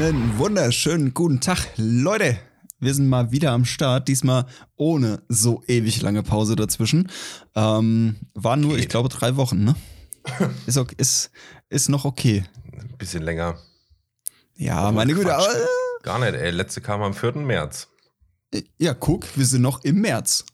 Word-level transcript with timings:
Einen 0.00 0.38
wunderschönen 0.38 1.12
guten 1.12 1.40
Tag, 1.40 1.58
Leute. 1.76 2.38
Wir 2.78 2.94
sind 2.94 3.08
mal 3.10 3.32
wieder 3.32 3.52
am 3.52 3.66
Start, 3.66 4.08
diesmal 4.08 4.46
ohne 4.76 5.20
so 5.28 5.62
ewig 5.66 6.00
lange 6.00 6.22
Pause 6.22 6.56
dazwischen. 6.56 7.10
Ähm, 7.54 8.16
waren 8.34 8.62
nur, 8.62 8.72
Geht. 8.72 8.80
ich 8.80 8.88
glaube, 8.88 9.10
drei 9.10 9.36
Wochen, 9.36 9.62
ne? 9.62 9.74
Ist, 10.66 10.78
ok- 10.78 10.94
ist, 10.98 11.30
ist 11.68 11.88
noch 11.90 12.04
okay. 12.06 12.44
Ein 12.72 12.96
bisschen 12.96 13.22
länger. 13.22 13.58
Ja, 14.56 14.90
meine 14.90 15.12
Güte, 15.14 15.34
aber, 15.34 15.46
Gar 16.02 16.18
nicht, 16.20 16.34
ey. 16.34 16.50
Letzte 16.50 16.80
kam 16.80 17.02
am 17.02 17.12
4. 17.14 17.32
März. 17.36 17.88
äh, 18.54 18.62
ja, 18.78 18.94
guck, 18.94 19.26
wir 19.36 19.44
sind 19.46 19.62
noch 19.62 19.84
im 19.84 20.00
März. 20.00 20.44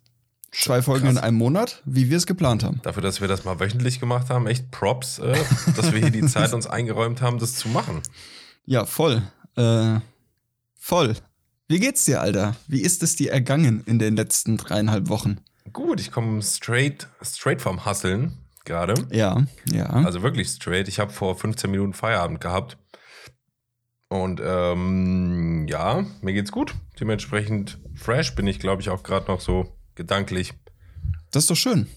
Zwei 0.52 0.82
Folgen 0.82 1.06
in 1.08 1.14
krass. 1.14 1.22
einem 1.24 1.36
Monat, 1.38 1.82
wie 1.84 2.10
wir 2.10 2.16
es 2.16 2.26
geplant 2.26 2.64
haben. 2.64 2.80
Dafür, 2.82 3.02
dass 3.02 3.20
wir 3.20 3.28
das 3.28 3.44
mal 3.44 3.60
wöchentlich 3.60 4.00
gemacht 4.00 4.28
haben, 4.30 4.46
echt 4.48 4.70
Props, 4.72 5.18
äh, 5.20 5.36
dass 5.76 5.92
wir 5.92 6.00
hier 6.00 6.10
die 6.10 6.22
Zeit 6.26 6.52
uns 6.52 6.66
eingeräumt 6.66 7.22
haben, 7.22 7.38
das 7.38 7.54
zu 7.54 7.68
machen. 7.68 8.00
Ja, 8.64 8.84
voll. 8.84 9.22
Äh, 9.56 10.00
voll. 10.78 11.14
Wie 11.68 11.80
geht's 11.80 12.04
dir, 12.04 12.20
Alter? 12.20 12.54
Wie 12.68 12.80
ist 12.80 13.02
es 13.02 13.16
dir 13.16 13.32
ergangen 13.32 13.82
in 13.86 13.98
den 13.98 14.14
letzten 14.16 14.56
dreieinhalb 14.56 15.08
Wochen? 15.08 15.38
Gut, 15.72 16.00
ich 16.00 16.12
komme 16.12 16.42
straight, 16.42 17.08
straight 17.22 17.60
vom 17.60 17.84
Hasseln 17.84 18.38
gerade. 18.64 18.94
Ja, 19.10 19.44
ja. 19.72 19.86
Also 19.86 20.22
wirklich 20.22 20.48
straight. 20.48 20.86
Ich 20.88 20.98
habe 21.00 21.12
vor 21.12 21.36
15 21.36 21.70
Minuten 21.70 21.92
Feierabend 21.92 22.40
gehabt. 22.40 22.78
Und 24.08 24.40
ähm, 24.44 25.66
ja, 25.68 26.04
mir 26.20 26.32
geht's 26.32 26.52
gut. 26.52 26.74
Dementsprechend 27.00 27.78
fresh 27.94 28.34
bin 28.36 28.46
ich, 28.46 28.60
glaube 28.60 28.80
ich, 28.80 28.90
auch 28.90 29.02
gerade 29.02 29.26
noch 29.26 29.40
so 29.40 29.76
gedanklich. 29.96 30.52
das 31.32 31.44
ist 31.44 31.50
doch 31.50 31.56
schön. 31.56 31.88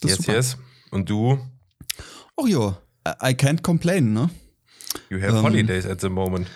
Das 0.00 0.10
yes, 0.12 0.18
super. 0.18 0.32
yes. 0.34 0.56
Und 0.92 1.10
du? 1.10 1.38
Oh 2.36 2.46
jo, 2.46 2.76
I 3.04 3.30
can't 3.34 3.62
complain, 3.62 4.12
ne? 4.12 4.30
You 5.10 5.20
have 5.20 5.38
Ähm, 5.38 5.42
holidays 5.42 5.86
at 5.86 6.00
the 6.00 6.08
moment. 6.08 6.46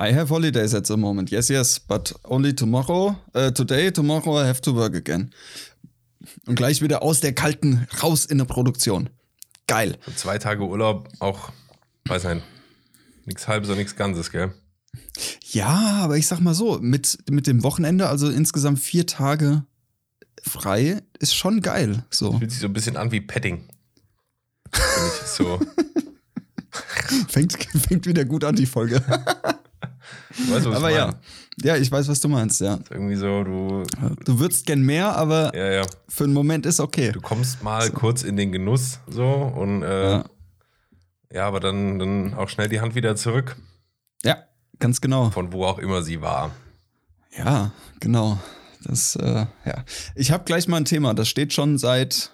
I 0.00 0.14
have 0.14 0.30
holidays 0.30 0.74
at 0.74 0.86
the 0.86 0.96
moment. 0.96 1.30
Yes, 1.30 1.50
yes, 1.50 1.78
but 1.78 2.14
only 2.24 2.54
tomorrow. 2.54 3.16
Uh, 3.34 3.50
today, 3.50 3.90
tomorrow 3.90 4.38
I 4.38 4.46
have 4.46 4.62
to 4.62 4.74
work 4.74 4.94
again. 4.94 5.30
Und 6.46 6.54
gleich 6.54 6.80
wieder 6.80 7.02
aus 7.02 7.20
der 7.20 7.34
kalten 7.34 7.86
raus 8.02 8.24
in 8.24 8.38
der 8.38 8.46
Produktion. 8.46 9.10
Geil. 9.66 9.98
Und 10.06 10.18
zwei 10.18 10.38
Tage 10.38 10.64
Urlaub 10.64 11.08
auch, 11.18 11.52
weiß 12.06 12.24
nicht, 12.24 12.42
nichts 13.26 13.46
halbes 13.46 13.68
und 13.68 13.76
nichts 13.76 13.94
Ganzes, 13.94 14.30
gell? 14.30 14.54
Ja, 15.50 16.00
aber 16.02 16.16
ich 16.16 16.26
sag 16.26 16.40
mal 16.40 16.54
so, 16.54 16.78
mit, 16.80 17.18
mit 17.30 17.46
dem 17.46 17.62
Wochenende, 17.62 18.08
also 18.08 18.30
insgesamt 18.30 18.78
vier 18.80 19.06
Tage 19.06 19.64
frei, 20.42 21.02
ist 21.18 21.34
schon 21.34 21.60
geil. 21.60 22.06
So. 22.08 22.38
Fühlt 22.38 22.50
sich 22.50 22.60
so 22.60 22.68
ein 22.68 22.72
bisschen 22.72 22.96
an 22.96 23.12
wie 23.12 23.20
Petting. 23.20 23.68
So. 25.26 25.60
Fängt, 27.28 27.52
fängt 27.52 28.06
wieder 28.06 28.24
gut 28.24 28.44
an, 28.44 28.54
die 28.54 28.66
Folge. 28.66 29.02
Weißt, 30.48 30.66
was 30.66 30.76
aber 30.76 30.90
ich 30.90 30.96
ja. 30.96 31.14
Ja, 31.62 31.76
ich 31.76 31.90
weiß, 31.90 32.08
was 32.08 32.20
du 32.20 32.28
meinst, 32.28 32.60
ja. 32.60 32.78
Irgendwie 32.90 33.16
so, 33.16 33.44
du, 33.44 33.82
Du 34.24 34.38
würdest 34.38 34.64
gern 34.66 34.80
mehr, 34.82 35.14
aber 35.16 35.54
ja, 35.54 35.72
ja. 35.72 35.82
für 36.08 36.24
einen 36.24 36.32
Moment 36.32 36.64
ist 36.66 36.80
okay. 36.80 37.12
Du 37.12 37.20
kommst 37.20 37.62
mal 37.62 37.90
kurz 37.90 38.22
in 38.22 38.36
den 38.36 38.50
Genuss 38.52 39.00
so 39.08 39.26
und 39.26 39.82
äh, 39.82 40.10
Ja. 40.12 40.24
ja. 41.32 41.46
aber 41.46 41.60
dann, 41.60 41.98
dann 41.98 42.34
auch 42.34 42.48
schnell 42.48 42.68
die 42.68 42.80
Hand 42.80 42.94
wieder 42.94 43.14
zurück, 43.16 43.56
Ja, 44.24 44.38
ganz 44.78 45.00
genau. 45.00 45.30
von 45.30 45.52
wo 45.52 45.64
auch 45.66 45.78
immer 45.78 46.02
sie 46.02 46.20
war. 46.22 46.50
Ja, 47.36 47.72
genau. 48.00 48.38
Das, 48.82 49.14
äh, 49.16 49.44
ja. 49.66 49.84
Ich 50.14 50.30
habe 50.32 50.44
gleich 50.44 50.66
mal 50.66 50.78
ein 50.78 50.84
Thema. 50.86 51.12
Das 51.12 51.28
steht 51.28 51.52
schon 51.52 51.76
seit, 51.76 52.30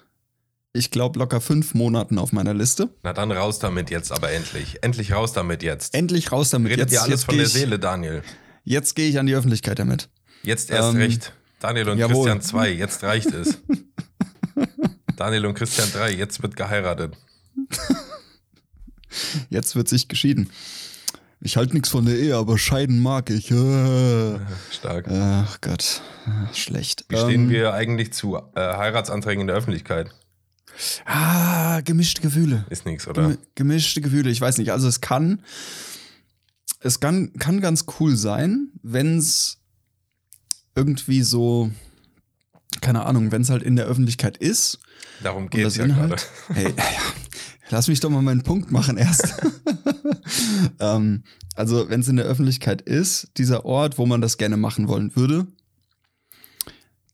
ich 0.73 0.91
glaube, 0.91 1.17
locker 1.19 1.41
fünf 1.41 1.73
Monaten 1.73 2.17
auf 2.19 2.31
meiner 2.33 2.53
Liste. 2.53 2.89
Na 3.03 3.13
dann 3.13 3.31
raus 3.31 3.59
damit 3.59 3.89
jetzt 3.89 4.11
aber 4.11 4.31
endlich. 4.31 4.77
Endlich 4.83 5.11
raus 5.13 5.33
damit 5.33 5.63
jetzt. 5.63 5.93
Endlich 5.95 6.31
raus 6.31 6.49
damit. 6.51 6.71
Redet 6.71 6.91
jetzt 6.91 6.99
dir 6.99 7.03
alles 7.03 7.23
von 7.23 7.37
der 7.37 7.47
Seele, 7.47 7.79
Daniel. 7.79 8.21
Jetzt 8.63 8.95
gehe 8.95 9.09
ich 9.09 9.17
an 9.17 9.25
die 9.25 9.33
Öffentlichkeit 9.35 9.79
damit. 9.79 10.09
Jetzt 10.43 10.69
erst 10.69 10.91
Ähm, 10.93 10.97
recht. 10.97 11.33
Daniel 11.59 11.89
und 11.89 11.97
jawohl. 11.97 12.15
Christian 12.27 12.41
2, 12.41 12.69
jetzt 12.73 13.03
reicht 13.03 13.33
es. 13.33 13.57
Daniel 15.15 15.47
und 15.47 15.55
Christian 15.55 15.91
3, 15.91 16.11
jetzt 16.11 16.41
wird 16.43 16.55
geheiratet. 16.55 17.15
Jetzt 19.49 19.75
wird 19.75 19.87
sich 19.87 20.07
geschieden. 20.07 20.49
Ich 21.39 21.57
halte 21.57 21.73
nichts 21.73 21.89
von 21.89 22.05
der 22.05 22.17
Ehe, 22.17 22.35
aber 22.35 22.57
scheiden 22.57 22.99
mag 22.99 23.29
ich. 23.29 23.49
Äh. 23.51 24.39
Stark. 24.71 25.07
Ach 25.09 25.59
Gott, 25.61 26.01
schlecht. 26.53 27.05
Wie 27.09 27.15
stehen 27.17 27.43
Ähm, 27.45 27.49
wir 27.49 27.73
eigentlich 27.73 28.13
zu 28.13 28.35
äh, 28.37 28.41
Heiratsanträgen 28.55 29.41
in 29.41 29.47
der 29.47 29.55
Öffentlichkeit? 29.55 30.11
Ah, 31.05 31.81
gemischte 31.81 32.21
Gefühle. 32.21 32.65
Ist 32.69 32.85
nichts, 32.85 33.07
oder? 33.07 33.23
Gemi- 33.29 33.37
Gemischte 33.55 34.01
Gefühle, 34.01 34.29
ich 34.29 34.41
weiß 34.41 34.57
nicht. 34.57 34.71
Also 34.71 34.87
es 34.87 35.01
kann, 35.01 35.41
es 36.79 36.99
kann, 36.99 37.33
kann 37.33 37.61
ganz 37.61 37.85
cool 37.99 38.15
sein, 38.15 38.69
wenn 38.83 39.17
es 39.17 39.57
irgendwie 40.75 41.23
so, 41.23 41.71
keine 42.81 43.05
Ahnung, 43.05 43.31
wenn 43.31 43.41
es 43.41 43.49
halt 43.49 43.63
in 43.63 43.75
der 43.75 43.85
Öffentlichkeit 43.85 44.37
ist. 44.37 44.79
Darum 45.23 45.49
geht's 45.49 45.63
das 45.63 45.77
ja 45.77 45.85
Inhalt- 45.85 46.09
gerade. 46.09 46.21
Hey, 46.53 46.73
lass 47.69 47.87
mich 47.87 47.99
doch 47.99 48.09
mal 48.09 48.21
meinen 48.21 48.43
Punkt 48.43 48.71
machen 48.71 48.97
erst. 48.97 49.33
ähm, 50.79 51.23
also 51.55 51.89
wenn 51.89 52.01
es 52.01 52.07
in 52.07 52.17
der 52.17 52.25
Öffentlichkeit 52.25 52.81
ist, 52.83 53.29
dieser 53.37 53.65
Ort, 53.65 53.97
wo 53.97 54.05
man 54.05 54.21
das 54.21 54.37
gerne 54.37 54.57
machen 54.57 54.87
wollen 54.87 55.15
würde, 55.15 55.47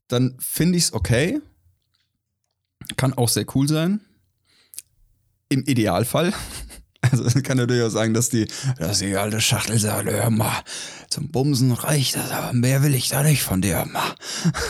dann 0.09 0.35
finde 0.39 0.77
ich 0.77 0.85
es 0.85 0.93
okay. 0.93 1.39
Kann 2.97 3.13
auch 3.13 3.29
sehr 3.29 3.45
cool 3.55 3.67
sein. 3.67 4.01
Im 5.49 5.63
Idealfall. 5.63 6.33
Also 7.11 7.41
kann 7.41 7.57
natürlich 7.57 7.83
auch 7.83 7.89
sagen, 7.89 8.13
dass 8.13 8.29
die, 8.29 8.47
dass 8.79 8.99
die 8.99 9.17
alte 9.17 9.41
Schachtel 9.41 9.77
sagt, 9.77 10.09
hör 10.09 10.29
mal, 10.29 10.63
zum 11.09 11.29
Bumsen 11.29 11.73
reicht 11.73 12.15
das, 12.15 12.31
aber 12.31 12.53
mehr 12.53 12.81
will 12.81 12.95
ich 12.95 13.09
da 13.09 13.23
nicht 13.23 13.43
von 13.43 13.61
dir, 13.61 13.75
hör 13.75 13.85
mal. 13.85 14.15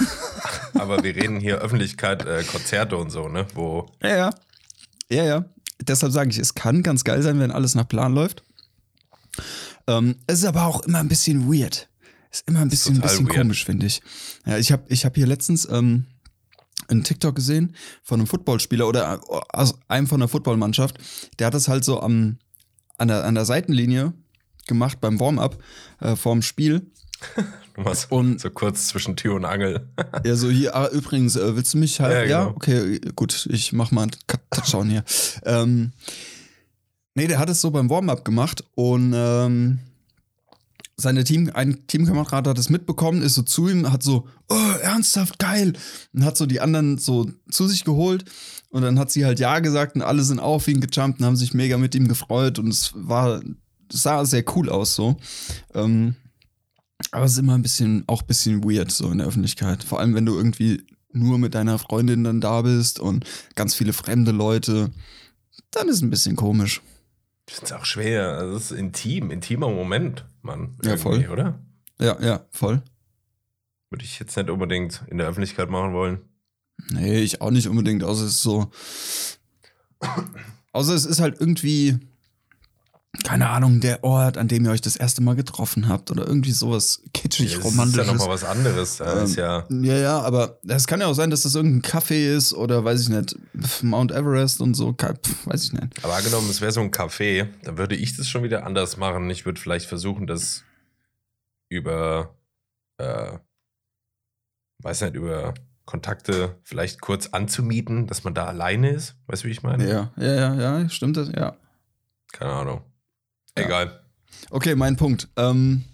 Aber 0.74 1.04
wir 1.04 1.16
reden 1.16 1.40
hier 1.40 1.60
Öffentlichkeit, 1.60 2.26
äh, 2.26 2.44
Konzerte 2.44 2.98
und 2.98 3.12
so, 3.12 3.30
ne? 3.30 3.46
Wo 3.54 3.86
Ja, 4.02 4.16
ja. 4.16 4.30
Ja, 5.10 5.24
ja. 5.24 5.46
Deshalb 5.80 6.12
sage 6.12 6.32
ich, 6.32 6.40
es 6.40 6.56
kann 6.56 6.82
ganz 6.82 7.04
geil 7.04 7.22
sein, 7.22 7.40
wenn 7.40 7.52
alles 7.52 7.76
nach 7.76 7.88
Plan 7.88 8.14
läuft. 8.14 8.44
Ähm, 9.88 10.16
es 10.28 10.40
ist 10.40 10.46
aber 10.46 10.66
auch 10.66 10.82
immer 10.82 11.00
ein 11.00 11.10
bisschen 11.10 11.52
weird. 11.52 11.88
Ist 12.32 12.48
immer 12.48 12.62
ein 12.62 12.70
bisschen, 12.70 12.96
ein 12.96 13.02
bisschen 13.02 13.28
weird. 13.28 13.38
komisch, 13.38 13.66
finde 13.66 13.86
ich. 13.86 14.02
Ja, 14.46 14.58
ich 14.58 14.72
habe 14.72 14.84
ich 14.88 15.06
hab 15.06 15.16
hier 15.16 15.28
letztens 15.28 15.68
ähm, 15.70 16.06
einen 16.88 17.04
TikTok 17.04 17.36
gesehen 17.36 17.76
von 18.04 18.20
einem 18.20 18.28
Footballspieler 18.28 18.88
oder 18.88 19.22
aus 19.54 19.76
einem 19.88 20.08
von 20.08 20.20
der 20.20 20.30
Footballmannschaft. 20.30 20.98
Der 21.40 21.48
hat 21.48 21.54
das 21.54 21.68
halt 21.68 21.84
so 21.84 22.02
am, 22.02 22.38
an, 22.98 23.08
der, 23.08 23.24
an 23.26 23.36
der 23.36 23.46
Seitenlinie 23.46 24.14
gemacht 24.68 25.00
beim 25.02 25.20
Warm-up 25.20 25.58
äh, 26.00 26.16
vorm 26.16 26.42
Spiel. 26.42 26.92
du 27.76 27.82
machst 27.82 28.12
Und- 28.12 28.40
so 28.42 28.50
kurz 28.50 28.88
zwischen 28.88 29.16
Tür 29.16 29.36
und 29.36 29.46
Angel. 29.46 29.88
Ja, 30.26 30.36
so 30.36 30.50
hier, 30.50 30.76
ah, 30.76 30.88
übrigens, 30.90 31.36
äh, 31.36 31.56
willst 31.56 31.74
du 31.74 31.78
mich 31.78 32.00
halt? 32.00 32.14
Ja, 32.14 32.24
Ja, 32.26 32.44
genau. 32.46 32.56
okay, 32.56 33.00
gut, 33.16 33.48
ich 33.52 33.74
mach 33.74 33.92
mal 33.92 34.04
einen 34.04 34.12
Touchdown 34.52 34.90
hier. 34.90 35.04
ähm, 35.46 35.92
nee, 37.16 37.28
der 37.28 37.40
hat 37.40 37.50
es 37.50 37.62
so 37.62 37.72
beim 37.72 37.90
Warm-up 37.90 38.24
gemacht 38.26 38.64
und 38.76 39.14
ähm, 39.16 39.80
seine 40.96 41.24
Team, 41.24 41.50
ein 41.54 41.88
Teamkamerad 41.88 42.48
hat 42.48 42.58
es 42.58 42.70
mitbekommen, 42.70 43.22
ist 43.22 43.36
so 43.36 43.42
zu 43.42 43.68
ihm, 43.68 43.92
hat 43.92 44.04
so, 44.04 44.28
oh, 44.50 44.72
ernsthaft 44.82 45.40
geil, 45.40 45.74
und 46.14 46.24
hat 46.24 46.38
so 46.38 46.46
die 46.46 46.62
anderen 46.62 46.98
so 46.98 47.30
zu 47.50 47.68
sich 47.68 47.84
geholt 47.84 48.26
und 48.70 48.84
dann 48.84 49.00
hat 49.00 49.12
sie 49.12 49.26
halt 49.26 49.40
Ja 49.40 49.60
gesagt 49.60 49.96
und 49.96 50.02
alle 50.02 50.24
sind 50.24 50.40
auf 50.40 50.68
ihn 50.68 50.82
gejumpt 50.82 51.20
und 51.20 51.26
haben 51.26 51.36
sich 51.36 51.54
mega 51.54 51.78
mit 51.78 51.96
ihm 51.96 52.08
gefreut 52.08 52.60
und 52.60 52.68
es 52.68 52.92
war, 52.96 53.42
sah 53.92 54.26
sehr 54.26 54.44
cool 54.56 54.70
aus 54.70 54.96
so. 54.96 55.18
Ähm, 55.74 56.16
aber 57.12 57.26
es 57.26 57.34
ist 57.34 57.40
immer 57.40 57.56
ein 57.56 57.62
bisschen, 57.62 58.04
auch 58.08 58.22
ein 58.22 58.28
bisschen 58.28 58.64
weird 58.64 58.92
so 58.92 59.12
in 59.12 59.18
der 59.18 59.28
Öffentlichkeit. 59.28 59.84
Vor 59.84 60.00
allem, 60.00 60.16
wenn 60.16 60.26
du 60.26 60.36
irgendwie 60.36 60.84
nur 61.12 61.38
mit 61.38 61.54
deiner 61.54 61.78
Freundin 61.78 62.24
dann 62.24 62.42
da 62.42 62.62
bist 62.62 63.00
und 63.00 63.26
ganz 63.56 63.76
viele 63.76 63.94
fremde 63.94 64.32
Leute, 64.32 64.92
dann 65.72 65.90
ist 65.90 65.98
es 65.98 66.02
ein 66.02 66.10
bisschen 66.10 66.36
komisch. 66.36 66.82
Das 67.46 67.60
ist 67.60 67.74
auch 67.74 67.86
schwer. 67.86 68.46
Das 68.46 68.72
ist 68.72 68.72
intim, 68.72 69.32
intimer 69.32 69.70
Moment, 69.70 70.26
Mann. 70.42 70.78
Ja, 70.84 70.98
voll. 70.98 71.28
Oder? 71.30 71.60
Ja, 72.00 72.20
ja, 72.22 72.46
voll. 72.52 72.82
Würde 73.90 74.06
ich 74.06 74.20
jetzt 74.20 74.36
nicht 74.36 74.50
unbedingt 74.50 75.04
in 75.08 75.18
der 75.18 75.28
Öffentlichkeit 75.28 75.70
machen 75.70 75.94
wollen. 75.94 76.22
Nee, 76.90 77.20
ich 77.20 77.42
auch 77.42 77.52
nicht 77.52 77.68
unbedingt, 77.68 78.04
außer 78.04 78.26
es 78.26 78.32
ist 78.34 78.44
so. 78.44 78.72
Außer 80.72 80.94
es 80.96 81.06
ist 81.06 81.20
halt 81.20 81.40
irgendwie, 81.40 82.00
keine 83.24 83.50
Ahnung, 83.50 83.80
der 83.80 84.04
Ort, 84.04 84.38
an 84.40 84.48
dem 84.48 84.66
ihr 84.66 84.72
euch 84.72 84.82
das 84.82 84.96
erste 84.96 85.22
Mal 85.22 85.36
getroffen 85.36 85.88
habt 85.88 86.10
oder 86.10 86.26
irgendwie 86.28 86.52
sowas 86.52 87.04
kitschig, 87.14 87.52
das 87.52 87.60
ist 87.60 87.66
romantisches. 87.66 88.08
ja 88.08 88.12
nochmal 88.14 88.30
was 88.30 88.44
anderes. 88.44 89.00
Ähm, 89.00 89.24
ist 89.26 89.36
ja, 89.36 89.66
Ja, 89.70 89.98
ja, 89.98 90.20
aber 90.22 90.60
es 90.68 90.88
kann 90.88 91.00
ja 91.00 91.06
auch 91.08 91.14
sein, 91.14 91.30
dass 91.30 91.44
das 91.44 91.54
irgendein 91.54 91.84
Café 91.90 92.36
ist 92.36 92.54
oder 92.54 92.84
weiß 92.84 93.02
ich 93.02 93.10
nicht, 93.10 93.36
Mount 93.84 94.12
Everest 94.12 94.62
und 94.62 94.74
so, 94.74 94.94
ke- 94.94 95.14
pf, 95.16 95.46
weiß 95.46 95.64
ich 95.66 95.74
nicht. 95.74 96.04
aber 96.04 96.16
angenommen, 96.16 96.50
es 96.50 96.60
wäre 96.60 96.72
so 96.72 96.82
ein 96.82 96.90
Café, 96.92 97.48
dann 97.64 97.78
würde 97.78 97.96
ich 97.96 98.18
das 98.18 98.28
schon 98.28 98.42
wieder 98.44 98.66
anders 98.66 98.98
machen. 98.98 99.30
Ich 99.30 99.46
würde 99.46 99.62
vielleicht 99.62 99.86
versuchen, 99.86 100.26
das 100.26 100.64
über, 101.70 102.36
äh, 102.98 103.38
weiß 104.80 105.02
nicht, 105.02 105.14
über 105.16 105.54
Kontakte 105.86 106.58
vielleicht 106.64 107.00
kurz 107.02 107.28
anzumieten, 107.28 108.08
dass 108.08 108.24
man 108.24 108.34
da 108.34 108.46
alleine 108.46 108.90
ist. 108.90 109.16
Weißt 109.28 109.44
du, 109.44 109.48
wie 109.48 109.52
ich 109.52 109.64
meine? 109.64 109.88
Ja, 109.88 110.12
ja, 110.18 110.34
ja, 110.34 110.56
ja, 110.80 110.90
stimmt 110.90 111.18
das? 111.18 111.30
Ja. 111.30 111.56
Keine 112.32 112.52
Ahnung. 112.54 112.82
Ja. 113.58 113.66
Egal. 113.66 114.04
okay, 114.50 114.76
mein 114.76 114.98
Punkt. 114.98 115.28
Ähm, 115.36 115.86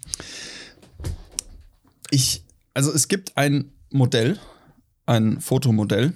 ich, 2.10 2.44
also 2.74 2.92
es 2.92 3.08
gibt 3.08 3.36
ein 3.36 3.72
Modell, 3.90 4.38
ein 5.06 5.40
Fotomodell, 5.40 6.12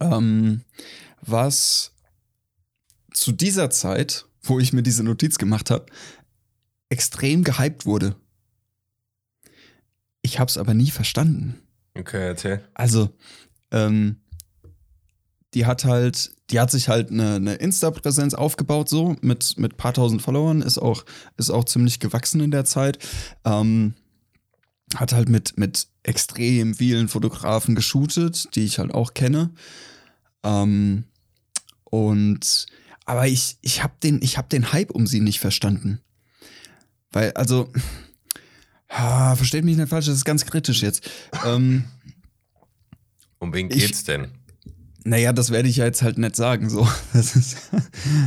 ähm, 0.00 0.62
was 1.20 1.92
zu 3.12 3.32
dieser 3.32 3.70
Zeit, 3.70 4.26
wo 4.42 4.60
ich 4.60 4.72
mir 4.72 4.82
diese 4.82 5.02
Notiz 5.02 5.38
gemacht 5.38 5.70
habe, 5.70 5.86
extrem 6.88 7.44
gehypt 7.44 7.86
wurde. 7.86 8.16
Ich 10.22 10.38
habe 10.38 10.48
es 10.48 10.58
aber 10.58 10.74
nie 10.74 10.90
verstanden. 10.90 11.60
Okay, 11.98 12.28
erzähl. 12.28 12.68
Also, 12.74 13.10
ähm, 13.70 14.16
die 15.54 15.66
hat 15.66 15.84
halt, 15.84 16.32
die 16.50 16.58
hat 16.60 16.70
sich 16.70 16.88
halt 16.88 17.10
eine, 17.10 17.36
eine 17.36 17.54
Insta-Präsenz 17.54 18.34
aufgebaut, 18.34 18.88
so 18.88 19.16
mit, 19.22 19.56
mit 19.58 19.76
paar 19.76 19.92
tausend 19.94 20.20
Followern, 20.22 20.62
ist 20.62 20.78
auch, 20.78 21.04
ist 21.36 21.50
auch 21.50 21.64
ziemlich 21.64 22.00
gewachsen 22.00 22.40
in 22.40 22.50
der 22.50 22.64
Zeit. 22.64 22.98
Ähm, 23.44 23.94
hat 24.96 25.12
halt 25.12 25.28
mit, 25.28 25.56
mit 25.58 25.88
extrem 26.02 26.74
vielen 26.74 27.08
Fotografen 27.08 27.74
geshootet, 27.74 28.54
die 28.54 28.64
ich 28.64 28.78
halt 28.78 28.92
auch 28.92 29.14
kenne. 29.14 29.50
Ähm, 30.42 31.04
und 31.84 32.66
aber 33.06 33.26
ich, 33.26 33.56
ich 33.60 33.82
habe 33.82 33.94
den, 34.02 34.20
ich 34.22 34.38
hab 34.38 34.48
den 34.50 34.72
Hype 34.72 34.90
um 34.90 35.06
sie 35.06 35.20
nicht 35.20 35.38
verstanden. 35.40 36.00
Weil, 37.12 37.32
also, 37.32 37.70
ah, 38.88 39.36
versteht 39.36 39.64
mich 39.64 39.76
nicht 39.76 39.88
falsch, 39.88 40.06
das 40.06 40.16
ist 40.16 40.24
ganz 40.24 40.44
kritisch 40.46 40.82
jetzt. 40.82 41.08
Ähm, 41.46 41.84
Um 43.38 43.52
wen 43.52 43.70
Ich- 43.70 43.78
geht's 43.86 44.04
denn? 44.04 44.28
Naja, 45.04 45.32
das 45.32 45.50
werde 45.50 45.68
ich 45.68 45.76
ja 45.76 45.84
jetzt 45.84 46.02
halt 46.02 46.18
nicht 46.18 46.34
sagen, 46.36 46.68
so. 46.70 46.88
Das 47.12 47.36
ist, 47.36 47.56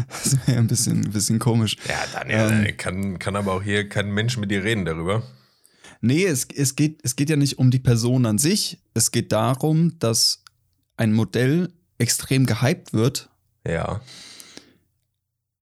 das 0.10 0.38
wäre 0.48 0.60
ein 0.60 0.68
bisschen, 0.68 1.06
ein 1.06 1.12
bisschen 1.12 1.40
komisch. 1.40 1.76
Ja, 1.88 2.00
Daniel, 2.14 2.40
Ähm. 2.52 2.66
äh, 2.66 2.72
kann, 2.74 3.20
kann 3.20 3.36
aber 3.36 3.54
auch 3.54 3.64
hier 3.64 3.90
kein 3.90 4.12
Mensch 4.12 4.38
mit 4.38 4.52
dir 4.52 4.64
reden 4.64 4.86
darüber. 4.86 5.24
Nee, 6.02 6.26
es, 6.26 6.46
es, 6.56 6.76
geht, 6.76 7.00
es 7.04 7.16
geht 7.16 7.30
ja 7.30 7.36
nicht 7.36 7.58
um 7.58 7.72
die 7.72 7.80
Person 7.80 8.26
an 8.28 8.38
sich. 8.38 8.80
Es 8.94 9.12
geht 9.12 9.32
darum, 9.32 9.98
dass 10.00 10.44
ein 10.96 11.12
Modell 11.14 11.74
extrem 11.98 12.46
gehypt 12.46 12.94
wird, 12.94 13.30
Ja. 13.68 14.02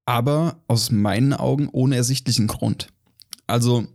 aber 0.05 0.61
aus 0.67 0.91
meinen 0.91 1.33
Augen 1.33 1.69
ohne 1.71 1.95
ersichtlichen 1.95 2.47
Grund. 2.47 2.89
Also, 3.47 3.87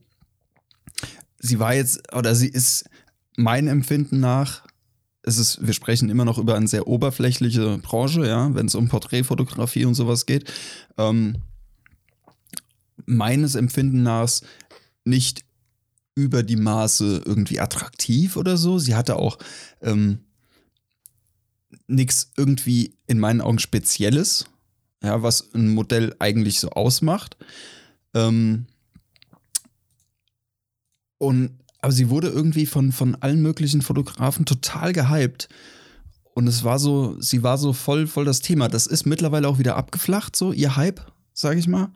sie 1.39 1.59
war 1.59 1.75
jetzt, 1.75 2.15
oder 2.15 2.35
sie 2.35 2.49
ist 2.49 2.89
mein 3.37 3.69
Empfinden 3.69 4.21
nach, 4.21 4.67
es 5.23 5.39
ist, 5.39 5.67
wir 5.67 5.75
sprechen 5.75 6.09
immer 6.09 6.25
noch 6.25 6.39
über 6.39 6.55
eine 6.55 6.69
sehr 6.69 6.87
oberflächliche 6.87 7.79
Branche, 7.79 8.27
ja, 8.27 8.55
wenn 8.55 8.67
es 8.67 8.75
um 8.75 8.89
Porträtfotografie 8.89 9.85
und 9.85 9.95
sowas 9.95 10.27
geht. 10.27 10.51
Ähm, 10.97 11.37
meines 13.07 13.55
Empfinden 13.55 14.03
nach 14.03 14.31
nicht 15.05 15.45
über 16.15 16.43
die 16.43 16.57
Maße 16.57 17.23
irgendwie 17.25 17.61
attraktiv 17.61 18.37
oder 18.37 18.57
so. 18.57 18.79
Sie 18.79 18.95
hatte 18.95 19.17
auch 19.17 19.39
ähm, 19.81 20.21
nichts 21.87 22.33
irgendwie 22.37 22.95
in 23.07 23.19
meinen 23.19 23.41
Augen 23.41 23.59
Spezielles, 23.59 24.47
ja, 25.03 25.23
was 25.23 25.55
ein 25.55 25.75
Modell 25.75 26.15
eigentlich 26.19 26.61
so 26.61 26.71
ausmacht. 26.71 27.37
Ähm, 28.15 28.67
und 31.19 31.60
aber 31.83 31.93
sie 31.93 32.11
wurde 32.11 32.29
irgendwie 32.29 32.67
von, 32.67 32.93
von 32.93 33.15
allen 33.17 33.43
möglichen 33.43 33.83
Fotografen 33.83 34.45
total 34.45 34.93
gehypt. 34.93 35.49
Und 36.35 36.47
es 36.47 36.65
war 36.65 36.79
so, 36.79 37.17
sie 37.21 37.43
war 37.43 37.59
so 37.59 37.73
voll, 37.73 38.07
voll 38.07 38.25
das 38.25 38.41
Thema. 38.41 38.69
Das 38.69 38.87
ist 38.87 39.07
mittlerweile 39.07 39.49
auch 39.49 39.59
wieder 39.59 39.77
abgeflacht, 39.77 40.37
so 40.37 40.53
ihr 40.53 40.77
Hype, 40.77 41.01
sag 41.33 41.57
ich 41.57 41.67
mal. 41.67 41.91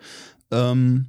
Ähm, 0.50 1.06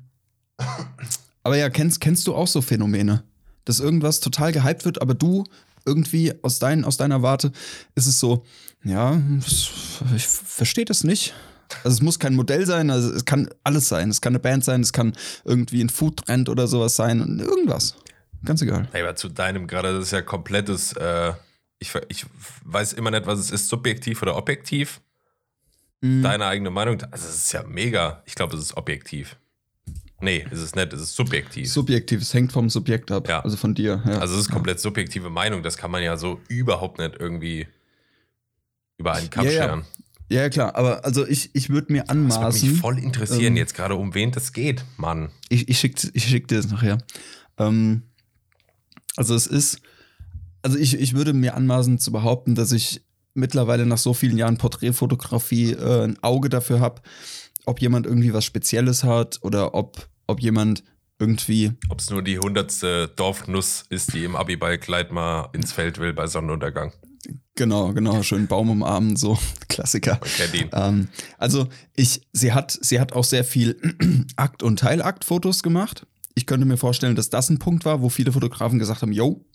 aber 1.43 1.57
ja, 1.57 1.69
kennst, 1.69 2.01
kennst 2.01 2.27
du 2.27 2.35
auch 2.35 2.47
so 2.47 2.61
Phänomene, 2.61 3.23
dass 3.65 3.79
irgendwas 3.79 4.19
total 4.19 4.51
gehypt 4.51 4.85
wird, 4.85 5.01
aber 5.01 5.13
du 5.13 5.43
irgendwie 5.85 6.33
aus, 6.43 6.59
dein, 6.59 6.83
aus 6.83 6.97
deiner 6.97 7.21
Warte 7.21 7.51
ist 7.93 8.07
es 8.07 8.19
so, 8.19 8.43
ja, 8.83 9.19
ich 10.15 10.27
verstehe 10.27 10.85
das 10.85 11.03
nicht. 11.03 11.33
Also 11.83 11.95
es 11.95 12.01
muss 12.01 12.19
kein 12.19 12.35
Modell 12.35 12.65
sein, 12.65 12.89
also 12.89 13.11
es 13.11 13.25
kann 13.25 13.49
alles 13.63 13.87
sein. 13.87 14.09
Es 14.09 14.21
kann 14.21 14.31
eine 14.31 14.39
Band 14.39 14.63
sein, 14.63 14.81
es 14.81 14.93
kann 14.93 15.13
irgendwie 15.43 15.81
ein 15.81 15.89
Foodtrend 15.89 16.49
oder 16.49 16.67
sowas 16.67 16.95
sein 16.95 17.21
und 17.21 17.39
irgendwas. 17.39 17.95
Ganz 18.45 18.61
egal. 18.61 18.87
Ey, 18.93 19.01
aber 19.01 19.15
zu 19.15 19.29
deinem 19.29 19.67
gerade, 19.67 19.93
das 19.93 20.05
ist 20.05 20.11
ja 20.11 20.21
komplettes, 20.21 20.93
äh, 20.93 21.33
ich, 21.79 21.91
ich 22.09 22.25
weiß 22.63 22.93
immer 22.93 23.11
nicht, 23.11 23.25
was 23.27 23.39
es 23.39 23.51
ist, 23.51 23.67
subjektiv 23.67 24.21
oder 24.21 24.35
objektiv. 24.37 25.01
Mhm. 26.01 26.23
Deine 26.23 26.45
eigene 26.45 26.69
Meinung, 26.69 27.01
also 27.11 27.27
es 27.27 27.35
ist 27.35 27.51
ja 27.53 27.63
mega. 27.63 28.21
Ich 28.25 28.35
glaube, 28.35 28.55
es 28.55 28.61
ist 28.63 28.77
objektiv. 28.77 29.37
Nee, 30.21 30.45
es 30.49 30.61
ist 30.61 30.75
nicht, 30.75 30.93
es 30.93 31.01
ist 31.01 31.15
subjektiv. 31.15 31.69
Subjektiv, 31.71 32.21
es 32.21 32.33
hängt 32.33 32.51
vom 32.53 32.69
Subjekt 32.69 33.11
ab, 33.11 33.27
Ja. 33.27 33.41
also 33.41 33.57
von 33.57 33.75
dir. 33.75 34.01
Ja. 34.05 34.19
also 34.19 34.35
es 34.35 34.41
ist 34.41 34.49
komplett 34.51 34.79
subjektive 34.79 35.29
Meinung, 35.29 35.61
das 35.61 35.77
kann 35.77 35.91
man 35.91 36.01
ja 36.03 36.15
so 36.17 36.39
überhaupt 36.47 36.99
nicht 36.99 37.15
irgendwie 37.19 37.67
über 38.97 39.13
einen 39.13 39.29
Kamm 39.29 39.45
scheren. 39.45 39.83
ja, 40.29 40.47
klar, 40.49 40.75
aber 40.75 41.03
also 41.03 41.27
ich, 41.27 41.49
ich 41.53 41.69
würde 41.69 41.91
mir 41.91 42.03
Das 42.03 42.15
würde 42.15 42.23
mich 42.27 42.35
anmaßen. 42.35 42.75
voll 42.75 42.97
interessieren 42.97 43.53
ähm, 43.53 43.57
jetzt 43.57 43.75
gerade, 43.75 43.95
um 43.95 44.13
wen 44.15 44.31
das 44.31 44.53
geht, 44.53 44.85
Mann. 44.97 45.31
Ich, 45.49 45.67
ich 45.67 45.79
schicke 45.79 46.09
ich 46.13 46.23
schick 46.23 46.47
dir 46.47 46.57
das 46.57 46.69
nachher. 46.69 46.97
Ähm, 47.57 48.03
also 49.15 49.35
es 49.35 49.47
ist, 49.47 49.79
also 50.61 50.77
ich, 50.77 50.99
ich 50.99 51.13
würde 51.13 51.33
mir 51.33 51.55
anmaßen 51.55 51.99
zu 51.99 52.11
behaupten, 52.11 52.55
dass 52.55 52.71
ich 52.71 53.01
mittlerweile 53.33 53.85
nach 53.85 53.97
so 53.97 54.13
vielen 54.13 54.37
Jahren 54.37 54.57
Porträtfotografie 54.57 55.73
äh, 55.73 56.05
ein 56.05 56.21
Auge 56.23 56.49
dafür 56.49 56.79
habe, 56.79 57.01
ob 57.65 57.81
jemand 57.81 58.05
irgendwie 58.05 58.33
was 58.33 58.45
Spezielles 58.45 59.03
hat 59.03 59.39
oder 59.41 59.73
ob, 59.73 60.07
ob 60.27 60.41
jemand 60.41 60.83
irgendwie, 61.19 61.71
Ob 61.89 61.99
es 61.99 62.09
nur 62.09 62.21
die 62.21 62.39
hundertste 62.39 63.07
Dorfnuss 63.07 63.85
ist, 63.89 64.13
die 64.13 64.25
im 64.25 64.35
Abiballkleid 64.35 65.11
mal 65.11 65.49
ins 65.53 65.71
Feld 65.71 65.97
will 65.97 66.13
bei 66.13 66.27
Sonnenuntergang. 66.27 66.91
genau, 67.55 67.93
genau, 67.93 68.21
schön 68.21 68.47
Baum 68.47 68.69
umarmen, 68.69 69.15
so 69.15 69.37
Klassiker. 69.69 70.19
Ihn. 70.53 70.69
Ähm, 70.73 71.07
also 71.37 71.67
ich, 71.95 72.21
sie 72.33 72.53
hat, 72.53 72.77
sie 72.81 72.99
hat 72.99 73.13
auch 73.13 73.23
sehr 73.23 73.45
viel 73.45 73.77
Akt- 74.35 74.63
und 74.63 74.79
Teilakt-Fotos 74.79 75.63
gemacht. 75.63 76.05
Ich 76.35 76.45
könnte 76.45 76.65
mir 76.65 76.77
vorstellen, 76.77 77.15
dass 77.15 77.29
das 77.29 77.49
ein 77.49 77.59
Punkt 77.59 77.85
war, 77.85 78.01
wo 78.01 78.09
viele 78.09 78.31
Fotografen 78.31 78.77
gesagt 78.77 79.01
haben, 79.01 79.13
yo, 79.13 79.45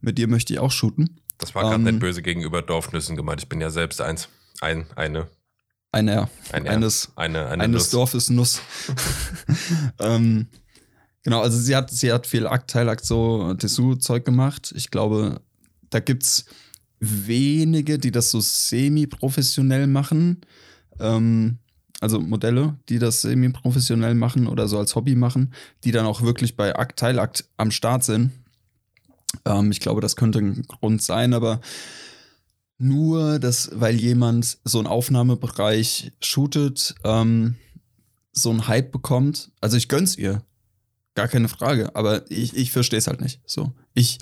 mit 0.00 0.18
dir 0.18 0.26
möchte 0.26 0.52
ich 0.52 0.58
auch 0.58 0.72
shooten. 0.72 1.20
Das 1.36 1.54
war 1.54 1.62
gerade 1.62 1.76
ähm, 1.76 1.84
nicht 1.84 2.00
böse 2.00 2.22
gegenüber 2.22 2.62
Dorfnüssen 2.62 3.14
gemeint. 3.14 3.42
Ich 3.42 3.48
bin 3.48 3.60
ja 3.60 3.70
selbst 3.70 4.00
eins. 4.00 4.28
Ein, 4.60 4.86
eine, 4.96 5.28
Einer, 5.92 6.28
ein, 6.50 6.66
eines, 6.66 7.12
eine, 7.14 7.46
eine 7.46 7.62
eines 7.62 7.84
Nuss. 7.84 7.90
Dorfes 7.90 8.30
Nuss. 8.30 8.60
ähm, 10.00 10.48
genau, 11.22 11.42
also 11.42 11.58
sie 11.58 11.76
hat, 11.76 11.90
sie 11.90 12.12
hat 12.12 12.26
viel 12.26 12.46
Akt, 12.46 12.70
Teilakt, 12.70 13.04
so 13.04 13.54
Dessous-Zeug 13.54 14.24
gemacht. 14.24 14.72
Ich 14.76 14.90
glaube, 14.90 15.40
da 15.90 16.00
gibt's 16.00 16.46
wenige, 17.00 17.98
die 17.98 18.10
das 18.10 18.30
so 18.30 18.40
semi-professionell 18.40 19.86
machen. 19.86 20.40
Ähm, 20.98 21.58
also 22.00 22.20
Modelle, 22.20 22.76
die 22.88 22.98
das 22.98 23.22
semi-professionell 23.22 24.14
machen 24.14 24.46
oder 24.46 24.68
so 24.68 24.78
als 24.78 24.94
Hobby 24.94 25.14
machen, 25.14 25.52
die 25.84 25.90
dann 25.90 26.06
auch 26.06 26.22
wirklich 26.22 26.56
bei 26.56 26.76
Akt, 26.76 26.98
Teilakt 26.98 27.44
am 27.56 27.70
Start 27.70 28.04
sind. 28.04 28.32
Ähm, 29.44 29.70
ich 29.70 29.80
glaube, 29.80 30.00
das 30.00 30.16
könnte 30.16 30.38
ein 30.38 30.62
Grund 30.62 31.02
sein, 31.02 31.34
aber 31.34 31.60
nur, 32.78 33.40
dass, 33.40 33.70
weil 33.74 33.96
jemand 33.96 34.58
so 34.64 34.78
einen 34.78 34.86
Aufnahmebereich 34.86 36.12
shootet, 36.20 36.94
ähm, 37.04 37.56
so 38.32 38.50
einen 38.50 38.68
Hype 38.68 38.92
bekommt. 38.92 39.50
Also 39.60 39.76
ich 39.76 39.88
gönn's 39.88 40.16
ihr. 40.16 40.42
Gar 41.14 41.26
keine 41.26 41.48
Frage. 41.48 41.96
Aber 41.96 42.30
ich, 42.30 42.56
ich 42.56 42.70
verstehe 42.70 43.00
es 43.00 43.08
halt 43.08 43.20
nicht. 43.20 43.40
So. 43.44 43.72
Ich, 43.94 44.18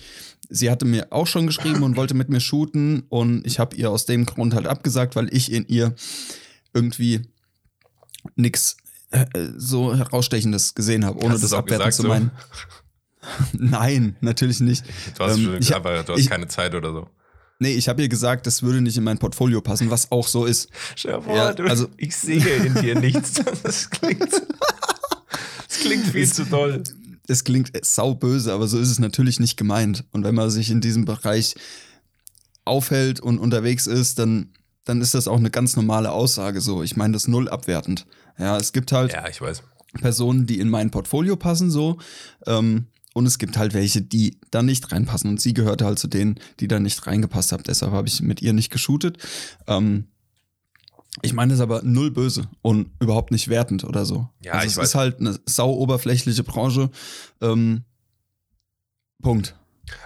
sie 0.49 0.71
hatte 0.71 0.87
mir 0.87 1.09
auch 1.11 1.26
schon 1.26 1.47
geschrieben 1.47 1.83
und 1.83 1.97
wollte 1.97 2.14
mit 2.14 2.30
mir 2.30 2.40
shooten 2.40 3.02
und 3.11 3.47
ich 3.47 3.59
habe 3.59 3.76
ihr 3.76 3.90
aus 3.90 4.06
dem 4.06 4.25
Grund 4.25 4.54
halt 4.54 4.66
abgesagt, 4.66 5.14
weil 5.14 5.28
ich 5.35 5.52
in 5.52 5.66
ihr 5.68 5.95
irgendwie 6.73 7.21
nix 8.35 8.76
äh, 9.11 9.25
so 9.56 9.95
herausstechendes 9.95 10.75
gesehen 10.75 11.04
habe, 11.04 11.23
ohne 11.25 11.35
Hast 11.35 11.45
das 11.45 11.52
abwerten 11.52 11.92
zu 11.92 12.02
so? 12.02 12.09
meinen. 12.09 12.30
Nein, 13.52 14.16
natürlich 14.21 14.61
nicht. 14.61 14.85
Du 15.16 15.25
hast, 15.25 15.37
Ähm, 15.38 15.56
ich- 15.61 15.75
einfach, 15.75 16.04
du 16.04 16.12
hast 16.12 16.21
ich- 16.21 16.28
keine 16.30 16.49
Zeit 16.49 16.75
oder 16.75 16.92
so. 16.92 17.09
Nee, 17.59 17.73
ich 17.73 17.88
habe 17.88 18.02
ihr 18.02 18.09
gesagt, 18.09 18.47
das 18.47 18.62
würde 18.62 18.83
nicht 18.83 18.99
in 18.99 19.04
mein 19.04 19.16
Portfolio 19.18 19.62
passen, 19.62 19.90
was 19.90 20.12
auch 20.12 20.28
so 20.28 20.45
ist. 20.45 20.68
Dir 21.02 21.23
Ja, 21.28 21.52
du, 21.54 21.64
also- 21.64 21.88
ich 21.97 22.14
sehe 22.16 22.45
in 22.56 22.75
dir 22.75 22.95
nichts. 23.00 23.40
Das 23.62 23.88
klingt, 23.90 24.30
das 24.30 25.78
klingt 25.80 26.06
viel 26.06 26.30
zu 26.30 26.45
doll. 26.45 26.83
Es 27.28 27.42
klingt 27.45 27.73
sauböse, 27.85 28.52
aber 28.52 28.68
so 28.68 28.78
ist 28.78 28.90
es 28.90 28.99
natürlich 28.99 29.40
nicht 29.40 29.56
gemeint. 29.56 30.04
Und 30.12 30.23
wenn 30.23 30.35
man 30.35 30.50
sich 30.50 30.71
in 30.71 30.80
diesem 30.80 31.06
Bereich 31.06 31.54
aufhält 32.64 33.21
und 33.21 33.38
unterwegs 33.38 33.87
ist, 33.87 34.18
dann, 34.18 34.50
dann 34.87 35.02
ist 35.02 35.12
das 35.14 35.28
auch 35.28 35.37
eine 35.37 35.50
ganz 35.50 35.76
normale 35.76 36.11
Aussage 36.11 36.62
so. 36.62 36.83
Ich 36.83 36.97
meine 36.97 37.12
das 37.12 37.28
null 37.28 37.49
abwertend. 37.50 38.07
Ja, 38.38 38.57
es 38.57 38.73
gibt 38.73 38.90
halt 38.93 39.12
Ja, 39.12 39.28
ich 39.28 39.40
weiß. 39.43 39.62
Personen, 40.00 40.47
die 40.47 40.59
in 40.61 40.69
mein 40.71 40.90
Portfolio 40.90 41.37
passen, 41.37 41.71
so. 41.71 41.99
Ähm, 42.47 42.87
und 43.14 43.26
es 43.26 43.38
gibt 43.38 43.57
halt 43.57 43.73
welche, 43.75 44.02
die 44.02 44.38
da 44.50 44.62
nicht 44.62 44.93
reinpassen. 44.93 45.31
Und 45.31 45.40
sie 45.40 45.55
gehörte 45.55 45.85
halt 45.87 45.99
zu 45.99 46.07
denen, 46.09 46.38
die 46.61 46.69
da 46.69 46.78
nicht 46.81 47.07
reingepasst 47.07 47.52
haben. 47.52 47.62
Deshalb 47.62 47.93
habe 47.93 48.09
ich 48.09 48.21
mit 48.23 48.43
ihr 48.43 48.52
nicht 48.52 48.71
geshootet. 48.71 49.19
Ähm, 49.66 50.07
Ich 51.23 51.33
meine 51.33 51.55
es 51.55 51.61
aber 51.61 51.81
null 51.83 52.11
böse 52.11 52.47
und 52.61 52.90
überhaupt 53.00 53.31
nicht 53.33 53.49
wertend 53.49 53.85
oder 53.85 54.05
so. 54.05 54.28
Ja, 54.45 54.52
also 54.52 54.66
ich 54.66 54.73
es 54.73 54.76
weiß. 54.76 54.88
ist 54.88 54.95
halt 54.97 55.19
eine 55.21 55.38
sau 55.47 55.73
oberflächliche 55.73 56.45
Branche. 56.45 56.90
Ähm, 57.40 57.85
Punkt. 59.23 59.57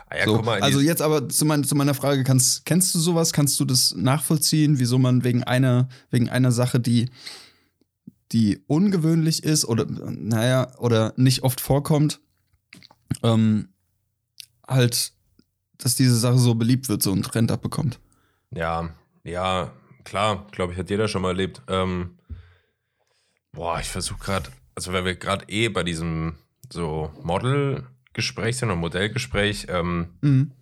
Ah 0.06 0.16
ja, 0.16 0.24
so. 0.24 0.42
mal, 0.42 0.60
also 0.60 0.80
jetzt 0.80 1.02
aber 1.02 1.28
zu, 1.28 1.44
mein, 1.44 1.64
zu 1.64 1.74
meiner 1.74 1.94
Frage, 1.94 2.24
kannst, 2.24 2.64
kennst 2.64 2.94
du 2.94 2.98
sowas? 2.98 3.32
Kannst 3.32 3.58
du 3.60 3.64
das 3.64 3.94
nachvollziehen, 3.94 4.78
wieso 4.78 4.98
man 4.98 5.24
wegen 5.24 5.42
einer, 5.44 5.88
wegen 6.10 6.28
einer 6.28 6.52
Sache, 6.52 6.80
die, 6.80 7.10
die 8.32 8.62
ungewöhnlich 8.66 9.42
ist 9.42 9.64
oder 9.64 9.86
naja, 9.86 10.76
oder 10.78 11.14
nicht 11.16 11.42
oft 11.42 11.60
vorkommt, 11.60 12.20
ähm, 13.22 13.68
halt, 14.66 15.12
dass 15.78 15.96
diese 15.96 16.16
Sache 16.16 16.38
so 16.38 16.54
beliebt 16.54 16.88
wird, 16.88 17.02
so 17.02 17.12
einen 17.12 17.22
Trend 17.22 17.50
abbekommt. 17.50 17.98
Ja, 18.50 18.90
ja, 19.24 19.72
klar, 20.04 20.46
glaube 20.52 20.72
ich, 20.72 20.78
hat 20.78 20.90
jeder 20.90 21.08
schon 21.08 21.22
mal 21.22 21.28
erlebt. 21.28 21.62
Ähm, 21.68 22.18
boah, 23.52 23.80
ich 23.80 23.88
versuche 23.88 24.18
gerade, 24.18 24.50
also 24.74 24.92
wenn 24.92 25.04
wir 25.04 25.14
gerade 25.14 25.46
eh 25.48 25.68
bei 25.68 25.82
diesem 25.82 26.36
so 26.72 27.12
Model-Gespräch 28.14 28.56
sind 28.58 28.68
oder 28.70 28.76
Modellgespräch, 28.76 29.66
ähm, 29.68 30.14
Mhm. 30.20 30.52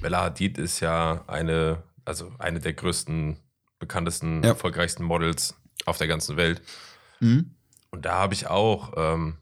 Bella 0.00 0.22
Hadid 0.22 0.58
ist 0.58 0.80
ja 0.80 1.24
eine, 1.26 1.82
also 2.04 2.32
eine 2.38 2.60
der 2.60 2.72
größten, 2.72 3.38
bekanntesten, 3.78 4.42
Ja. 4.42 4.50
erfolgreichsten 4.50 5.04
Models 5.04 5.54
auf 5.86 5.98
der 5.98 6.06
ganzen 6.08 6.36
Welt. 6.36 6.62
Mhm. 7.20 7.54
Und 7.90 8.04
da 8.04 8.14
habe 8.14 8.34
ich 8.34 8.46
auch, 8.48 8.92
ähm, 8.96 9.36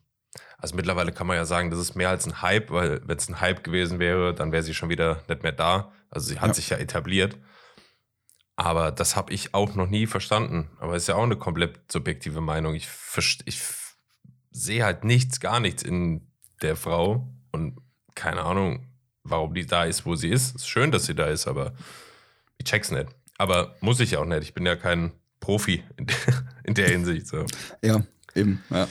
also 0.58 0.74
mittlerweile 0.74 1.12
kann 1.12 1.26
man 1.26 1.36
ja 1.36 1.44
sagen, 1.44 1.70
das 1.70 1.78
ist 1.80 1.94
mehr 1.94 2.08
als 2.10 2.26
ein 2.26 2.42
Hype, 2.42 2.70
weil 2.70 3.00
wenn 3.06 3.16
es 3.16 3.28
ein 3.28 3.40
Hype 3.40 3.62
gewesen 3.64 3.98
wäre, 3.98 4.34
dann 4.34 4.50
wäre 4.52 4.62
sie 4.62 4.74
schon 4.74 4.88
wieder 4.88 5.22
nicht 5.28 5.42
mehr 5.42 5.52
da. 5.52 5.92
Also 6.10 6.26
sie 6.28 6.40
hat 6.40 6.48
Ja. 6.48 6.54
sich 6.54 6.68
ja 6.70 6.76
etabliert. 6.78 7.36
Aber 8.56 8.90
das 8.92 9.16
habe 9.16 9.32
ich 9.32 9.54
auch 9.54 9.74
noch 9.74 9.86
nie 9.88 10.06
verstanden. 10.06 10.68
Aber 10.80 10.96
ist 10.96 11.08
ja 11.08 11.14
auch 11.14 11.22
eine 11.22 11.36
komplett 11.36 11.90
subjektive 11.90 12.40
Meinung. 12.40 12.74
Ich, 12.74 12.88
ich 13.46 13.62
sehe 14.50 14.84
halt 14.84 15.04
nichts, 15.04 15.40
gar 15.40 15.60
nichts 15.60 15.82
in 15.82 16.26
der 16.62 16.76
Frau. 16.76 17.28
Und 17.52 17.78
keine 18.14 18.42
Ahnung, 18.42 18.86
warum 19.24 19.54
die 19.54 19.66
da 19.66 19.84
ist, 19.84 20.06
wo 20.06 20.16
sie 20.16 20.28
ist. 20.28 20.56
Ist 20.56 20.68
schön, 20.68 20.90
dass 20.90 21.06
sie 21.06 21.14
da 21.14 21.26
ist, 21.26 21.46
aber 21.46 21.72
ich 22.58 22.66
check's 22.66 22.90
nicht. 22.90 23.06
Aber 23.38 23.76
muss 23.80 24.00
ich 24.00 24.16
auch 24.16 24.26
nicht. 24.26 24.42
Ich 24.42 24.54
bin 24.54 24.66
ja 24.66 24.76
kein 24.76 25.12
Profi 25.40 25.82
in 25.96 26.06
der, 26.06 26.16
in 26.64 26.74
der 26.74 26.88
Hinsicht. 26.88 27.26
So. 27.26 27.46
Ja, 27.82 28.02
eben, 28.34 28.62
ja. 28.70 28.88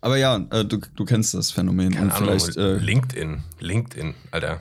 Aber 0.00 0.16
ja, 0.16 0.36
äh, 0.50 0.64
du, 0.64 0.78
du 0.78 1.04
kennst 1.04 1.34
das 1.34 1.50
Phänomen 1.50 1.92
Keine 1.92 2.06
und 2.06 2.12
Ahnung, 2.12 2.38
vielleicht 2.40 2.56
äh, 2.56 2.76
LinkedIn, 2.76 3.42
LinkedIn, 3.58 4.14
Alter, 4.30 4.60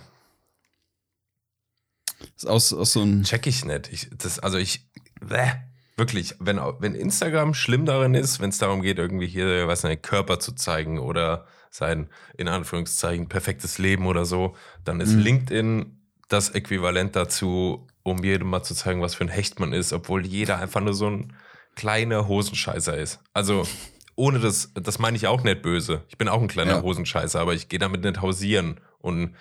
ist 2.36 2.48
aus, 2.48 2.74
aus 2.74 2.94
so 2.94 3.02
ein. 3.02 3.24
check 3.24 3.48
ich 3.48 3.64
nicht. 3.66 3.92
Ich, 3.92 4.10
das, 4.18 4.40
also 4.40 4.58
ich, 4.58 4.86
bäh, 5.22 5.52
wirklich, 5.96 6.36
wenn, 6.40 6.58
wenn 6.80 6.96
Instagram 6.96 7.54
schlimm 7.54 7.86
darin 7.86 8.14
ist, 8.14 8.40
wenn 8.40 8.50
es 8.50 8.58
darum 8.58 8.82
geht, 8.82 8.98
irgendwie 8.98 9.28
hier, 9.28 9.68
was 9.68 9.82
seinen 9.82 10.02
Körper 10.02 10.40
zu 10.40 10.54
zeigen 10.54 11.00
oder 11.00 11.46
sein, 11.70 12.10
in 12.38 12.48
Anführungszeichen, 12.48 13.28
perfektes 13.30 13.78
Leben 13.78 14.08
oder 14.08 14.26
so, 14.26 14.56
dann 14.84 15.00
ist 15.00 15.14
Mhm. 15.14 15.20
LinkedIn 15.22 15.96
das 16.28 16.50
Äquivalent 16.50 17.16
dazu, 17.16 17.88
um 18.04 18.24
jedem 18.24 18.50
mal 18.50 18.64
zu 18.64 18.76
zeigen, 18.76 19.02
was 19.02 19.16
für 19.16 19.24
ein 19.24 19.30
Hecht 19.30 19.60
man 19.60 19.74
ist, 19.74 19.94
obwohl 19.94 20.26
jeder 20.26 20.60
einfach 20.60 20.82
nur 20.82 20.94
so 20.94 21.08
ein 21.10 21.34
kleiner 21.76 22.28
Hosenscheißer 22.28 22.98
ist. 22.98 23.20
Also, 23.34 23.68
ohne 24.16 24.40
das, 24.40 24.72
das 24.76 25.00
meine 25.00 25.16
ich 25.18 25.28
auch 25.28 25.44
nicht 25.44 25.62
böse. 25.62 26.04
Ich 26.10 26.18
bin 26.18 26.28
auch 26.28 26.42
ein 26.42 26.48
kleiner 26.48 26.78
Ja. 26.78 26.82
Hosenscheißer, 26.82 27.40
aber 27.40 27.54
ich 27.54 27.70
gehe 27.70 27.80
damit 27.80 28.04
nicht 28.04 28.22
hausieren 28.22 28.80
und 29.00 29.36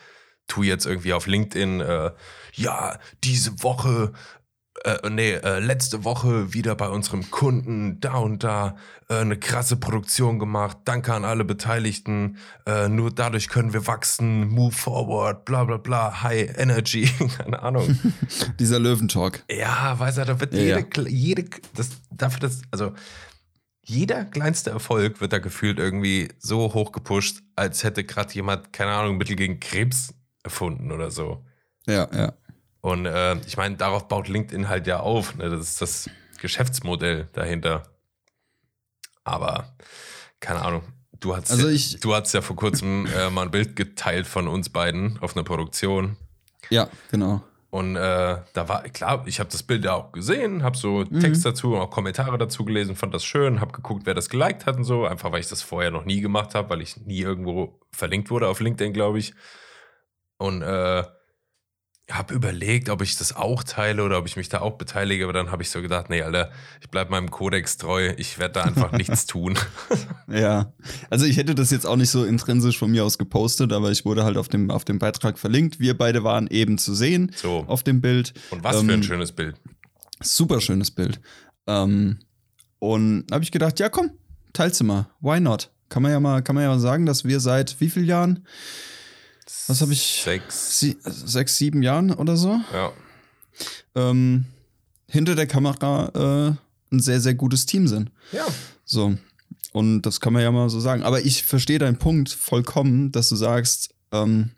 tu 0.47 0.63
jetzt 0.63 0.87
irgendwie 0.87 1.13
auf 1.13 1.27
LinkedIn, 1.27 1.81
äh, 1.81 2.11
ja, 2.55 2.99
diese 3.25 3.63
Woche, 3.63 4.13
äh, 4.85 5.11
nee, 5.11 5.33
äh, 5.33 5.59
letzte 5.59 6.05
Woche 6.05 6.53
wieder 6.55 6.75
bei 6.75 6.89
unserem 6.89 7.31
Kunden 7.31 8.01
da 8.01 8.19
und 8.19 8.45
da 8.45 8.77
äh, 9.09 9.17
eine 9.17 9.39
krasse 9.39 9.77
Produktion 9.77 10.39
gemacht. 10.39 10.79
Danke 10.85 11.15
an 11.15 11.25
alle 11.25 11.45
Beteiligten. 11.45 12.39
Äh, 12.67 12.89
nur 12.89 13.11
dadurch 13.11 13.49
können 13.49 13.73
wir 13.73 13.87
wachsen. 13.87 14.49
Move 14.49 14.73
forward, 14.73 15.45
bla 15.45 15.65
bla 15.65 15.77
bla, 15.79 16.23
high 16.23 16.57
energy, 16.59 17.11
keine 17.39 17.63
Ahnung. 17.63 17.99
Dieser 18.59 18.79
Löwentalk. 18.79 19.45
Ja, 19.51 19.99
weiß 19.99 20.19
er, 20.19 20.27
da 20.27 20.41
wird 20.41 20.53
Ja, 20.55 20.61
jede, 20.61 20.87
ja. 20.97 21.09
jede, 21.09 21.45
das, 21.75 21.91
dafür 22.11 22.41
das, 22.41 22.63
also 22.71 22.93
jeder 23.83 24.27
kleinste 24.27 24.71
Erfolg 24.71 25.21
wird 25.21 25.33
da 25.33 25.39
gefühlt 25.39 25.79
irgendwie 25.79 26.29
so 26.39 26.75
hoch 26.75 26.93
gepusht, 26.93 27.41
als 27.57 27.85
hätte 27.85 28.05
gerade 28.05 28.35
jemand, 28.35 28.73
keine 28.73 28.93
Ahnung, 28.93 29.17
Mittel 29.17 29.35
gegen 29.35 29.61
Krebs 29.61 30.13
erfunden 30.43 30.93
oder 30.93 31.11
so. 31.11 31.45
Ja, 31.87 32.07
ja. 32.13 32.35
Und 32.81 33.07
äh, 33.07 33.37
ich 33.47 33.57
meine, 33.57 33.77
darauf 33.77 34.09
baut 34.09 34.29
LinkedIn 34.29 34.69
halt 34.69 34.87
ja 34.87 35.01
auf. 35.01 35.35
Ne? 35.37 35.49
Das 35.51 35.61
ist 35.61 35.83
das 35.83 36.11
Geschäftsmodell 36.41 37.29
dahinter. 37.33 37.83
Aber 39.25 39.77
keine 40.41 40.63
Ahnung. 40.63 40.83
Du 41.21 41.35
hast, 41.37 41.51
Also 41.51 41.67
ja, 41.69 41.75
ich- 41.75 41.99
du 42.01 42.15
hast 42.15 42.33
ja 42.33 42.41
vor 42.43 42.55
kurzem 42.57 43.07
äh, 43.07 43.29
mal 43.31 43.43
ein 43.43 43.51
Bild 43.51 43.75
geteilt 43.75 44.27
von 44.27 44.47
uns 44.47 44.69
beiden 44.69 45.19
auf 45.21 45.37
einer 45.37 45.43
Produktion. 45.45 46.17
Ja, 46.71 46.89
genau. 47.11 47.43
Und 47.71 47.97
äh, 47.97 48.39
da 48.55 48.69
war, 48.69 48.83
klar, 48.85 49.25
ich 49.27 49.41
habe 49.41 49.51
das 49.51 49.63
Bild 49.65 49.85
ja 49.85 49.95
auch 49.95 50.13
gesehen, 50.13 50.63
habe 50.63 50.77
so 50.77 51.05
Mhm. 51.11 51.21
Text 51.21 51.45
dazu, 51.45 51.77
auch 51.77 51.91
Kommentare 51.91 52.39
dazu 52.39 52.65
gelesen, 52.65 52.95
fand 52.97 53.13
das 53.13 53.25
schön, 53.25 53.61
habe 53.61 53.73
geguckt, 53.73 54.07
wer 54.07 54.15
das 54.15 54.31
geliked 54.31 54.65
hat 54.65 54.77
und 54.77 54.85
so, 54.85 55.05
einfach 55.05 55.33
weil 55.33 55.41
ich 55.41 55.49
das 55.49 55.61
vorher 55.63 55.91
noch 55.91 56.05
nie 56.07 56.21
gemacht 56.21 56.55
habe, 56.55 56.71
weil 56.71 56.81
ich 56.81 56.97
nie 56.99 57.21
irgendwo 57.21 57.81
verlinkt 57.93 58.31
wurde 58.31 58.49
auf 58.49 58.61
LinkedIn, 58.61 58.93
glaube 58.95 59.19
ich. 59.19 59.35
Und 60.39 60.63
äh, 60.63 61.03
habe 62.11 62.33
überlegt, 62.35 62.89
ob 62.89 63.03
ich 63.03 63.17
das 63.17 63.37
auch 63.37 63.63
teile 63.63 64.03
oder 64.03 64.19
ob 64.19 64.27
ich 64.27 64.37
mich 64.37 64.49
da 64.49 64.61
auch 64.61 64.79
beteilige, 64.79 65.25
aber 65.25 65.33
dann 65.35 65.51
habe 65.51 65.63
ich 65.63 65.71
so 65.71 65.83
gedacht, 65.83 66.09
nee, 66.09 66.23
Alter, 66.23 66.51
ich 66.81 66.89
bleib 66.89 67.11
meinem 67.11 67.31
Kodex 67.31 67.77
treu, 67.77 68.15
ich 68.17 68.39
werde 68.39 68.55
da 68.55 68.63
einfach 68.63 68.93
nichts 68.99 69.27
tun. 69.27 69.59
Ja. 70.27 70.73
Also 71.11 71.27
ich 71.27 71.37
hätte 71.37 71.55
das 71.55 71.71
jetzt 71.71 71.87
auch 71.87 71.97
nicht 71.97 72.11
so 72.11 72.25
intrinsisch 72.25 72.79
von 72.79 72.91
mir 72.91 73.05
aus 73.05 73.19
gepostet, 73.19 73.73
aber 73.73 73.91
ich 73.91 74.05
wurde 74.07 74.25
halt 74.25 74.39
auf 74.39 74.49
dem, 74.49 74.71
auf 74.71 74.85
dem 74.87 74.99
Beitrag 74.99 75.39
verlinkt. 75.39 75.81
Wir 75.81 75.97
beide 75.97 76.25
waren 76.25 76.47
eben 76.47 76.79
zu 76.79 76.95
sehen 76.95 77.33
So. 77.37 77.65
auf 77.67 77.83
dem 77.83 78.01
Bild. 78.01 78.33
Und 78.51 78.65
was 78.65 78.77
für 78.77 78.83
Ähm, 78.83 78.91
ein 78.91 79.03
schönes 79.03 79.33
Bild. 79.33 79.57
Super 80.23 80.61
schönes 80.63 80.91
Bild. 80.91 81.21
Ähm, 81.67 82.21
und 82.79 83.27
habe 83.31 83.45
ich 83.45 83.53
gedacht, 83.53 83.79
ja 83.81 83.89
komm, 83.91 84.13
teilst 84.55 84.81
du 84.81 84.85
mal. 84.85 85.11
Why 85.21 85.41
not? 85.41 85.71
Kann 85.91 86.03
man 86.03 86.13
ja 86.13 86.21
mal, 86.21 86.43
kann 86.43 86.55
man 86.55 86.65
ja 86.65 86.71
mal 86.71 86.79
sagen, 86.81 87.07
dass 87.07 87.25
wir 87.25 87.41
seit 87.41 87.81
wie 87.81 87.91
vielen 87.91 88.07
Jahren? 88.07 88.47
Was 89.69 89.81
habe 89.83 89.93
ich? 89.93 90.23
Sechs. 90.25 90.81
Sie, 90.81 90.97
sechs, 91.03 91.57
sieben 91.57 91.83
Jahren 91.83 92.11
oder 92.11 92.37
so? 92.37 92.59
Ja. 92.73 92.93
Ähm, 93.95 94.47
hinter 95.07 95.35
der 95.35 95.47
Kamera 95.47 96.09
äh, 96.15 96.95
ein 96.95 97.01
sehr, 97.01 97.21
sehr 97.21 97.35
gutes 97.35 97.67
Team 97.67 97.87
sind. 97.87 98.11
Ja. 98.33 98.47
So. 98.85 99.17
Und 99.73 100.03
das 100.03 100.21
kann 100.21 100.33
man 100.33 100.43
ja 100.43 100.51
mal 100.51 100.71
so 100.71 100.81
sagen. 100.81 101.03
Aber 101.03 101.21
ich 101.21 101.45
verstehe 101.45 101.79
deinen 101.79 101.99
Punkt 101.99 102.31
vollkommen, 102.31 103.13
dass 103.13 103.29
du 103.29 103.37
sagst, 103.37 103.95
ähm, 104.11 104.51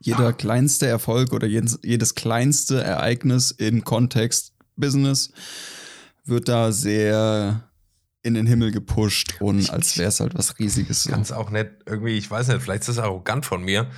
jeder 0.00 0.32
kleinste 0.32 0.86
Erfolg 0.86 1.32
oder 1.32 1.46
jedes, 1.46 1.78
jedes 1.82 2.14
kleinste 2.14 2.82
Ereignis 2.82 3.52
im 3.52 3.84
Kontext 3.84 4.52
Business 4.76 5.30
wird 6.24 6.48
da 6.48 6.72
sehr 6.72 7.68
in 8.22 8.34
den 8.34 8.46
Himmel 8.46 8.72
gepusht 8.72 9.36
und 9.40 9.68
als 9.70 9.98
wäre 9.98 10.08
es 10.08 10.18
halt 10.18 10.34
was 10.34 10.58
Riesiges. 10.58 11.04
So. 11.04 11.14
es 11.14 11.30
auch 11.30 11.50
nicht 11.50 11.68
irgendwie, 11.84 12.16
ich 12.16 12.30
weiß 12.30 12.48
nicht, 12.48 12.62
vielleicht 12.62 12.80
ist 12.80 12.88
das 12.88 12.98
arrogant 12.98 13.44
von 13.44 13.62
mir, 13.62 13.90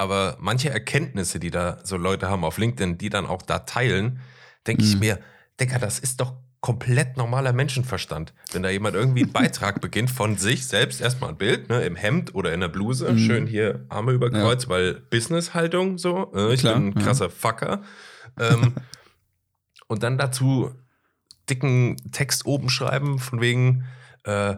aber 0.00 0.38
manche 0.40 0.70
Erkenntnisse, 0.70 1.38
die 1.38 1.50
da 1.50 1.78
so 1.84 1.98
Leute 1.98 2.30
haben 2.30 2.42
auf 2.42 2.56
LinkedIn, 2.56 2.96
die 2.96 3.10
dann 3.10 3.26
auch 3.26 3.42
da 3.42 3.58
teilen, 3.60 4.20
denke 4.66 4.82
ich 4.82 4.94
Mhm. 4.94 5.00
mir, 5.00 5.18
Digga, 5.60 5.78
das 5.78 5.98
ist 5.98 6.22
doch 6.22 6.32
komplett 6.60 7.18
normaler 7.18 7.52
Menschenverstand. 7.52 8.32
Wenn 8.52 8.62
da 8.62 8.70
jemand 8.70 8.94
irgendwie 8.94 9.24
einen 9.24 9.32
Beitrag 9.32 9.80
beginnt 9.82 10.10
von 10.10 10.38
sich 10.38 10.66
selbst, 10.66 11.02
erstmal 11.02 11.28
ein 11.30 11.36
Bild, 11.36 11.68
ne, 11.68 11.82
im 11.82 11.96
Hemd 11.96 12.34
oder 12.34 12.54
in 12.54 12.60
der 12.60 12.68
Bluse, 12.68 13.12
Mhm. 13.12 13.18
schön 13.18 13.46
hier 13.46 13.84
Arme 13.90 14.12
über 14.12 14.30
Kreuz, 14.30 14.68
weil 14.68 14.94
Business-Haltung 14.94 15.98
so, 15.98 16.32
äh, 16.34 16.54
ich 16.54 16.60
Klar, 16.60 16.76
bin 16.76 16.88
ein 16.88 16.98
ja. 16.98 17.04
krasser 17.04 17.28
Fucker. 17.28 17.82
Ähm, 18.38 18.74
und 19.88 20.02
dann 20.02 20.16
dazu 20.16 20.74
dicken 21.50 21.96
Text 22.10 22.46
oben 22.46 22.70
schreiben, 22.70 23.18
von 23.18 23.42
wegen, 23.42 23.84
äh, 24.24 24.56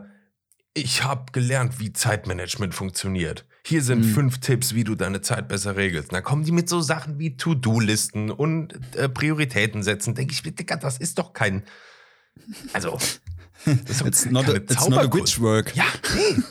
ich 0.75 1.02
habe 1.02 1.32
gelernt, 1.32 1.80
wie 1.80 1.92
Zeitmanagement 1.92 2.75
funktioniert. 2.75 3.44
Hier 3.64 3.83
sind 3.83 4.00
Mhm. 4.07 4.14
fünf 4.14 4.38
Tipps, 4.40 4.75
wie 4.75 4.83
du 4.85 4.95
deine 4.97 5.21
Zeit 5.21 5.47
besser 5.49 5.76
regelst. 5.76 6.12
Dann 6.12 6.23
kommen 6.25 6.42
die 6.45 6.50
mit 6.52 6.69
so 6.69 6.81
Sachen 6.81 7.19
wie 7.21 7.37
To-Do-Listen 7.37 8.31
und 8.31 8.75
äh, 8.97 9.09
Prioritäten 9.09 9.83
setzen. 9.85 10.14
Denke 10.16 10.33
ich 10.33 10.45
mir, 10.45 10.50
Digga, 10.52 10.76
das 10.76 10.99
ist 10.99 11.19
doch 11.19 11.33
kein. 11.33 11.62
Also, 12.73 12.99
das 13.64 14.00
ist 14.00 14.07
It's 14.07 14.25
not, 14.26 14.49
a, 14.49 14.54
it's 14.57 14.88
not 14.88 14.99
a 14.99 15.12
witch 15.12 15.38
work. 15.40 15.76
Ja, 15.76 15.85
nee. 16.16 16.42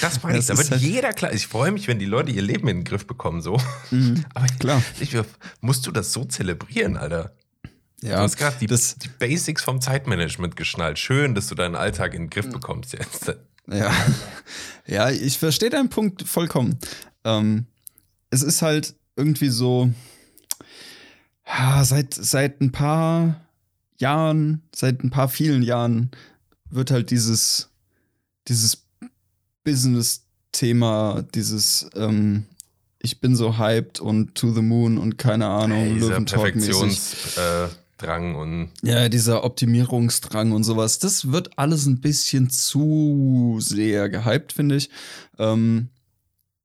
Das 0.00 0.20
meine 0.24 0.38
ich. 0.38 0.46
Da 0.46 0.58
wird 0.58 0.70
halt- 0.72 0.80
jeder 0.80 1.12
klar. 1.12 1.32
Ich 1.32 1.46
freue 1.46 1.70
mich, 1.70 1.86
wenn 1.86 2.00
die 2.00 2.06
Leute 2.06 2.32
ihr 2.32 2.42
Leben 2.42 2.66
in 2.66 2.78
den 2.78 2.84
Griff 2.84 3.06
bekommen, 3.06 3.40
so. 3.40 3.60
Mhm, 3.92 4.24
Aber 4.34 4.46
klar. 4.58 4.82
ich, 4.98 5.16
musst 5.60 5.86
du 5.86 5.92
das 5.92 6.12
so 6.12 6.24
zelebrieren, 6.24 6.96
Alter? 6.96 7.36
Ja, 8.00 8.16
du 8.16 8.22
hast 8.22 8.36
gerade 8.36 8.56
die, 8.60 8.66
die 8.66 9.08
Basics 9.20 9.62
vom 9.62 9.80
Zeitmanagement 9.80 10.56
geschnallt. 10.56 10.98
Schön, 10.98 11.34
dass 11.36 11.46
du 11.48 11.54
deinen 11.54 11.74
Alltag 11.76 12.14
in 12.14 12.22
den 12.22 12.24
Mhm. 12.26 12.30
Griff 12.30 12.50
bekommst 12.50 12.92
jetzt. 12.92 13.36
Ja, 13.70 13.92
ja 14.86 15.10
ich 15.10 15.38
verstehe 15.38 15.70
deinen 15.70 15.88
Punkt 15.88 16.22
vollkommen. 16.22 16.78
Ähm, 17.24 17.66
es 18.30 18.42
ist 18.42 18.62
halt 18.62 18.94
irgendwie 19.16 19.48
so, 19.48 19.90
seit, 21.82 22.14
seit 22.14 22.60
ein 22.60 22.72
paar 22.72 23.40
Jahren, 23.98 24.62
seit 24.74 25.02
ein 25.02 25.10
paar 25.10 25.28
vielen 25.28 25.62
Jahren 25.62 26.10
wird 26.70 26.90
halt 26.90 27.10
dieses, 27.10 27.70
dieses 28.46 28.84
Business-Thema, 29.64 31.24
dieses 31.34 31.88
ähm, 31.94 32.46
ich 33.00 33.20
bin 33.20 33.36
so 33.36 33.58
hyped 33.58 34.00
und 34.00 34.34
to 34.34 34.52
the 34.52 34.62
moon 34.62 34.98
und 34.98 35.18
keine 35.18 35.46
Ahnung, 35.46 35.84
Ey, 35.84 35.94
dieser 35.94 36.18
Löwentalk-mäßig. 36.18 36.98
Perfektionsdrang 37.98 38.34
und 38.36 38.70
Ja, 38.82 39.08
dieser 39.08 39.44
Optimierungsdrang 39.44 40.52
und 40.52 40.64
sowas, 40.64 40.98
das 40.98 41.30
wird 41.32 41.58
alles 41.58 41.86
ein 41.86 42.00
bisschen 42.00 42.50
zu 42.50 43.58
sehr 43.60 44.08
gehypt, 44.08 44.52
finde 44.52 44.76
ich. 44.76 44.90
Ähm, 45.38 45.88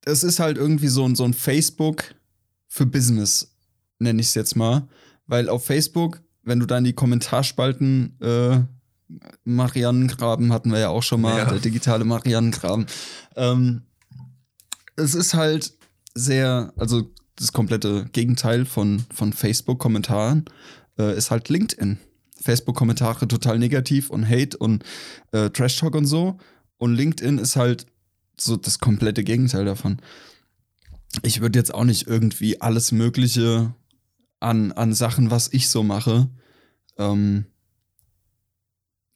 es 0.05 0.23
ist 0.23 0.39
halt 0.39 0.57
irgendwie 0.57 0.87
so, 0.87 1.05
ein- 1.05 1.15
so 1.15 1.23
ein 1.23 1.33
Facebook 1.33 2.15
für 2.67 2.85
Business, 2.85 3.53
nenne 3.99 4.21
ich 4.21 4.27
es 4.27 4.33
jetzt 4.35 4.55
mal. 4.55 4.87
Weil 5.27 5.49
auf 5.49 5.65
Facebook, 5.65 6.21
wenn 6.43 6.59
du 6.59 6.65
da 6.65 6.77
in 6.77 6.83
die 6.83 6.93
Kommentarspalten 6.93 8.17
äh, 8.21 8.61
Marianengraben 9.43 10.51
hatten 10.51 10.71
wir 10.71 10.79
ja 10.79 10.89
auch 10.89 11.03
schon 11.03 11.21
mal, 11.21 11.37
Ja. 11.37 11.45
der 11.45 11.59
digitale 11.59 12.03
Marianengraben. 12.03 12.85
Ähm, 13.35 13.83
es 14.95 15.13
ist 15.15 15.33
halt 15.33 15.73
sehr, 16.15 16.73
also 16.77 17.11
das 17.35 17.51
komplette 17.53 18.05
Gegenteil 18.11 18.65
von, 18.65 19.03
von 19.13 19.33
Facebook-Kommentaren 19.33 20.45
äh, 20.97 21.17
ist 21.17 21.31
halt 21.31 21.49
LinkedIn. 21.49 21.97
Facebook-Kommentare 22.41 23.27
total 23.27 23.57
negativ 23.57 24.09
und 24.09 24.27
Hate 24.27 24.57
und 24.57 24.83
äh, 25.31 25.49
Trash-Talk 25.49 25.95
und 25.95 26.05
so. 26.05 26.37
Und 26.77 26.95
LinkedIn 26.95 27.37
ist 27.37 27.55
halt 27.55 27.85
so 28.37 28.57
das 28.57 28.79
komplette 28.79 29.23
Gegenteil 29.23 29.65
davon. 29.65 30.01
Ich 31.21 31.41
würde 31.41 31.59
jetzt 31.59 31.73
auch 31.73 31.83
nicht 31.85 32.07
irgendwie 32.07 32.59
alles 32.59 32.91
Mögliche 32.91 33.73
an, 34.39 34.71
an 34.73 34.93
Sachen, 34.93 35.31
was 35.31 35.53
ich 35.53 35.69
so 35.69 35.83
mache, 35.83 36.29
ähm, 36.97 37.45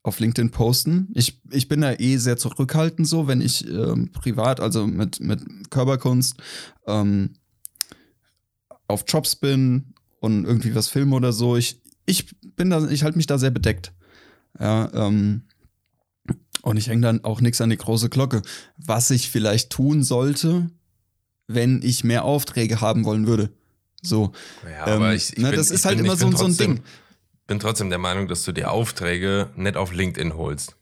auf 0.03 0.19
LinkedIn 0.19 0.51
posten. 0.51 1.09
Ich, 1.13 1.41
ich 1.51 1.67
bin 1.67 1.81
da 1.81 1.93
eh 1.93 2.17
sehr 2.17 2.37
zurückhaltend 2.37 3.07
so, 3.07 3.27
wenn 3.27 3.41
ich 3.41 3.67
ähm, 3.67 4.11
privat, 4.13 4.61
also 4.61 4.87
mit, 4.87 5.19
mit 5.19 5.41
Körperkunst, 5.69 6.37
ähm, 6.85 7.33
auf 8.87 9.03
Jobs 9.05 9.35
bin 9.35 9.93
und 10.19 10.45
irgendwie 10.45 10.75
was 10.75 10.87
filme 10.87 11.15
oder 11.15 11.31
so. 11.31 11.57
Ich, 11.57 11.81
ich 12.05 12.27
bin 12.55 12.69
da, 12.69 12.87
ich 12.89 13.03
halte 13.03 13.17
mich 13.17 13.27
da 13.27 13.37
sehr 13.37 13.51
bedeckt. 13.51 13.93
Ja, 14.59 14.91
ähm, 14.93 15.43
und 16.63 16.77
ich 16.77 16.87
hänge 16.87 17.01
dann 17.01 17.23
auch 17.23 17.41
nichts 17.41 17.61
an 17.61 17.69
die 17.69 17.77
große 17.77 18.09
Glocke. 18.09 18.41
Was 18.77 19.11
ich 19.11 19.29
vielleicht 19.29 19.69
tun 19.69 20.03
sollte, 20.03 20.69
wenn 21.47 21.81
ich 21.81 22.03
mehr 22.03 22.25
Aufträge 22.25 22.81
haben 22.81 23.05
wollen 23.05 23.27
würde. 23.27 23.51
So. 24.01 24.31
ja, 24.63 24.87
Ähm, 24.87 24.93
aber 24.93 25.13
ich, 25.13 25.33
ich 25.33 25.39
ne, 25.39 25.49
bin, 25.49 25.57
das 25.57 25.71
ist 25.71 25.85
halt 25.85 25.97
bin, 25.97 26.05
immer 26.05 26.17
so, 26.17 26.27
bin 26.27 26.37
so 26.37 26.45
ein 26.45 26.49
trotzdem, 26.49 26.75
Ding. 26.75 26.83
bin 27.45 27.59
trotzdem 27.59 27.89
der 27.89 27.99
Meinung, 27.99 28.27
dass 28.27 28.43
du 28.43 28.51
die 28.51 28.65
Aufträge 28.65 29.49
nicht 29.55 29.77
auf 29.77 29.93
LinkedIn 29.93 30.35
holst. 30.35 30.76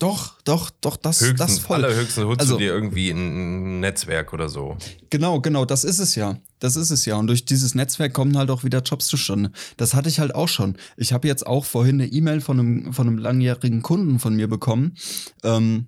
Doch, 0.00 0.40
doch, 0.44 0.70
doch, 0.80 0.96
das, 0.96 1.22
das 1.36 1.58
voll. 1.58 1.84
allerhöchstens 1.84 2.24
holst 2.24 2.40
Also- 2.40 2.54
du 2.54 2.60
dir 2.60 2.72
irgendwie 2.72 3.10
ein 3.10 3.80
Netzwerk 3.80 4.32
oder 4.32 4.48
so. 4.48 4.78
Genau, 5.10 5.40
genau, 5.42 5.66
das 5.66 5.84
ist 5.84 5.98
es 5.98 6.14
ja. 6.14 6.38
Das 6.58 6.74
ist 6.74 6.90
es 6.90 7.04
ja. 7.04 7.16
Und 7.16 7.26
durch 7.26 7.44
dieses 7.44 7.74
Netzwerk 7.74 8.14
kommen 8.14 8.36
halt 8.38 8.50
auch 8.50 8.64
wieder 8.64 8.80
Jobs 8.80 9.06
zustande. 9.08 9.52
Das 9.76 9.92
hatte 9.92 10.08
ich 10.08 10.18
halt 10.18 10.34
auch 10.34 10.48
schon. 10.48 10.76
Ich 10.96 11.12
habe 11.12 11.28
jetzt 11.28 11.46
auch 11.46 11.66
vorhin 11.66 12.00
eine 12.00 12.06
E-Mail 12.10 12.40
von 12.40 12.58
einem, 12.58 12.92
von 12.94 13.06
einem 13.08 13.18
langjährigen 13.18 13.82
Kunden 13.82 14.18
von 14.18 14.34
mir 14.34 14.48
bekommen. 14.48 14.96
Ähm, 15.44 15.86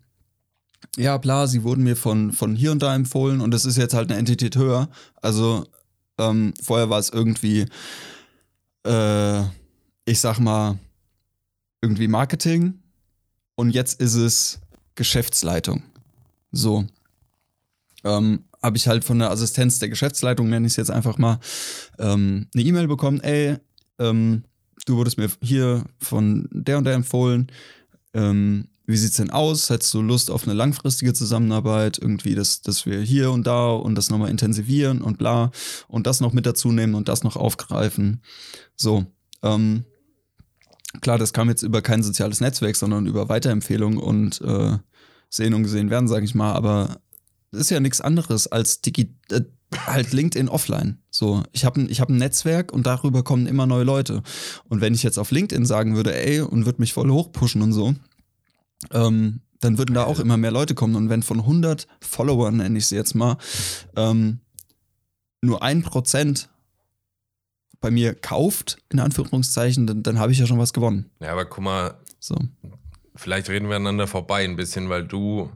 ja, 0.98 1.18
klar, 1.18 1.48
sie 1.48 1.62
wurden 1.62 1.82
mir 1.84 1.96
von, 1.96 2.32
von 2.32 2.54
hier 2.54 2.72
und 2.72 2.82
da 2.82 2.94
empfohlen 2.94 3.40
und 3.40 3.50
das 3.50 3.64
ist 3.64 3.78
jetzt 3.78 3.94
halt 3.94 4.10
eine 4.10 4.18
Entität 4.18 4.56
höher. 4.56 4.90
Also 5.22 5.64
ähm, 6.18 6.52
vorher 6.62 6.90
war 6.90 6.98
es 6.98 7.08
irgendwie, 7.08 7.64
äh, 8.86 9.40
ich 10.04 10.20
sag 10.20 10.38
mal, 10.38 10.78
irgendwie 11.80 12.08
Marketing 12.08 12.74
und 13.62 13.70
jetzt 13.70 14.00
ist 14.00 14.16
es 14.16 14.58
Geschäftsleitung. 14.96 15.84
So 16.50 16.84
ähm, 18.02 18.42
habe 18.60 18.76
ich 18.76 18.88
halt 18.88 19.04
von 19.04 19.20
der 19.20 19.30
Assistenz 19.30 19.78
der 19.78 19.88
Geschäftsleitung, 19.88 20.48
nenne 20.48 20.66
ich 20.66 20.72
es 20.72 20.76
jetzt 20.78 20.90
einfach 20.90 21.16
mal, 21.16 21.38
ähm, 22.00 22.48
eine 22.52 22.64
E-Mail 22.64 22.88
bekommen, 22.88 23.20
ey, 23.20 23.58
ähm, 24.00 24.42
du 24.84 24.96
wurdest 24.96 25.16
mir 25.16 25.30
hier 25.40 25.84
von 26.00 26.48
der 26.50 26.76
und 26.78 26.84
der 26.84 26.94
empfohlen. 26.94 27.52
Ähm, 28.14 28.66
wie 28.84 28.96
sieht's 28.96 29.18
denn 29.18 29.30
aus? 29.30 29.70
Hättest 29.70 29.94
du 29.94 30.02
Lust 30.02 30.28
auf 30.28 30.42
eine 30.42 30.54
langfristige 30.54 31.14
Zusammenarbeit? 31.14 31.98
Irgendwie, 31.98 32.34
dass, 32.34 32.62
dass 32.62 32.84
wir 32.84 33.00
hier 33.00 33.30
und 33.30 33.46
da 33.46 33.70
und 33.70 33.94
das 33.94 34.10
nochmal 34.10 34.30
intensivieren 34.30 35.02
und 35.02 35.18
bla 35.18 35.52
und 35.86 36.08
das 36.08 36.20
noch 36.20 36.32
mit 36.32 36.46
dazu 36.46 36.72
nehmen 36.72 36.96
und 36.96 37.06
das 37.06 37.22
noch 37.22 37.36
aufgreifen. 37.36 38.22
So, 38.74 39.06
ähm, 39.44 39.84
klar, 41.00 41.18
das 41.18 41.32
kam 41.32 41.48
jetzt 41.48 41.62
über 41.62 41.82
kein 41.82 42.02
soziales 42.02 42.40
Netzwerk, 42.40 42.76
sondern 42.76 43.06
über 43.06 43.28
Weiterempfehlung 43.28 43.96
und 43.96 44.40
äh, 44.42 44.78
sehen 45.28 45.54
und 45.54 45.62
gesehen 45.62 45.90
werden, 45.90 46.08
sage 46.08 46.24
ich 46.24 46.34
mal, 46.34 46.52
aber 46.52 47.00
ist 47.52 47.70
ja 47.70 47.80
nichts 47.80 48.00
anderes 48.00 48.46
als 48.46 48.80
Digi 48.80 49.14
äh, 49.30 49.42
halt 49.86 50.12
LinkedIn 50.12 50.48
offline. 50.48 50.98
So, 51.10 51.42
ich 51.52 51.64
habe 51.64 51.80
ein, 51.80 51.90
ich 51.90 52.00
hab 52.00 52.08
ein 52.08 52.16
Netzwerk 52.16 52.72
und 52.72 52.86
darüber 52.86 53.22
kommen 53.22 53.46
immer 53.46 53.66
neue 53.66 53.84
Leute. 53.84 54.22
Und 54.68 54.80
wenn 54.80 54.94
ich 54.94 55.02
jetzt 55.02 55.18
auf 55.18 55.30
LinkedIn 55.30 55.66
sagen 55.66 55.96
würde, 55.96 56.14
ey, 56.14 56.40
und 56.40 56.66
würde 56.66 56.80
mich 56.80 56.92
voll 56.92 57.10
hochpushen 57.10 57.62
und 57.62 57.72
so, 57.72 57.94
ähm, 58.90 59.40
dann 59.60 59.78
würden 59.78 59.94
da 59.94 60.04
auch 60.04 60.18
immer 60.18 60.36
mehr 60.36 60.50
Leute 60.50 60.74
kommen. 60.74 60.96
Und 60.96 61.08
wenn 61.08 61.22
von 61.22 61.40
100 61.40 61.86
Followern, 62.00 62.58
nenne 62.58 62.78
ich 62.78 62.86
sie 62.86 62.96
jetzt 62.96 63.14
mal, 63.14 63.36
ähm, 63.96 64.40
nur 65.40 65.62
ein 65.62 65.82
Prozent 65.82 66.50
bei 67.82 67.90
mir 67.90 68.14
kauft, 68.14 68.78
in 68.90 68.98
Anführungszeichen, 69.00 69.86
dann, 69.86 70.02
dann 70.02 70.18
habe 70.18 70.32
ich 70.32 70.38
ja 70.38 70.46
schon 70.46 70.58
was 70.58 70.72
gewonnen. 70.72 71.10
Ja, 71.20 71.32
aber 71.32 71.44
guck 71.44 71.62
mal, 71.64 71.94
So. 72.20 72.36
vielleicht 73.14 73.50
reden 73.50 73.68
wir 73.68 73.76
aneinander 73.76 74.06
vorbei 74.06 74.44
ein 74.44 74.56
bisschen, 74.56 74.88
weil 74.88 75.04
du, 75.04 75.50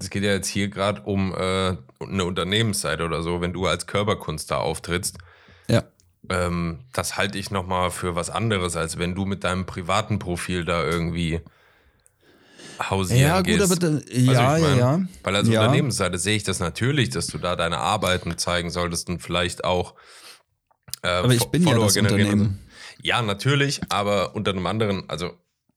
es 0.00 0.08
geht 0.08 0.22
ja 0.22 0.30
jetzt 0.32 0.48
hier 0.48 0.68
gerade 0.68 1.02
um 1.02 1.34
äh, 1.34 1.76
eine 2.00 2.24
Unternehmensseite 2.24 3.04
oder 3.04 3.22
so, 3.22 3.40
wenn 3.42 3.52
du 3.52 3.66
als 3.66 3.86
Körperkunst 3.86 4.50
da 4.50 4.56
auftrittst. 4.58 5.18
Ja. 5.68 5.84
Ähm, 6.28 6.80
das 6.92 7.16
halte 7.16 7.36
ich 7.38 7.50
nochmal 7.50 7.90
für 7.90 8.14
was 8.14 8.30
anderes, 8.30 8.76
als 8.76 8.98
wenn 8.98 9.14
du 9.14 9.24
mit 9.26 9.42
deinem 9.44 9.66
privaten 9.66 10.18
Profil 10.18 10.64
da 10.64 10.84
irgendwie 10.84 11.40
hausieren 12.88 13.20
Ja, 13.20 13.36
gut, 13.38 13.46
gehst. 13.46 13.62
aber 13.62 13.70
Weißt 13.72 13.82
du, 13.82 14.14
ja, 14.16 14.56
ich 14.56 14.62
ja, 14.62 14.68
mein? 14.68 14.78
ja. 14.78 15.00
Weil 15.22 15.36
als 15.36 15.48
Ja. 15.48 15.60
Unternehmensseite 15.60 16.18
sehe 16.18 16.36
ich 16.36 16.44
das 16.44 16.60
natürlich, 16.60 17.10
dass 17.10 17.26
du 17.26 17.38
da 17.38 17.56
deine 17.56 17.78
Arbeiten 17.78 18.38
zeigen 18.38 18.70
solltest 18.70 19.08
und 19.08 19.20
vielleicht 19.20 19.64
auch 19.64 19.94
äh, 21.02 21.08
Aber 21.08 21.32
ich 21.32 21.44
bin 21.46 21.62
ja 21.62 21.68
Follower 21.70 21.86
das 21.86 21.94
generieren. 21.94 22.32
Unternehmen. 22.32 22.58
Ja, 23.02 23.22
natürlich, 23.22 23.80
aber 23.88 24.34
unter 24.34 24.50
einem 24.50 24.66
anderen, 24.66 25.08
also 25.08 25.32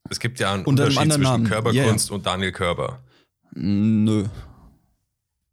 es 0.09 0.19
gibt 0.19 0.39
ja 0.39 0.53
einen 0.53 0.65
Unter 0.65 0.85
Unterschied 0.85 1.13
zwischen 1.13 1.21
Namen. 1.23 1.47
Körperkunst 1.47 2.11
und 2.11 2.25
Daniel 2.25 2.51
Körper. 2.51 3.01
Nö. 3.53 4.25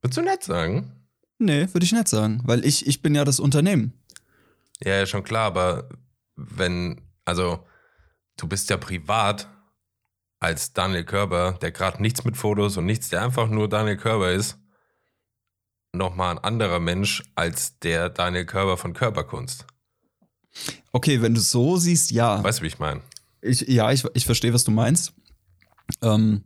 Würdest 0.02 0.16
du 0.16 0.22
nett 0.22 0.42
sagen? 0.42 0.92
Nee, 1.38 1.68
würde 1.72 1.84
ich 1.84 1.92
nicht 1.92 2.08
sagen, 2.08 2.40
weil 2.44 2.64
ich, 2.64 2.86
ich 2.86 3.02
bin 3.02 3.14
ja 3.14 3.24
das 3.24 3.40
Unternehmen. 3.40 3.92
Ja, 4.82 4.96
ja, 4.96 5.06
schon 5.06 5.22
klar, 5.22 5.46
aber 5.46 5.88
wenn, 6.36 7.00
also 7.24 7.64
du 8.36 8.48
bist 8.48 8.70
ja 8.70 8.76
privat 8.76 9.48
als 10.40 10.72
Daniel 10.72 11.04
Körber, 11.04 11.58
der 11.60 11.70
gerade 11.70 12.00
nichts 12.02 12.24
mit 12.24 12.36
Fotos 12.36 12.76
und 12.76 12.86
nichts, 12.86 13.10
der 13.10 13.22
einfach 13.22 13.48
nur 13.48 13.68
Daniel 13.68 13.96
Körber 13.96 14.32
ist, 14.32 14.58
nochmal 15.92 16.36
ein 16.36 16.44
anderer 16.44 16.80
Mensch 16.80 17.22
als 17.34 17.78
der 17.80 18.08
Daniel 18.10 18.46
Körber 18.46 18.76
von 18.76 18.92
Körperkunst. 18.92 19.66
Okay, 20.92 21.22
wenn 21.22 21.34
du 21.34 21.40
es 21.40 21.50
so 21.50 21.76
siehst, 21.76 22.10
ja. 22.10 22.42
Weißt 22.42 22.60
du, 22.60 22.62
wie 22.64 22.68
ich 22.68 22.78
meine? 22.78 23.00
Ich, 23.42 23.60
ja, 23.62 23.90
ich, 23.92 24.04
ich 24.14 24.26
verstehe, 24.26 24.52
was 24.52 24.64
du 24.64 24.70
meinst. 24.70 25.12
Ähm, 26.02 26.44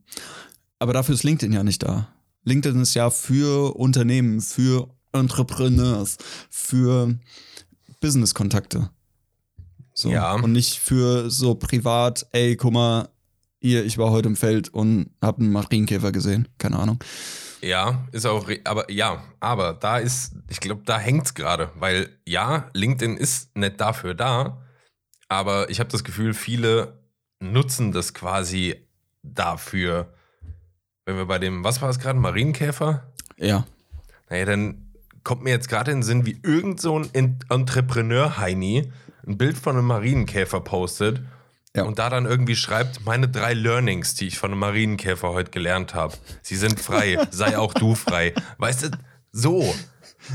aber 0.78 0.92
dafür 0.92 1.14
ist 1.14 1.24
LinkedIn 1.24 1.52
ja 1.52 1.62
nicht 1.62 1.82
da. 1.82 2.08
LinkedIn 2.44 2.80
ist 2.80 2.94
ja 2.94 3.10
für 3.10 3.74
Unternehmen, 3.76 4.40
für 4.40 4.88
Entrepreneurs, 5.12 6.18
für 6.50 7.18
Business-Kontakte. 8.00 8.90
So. 9.94 10.10
Ja. 10.10 10.34
Und 10.34 10.52
nicht 10.52 10.78
für 10.78 11.30
so 11.30 11.54
privat, 11.54 12.26
ey, 12.32 12.56
guck 12.56 12.72
mal, 12.72 13.08
hier, 13.60 13.84
ich 13.84 13.96
war 13.96 14.10
heute 14.10 14.28
im 14.28 14.36
Feld 14.36 14.68
und 14.68 15.10
hab 15.22 15.38
einen 15.38 15.52
Marienkäfer 15.52 16.12
gesehen. 16.12 16.48
Keine 16.58 16.78
Ahnung. 16.78 16.98
Ja, 17.64 18.06
ist 18.12 18.26
auch, 18.26 18.50
aber 18.64 18.90
ja, 18.90 19.24
aber 19.40 19.72
da 19.72 19.96
ist, 19.96 20.34
ich 20.50 20.60
glaube, 20.60 20.82
da 20.84 20.98
hängt's 20.98 21.32
gerade, 21.32 21.70
weil 21.76 22.10
ja, 22.26 22.68
LinkedIn 22.74 23.16
ist 23.16 23.56
nicht 23.56 23.80
dafür 23.80 24.12
da, 24.14 24.60
aber 25.28 25.70
ich 25.70 25.80
habe 25.80 25.88
das 25.88 26.04
Gefühl, 26.04 26.34
viele 26.34 26.98
nutzen 27.40 27.90
das 27.90 28.12
quasi 28.12 28.86
dafür. 29.22 30.12
Wenn 31.06 31.16
wir 31.16 31.24
bei 31.24 31.38
dem, 31.38 31.64
was 31.64 31.80
war 31.80 31.88
es 31.88 31.98
gerade, 31.98 32.18
Marienkäfer? 32.18 33.10
Ja. 33.38 33.64
Naja, 34.28 34.44
dann 34.44 34.92
kommt 35.22 35.42
mir 35.42 35.50
jetzt 35.50 35.70
gerade 35.70 35.90
in 35.90 35.98
den 35.98 36.02
Sinn, 36.02 36.26
wie 36.26 36.38
irgend 36.42 36.82
so 36.82 36.98
ein 36.98 37.08
En- 37.14 37.38
Entrepreneur-Heini 37.48 38.92
ein 39.26 39.38
Bild 39.38 39.56
von 39.56 39.76
einem 39.78 39.86
Marienkäfer 39.86 40.60
postet 40.60 41.22
Ja. 41.76 41.82
und 41.84 41.98
da 41.98 42.08
dann 42.08 42.24
irgendwie 42.24 42.54
schreibt, 42.54 43.04
meine 43.04 43.28
drei 43.28 43.52
Learnings, 43.52 44.14
die 44.14 44.28
ich 44.28 44.38
von 44.38 44.52
einem 44.52 44.60
Marienkäfer 44.60 45.30
heute 45.30 45.50
gelernt 45.50 45.92
habe. 45.94 46.14
Sie 46.42 46.54
sind 46.56 46.78
frei, 46.78 47.18
sei 47.30 47.58
auch 47.58 47.74
du 47.74 47.94
frei. 47.96 48.32
Weißt 48.58 48.84
du, 48.84 48.90
so. 49.32 49.74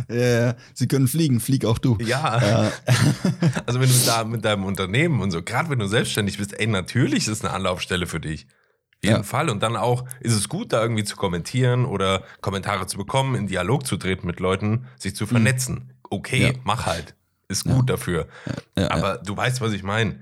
Ja, 0.10 0.56
sie 0.74 0.88
können 0.88 1.08
fliegen, 1.08 1.40
flieg 1.40 1.64
auch 1.66 1.78
du. 1.78 1.98
Ja. 2.02 2.42
Ja. 2.46 2.72
Also 3.66 3.80
wenn 3.80 3.90
du 3.90 3.96
da 4.06 4.24
mit 4.24 4.44
deinem 4.46 4.66
Unternehmen 4.66 5.22
und 5.22 5.32
so, 5.32 5.42
gerade 5.42 5.70
wenn 5.70 5.80
du 5.80 5.88
selbstständig 5.88 6.38
bist, 6.38 6.60
ey, 6.60 6.68
natürlich 6.68 7.20
ist 7.20 7.28
es 7.30 7.46
eine 7.46 7.54
Anlaufstelle 7.54 8.06
für 8.08 8.20
dich. 8.20 8.46
Auf 8.46 9.04
jeden 9.04 9.16
Ja. 9.18 9.24
Fall. 9.24 9.50
Und 9.50 9.64
dann 9.64 9.76
auch 9.78 10.04
ist 10.20 10.34
es 10.36 10.50
gut, 10.50 10.74
da 10.74 10.82
irgendwie 10.82 11.04
zu 11.06 11.16
kommentieren 11.16 11.86
oder 11.86 12.24
Kommentare 12.42 12.86
zu 12.88 12.98
bekommen, 12.98 13.36
in 13.36 13.48
Dialog 13.48 13.86
zu 13.88 13.96
treten 13.98 14.28
mit 14.28 14.40
Leuten, 14.42 14.88
sich 14.98 15.16
zu 15.16 15.26
vernetzen. 15.26 15.94
Okay, 16.10 16.54
Mhm. 16.54 16.60
Mach 16.66 16.86
halt. 16.86 17.16
Ist 17.48 17.64
gut 17.64 17.90
dafür. 17.90 18.28
Aber 18.76 19.18
du 19.18 19.36
weißt, 19.38 19.62
was 19.62 19.72
ich 19.72 19.84
meine. 19.84 20.20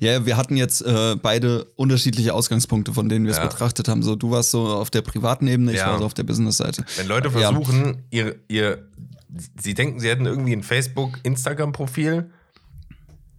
Ja, 0.00 0.26
wir 0.26 0.36
hatten 0.36 0.56
jetzt 0.56 0.80
äh, 0.82 1.16
beide 1.16 1.64
unterschiedliche 1.76 2.34
Ausgangspunkte, 2.34 2.92
von 2.92 3.08
denen 3.08 3.24
wir 3.24 3.32
es 3.32 3.38
Ja. 3.38 3.46
betrachtet 3.46 3.88
haben. 3.88 4.02
So, 4.02 4.16
du 4.16 4.30
warst 4.30 4.50
so 4.50 4.66
auf 4.66 4.90
der 4.90 5.02
privaten 5.02 5.46
Ebene, 5.46 5.72
ich 5.72 5.78
Ja. 5.78 5.86
war 5.92 5.98
so 5.98 6.04
auf 6.04 6.14
der 6.14 6.24
Business-Seite. 6.24 6.84
Wenn 6.96 7.06
Leute 7.06 7.28
Ja. 7.28 7.52
versuchen, 7.52 8.04
ihr, 8.10 8.36
ihr, 8.48 8.88
sie 9.60 9.74
denken, 9.74 10.00
sie 10.00 10.08
hätten 10.08 10.26
irgendwie 10.26 10.52
ein 10.54 10.62
Facebook, 10.62 11.18
Instagram-Profil 11.22 12.30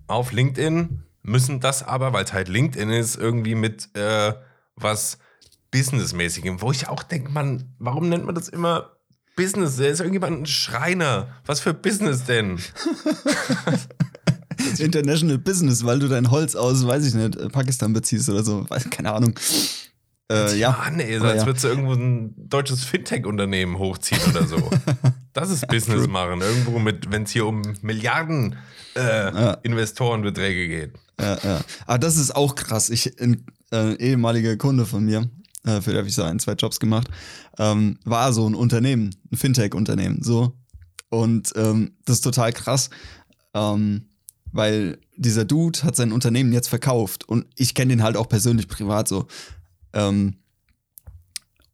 auf 0.08 0.32
LinkedIn, 0.32 1.04
müssen 1.24 1.60
das 1.60 1.84
aber, 1.84 2.14
weil 2.14 2.24
es 2.26 2.34
halt 2.34 2.48
LinkedIn 2.48 2.90
ist, 2.90 3.16
irgendwie 3.16 3.56
mit 3.56 3.90
äh, 3.96 4.34
was 4.76 5.18
Businessmäßigem, 5.72 6.62
wo 6.62 6.72
ich 6.72 6.88
auch 6.88 7.04
denke, 7.04 7.32
man, 7.32 7.76
warum 7.78 8.10
nennt 8.10 8.26
man 8.26 8.34
das 8.34 8.48
immer 8.50 8.92
Business? 9.36 9.76
Da 9.78 9.84
ist 9.86 10.00
irgendjemand 10.00 10.42
ein 10.42 10.46
Schreiner. 10.48 11.28
Was 11.46 11.60
für 11.60 11.74
Business 11.74 12.24
denn? 12.26 12.60
International 14.80 15.38
Business, 15.38 15.86
weil 15.86 16.00
du 16.00 16.08
dein 16.08 16.32
Holz 16.32 16.56
aus, 16.56 16.86
weiß 16.86 17.06
ich 17.06 17.14
nicht, 17.14 17.52
Pakistan 17.52 17.94
beziehst 17.94 18.30
oder 18.30 18.44
so, 18.44 18.70
weiß, 18.70 18.90
keine 18.90 19.14
Ahnung. 19.14 19.34
Äh, 20.32 20.58
ja. 20.58 20.72
Mann, 20.72 21.00
ey, 21.00 21.18
so 21.18 21.26
als 21.26 21.42
ja. 21.42 21.46
würdest 21.48 21.64
du 21.64 21.70
irgendwo 21.70 21.94
ein 21.94 22.34
deutsches 22.38 22.84
Fintech-Unternehmen 22.84 23.78
hochziehen 23.78 24.22
oder 24.30 24.46
so. 24.46 24.58
Das 25.34 25.52
ist 25.52 25.68
Business 25.68 26.08
machen. 26.08 26.42
Irgendwo 26.42 26.80
mit, 26.80 27.12
wenn 27.12 27.24
es 27.24 27.32
hier 27.32 27.46
um 27.46 27.62
Milliarden 27.82 28.58
äh, 28.96 29.56
Investorenbeträge 29.62 30.68
geht. 30.68 30.94
Ja, 31.22 31.38
ja. 31.44 31.62
Aber 31.86 32.00
das 32.00 32.18
ist 32.18 32.36
auch 32.36 32.56
krass. 32.56 32.90
Ich, 32.90 33.22
ein 33.22 33.46
äh, 33.72 33.94
ehemaliger 33.96 34.58
Kunde 34.58 34.86
von 34.86 35.06
mir, 35.06 35.30
äh, 35.66 35.82
für 35.82 35.92
den 35.92 36.00
habe 36.00 36.08
ich 36.08 36.16
so 36.16 36.24
ein, 36.24 36.40
zwei 36.40 36.54
Jobs 36.54 36.80
gemacht, 36.80 37.08
ähm, 37.58 38.00
war 38.04 38.34
so 38.34 38.50
ein 38.50 38.56
Unternehmen, 38.56 39.16
ein 39.32 39.38
Fintech-Unternehmen, 39.38 40.24
so. 40.24 40.58
Und 41.10 41.54
ähm, 41.56 41.94
das 42.06 42.18
ist 42.18 42.22
total 42.24 42.52
krass, 42.52 42.90
ähm, 43.54 44.09
weil 44.52 44.98
dieser 45.16 45.46
Dude 45.46 45.84
hat 45.84 45.96
sein 45.96 46.12
Unternehmen 46.12 46.52
jetzt 46.54 46.70
verkauft 46.70 47.28
und 47.28 47.46
ich 47.56 47.74
kenne 47.76 47.90
den 47.94 48.04
halt 48.04 48.18
auch 48.18 48.28
persönlich 48.30 48.68
privat 48.68 49.08
so. 49.08 49.28
Ähm, 49.94 50.36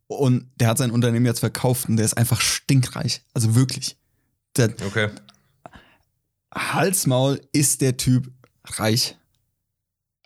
und 0.07 0.49
der 0.59 0.67
hat 0.67 0.77
sein 0.77 0.91
Unternehmen 0.91 1.25
jetzt 1.25 1.39
verkauft 1.39 1.89
und 1.89 1.97
der 1.97 2.05
ist 2.05 2.15
einfach 2.17 2.41
stinkreich. 2.41 3.23
Also 3.33 3.55
wirklich. 3.55 3.97
Der, 4.57 4.69
Okay. 4.85 5.09
Halsmaul 6.53 7.41
ist 7.51 7.81
der 7.81 7.97
Typ 7.97 8.31
reich. 8.65 9.17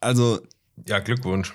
Also, 0.01 0.39
Ja, 0.87 0.99
Glückwunsch. 0.99 1.53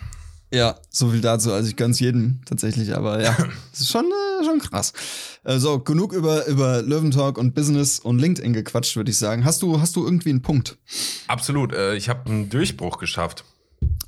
ja, 0.52 0.78
so 0.90 1.11
viel 1.11 1.20
dazu. 1.20 1.52
Also 1.52 1.68
ich 1.68 1.76
gönn's 1.76 2.00
jedem 2.00 2.40
tatsächlich, 2.44 2.94
aber 2.94 3.22
ja, 3.22 3.37
das 3.70 3.80
ist 3.80 3.90
schon, 3.90 4.07
äh, 4.07 4.34
schon 4.42 4.59
krass. 4.59 4.92
Äh, 5.44 5.59
so, 5.59 5.79
genug 5.79 6.12
über, 6.12 6.47
über 6.47 6.83
Löwentalk 6.83 7.38
und 7.38 7.55
Business 7.55 7.99
und 8.01 8.18
LinkedIn 8.18 8.53
gequatscht, 8.53 8.97
würde 8.97 9.11
ich 9.11 9.18
sagen. 9.18 9.44
Hast 9.44 9.62
du, 9.62 9.81
hast 9.81 9.94
du 9.97 10.05
irgendwie 10.05 10.31
einen 10.31 10.42
Punkt? 10.42 10.79
Absolut. 11.29 11.73
Äh, 11.73 11.94
ich 11.97 12.09
habe 12.09 12.29
einen 12.31 12.49
Durchbruch 12.49 12.99
geschafft, 12.99 13.44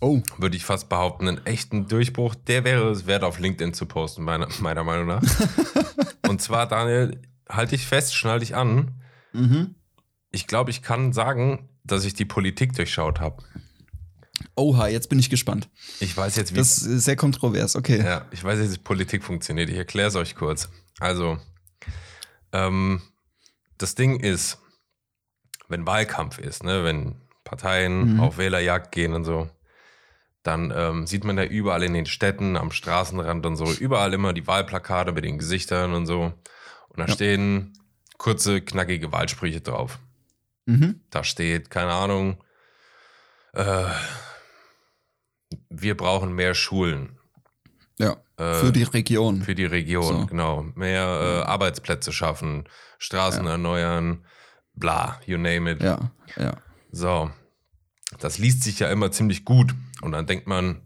Oh, 0.01 0.23
würde 0.39 0.57
ich 0.57 0.65
fast 0.65 0.89
behaupten. 0.89 1.29
Einen 1.29 1.45
echten 1.47 1.89
Durchbruch. 1.89 2.35
Der 2.35 2.65
wäre 2.65 2.91
es 2.91 3.07
wert, 3.07 3.25
auf 3.25 3.39
LinkedIn 3.39 3.75
zu 3.75 3.87
posten, 3.87 4.23
meiner, 4.23 4.49
meiner 4.61 4.85
Meinung 4.85 5.07
nach. 5.07 5.23
Und 6.29 6.41
zwar, 6.43 6.67
Daniel, 6.67 7.21
halte 7.49 7.75
ich 7.75 7.87
fest, 7.87 8.15
schnall 8.15 8.41
dich 8.41 8.55
an. 8.55 8.93
mhm. 9.33 9.75
Ich 10.33 10.47
glaube, 10.47 10.71
ich 10.71 10.83
kann 10.83 11.13
sagen, 11.15 11.69
dass 11.83 12.05
ich 12.05 12.13
die 12.13 12.25
Politik 12.27 12.75
durchschaut 12.75 13.21
habe. 13.21 13.43
Oha, 14.55 14.89
jetzt 14.89 15.09
bin 15.09 15.19
ich 15.19 15.31
gespannt. 15.31 15.69
Ich 16.01 16.17
weiß 16.17 16.37
jetzt, 16.37 16.53
wie 16.53 16.59
Das 16.59 16.79
ist 16.79 17.05
sehr 17.05 17.17
kontrovers, 17.17 17.77
okay. 17.77 18.03
Ja, 18.03 18.27
ich 18.31 18.43
weiß 18.45 18.59
jetzt, 18.61 18.75
wie 18.75 18.79
Politik 18.83 19.25
funktioniert. 19.25 19.71
Ich 19.71 19.77
erkläre 19.77 20.09
es 20.09 20.17
euch 20.17 20.35
kurz. 20.35 20.69
Also, 21.01 21.39
ähm, 22.53 23.03
das 23.79 23.95
Ding 23.95 24.21
ist, 24.21 24.59
wenn 25.69 25.87
Wahlkampf 25.87 26.39
ist, 26.39 26.65
ne, 26.65 26.85
wenn 26.85 27.17
Parteien 27.45 28.15
Mhm. 28.15 28.21
auf 28.21 28.39
Wählerjagd 28.39 28.93
gehen 28.93 29.15
und 29.15 29.25
so, 29.25 29.49
dann 30.43 30.73
ähm, 30.75 31.07
sieht 31.07 31.25
man 31.25 31.37
ja 31.39 31.45
überall 31.45 31.83
in 31.83 31.93
den 31.95 32.07
Städten, 32.07 32.57
am 32.57 32.71
Straßenrand 32.71 33.45
und 33.47 33.57
so, 33.57 33.71
überall 33.73 34.15
immer 34.15 34.33
die 34.33 34.47
Wahlplakate 34.47 35.13
mit 35.13 35.25
den 35.25 35.39
Gesichtern 35.39 35.93
und 35.95 36.07
so. 36.07 36.33
Und 36.89 36.99
da 36.99 37.07
Ja. 37.07 37.13
stehen 37.13 37.73
kurze, 38.17 38.61
knackige 38.61 39.13
Wahlsprüche 39.13 39.61
drauf. 39.61 39.99
Mhm. 40.67 41.01
Da 41.11 41.25
steht, 41.25 41.69
keine 41.71 41.93
Ahnung, 41.93 42.43
äh, 43.55 43.85
wir 45.71 45.97
brauchen 45.97 46.33
mehr 46.33 46.55
Schulen. 46.55 47.19
Ja, 47.99 48.17
Äh, 48.37 48.55
für 48.55 48.73
die 48.73 48.83
Region. 48.83 49.43
für 49.43 49.55
die 49.55 49.65
Region, 49.65 50.21
So. 50.21 50.27
genau. 50.27 50.63
Mehr 50.75 51.43
äh, 51.45 51.49
Arbeitsplätze 51.49 52.13
schaffen, 52.13 52.69
Straßen 52.99 53.45
Ja. 53.47 53.53
erneuern, 53.53 54.25
bla, 54.75 55.21
you 55.27 55.39
name 55.39 55.71
it. 55.73 55.83
ja, 55.83 56.11
ja. 56.37 56.57
So. 56.93 57.31
Das 58.21 58.39
liest 58.39 58.63
sich 58.63 58.79
ja 58.79 58.91
immer 58.91 59.11
ziemlich 59.11 59.45
gut. 59.45 59.75
Und 60.03 60.13
dann 60.13 60.27
denkt 60.27 60.47
man, 60.47 60.83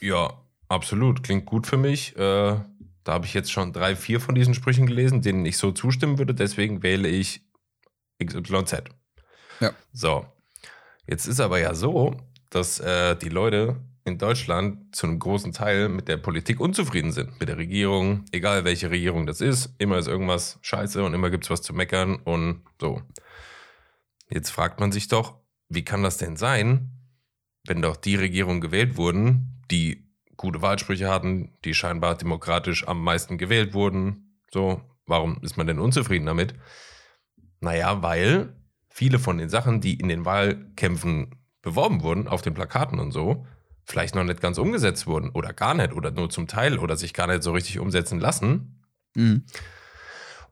ja, 0.00 0.32
absolut, 0.68 1.22
klingt 1.22 1.46
gut 1.46 1.66
für 1.66 1.76
mich. 1.76 2.14
Äh, 2.16 2.60
da 3.04 3.12
habe 3.12 3.26
ich 3.26 3.34
jetzt 3.34 3.50
schon 3.50 3.72
drei, 3.72 3.96
vier 3.96 4.20
von 4.20 4.34
diesen 4.34 4.54
Sprüchen 4.54 4.86
gelesen, 4.86 5.22
denen 5.22 5.44
ich 5.46 5.56
so 5.58 5.72
zustimmen 5.72 6.18
würde. 6.18 6.34
Deswegen 6.34 6.82
wähle 6.82 7.08
ich 7.08 7.42
XYZ. 8.22 8.84
Ja. 9.60 9.72
So. 9.92 10.26
Jetzt 11.06 11.26
ist 11.26 11.40
aber 11.40 11.58
ja 11.58 11.74
so, 11.74 12.16
dass 12.50 12.80
äh, 12.80 13.16
die 13.16 13.28
Leute 13.28 13.76
in 14.04 14.18
Deutschland 14.18 14.94
zu 14.94 15.06
einem 15.06 15.18
großen 15.18 15.52
Teil 15.52 15.88
mit 15.88 16.08
der 16.08 16.16
Politik 16.16 16.60
unzufrieden 16.60 17.12
sind. 17.12 17.38
Mit 17.38 17.48
der 17.48 17.58
Regierung, 17.58 18.24
egal 18.32 18.64
welche 18.64 18.90
Regierung 18.90 19.26
das 19.26 19.40
ist. 19.40 19.74
Immer 19.78 19.98
ist 19.98 20.08
irgendwas 20.08 20.58
scheiße 20.62 21.02
und 21.02 21.14
immer 21.14 21.30
gibt 21.30 21.44
es 21.44 21.50
was 21.50 21.62
zu 21.62 21.72
meckern 21.72 22.16
und 22.16 22.62
so. 22.80 23.02
Jetzt 24.28 24.50
fragt 24.50 24.80
man 24.80 24.92
sich 24.92 25.08
doch, 25.08 25.38
wie 25.68 25.84
kann 25.84 26.02
das 26.02 26.18
denn 26.18 26.36
sein, 26.36 26.90
wenn 27.66 27.82
doch 27.82 27.96
die 27.96 28.16
Regierungen 28.16 28.60
gewählt 28.60 28.96
wurden, 28.96 29.62
die 29.70 30.08
gute 30.36 30.62
Wahlsprüche 30.62 31.10
hatten, 31.10 31.52
die 31.64 31.74
scheinbar 31.74 32.16
demokratisch 32.16 32.86
am 32.88 33.02
meisten 33.02 33.38
gewählt 33.38 33.74
wurden? 33.74 34.40
So, 34.50 34.80
warum 35.06 35.38
ist 35.42 35.56
man 35.56 35.66
denn 35.66 35.78
unzufrieden 35.78 36.26
damit? 36.26 36.54
Naja, 37.60 38.02
weil 38.02 38.56
viele 38.88 39.18
von 39.18 39.38
den 39.38 39.50
Sachen, 39.50 39.80
die 39.80 39.94
in 39.94 40.08
den 40.08 40.24
Wahlkämpfen 40.24 41.39
beworben 41.62 42.02
wurden, 42.02 42.28
auf 42.28 42.42
den 42.42 42.54
Plakaten 42.54 42.98
und 42.98 43.12
so, 43.12 43.46
vielleicht 43.84 44.14
noch 44.14 44.24
nicht 44.24 44.40
ganz 44.40 44.58
umgesetzt 44.58 45.06
wurden 45.06 45.30
oder 45.30 45.52
gar 45.52 45.74
nicht 45.74 45.92
oder 45.92 46.10
nur 46.10 46.30
zum 46.30 46.46
Teil 46.46 46.78
oder 46.78 46.96
sich 46.96 47.12
gar 47.14 47.26
nicht 47.26 47.42
so 47.42 47.52
richtig 47.52 47.78
umsetzen 47.78 48.20
lassen. 48.20 48.82
Mhm. 49.14 49.44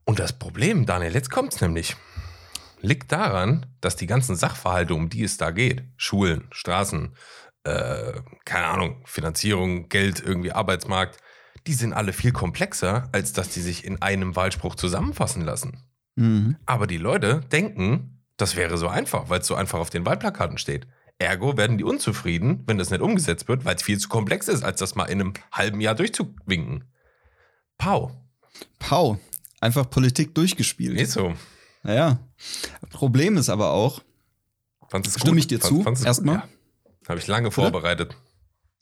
Und 0.05 0.19
das 0.19 0.39
Problem, 0.39 0.87
Daniel, 0.87 1.15
jetzt 1.15 1.31
kommt's 1.31 1.61
nämlich, 1.61 1.97
liegt 2.81 3.13
daran, 3.13 3.67
dass 3.81 3.97
die 3.97 4.07
ganzen 4.07 4.37
Sachverhalte, 4.37 4.95
um 4.95 5.09
die 5.09 5.23
es 5.23 5.37
da 5.37 5.51
geht, 5.51 5.85
Schulen, 5.97 6.49
Straßen, 6.51 7.15
äh, 7.65 8.21
keine 8.45 8.67
Ahnung, 8.67 9.03
Finanzierung, 9.05 9.89
Geld, 9.89 10.21
irgendwie 10.21 10.53
Arbeitsmarkt, 10.53 11.19
die 11.67 11.75
sind 11.75 11.93
alle 11.93 12.13
viel 12.13 12.33
komplexer, 12.33 13.09
als 13.13 13.33
dass 13.33 13.51
die 13.51 13.61
sich 13.61 13.85
in 13.85 14.01
einem 14.01 14.37
Wahlspruch 14.37 14.75
zusammenfassen 14.75 15.43
lassen. 15.43 15.85
Mhm. 16.17 16.57
Aber 16.67 16.87
die 16.87 16.97
Leute 16.97 17.41
denken, 17.53 18.25
das 18.39 18.57
wäre 18.57 18.79
so 18.79 18.89
einfach, 18.89 19.29
weil 19.29 19.41
es 19.41 19.47
so 19.47 19.55
einfach 19.55 19.79
auf 19.79 19.91
den 19.91 20.07
Wahlplakaten 20.07 20.59
steht. 20.59 20.87
Ergo 21.19 21.57
werden 21.57 21.79
die 21.79 21.85
unzufrieden, 21.85 22.63
wenn 22.67 22.79
das 22.79 22.91
nicht 22.91 23.01
umgesetzt 23.01 23.49
wird, 23.49 23.65
weil 23.65 23.75
es 23.75 23.83
viel 23.83 23.99
zu 23.99 24.09
komplex 24.09 24.49
ist, 24.49 24.63
als 24.63 24.79
das 24.79 24.95
mal 24.95 25.07
in 25.07 25.21
einem 25.21 25.35
halben 25.53 25.81
Jahr 25.81 25.95
durchzuwinken. 25.95 26.85
Pau. 27.77 28.13
Pau. 28.79 29.19
Einfach 29.61 29.91
Politik 29.91 30.35
durchgespielt. 30.35 31.01
Ist 31.01 31.13
so. 31.13 31.35
Naja. 31.83 32.19
Problem 32.91 33.37
ist 33.37 33.49
aber 33.49 33.71
auch, 33.71 34.03
Fandest 34.89 35.19
Stimme 35.19 35.33
gut? 35.35 35.39
ich 35.41 35.47
dir 35.49 35.61
Fand- 35.61 35.99
zu, 35.99 36.05
erstmal? 36.05 36.37
Ja. 36.37 36.49
Habe 37.09 37.19
ich 37.19 37.27
lange 37.27 37.51
vorbereitet. 37.51 38.15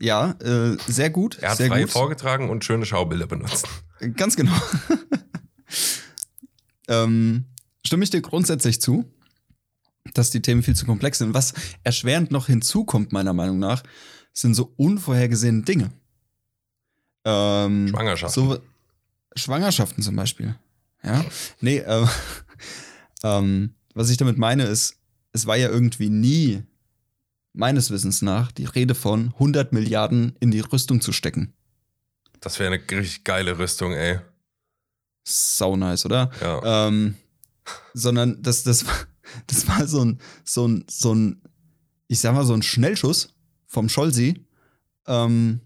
ja, 0.00 0.32
äh, 0.42 0.76
sehr 0.86 1.10
gut. 1.10 1.38
Er 1.38 1.50
hat 1.50 1.56
sehr 1.58 1.68
frei 1.68 1.82
gut. 1.82 1.90
vorgetragen 1.90 2.50
und 2.50 2.64
schöne 2.64 2.84
Schaubilder 2.84 3.26
benutzt. 3.26 3.66
Ganz 4.16 4.36
genau. 4.36 4.52
ähm, 6.88 7.44
stimme 7.84 8.04
ich 8.04 8.10
dir 8.10 8.20
grundsätzlich 8.20 8.80
zu, 8.80 9.04
dass 10.14 10.30
die 10.30 10.42
Themen 10.42 10.62
viel 10.62 10.76
zu 10.76 10.86
komplex 10.86 11.18
sind. 11.18 11.34
Was 11.34 11.54
erschwerend 11.82 12.30
noch 12.30 12.46
hinzukommt, 12.46 13.12
meiner 13.12 13.32
Meinung 13.32 13.58
nach, 13.58 13.82
sind 14.32 14.54
so 14.54 14.72
unvorhergesehene 14.76 15.62
Dinge. 15.62 15.90
Ähm, 17.24 17.88
Schwangerschaft. 17.88 18.34
So, 18.34 18.58
Schwangerschaften 19.34 20.02
zum 20.02 20.16
Beispiel. 20.16 20.56
Ja. 21.02 21.24
Nee, 21.60 21.78
äh, 21.78 22.06
ähm, 23.22 23.74
was 23.94 24.10
ich 24.10 24.16
damit 24.16 24.38
meine 24.38 24.64
ist, 24.64 24.96
es 25.32 25.46
war 25.46 25.56
ja 25.56 25.68
irgendwie 25.68 26.10
nie, 26.10 26.62
meines 27.52 27.90
Wissens 27.90 28.22
nach, 28.22 28.52
die 28.52 28.64
Rede 28.64 28.94
von 28.94 29.32
100 29.34 29.72
Milliarden 29.72 30.36
in 30.40 30.50
die 30.50 30.60
Rüstung 30.60 31.00
zu 31.00 31.12
stecken. 31.12 31.54
Das 32.40 32.58
wäre 32.58 32.72
eine 32.72 32.82
richtig 33.00 33.24
geile 33.24 33.58
Rüstung, 33.58 33.92
ey. 33.92 34.20
sau 35.24 35.76
nice, 35.76 36.04
oder? 36.04 36.30
Ja. 36.40 36.86
Ähm, 36.88 37.16
sondern 37.94 38.42
das, 38.42 38.62
das, 38.62 38.84
das 39.46 39.68
war 39.68 39.86
so 39.86 40.04
ein, 40.04 40.18
so 40.44 40.66
ein, 40.66 40.84
so 40.88 41.14
ein, 41.14 41.42
ich 42.08 42.20
sag 42.20 42.34
mal, 42.34 42.44
so 42.44 42.54
ein 42.54 42.62
Schnellschuss 42.62 43.34
vom 43.66 43.88
Scholzi, 43.88 44.44
ähm, 45.06 45.60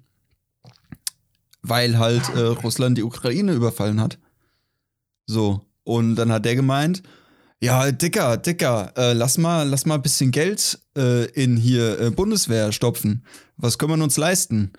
weil 1.63 1.99
halt 1.99 2.29
äh, 2.31 2.41
Russland 2.41 2.99
die 2.99 3.03
Ukraine 3.03 3.53
überfallen 3.53 4.01
hat. 4.01 4.19
So. 5.27 5.65
Und 5.85 6.17
dann 6.17 6.33
hat 6.33 6.45
der 6.45 6.57
gemeint, 6.57 7.03
ja, 7.63 7.93
Dicker, 7.93 8.39
Dicker, 8.39 8.93
äh, 8.97 9.13
lass 9.13 9.37
mal, 9.37 9.69
lass 9.69 9.85
mal 9.85 9.97
ein 9.97 10.03
bisschen 10.03 10.31
Geld 10.31 10.79
äh, 10.97 11.27
in 11.33 11.57
hier 11.57 12.01
äh, 12.01 12.11
Bundeswehr 12.11 12.73
stopfen. 12.73 13.25
Was 13.57 13.77
können 13.77 13.99
wir 13.99 14.05
uns 14.05 14.17
leisten? 14.17 14.73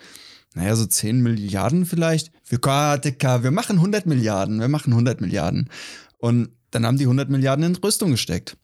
Naja, 0.56 0.76
so 0.76 0.86
10 0.86 1.22
Milliarden 1.22 1.86
vielleicht. 1.86 2.32
Wir, 2.48 2.60
ah, 2.66 2.98
Dicker, 2.98 3.44
wir 3.44 3.52
machen 3.52 3.78
100 3.78 4.06
Milliarden, 4.06 4.60
wir 4.60 4.68
machen 4.68 4.92
100 4.94 5.22
Milliarden. 5.22 5.70
Und 6.18 6.50
dann 6.72 6.86
haben 6.86 6.98
die 6.98 7.06
100 7.06 7.30
Milliarden 7.30 7.66
in 7.66 7.76
Rüstung 7.76 8.12
gesteckt. 8.12 8.58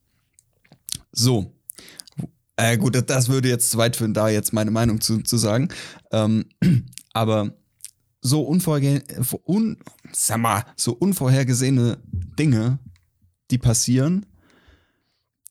So. 1.17 1.53
Äh, 2.55 2.77
gut, 2.77 2.95
das 3.09 3.29
würde 3.29 3.49
jetzt 3.49 3.71
zu 3.71 3.77
weit 3.77 3.95
führen, 3.95 4.13
da 4.13 4.29
jetzt 4.29 4.53
meine 4.53 4.71
Meinung 4.71 5.01
zu, 5.01 5.21
zu 5.21 5.37
sagen. 5.37 5.69
Ähm, 6.11 6.45
aber 7.13 7.53
so, 8.21 8.41
unvorge 8.41 9.03
un 9.45 9.77
sag 10.11 10.39
mal, 10.39 10.65
so 10.75 10.93
unvorhergesehene 10.93 11.99
Dinge, 12.39 12.79
die 13.51 13.57
passieren, 13.57 14.25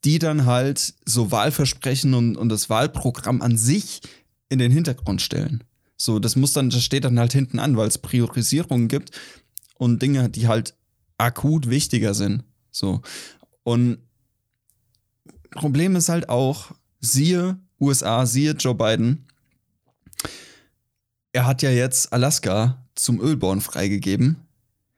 die 0.04 0.18
dann 0.18 0.46
halt 0.46 0.94
so 1.04 1.30
Wahlversprechen 1.30 2.14
und, 2.14 2.36
und 2.36 2.48
das 2.48 2.68
Wahlprogramm 2.68 3.42
an 3.42 3.56
sich 3.56 4.00
in 4.48 4.58
den 4.58 4.72
Hintergrund 4.72 5.22
stellen. 5.22 5.64
So, 5.96 6.18
das 6.18 6.36
muss 6.36 6.52
dann, 6.52 6.70
das 6.70 6.84
steht 6.84 7.04
dann 7.04 7.18
halt 7.18 7.32
hinten 7.32 7.58
an, 7.58 7.76
weil 7.76 7.88
es 7.88 7.98
Priorisierungen 7.98 8.88
gibt 8.88 9.12
und 9.78 10.02
Dinge, 10.02 10.28
die 10.28 10.48
halt 10.48 10.74
akut 11.18 11.70
wichtiger 11.70 12.14
sind. 12.14 12.44
So. 12.70 13.00
Und 13.62 13.98
Problem 15.50 15.96
ist 15.96 16.08
halt 16.08 16.28
auch, 16.28 16.72
siehe 17.00 17.58
USA, 17.80 18.26
siehe 18.26 18.52
Joe 18.52 18.74
Biden, 18.74 19.26
er 21.32 21.46
hat 21.46 21.62
ja 21.62 21.70
jetzt 21.70 22.12
Alaska 22.12 22.86
zum 22.94 23.20
Ölborn 23.20 23.60
freigegeben 23.60 24.46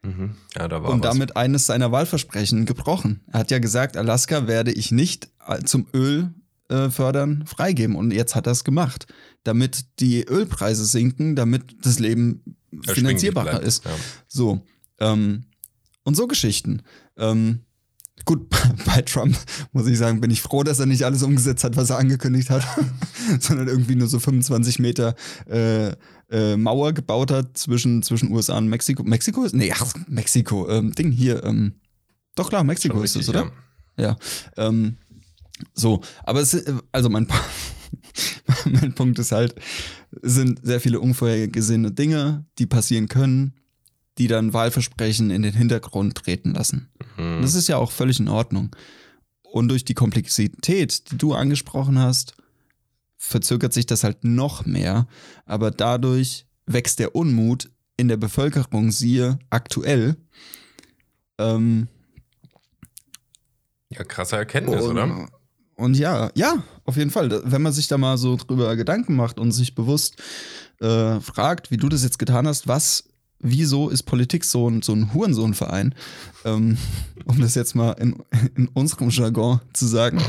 Mhm. 0.02 0.34
Ja, 0.56 0.68
da 0.68 0.82
war 0.82 0.90
und 0.90 1.02
was. 1.02 1.10
damit 1.10 1.36
eines 1.36 1.66
seiner 1.66 1.90
Wahlversprechen 1.90 2.66
gebrochen. 2.66 3.20
Er 3.32 3.40
hat 3.40 3.50
ja 3.50 3.58
gesagt, 3.58 3.96
Alaska 3.96 4.46
werde 4.46 4.72
ich 4.72 4.92
nicht 4.92 5.28
äh, 5.46 5.62
zum 5.64 5.86
Öl 5.92 6.32
äh, 6.68 6.90
fördern 6.90 7.44
freigeben. 7.46 7.96
Und 7.96 8.12
jetzt 8.12 8.34
hat 8.34 8.46
er 8.46 8.52
es 8.52 8.64
gemacht, 8.64 9.06
damit 9.44 10.00
die 10.00 10.24
Ölpreise 10.24 10.84
sinken, 10.84 11.34
damit 11.34 11.84
das 11.84 11.98
Leben 11.98 12.56
finanzierbarer 12.86 13.60
ist. 13.62 13.84
Ja. 13.84 13.90
So. 14.28 14.62
Ähm, 15.00 15.44
und 16.04 16.14
so 16.16 16.26
Geschichten. 16.26 16.82
Ähm, 17.16 17.60
gut, 18.24 18.48
bei 18.86 19.02
Trump 19.02 19.36
muss 19.72 19.86
ich 19.86 19.98
sagen, 19.98 20.20
bin 20.20 20.30
ich 20.30 20.42
froh, 20.42 20.62
dass 20.62 20.78
er 20.78 20.86
nicht 20.86 21.04
alles 21.04 21.22
umgesetzt 21.22 21.64
hat, 21.64 21.76
was 21.76 21.90
er 21.90 21.98
angekündigt 21.98 22.50
hat, 22.50 22.66
sondern 23.40 23.68
irgendwie 23.68 23.94
nur 23.94 24.08
so 24.08 24.18
25 24.18 24.78
Meter 24.78 25.14
äh, 25.46 25.92
äh, 26.30 26.56
Mauer 26.56 26.92
gebaut 26.92 27.30
hat 27.30 27.56
zwischen, 27.56 28.02
zwischen 28.02 28.30
USA 28.32 28.58
und 28.58 28.68
Mexiko. 28.68 29.02
Mexiko 29.02 29.44
ist? 29.44 29.54
Nee, 29.54 29.72
ach, 29.74 29.92
Mexiko. 30.08 30.68
Ähm, 30.68 30.92
Ding 30.92 31.10
hier. 31.10 31.42
Ähm, 31.44 31.74
doch 32.34 32.48
klar, 32.48 32.64
Mexiko 32.64 32.96
Schon 32.96 33.04
ist 33.04 33.10
es, 33.10 33.16
richtig, 33.16 33.30
oder? 33.30 33.44
ja. 33.44 33.52
Ja. 33.98 34.16
Ähm, 34.56 34.96
so, 35.74 36.00
aber 36.24 36.40
es, 36.40 36.64
also 36.92 37.08
mein, 37.08 37.26
mein 38.64 38.94
Punkt 38.94 39.18
ist 39.18 39.32
halt, 39.32 39.54
es 40.22 40.34
sind 40.34 40.60
sehr 40.62 40.80
viele 40.80 41.00
unvorhergesehene 41.00 41.92
Dinge, 41.92 42.46
die 42.58 42.66
passieren 42.66 43.08
können, 43.08 43.54
die 44.18 44.26
dann 44.26 44.52
Wahlversprechen 44.52 45.30
in 45.30 45.42
den 45.42 45.54
Hintergrund 45.54 46.16
treten 46.16 46.54
lassen. 46.54 46.88
Mhm. 47.16 47.40
Das 47.40 47.54
ist 47.54 47.68
ja 47.68 47.76
auch 47.76 47.92
völlig 47.92 48.20
in 48.20 48.28
Ordnung. 48.28 48.74
Und 49.42 49.68
durch 49.68 49.84
die 49.84 49.94
Komplexität, 49.94 51.10
die 51.10 51.16
du 51.16 51.34
angesprochen 51.34 51.98
hast, 51.98 52.36
verzögert 53.16 53.72
sich 53.72 53.86
das 53.86 54.04
halt 54.04 54.24
noch 54.24 54.66
mehr. 54.66 55.06
Aber 55.46 55.70
dadurch 55.70 56.46
wächst 56.66 56.98
der 56.98 57.14
Unmut 57.14 57.70
in 57.96 58.08
der 58.08 58.16
Bevölkerung, 58.16 58.90
siehe 58.90 59.38
aktuell. 59.50 60.16
Ähm, 61.38 61.88
ja, 63.90 64.04
krasse 64.04 64.36
Erkenntnis, 64.36 64.82
und, 64.82 64.90
oder? 64.90 65.28
Und 65.76 65.96
ja, 65.96 66.30
ja, 66.34 66.62
auf 66.84 66.96
jeden 66.96 67.10
Fall. 67.10 67.42
Wenn 67.44 67.62
man 67.62 67.72
sich 67.72 67.88
da 67.88 67.96
mal 67.98 68.18
so 68.18 68.36
drüber 68.36 68.74
Gedanken 68.76 69.14
macht 69.14 69.38
und 69.38 69.52
sich 69.52 69.74
bewusst 69.74 70.20
äh, 70.80 71.20
fragt, 71.20 71.70
wie 71.70 71.76
du 71.76 71.88
das 71.88 72.02
jetzt 72.02 72.18
getan 72.18 72.46
hast, 72.46 72.66
was, 72.68 73.07
wieso 73.40 73.88
ist 73.88 74.02
Politik 74.04 74.44
so 74.44 74.68
ein, 74.68 74.82
so 74.82 74.92
ein 74.92 75.14
Hurensohnverein, 75.14 75.94
ähm, 76.44 76.76
um 77.24 77.40
das 77.40 77.54
jetzt 77.54 77.74
mal 77.74 77.92
in, 77.92 78.16
in 78.56 78.68
unserem 78.68 79.10
Jargon 79.10 79.60
zu 79.72 79.86
sagen. 79.86 80.20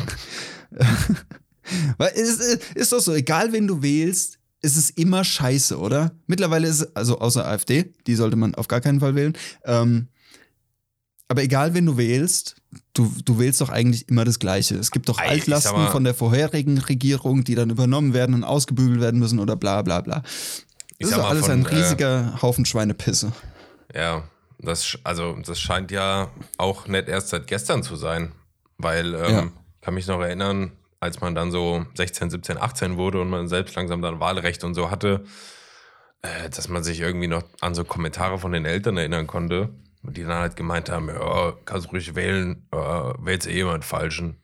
Weil 1.98 2.12
es 2.16 2.40
ist, 2.40 2.76
ist 2.76 2.92
doch 2.92 3.00
so, 3.00 3.14
egal 3.14 3.54
wen 3.54 3.68
du 3.68 3.82
wählst, 3.82 4.40
ist 4.62 4.76
es 4.76 4.90
immer 4.90 5.24
scheiße, 5.24 5.78
oder? 5.78 6.12
Mittlerweile 6.28 6.68
ist 6.68 6.82
es, 6.82 6.96
also 6.96 7.20
außer 7.20 7.48
AfD, 7.48 7.94
die 8.08 8.16
sollte 8.16 8.36
man 8.36 8.56
auf 8.56 8.68
gar 8.68 8.82
keinen 8.82 9.00
Fall 9.00 9.16
wählen. 9.16 9.34
Ähm, 9.64 10.08
aber 11.28 11.44
egal 11.44 11.74
wen 11.76 11.86
du 11.86 11.96
wählst, 11.96 12.56
du, 12.94 13.12
du 13.24 13.40
wählst 13.40 13.62
doch 13.62 13.70
eigentlich 13.70 14.10
immer 14.10 14.26
das 14.26 14.40
Gleiche. 14.40 14.76
Es 14.76 14.92
gibt 14.92 15.08
doch 15.08 15.20
Altlasten 15.20 15.74
mal- 15.76 15.92
von 15.92 16.04
der 16.04 16.16
vorherigen 16.16 16.78
Regierung, 16.80 17.44
die 17.44 17.56
dann 17.56 17.70
übernommen 17.70 18.14
werden 18.14 18.34
und 18.36 18.44
ausgebügelt 18.44 19.00
werden 19.00 19.20
müssen 19.20 19.40
oder 19.40 19.56
bla 19.56 19.82
bla 19.84 20.02
bla. 20.02 20.24
Das 21.00 21.12
ist 21.12 21.18
mal 21.18 21.30
alles 21.30 21.46
von, 21.46 21.52
ein 21.52 21.66
äh, 21.66 21.70
riesiger 21.76 22.42
Haufen 22.42 22.66
Schweinepisse. 22.66 23.32
Ja, 23.96 24.24
das, 24.60 24.98
also, 25.04 25.38
das 25.46 25.60
scheint 25.60 25.92
ja 25.92 26.30
auch 26.58 26.88
nicht 26.88 27.08
erst 27.08 27.30
seit 27.30 27.48
gestern 27.48 27.84
zu 27.84 27.96
sein, 27.96 28.34
weil 28.78 29.14
ähm, 29.16 29.32
Ja. 29.34 29.44
ich 29.76 29.82
kann 29.82 29.94
mich 29.94 30.08
noch 30.08 30.20
erinnern, 30.20 30.72
als 31.00 31.22
man 31.22 31.34
dann 31.36 31.52
so 31.52 31.86
16, 31.96 32.30
17, 32.30 32.58
18 32.58 32.98
wurde 32.98 33.22
und 33.22 33.30
man 33.30 33.48
selbst 33.48 33.76
langsam 33.76 34.02
dann 34.02 34.20
Wahlrecht 34.20 34.64
und 34.66 34.74
so 34.74 34.92
hatte, 34.92 35.24
äh, 36.22 36.50
dass 36.50 36.68
man 36.68 36.84
sich 36.84 37.00
irgendwie 37.00 37.28
noch 37.28 37.44
an 37.62 37.74
so 37.74 37.86
Kommentare 37.86 38.38
von 38.38 38.52
den 38.52 38.66
Eltern 38.66 38.98
erinnern 38.98 39.26
konnte, 39.26 39.70
die 40.04 40.24
dann 40.24 40.40
halt 40.40 40.58
gemeint 40.58 40.90
haben, 40.90 41.08
ja, 41.08 41.54
kannst 41.64 41.92
ruhig 41.94 42.16
wählen, 42.16 42.68
äh, 42.74 42.78
wählst 42.78 43.48
eh 43.48 43.54
jemand 43.56 43.86
Falschen. 43.86 44.36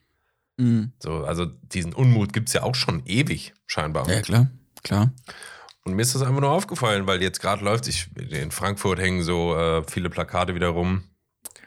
Mhm. 0.58 0.94
So, 1.00 1.26
also 1.26 1.46
diesen 1.46 1.94
Unmut 1.94 2.32
gibt 2.32 2.48
es 2.48 2.54
ja 2.54 2.63
auch 2.63 2.76
schon 2.76 3.04
ewig, 3.06 3.54
scheinbar. 3.65 4.10
Ja, 4.10 4.22
klar, 4.22 4.48
klar. 4.84 5.12
Und 5.86 5.93
mir 5.93 6.02
ist 6.02 6.15
das 6.15 6.24
einfach 6.24 6.41
nur 6.41 6.50
aufgefallen, 6.52 7.06
weil 7.08 7.21
jetzt 7.21 7.39
gerade 7.41 7.63
läuft, 7.63 7.88
ich, 7.88 8.08
in 8.32 8.52
Frankfurt 8.52 9.00
hängen 9.00 9.21
so 9.21 9.56
äh, 9.56 9.84
viele 9.88 10.10
Plakate 10.10 10.56
wieder 10.56 10.69
rum, 10.69 11.04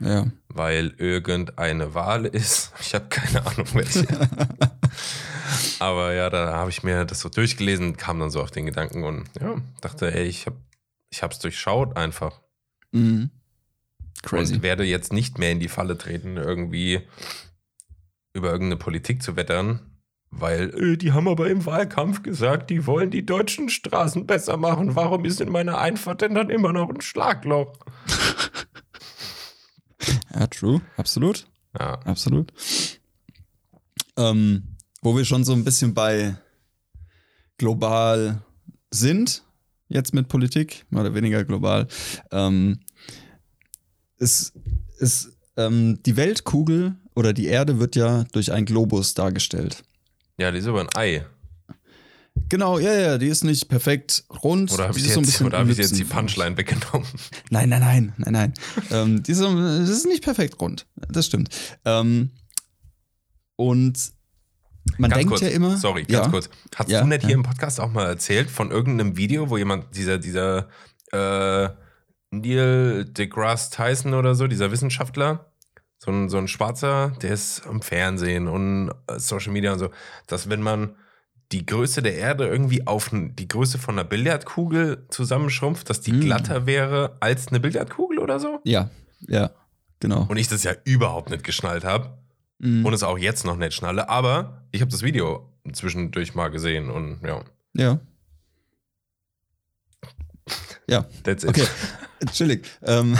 Ja. 0.01 0.27
weil 0.49 0.95
irgendeine 0.99 1.95
Wahl 1.95 2.27
ist. 2.27 2.73
Ich 2.81 2.95
habe 2.95 3.07
keine 3.09 3.47
Ahnung, 3.47 3.67
welche. 3.75 4.07
Aber 5.79 6.13
ja, 6.15 6.29
da 6.31 6.53
habe 6.55 6.71
ich 6.71 6.83
mir 6.83 7.05
das 7.05 7.21
so 7.21 7.29
durchgelesen, 7.29 7.97
kam 7.97 8.19
dann 8.19 8.31
so 8.31 8.43
auf 8.43 8.51
den 8.51 8.67
Gedanken 8.67 9.05
und 9.05 9.29
ja, 9.41 9.57
dachte, 9.81 10.13
ey, 10.13 10.27
ich 10.27 10.47
habe 10.47 10.57
ich 11.11 11.23
hab's 11.23 11.39
durchschaut 11.39 11.97
einfach. 11.97 12.41
Mhm. 12.93 13.31
Crazy. 14.23 14.55
Und 14.55 14.63
werde 14.63 14.85
jetzt 14.85 15.13
nicht 15.13 15.39
mehr 15.39 15.53
in 15.53 15.61
die 15.61 15.69
Falle 15.69 15.97
treten, 15.97 16.37
irgendwie 16.37 17.07
über 18.35 18.51
irgendeine 18.51 18.77
Politik 18.79 19.23
zu 19.23 19.37
wettern, 19.37 19.98
weil 20.31 20.71
äh, 20.75 20.97
die 20.97 21.13
haben 21.13 21.29
aber 21.29 21.49
im 21.49 21.65
Wahlkampf 21.67 22.23
gesagt, 22.23 22.71
die 22.71 22.87
wollen 22.87 23.11
die 23.11 23.25
deutschen 23.25 23.69
Straßen 23.69 24.27
besser 24.27 24.57
machen. 24.57 24.95
Warum 24.95 25.25
ist 25.25 25.41
in 25.41 25.51
meiner 25.51 25.79
Einfahrt 25.79 26.21
denn 26.21 26.35
dann 26.35 26.51
immer 26.51 26.73
noch 26.73 26.89
ein 26.89 27.01
Schlagloch? 27.01 27.73
Ja, 30.35 30.47
true. 30.47 30.81
Absolut. 30.97 31.49
Ja, 31.79 31.95
Absolut. 32.05 32.53
Ähm, 34.17 34.77
wo 35.03 35.17
wir 35.17 35.25
schon 35.25 35.45
so 35.45 35.53
ein 35.53 35.65
bisschen 35.65 35.95
bei 35.95 36.37
global 37.57 38.43
sind, 38.91 39.43
jetzt 39.89 40.15
mit 40.15 40.29
Politik, 40.29 40.87
mehr 40.91 41.03
oder 41.03 41.15
weniger 41.15 41.45
global, 41.45 41.89
ähm, 42.31 42.81
ist, 44.19 44.55
ist 44.99 45.31
ähm, 45.57 46.01
die 46.05 46.17
Weltkugel 46.17 46.97
oder 47.15 47.33
die 47.33 47.47
Erde 47.47 47.79
wird 47.79 47.97
ja 47.97 48.25
durch 48.33 48.53
einen 48.53 48.67
Globus 48.67 49.15
dargestellt. 49.15 49.85
Ja 50.39 50.51
die 50.51 50.59
ist 50.59 50.67
aber 50.67 50.81
ein 50.81 50.89
Ei. 50.97 51.25
Genau, 52.49 52.79
ja, 52.79 52.95
ja, 52.95 53.19
die 53.19 53.27
ist 53.27 53.45
nicht 53.45 53.69
perfekt 53.69 54.25
rund. 54.43 54.73
Oder 54.73 54.89
habe 54.89 54.99
ich, 54.99 55.05
so 55.05 55.19
ein 55.19 55.25
jetzt, 55.25 55.33
bisschen 55.33 55.47
oder 55.47 55.59
hab 55.59 55.69
ich 55.69 55.77
jetzt 55.77 55.99
die. 55.99 56.05
Punchline 56.05 56.57
weggenommen? 56.57 57.07
Nein, 57.51 57.69
nein, 57.69 57.81
nein, 57.81 58.13
nein, 58.17 58.33
nein. 58.33 58.55
ähm, 58.91 59.23
die 59.23 59.33
ist, 59.33 59.39
so- 59.39 59.55
das 59.55 59.89
ist 59.89 60.07
nicht 60.07 60.23
perfekt 60.25 60.59
rund. 60.61 60.87
Das 61.09 61.27
stimmt. 61.27 61.51
Ähm, 61.85 62.31
und 63.57 64.13
man 64.99 65.11
Ganz 65.11 65.19
denkt 65.19 65.29
kurz, 65.31 65.41
ja 65.43 65.49
immer. 65.49 65.77
Sorry, 65.77 66.05
ganz 66.05 66.27
ja, 66.27 66.31
kurz. 66.31 66.49
Hast 66.75 66.89
Ja, 66.89 67.01
du 67.03 67.09
nicht 67.09 67.23
ja. 67.23 67.29
hier 67.29 67.37
im 67.37 67.43
Podcast 67.43 67.81
auch 67.81 67.91
mal 67.91 68.07
erzählt 68.07 68.49
von 68.51 68.71
irgendeinem 68.71 69.17
Video, 69.17 69.51
wo 69.51 69.59
jemand, 69.59 69.95
dieser, 69.97 70.19
dieser 70.19 70.69
äh, 71.13 71.69
Neil 72.31 73.05
deGrasse 73.05 73.71
Tyson 73.73 74.15
oder 74.15 74.35
so, 74.35 74.47
dieser 74.47 74.71
Wissenschaftler, 74.71 75.48
so 75.99 76.11
ein, 76.11 76.29
so 76.29 76.39
ein 76.39 76.49
Schwarzer, 76.49 77.13
der 77.23 77.33
ist 77.33 77.67
am 77.67 77.83
Fernsehen 77.83 78.47
und 78.49 78.91
äh, 79.09 79.19
Social 79.19 79.53
Media 79.53 79.73
und 79.73 79.79
so, 79.81 79.91
dass 80.27 80.49
wenn 80.49 80.63
man 80.63 80.95
die 81.53 81.65
Größe 81.67 82.03
der 82.03 82.15
Erde 82.17 82.47
irgendwie 82.47 82.87
auf 82.87 83.11
die 83.13 83.49
Größe 83.49 83.79
von 83.79 83.95
einer 83.99 84.05
Billardkugel 84.09 85.07
zusammenschrumpft, 85.09 85.89
dass 85.89 86.01
die 86.03 86.13
Mm. 86.13 86.21
glatter 86.21 86.67
wäre 86.67 87.17
als 87.21 87.49
eine 87.49 87.59
Billardkugel 87.61 88.19
oder 88.19 88.39
so? 88.39 88.61
Ja, 88.65 88.91
Ja, 89.27 89.51
genau. 89.99 90.27
Und 90.29 90.37
ich 90.37 90.47
das 90.49 90.63
ja 90.63 90.73
überhaupt 90.85 91.31
nicht 91.31 91.43
geschnallt 91.45 91.85
habe 91.85 92.19
Mhm. 92.61 92.85
und 92.87 92.93
es 92.93 93.03
auch 93.03 93.19
jetzt 93.19 93.45
noch 93.45 93.57
nicht 93.57 93.73
schnalle. 93.75 94.09
Aber 94.09 94.63
ich 94.73 94.81
habe 94.83 94.91
das 94.91 95.03
Video 95.03 95.53
zwischendurch 95.73 96.35
mal 96.35 96.49
gesehen 96.49 96.91
und 96.91 97.21
ja, 97.25 97.43
Ja. 97.75 97.99
Ja, 100.89 101.05
that's 101.25 101.45
it. 101.45 101.51
okay. 101.51 101.67
Chillig. 102.33 102.67
Ähm, 102.83 103.17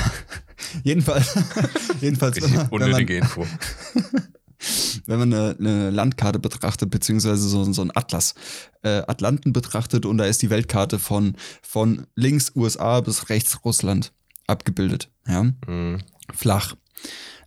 jedenfalls, 0.85 1.35
jedenfalls 2.01 2.37
wenn 2.37 2.45
Richtig 2.45 2.57
man, 2.57 2.71
wenn 2.71 2.79
man, 2.81 2.89
unnötige 2.91 3.17
Info. 3.17 3.47
wenn 5.07 5.19
man 5.19 5.33
eine, 5.33 5.57
eine 5.59 5.91
Landkarte 5.91 6.39
betrachtet, 6.39 6.91
beziehungsweise 6.91 7.49
so, 7.49 7.71
so 7.73 7.83
ein 7.83 7.93
Atlas, 7.95 8.35
äh, 8.83 9.03
Atlanten 9.07 9.53
betrachtet 9.53 10.05
und 10.07 10.19
da 10.19 10.25
ist 10.25 10.43
die 10.43 10.51
Weltkarte 10.51 10.99
von, 10.99 11.37
von 11.63 12.07
links 12.17 12.53
USA 12.57 13.01
bis 13.01 13.29
rechts 13.29 13.65
Russland 13.65 14.13
abgebildet. 14.47 15.11
Ja, 15.27 15.45
Mhm. 15.67 15.99
flach. 16.35 16.75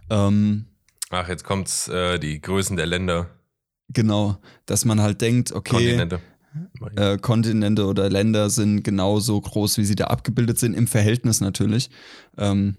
Ähm, 0.10 0.66
Ach, 1.10 1.28
jetzt 1.28 1.44
kommt's, 1.44 1.88
äh, 1.90 2.20
die 2.20 2.40
Größen 2.40 2.78
der 2.78 2.86
Länder, 2.86 3.30
genau, 3.90 4.38
dass 4.66 4.86
man 4.86 5.02
halt 5.02 5.20
denkt, 5.20 5.52
okay, 5.52 5.72
Kontinente. 5.72 6.22
äh, 6.96 7.18
Kontinente 7.18 7.86
oder 7.86 8.10
Länder 8.10 8.50
sind 8.50 8.84
genauso 8.84 9.40
groß, 9.42 9.78
wie 9.78 9.84
sie 9.86 9.96
da 9.96 10.06
abgebildet 10.06 10.58
sind, 10.60 10.74
im 10.74 10.88
Verhältnis 10.88 11.42
natürlich. 11.42 11.90
Ähm, 12.38 12.78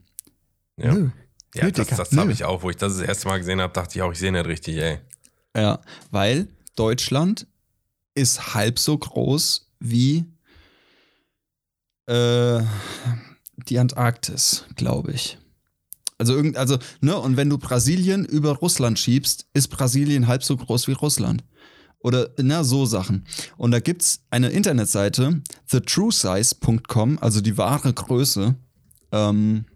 Ja. 0.76 0.94
nö. 0.94 1.10
Ja, 1.54 1.64
Nö, 1.64 1.72
das, 1.72 1.88
das 1.88 2.16
habe 2.16 2.32
ich 2.32 2.44
auch, 2.44 2.62
wo 2.62 2.70
ich 2.70 2.76
das 2.76 2.96
das 2.96 3.06
erste 3.06 3.28
Mal 3.28 3.38
gesehen 3.38 3.60
habe, 3.60 3.74
dachte 3.74 3.98
ich 3.98 4.02
auch, 4.02 4.12
ich 4.12 4.18
sehe 4.18 4.32
nicht 4.32 4.46
richtig, 4.46 4.78
ey. 4.78 5.00
Ja, 5.54 5.80
weil 6.10 6.48
Deutschland 6.76 7.46
ist 8.14 8.54
halb 8.54 8.78
so 8.78 8.96
groß 8.96 9.70
wie 9.78 10.24
äh, 12.06 12.62
die 13.68 13.78
Antarktis, 13.78 14.64
glaube 14.76 15.12
ich. 15.12 15.38
Also 16.18 16.34
irgend, 16.34 16.56
also, 16.56 16.78
ne, 17.00 17.18
und 17.18 17.36
wenn 17.36 17.50
du 17.50 17.58
Brasilien 17.58 18.24
über 18.24 18.52
Russland 18.52 18.98
schiebst, 18.98 19.46
ist 19.54 19.68
Brasilien 19.68 20.28
halb 20.28 20.44
so 20.44 20.56
groß 20.56 20.88
wie 20.88 20.92
Russland. 20.92 21.44
Oder, 21.98 22.30
na, 22.38 22.64
so 22.64 22.86
Sachen. 22.86 23.24
Und 23.56 23.72
da 23.72 23.80
gibt's 23.80 24.20
eine 24.30 24.48
Internetseite, 24.50 25.42
thetruesize.com, 25.68 27.18
also 27.18 27.40
die 27.40 27.58
wahre 27.58 27.92
Größe. 27.92 28.54
Ähm, 29.12 29.66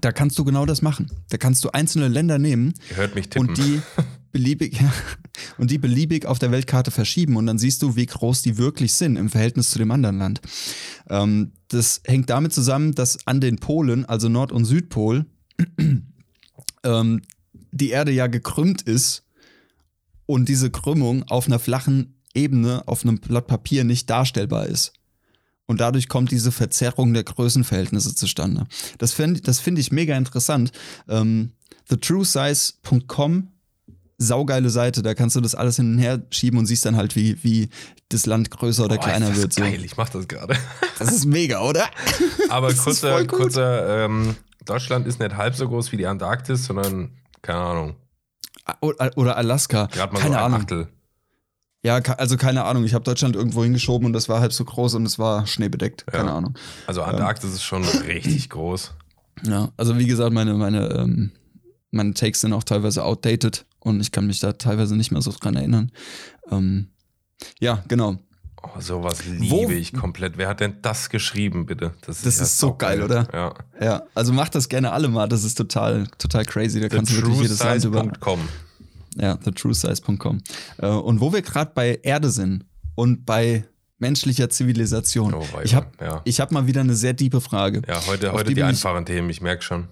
da 0.00 0.12
kannst 0.12 0.38
du 0.38 0.44
genau 0.44 0.66
das 0.66 0.82
machen. 0.82 1.10
Da 1.28 1.36
kannst 1.36 1.64
du 1.64 1.70
einzelne 1.70 2.08
Länder 2.08 2.38
nehmen 2.38 2.74
Ihr 2.90 2.96
hört 2.96 3.14
mich 3.14 3.28
tippen. 3.28 3.48
und 3.48 3.58
die 3.58 3.80
beliebig 4.32 4.78
und 5.58 5.70
die 5.70 5.78
beliebig 5.78 6.26
auf 6.26 6.38
der 6.38 6.50
Weltkarte 6.50 6.90
verschieben 6.90 7.36
und 7.36 7.46
dann 7.46 7.58
siehst 7.58 7.82
du, 7.82 7.96
wie 7.96 8.06
groß 8.06 8.42
die 8.42 8.58
wirklich 8.58 8.92
sind 8.92 9.16
im 9.16 9.30
Verhältnis 9.30 9.70
zu 9.70 9.78
dem 9.78 9.90
anderen 9.90 10.18
Land. 10.18 10.40
Ähm, 11.08 11.52
das 11.68 12.02
hängt 12.04 12.30
damit 12.30 12.52
zusammen, 12.52 12.94
dass 12.94 13.26
an 13.26 13.40
den 13.40 13.56
Polen, 13.56 14.04
also 14.04 14.28
Nord- 14.28 14.52
und 14.52 14.64
Südpol, 14.64 15.26
ähm, 16.84 17.22
die 17.72 17.90
Erde 17.90 18.12
ja 18.12 18.26
gekrümmt 18.26 18.82
ist 18.82 19.24
und 20.26 20.48
diese 20.48 20.70
Krümmung 20.70 21.22
auf 21.24 21.46
einer 21.46 21.58
flachen 21.58 22.20
Ebene, 22.34 22.82
auf 22.86 23.04
einem 23.04 23.18
Blatt 23.18 23.46
Papier 23.46 23.84
nicht 23.84 24.10
darstellbar 24.10 24.66
ist. 24.66 24.92
Und 25.66 25.80
dadurch 25.80 26.08
kommt 26.08 26.30
diese 26.30 26.52
Verzerrung 26.52 27.14
der 27.14 27.24
Größenverhältnisse 27.24 28.14
zustande. 28.14 28.66
Das 28.98 29.12
finde 29.12 29.40
das 29.40 29.60
find 29.60 29.78
ich 29.78 29.90
mega 29.92 30.16
interessant. 30.16 30.72
Ähm, 31.08 31.52
TheTrueSize.com, 31.88 33.48
saugeile 34.18 34.70
Seite, 34.70 35.02
da 35.02 35.14
kannst 35.14 35.36
du 35.36 35.40
das 35.40 35.54
alles 35.54 35.76
hin 35.76 35.94
und 35.94 35.98
her 35.98 36.22
schieben 36.30 36.58
und 36.58 36.66
siehst 36.66 36.84
dann 36.84 36.96
halt, 36.96 37.16
wie, 37.16 37.42
wie 37.42 37.68
das 38.10 38.26
Land 38.26 38.50
größer 38.50 38.84
oder 38.84 38.96
Boah, 38.96 39.04
kleiner 39.04 39.26
ist 39.28 39.36
das 39.36 39.42
wird. 39.42 39.52
So. 39.54 39.60
Geil, 39.62 39.84
ich 39.84 39.96
mach 39.96 40.08
das 40.10 40.28
gerade. 40.28 40.54
Das 40.98 41.12
ist 41.12 41.24
mega, 41.24 41.60
oder? 41.60 41.86
Aber 42.50 42.68
Das 42.68 42.78
kurzer, 42.84 43.26
kurzer, 43.26 44.04
ähm, 44.04 44.36
Deutschland 44.64 45.06
ist 45.08 45.18
nicht 45.18 45.36
halb 45.36 45.56
so 45.56 45.68
groß 45.68 45.90
wie 45.92 45.96
die 45.96 46.06
Antarktis, 46.06 46.64
sondern, 46.66 47.10
keine 47.42 47.58
Ahnung, 47.58 47.96
Oder, 48.80 49.10
oder 49.16 49.36
Alaska. 49.36 49.86
gerade 49.86 50.12
mal 50.12 50.20
Keine 50.20 50.34
so 50.34 50.38
ein 50.38 50.44
Ahnung. 50.44 50.60
Achtel. 50.60 50.88
Ja, 51.84 51.96
also 51.96 52.36
keine 52.38 52.64
Ahnung. 52.64 52.84
Ich 52.84 52.94
habe 52.94 53.04
Deutschland 53.04 53.36
irgendwo 53.36 53.62
hingeschoben 53.62 54.06
und 54.06 54.14
das 54.14 54.28
war 54.28 54.40
halb 54.40 54.52
so 54.52 54.64
groß 54.64 54.94
und 54.94 55.04
es 55.06 55.18
war 55.18 55.46
schneebedeckt. 55.46 56.06
Keine 56.06 56.30
Ja. 56.30 56.36
Ahnung. 56.36 56.54
Also 56.86 57.02
Antarktis 57.02 57.52
ist 57.52 57.62
schon 57.62 57.84
richtig 57.84 58.48
groß. 58.50 58.92
Ja, 59.44 59.68
also 59.76 59.98
wie 59.98 60.06
gesagt, 60.06 60.32
meine, 60.32 60.54
meine, 60.54 60.88
ähm, 60.88 61.32
meine 61.90 62.14
Takes 62.14 62.40
sind 62.40 62.52
auch 62.54 62.64
teilweise 62.64 63.04
outdated 63.04 63.66
und 63.80 64.00
ich 64.00 64.12
kann 64.12 64.26
mich 64.26 64.40
da 64.40 64.52
teilweise 64.54 64.96
nicht 64.96 65.10
mehr 65.12 65.20
so 65.20 65.30
dran 65.32 65.56
erinnern. 65.56 65.92
Ähm, 66.50 66.88
ja, 67.60 67.84
genau. 67.86 68.16
Oh, 68.62 68.80
sowas 68.80 69.26
liebe 69.26 69.50
Wo- 69.50 69.68
ich 69.68 69.92
komplett. 69.92 70.38
Wer 70.38 70.48
hat 70.48 70.60
denn 70.60 70.76
das 70.80 71.10
geschrieben, 71.10 71.66
bitte? 71.66 71.92
Das 72.06 72.22
ja 72.24 72.30
ist 72.30 72.58
so 72.58 72.74
geil, 72.74 73.02
oder? 73.02 73.28
Ja. 73.34 73.54
Ja, 73.78 74.02
also 74.14 74.32
macht 74.32 74.54
das 74.54 74.70
gerne 74.70 74.92
alle 74.92 75.08
mal. 75.08 75.28
Das 75.28 75.44
ist 75.44 75.56
total, 75.58 76.06
total 76.16 76.46
crazy. 76.46 76.80
Da 76.80 76.88
kannst 76.88 77.12
du 77.12 77.16
wirklich 77.16 77.40
jedes 77.42 77.62
Land 77.62 77.84
über. 77.84 78.10
Ja, 79.16 79.36
thetruesize.com. 79.36 80.40
Äh, 80.78 80.88
und 80.88 81.20
wo 81.20 81.32
wir 81.32 81.42
gerade 81.42 81.72
bei 81.74 82.00
Erde 82.02 82.30
sind 82.30 82.64
und 82.94 83.24
bei 83.24 83.64
menschlicher 83.98 84.50
Zivilisation. 84.50 85.34
Oh, 85.34 85.44
ich 85.62 85.74
habe 85.74 85.86
ja. 86.00 86.20
ich 86.24 86.40
hab 86.40 86.52
mal 86.52 86.66
wieder 86.66 86.80
eine 86.80 86.94
sehr 86.94 87.16
tiefe 87.16 87.40
Frage. 87.40 87.82
Ja, 87.88 88.04
heute, 88.06 88.32
heute 88.32 88.48
die 88.50 88.54
die, 88.54 88.62
einfachen 88.62 89.06
Themen, 89.06 89.30
ich 89.30 89.40
merke 89.40 89.62
schon. 89.62 89.88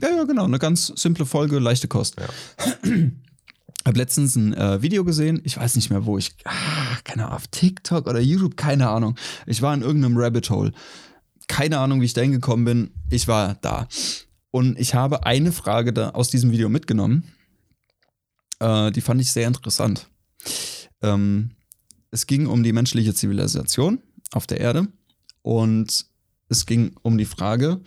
Ja, 0.00 0.10
ja, 0.10 0.24
genau. 0.24 0.44
Eine 0.44 0.58
ganz 0.58 0.92
simple 0.94 1.24
Folge, 1.24 1.58
leichte 1.58 1.88
Kost. 1.88 2.16
Ja. 2.20 2.28
Hab 3.86 3.96
letztens 3.96 4.34
ein 4.36 4.52
äh, 4.52 4.82
Video 4.82 5.04
gesehen, 5.04 5.40
ich 5.44 5.56
weiß 5.56 5.76
nicht 5.76 5.90
mehr 5.90 6.04
wo, 6.06 6.18
ich, 6.18 6.34
ah, 6.44 6.52
keine 7.04 7.24
Ahnung, 7.24 7.36
auf 7.36 7.46
TikTok 7.46 8.08
oder 8.08 8.18
YouTube, 8.18 8.56
keine 8.56 8.88
Ahnung. 8.88 9.16
Ich 9.46 9.62
war 9.62 9.72
in 9.74 9.82
irgendeinem 9.82 10.16
Rabbit 10.16 10.50
Hole. 10.50 10.72
Keine 11.46 11.78
Ahnung, 11.78 12.00
wie 12.00 12.06
ich 12.06 12.12
da 12.12 12.20
hingekommen 12.20 12.64
bin. 12.64 12.90
Ich 13.10 13.28
war 13.28 13.56
da. 13.60 13.86
Und 14.50 14.78
ich 14.78 14.94
habe 14.94 15.24
eine 15.24 15.52
Frage 15.52 15.92
da 15.92 16.10
aus 16.10 16.30
diesem 16.30 16.50
Video 16.50 16.68
mitgenommen. 16.68 17.32
Äh, 18.60 18.90
die 18.92 19.00
fand 19.00 19.20
ich 19.20 19.32
sehr 19.32 19.46
interessant. 19.46 20.08
Ähm, 21.02 21.50
es 22.10 22.26
ging 22.26 22.46
um 22.46 22.62
die 22.62 22.72
menschliche 22.72 23.14
Zivilisation 23.14 24.00
auf 24.32 24.46
der 24.46 24.60
Erde 24.60 24.88
und 25.42 26.06
es 26.48 26.66
ging 26.66 26.94
um 27.02 27.18
die 27.18 27.24
Frage, 27.24 27.80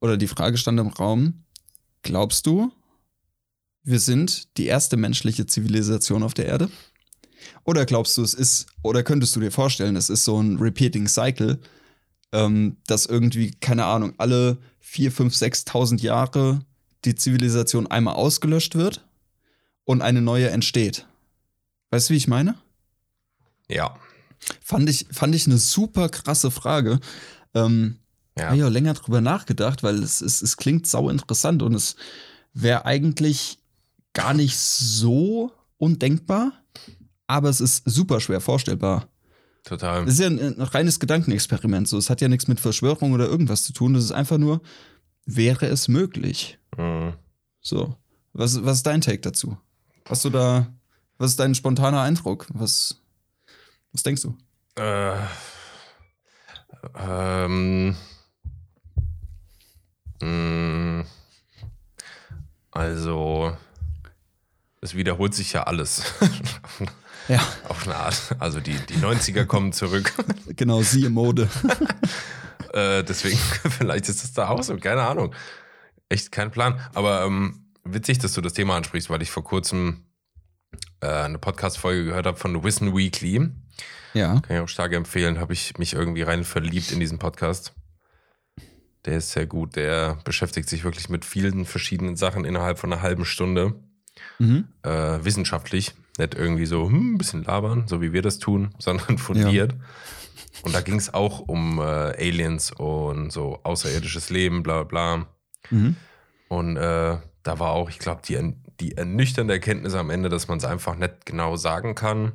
oder 0.00 0.16
die 0.16 0.28
Frage 0.28 0.58
stand 0.58 0.78
im 0.78 0.88
Raum, 0.88 1.44
glaubst 2.02 2.46
du, 2.46 2.70
wir 3.82 3.98
sind 3.98 4.56
die 4.58 4.66
erste 4.66 4.96
menschliche 4.96 5.46
Zivilisation 5.46 6.22
auf 6.22 6.34
der 6.34 6.46
Erde? 6.46 6.70
Oder 7.64 7.86
glaubst 7.86 8.16
du, 8.16 8.22
es 8.22 8.34
ist, 8.34 8.66
oder 8.82 9.02
könntest 9.02 9.34
du 9.36 9.40
dir 9.40 9.50
vorstellen, 9.50 9.96
es 9.96 10.10
ist 10.10 10.24
so 10.24 10.40
ein 10.40 10.58
repeating 10.58 11.08
cycle, 11.08 11.58
ähm, 12.32 12.76
dass 12.86 13.06
irgendwie, 13.06 13.52
keine 13.52 13.84
Ahnung, 13.86 14.14
alle 14.18 14.58
4, 14.80 15.12
5, 15.12 15.34
6.000 15.34 16.00
Jahre 16.02 16.60
die 17.04 17.14
Zivilisation 17.14 17.86
einmal 17.86 18.14
ausgelöscht 18.14 18.74
wird 18.74 19.06
und 19.84 20.02
eine 20.02 20.20
neue 20.22 20.50
entsteht? 20.50 21.06
Weißt 21.90 22.08
du, 22.08 22.14
wie 22.14 22.18
ich 22.18 22.28
meine? 22.28 22.56
Ja. 23.68 23.96
Fand 24.62 24.88
ich, 24.90 25.06
fand 25.10 25.34
ich 25.34 25.46
eine 25.46 25.58
super 25.58 26.08
krasse 26.08 26.50
Frage. 26.50 27.00
Ähm, 27.54 27.98
Ja. 28.36 28.46
habe 28.46 28.56
ich 28.56 28.64
auch 28.64 28.68
länger 28.70 28.94
drüber 28.94 29.20
nachgedacht, 29.20 29.82
weil 29.82 30.02
es, 30.02 30.20
es, 30.20 30.42
es 30.42 30.56
klingt 30.56 30.86
sau 30.86 31.08
interessant 31.08 31.62
und 31.62 31.74
es 31.74 31.96
wäre 32.52 32.84
eigentlich 32.84 33.58
gar 34.12 34.34
nicht 34.34 34.56
so 34.58 35.52
undenkbar, 35.76 36.52
aber 37.26 37.48
es 37.48 37.60
ist 37.60 37.82
super 37.86 38.20
schwer 38.20 38.40
vorstellbar. 38.40 39.08
Total. 39.64 40.04
Es 40.04 40.14
ist 40.14 40.20
ja 40.20 40.26
ein, 40.26 40.38
ein 40.38 40.60
reines 40.60 41.00
Gedankenexperiment. 41.00 41.88
So, 41.88 41.96
es 41.96 42.10
hat 42.10 42.20
ja 42.20 42.28
nichts 42.28 42.48
mit 42.48 42.60
Verschwörung 42.60 43.12
oder 43.12 43.26
irgendwas 43.26 43.64
zu 43.64 43.72
tun. 43.72 43.94
Es 43.94 44.04
ist 44.04 44.12
einfach 44.12 44.36
nur, 44.38 44.60
wäre 45.24 45.66
es 45.66 45.88
möglich? 45.88 46.58
Mhm. 46.76 47.14
So. 47.60 47.96
Was, 48.34 48.62
was 48.64 48.78
ist 48.78 48.86
dein 48.86 49.00
Take 49.00 49.20
dazu? 49.20 49.56
Hast 50.08 50.24
du 50.24 50.30
da, 50.30 50.66
was 51.18 51.32
ist 51.32 51.40
dein 51.40 51.54
spontaner 51.54 52.02
Eindruck? 52.02 52.46
Was, 52.52 53.00
was 53.92 54.02
denkst 54.02 54.22
du? 54.22 54.36
Äh, 54.76 55.16
ähm, 56.94 57.96
mh, 60.20 61.04
also, 62.70 63.56
es 64.80 64.94
wiederholt 64.94 65.34
sich 65.34 65.52
ja 65.52 65.62
alles. 65.64 66.02
Ja, 67.26 67.40
Auf 67.68 67.86
eine 67.86 67.96
Art. 67.96 68.36
Also 68.38 68.60
die, 68.60 68.74
die 68.74 68.96
90er 68.96 69.46
kommen 69.46 69.72
zurück. 69.72 70.12
genau, 70.48 70.82
siehe 70.82 71.08
Mode. 71.08 71.48
äh, 72.74 73.02
deswegen, 73.02 73.38
vielleicht 73.38 74.10
ist 74.10 74.22
das 74.22 74.34
da 74.34 74.48
auch 74.48 74.62
so, 74.62 74.76
keine 74.76 75.04
Ahnung. 75.04 75.34
Echt 76.10 76.32
kein 76.32 76.50
Plan. 76.50 76.78
Aber 76.92 77.24
ähm, 77.24 77.63
witzig, 77.84 78.18
dass 78.18 78.32
du 78.32 78.40
das 78.40 78.52
Thema 78.52 78.76
ansprichst, 78.76 79.10
weil 79.10 79.22
ich 79.22 79.30
vor 79.30 79.44
kurzem 79.44 80.04
äh, 81.00 81.06
eine 81.06 81.38
Podcast-Folge 81.38 82.04
gehört 82.04 82.26
habe 82.26 82.38
von 82.38 82.62
Wissen 82.64 82.96
Weekly. 82.96 83.50
Ja. 84.14 84.40
Kann 84.40 84.56
ich 84.56 84.62
auch 84.62 84.68
stark 84.68 84.92
empfehlen, 84.92 85.38
habe 85.38 85.52
ich 85.52 85.76
mich 85.78 85.92
irgendwie 85.92 86.22
rein 86.22 86.44
verliebt 86.44 86.92
in 86.92 87.00
diesen 87.00 87.18
Podcast. 87.18 87.74
Der 89.04 89.18
ist 89.18 89.32
sehr 89.32 89.46
gut, 89.46 89.76
der 89.76 90.18
beschäftigt 90.24 90.68
sich 90.68 90.84
wirklich 90.84 91.08
mit 91.08 91.24
vielen 91.24 91.66
verschiedenen 91.66 92.16
Sachen 92.16 92.44
innerhalb 92.44 92.78
von 92.78 92.92
einer 92.92 93.02
halben 93.02 93.24
Stunde. 93.24 93.74
Mhm. 94.38 94.68
Äh, 94.82 95.24
wissenschaftlich, 95.24 95.92
nicht 96.18 96.34
irgendwie 96.34 96.66
so 96.66 96.86
hm, 96.86 97.14
ein 97.14 97.18
bisschen 97.18 97.44
labern, 97.44 97.86
so 97.86 98.00
wie 98.00 98.12
wir 98.12 98.22
das 98.22 98.38
tun, 98.38 98.74
sondern 98.78 99.18
fundiert. 99.18 99.74
Und 100.62 100.74
da 100.74 100.80
ging 100.80 100.96
es 100.96 101.12
auch 101.12 101.40
um 101.40 101.78
äh, 101.78 101.82
Aliens 101.82 102.70
und 102.70 103.30
so 103.30 103.60
außerirdisches 103.62 104.30
Leben, 104.30 104.62
bla 104.62 104.84
bla. 104.84 105.16
bla. 105.16 105.26
Mhm. 105.70 105.96
Und 106.48 106.76
äh, 106.76 107.18
da 107.44 107.58
war 107.60 107.70
auch, 107.70 107.88
ich 107.88 108.00
glaube, 108.00 108.22
die, 108.26 108.54
die 108.80 108.96
ernüchternde 108.96 109.54
Erkenntnis 109.54 109.94
am 109.94 110.10
Ende, 110.10 110.28
dass 110.28 110.48
man 110.48 110.58
es 110.58 110.64
einfach 110.64 110.96
nicht 110.96 111.26
genau 111.26 111.56
sagen 111.56 111.94
kann. 111.94 112.32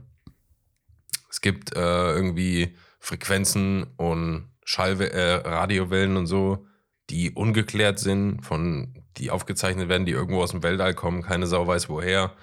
Es 1.30 1.42
gibt 1.42 1.76
äh, 1.76 2.14
irgendwie 2.14 2.76
Frequenzen 3.00 3.88
und 3.98 4.50
Schall 4.64 5.02
äh, 5.02 5.48
Radiowellen 5.48 6.16
und 6.16 6.28
so, 6.28 6.66
die 7.10 7.32
ungeklärt 7.32 8.00
sind, 8.00 8.46
von 8.46 8.94
die 9.18 9.32
aufgezeichnet 9.32 9.90
werden, 9.90 10.06
die 10.06 10.12
irgendwo 10.12 10.42
aus 10.42 10.52
dem 10.52 10.64
Weltall 10.64 10.94
kommen, 10.94 11.24
keine 11.24 11.48
Sau 11.48 11.68
weiß 11.68 11.90
woher. 11.90 12.34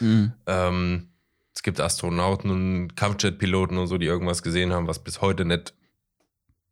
Mhm. 0.00 0.32
Ähm, 0.46 1.08
es 1.54 1.62
gibt 1.62 1.80
Astronauten 1.80 2.50
und 2.50 2.96
Kampfjetpiloten 2.96 3.76
und 3.78 3.88
so, 3.88 3.98
die 3.98 4.06
irgendwas 4.06 4.42
gesehen 4.42 4.72
haben, 4.72 4.86
was 4.86 5.02
bis 5.02 5.20
heute 5.20 5.44
nicht 5.44 5.74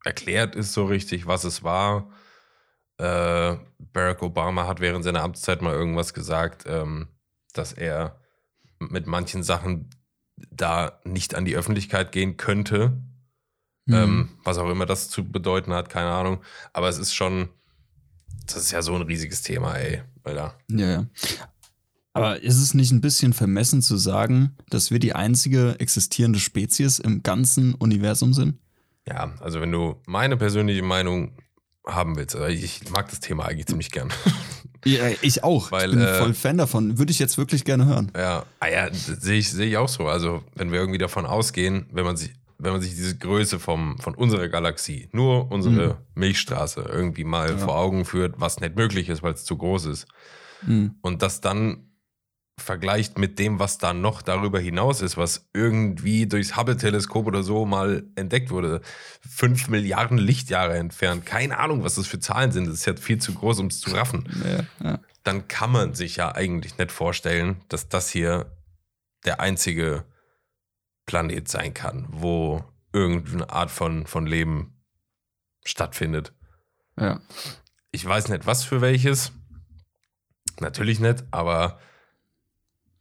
erklärt 0.04 0.56
ist 0.56 0.72
so 0.72 0.86
richtig, 0.86 1.26
was 1.26 1.44
es 1.44 1.62
war. 1.62 2.10
Äh, 3.00 3.56
Barack 3.92 4.22
Obama 4.22 4.66
hat 4.66 4.80
während 4.80 5.04
seiner 5.04 5.22
Amtszeit 5.22 5.62
mal 5.62 5.72
irgendwas 5.72 6.12
gesagt, 6.12 6.64
ähm, 6.66 7.08
dass 7.54 7.72
er 7.72 8.20
mit 8.78 9.06
manchen 9.06 9.42
Sachen 9.42 9.88
da 10.50 11.00
nicht 11.04 11.34
an 11.34 11.46
die 11.46 11.56
Öffentlichkeit 11.56 12.12
gehen 12.12 12.36
könnte. 12.36 13.00
Mhm. 13.86 13.94
Ähm, 13.94 14.28
was 14.44 14.58
auch 14.58 14.68
immer 14.68 14.84
das 14.84 15.08
zu 15.08 15.24
bedeuten 15.24 15.72
hat, 15.72 15.88
keine 15.88 16.10
Ahnung. 16.10 16.42
Aber 16.74 16.88
es 16.88 16.98
ist 16.98 17.14
schon, 17.14 17.48
das 18.46 18.56
ist 18.56 18.70
ja 18.70 18.82
so 18.82 18.94
ein 18.94 19.02
riesiges 19.02 19.40
Thema, 19.40 19.76
ey, 19.76 20.02
Alter. 20.22 20.54
Ja, 20.68 20.90
ja. 20.90 21.06
Aber 22.12 22.42
ist 22.42 22.60
es 22.60 22.74
nicht 22.74 22.90
ein 22.90 23.00
bisschen 23.00 23.32
vermessen 23.32 23.80
zu 23.80 23.96
sagen, 23.96 24.56
dass 24.68 24.90
wir 24.90 24.98
die 24.98 25.14
einzige 25.14 25.78
existierende 25.78 26.38
Spezies 26.38 26.98
im 26.98 27.22
ganzen 27.22 27.74
Universum 27.74 28.34
sind? 28.34 28.58
Ja, 29.06 29.32
also 29.40 29.60
wenn 29.60 29.72
du 29.72 29.96
meine 30.06 30.36
persönliche 30.36 30.82
Meinung 30.82 31.32
haben 31.86 32.16
willst, 32.16 32.36
also 32.36 32.46
ich 32.48 32.90
mag 32.90 33.08
das 33.10 33.20
Thema 33.20 33.46
eigentlich 33.46 33.66
ziemlich 33.66 33.90
gern. 33.90 34.10
Ja, 34.86 35.02
ich 35.20 35.44
auch. 35.44 35.70
Weil, 35.72 35.90
ich 35.90 35.96
bin 35.96 36.06
äh, 36.06 36.14
voll 36.14 36.32
Fan 36.32 36.56
davon. 36.56 36.96
Würde 36.96 37.12
ich 37.12 37.18
jetzt 37.18 37.36
wirklich 37.36 37.66
gerne 37.66 37.84
hören. 37.84 38.10
Ja, 38.16 38.46
ah 38.60 38.66
ja, 38.66 38.88
sehe 38.94 39.38
ich, 39.38 39.50
sehe 39.50 39.66
ich 39.66 39.76
auch 39.76 39.90
so. 39.90 40.08
Also, 40.08 40.42
wenn 40.54 40.72
wir 40.72 40.78
irgendwie 40.80 40.96
davon 40.96 41.26
ausgehen, 41.26 41.84
wenn 41.92 42.06
man 42.06 42.16
sich, 42.16 42.30
wenn 42.56 42.72
man 42.72 42.80
sich 42.80 42.92
diese 42.94 43.18
Größe 43.18 43.58
vom, 43.58 43.98
von 43.98 44.14
unserer 44.14 44.48
Galaxie, 44.48 45.10
nur 45.12 45.52
unsere 45.52 45.98
Milchstraße, 46.14 46.80
irgendwie 46.90 47.24
mal 47.24 47.50
Ja. 47.50 47.58
vor 47.58 47.76
Augen 47.76 48.06
führt, 48.06 48.36
was 48.40 48.60
nicht 48.60 48.74
möglich 48.74 49.10
ist, 49.10 49.22
weil 49.22 49.34
es 49.34 49.44
zu 49.44 49.58
groß 49.58 49.84
ist. 49.84 50.06
Mhm. 50.66 50.94
Und 51.02 51.20
das 51.20 51.42
dann 51.42 51.89
vergleicht 52.60 53.18
mit 53.18 53.38
dem, 53.38 53.58
was 53.58 53.78
da 53.78 53.92
noch 53.92 54.22
darüber 54.22 54.60
hinaus 54.60 55.00
ist, 55.02 55.16
was 55.16 55.48
irgendwie 55.54 56.26
durchs 56.26 56.56
Hubble-Teleskop 56.56 57.26
oder 57.26 57.42
so 57.42 57.64
mal 57.66 58.04
entdeckt 58.16 58.50
wurde. 58.50 58.80
Fünf 59.28 59.68
Milliarden 59.68 60.18
Lichtjahre 60.18 60.76
entfernt. 60.76 61.26
Keine 61.26 61.58
Ahnung, 61.58 61.84
was 61.84 61.96
das 61.96 62.06
für 62.06 62.20
Zahlen 62.20 62.52
sind. 62.52 62.66
Das 62.66 62.74
ist 62.74 62.86
ja 62.86 62.96
viel 62.96 63.18
zu 63.18 63.34
groß, 63.34 63.58
um 63.60 63.66
es 63.66 63.80
zu 63.80 63.90
raffen 63.90 64.28
Ja, 64.44 64.88
ja. 64.88 65.00
dann 65.24 65.48
kann 65.48 65.72
man 65.72 65.94
sich 65.94 66.16
ja 66.16 66.34
eigentlich 66.34 66.78
nicht 66.78 66.92
vorstellen, 66.92 67.56
dass 67.68 67.88
das 67.88 68.10
hier 68.10 68.56
der 69.24 69.40
einzige 69.40 70.04
Planet 71.06 71.48
sein 71.48 71.74
kann, 71.74 72.06
wo 72.10 72.64
irgendeine 72.92 73.50
Art 73.50 73.70
von, 73.70 74.06
von 74.06 74.26
Leben 74.26 74.74
stattfindet. 75.64 76.32
ja. 76.98 77.20
Ich 77.92 78.06
weiß 78.06 78.28
nicht, 78.28 78.46
was 78.46 78.62
für 78.62 78.80
welches. 78.80 79.32
Natürlich 80.60 81.00
nicht, 81.00 81.24
aber 81.32 81.80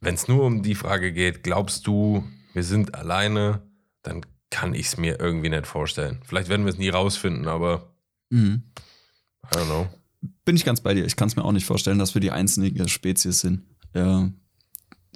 wenn 0.00 0.14
es 0.14 0.28
nur 0.28 0.44
um 0.44 0.62
die 0.62 0.74
Frage 0.74 1.12
geht, 1.12 1.42
glaubst 1.42 1.86
du, 1.86 2.24
wir 2.52 2.64
sind 2.64 2.94
alleine, 2.94 3.62
dann 4.02 4.24
kann 4.50 4.74
ich 4.74 4.86
es 4.86 4.96
mir 4.96 5.20
irgendwie 5.20 5.50
nicht 5.50 5.66
vorstellen. 5.66 6.20
Vielleicht 6.24 6.48
werden 6.48 6.64
wir 6.64 6.72
es 6.72 6.78
nie 6.78 6.88
rausfinden, 6.88 7.46
aber 7.46 7.90
Mhm. 8.30 8.62
I 9.52 9.56
don't 9.56 9.66
know. 9.66 9.88
Bin 10.44 10.56
ich 10.56 10.64
ganz 10.64 10.80
bei 10.80 10.94
dir. 10.94 11.04
Ich 11.04 11.16
kann 11.16 11.28
es 11.28 11.36
mir 11.36 11.44
auch 11.44 11.52
nicht 11.52 11.66
vorstellen, 11.66 11.98
dass 11.98 12.14
wir 12.14 12.20
die 12.20 12.30
einzige 12.30 12.88
Spezies 12.88 13.40
sind. 13.40 13.62
Ja. 13.94 14.30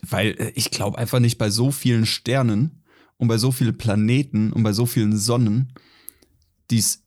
Weil 0.02 0.30
äh, 0.38 0.52
ich 0.54 0.70
glaube 0.70 0.98
einfach 0.98 1.20
nicht 1.20 1.38
bei 1.38 1.50
so 1.50 1.70
vielen 1.70 2.06
Sternen 2.06 2.82
und 3.16 3.28
bei 3.28 3.38
so 3.38 3.52
vielen 3.52 3.78
Planeten 3.78 4.52
und 4.52 4.62
bei 4.62 4.72
so 4.72 4.86
vielen 4.86 5.16
Sonnen, 5.16 5.72
die 6.70 6.78
es 6.78 7.03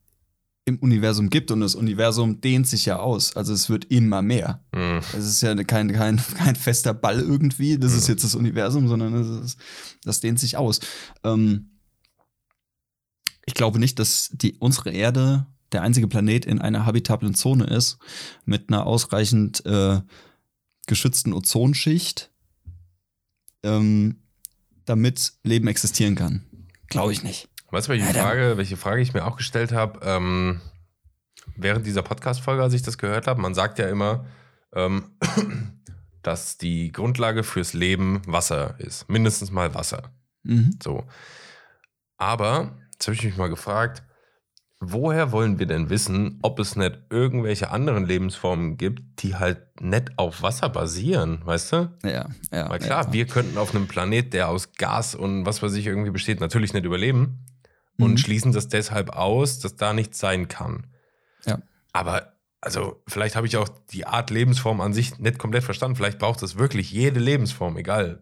im 0.67 0.77
Universum 0.79 1.29
gibt. 1.29 1.49
Und 1.49 1.61
das 1.61 1.75
Universum 1.75 2.41
dehnt 2.41 2.67
sich 2.67 2.85
ja 2.85 2.99
aus. 2.99 3.35
Also 3.35 3.53
es 3.53 3.69
wird 3.69 3.85
immer 3.85 4.21
mehr. 4.21 4.63
Hm. 4.75 4.99
Es 5.17 5.25
ist 5.25 5.41
ja 5.41 5.55
kein, 5.63 5.91
kein, 5.93 6.17
kein 6.37 6.55
fester 6.55 6.93
Ball 6.93 7.19
irgendwie. 7.19 7.77
Das 7.79 7.93
ist 7.93 8.07
Ja. 8.07 8.13
jetzt 8.13 8.23
das 8.23 8.35
Universum, 8.35 8.87
sondern 8.87 9.13
es 9.15 9.45
ist, 9.53 9.59
das 10.03 10.19
dehnt 10.19 10.39
sich 10.39 10.57
aus. 10.57 10.81
Ähm, 11.23 11.71
ich 13.45 13.53
glaube 13.53 13.79
nicht, 13.79 13.97
dass 13.97 14.29
die, 14.33 14.57
unsere 14.59 14.91
Erde 14.91 15.47
der 15.71 15.83
einzige 15.83 16.07
Planet 16.07 16.45
in 16.45 16.59
einer 16.59 16.85
habitablen 16.85 17.33
Zone 17.33 17.65
ist, 17.65 17.97
mit 18.45 18.69
einer 18.69 18.85
ausreichend 18.85 19.65
äh, 19.65 20.01
geschützten 20.85 21.31
Ozonschicht, 21.33 22.29
ähm, 23.63 24.21
damit 24.85 25.33
Leben 25.43 25.67
existieren 25.67 26.15
kann. 26.15 26.45
Glaube 26.89 27.13
ich 27.13 27.23
nicht. 27.23 27.47
Weißt 27.69 27.87
du, 27.87 27.91
welche 27.91 28.13
Frage, 28.13 28.57
welche 28.57 28.77
Frage 28.77 29.01
ich 29.01 29.13
mir 29.13 29.25
auch 29.25 29.35
gestellt 29.35 29.73
habe? 29.73 29.99
Ähm, 30.03 30.61
während 31.57 31.85
dieser 31.85 32.01
Podcast-Folge, 32.01 32.63
als 32.63 32.73
ich 32.73 32.81
das 32.81 32.97
gehört 32.97 33.27
habe, 33.27 33.41
man 33.41 33.53
sagt 33.53 33.77
ja 33.77 33.89
immer, 33.89 34.25
ähm, 34.73 35.11
dass 36.23 36.57
die 36.57 36.91
Grundlage 36.93 37.43
fürs 37.43 37.73
Leben 37.73 38.21
Wasser 38.25 38.75
ist. 38.79 39.09
Mindestens 39.09 39.51
mal 39.51 39.73
Wasser. 39.73 40.11
Mhm. 40.43 40.77
So. 40.81 41.03
Aber, 42.17 42.77
jetzt 42.93 43.07
habe 43.07 43.15
ich 43.15 43.23
mich 43.23 43.35
mal 43.35 43.49
gefragt, 43.49 44.01
woher 44.79 45.33
wollen 45.33 45.59
wir 45.59 45.65
denn 45.65 45.89
wissen, 45.89 46.39
ob 46.43 46.59
es 46.59 46.77
nicht 46.77 46.97
irgendwelche 47.09 47.69
anderen 47.69 48.05
Lebensformen 48.05 48.77
gibt, 48.77 49.23
die 49.23 49.35
halt 49.35 49.81
nicht 49.81 50.17
auf 50.17 50.41
Wasser 50.41 50.69
basieren, 50.69 51.41
weißt 51.43 51.73
du? 51.73 51.97
Ja, 52.03 52.29
ja. 52.51 52.69
Weil 52.69 52.79
klar, 52.79 53.07
ja. 53.07 53.13
wir 53.13 53.27
könnten 53.27 53.57
auf 53.57 53.75
einem 53.75 53.87
Planet, 53.87 54.33
der 54.33 54.47
aus 54.47 54.71
Gas 54.73 55.15
und 55.15 55.45
was 55.45 55.61
weiß 55.61 55.73
ich 55.73 55.85
irgendwie 55.85 56.11
besteht, 56.11 56.39
natürlich 56.39 56.73
nicht 56.73 56.85
überleben 56.85 57.43
und 57.99 58.11
Mhm. 58.11 58.17
schließen 58.17 58.51
das 58.51 58.67
deshalb 58.67 59.09
aus, 59.11 59.59
dass 59.59 59.75
da 59.75 59.93
nichts 59.93 60.19
sein 60.19 60.47
kann. 60.47 60.87
Ja. 61.45 61.59
Aber, 61.93 62.33
also, 62.61 63.01
vielleicht 63.07 63.35
habe 63.35 63.47
ich 63.47 63.57
auch 63.57 63.69
die 63.91 64.05
Art 64.05 64.29
Lebensform 64.29 64.81
an 64.81 64.93
sich 64.93 65.19
nicht 65.19 65.37
komplett 65.39 65.63
verstanden. 65.63 65.95
Vielleicht 65.95 66.19
braucht 66.19 66.41
es 66.43 66.57
wirklich 66.57 66.91
jede 66.91 67.19
Lebensform, 67.19 67.77
egal 67.77 68.21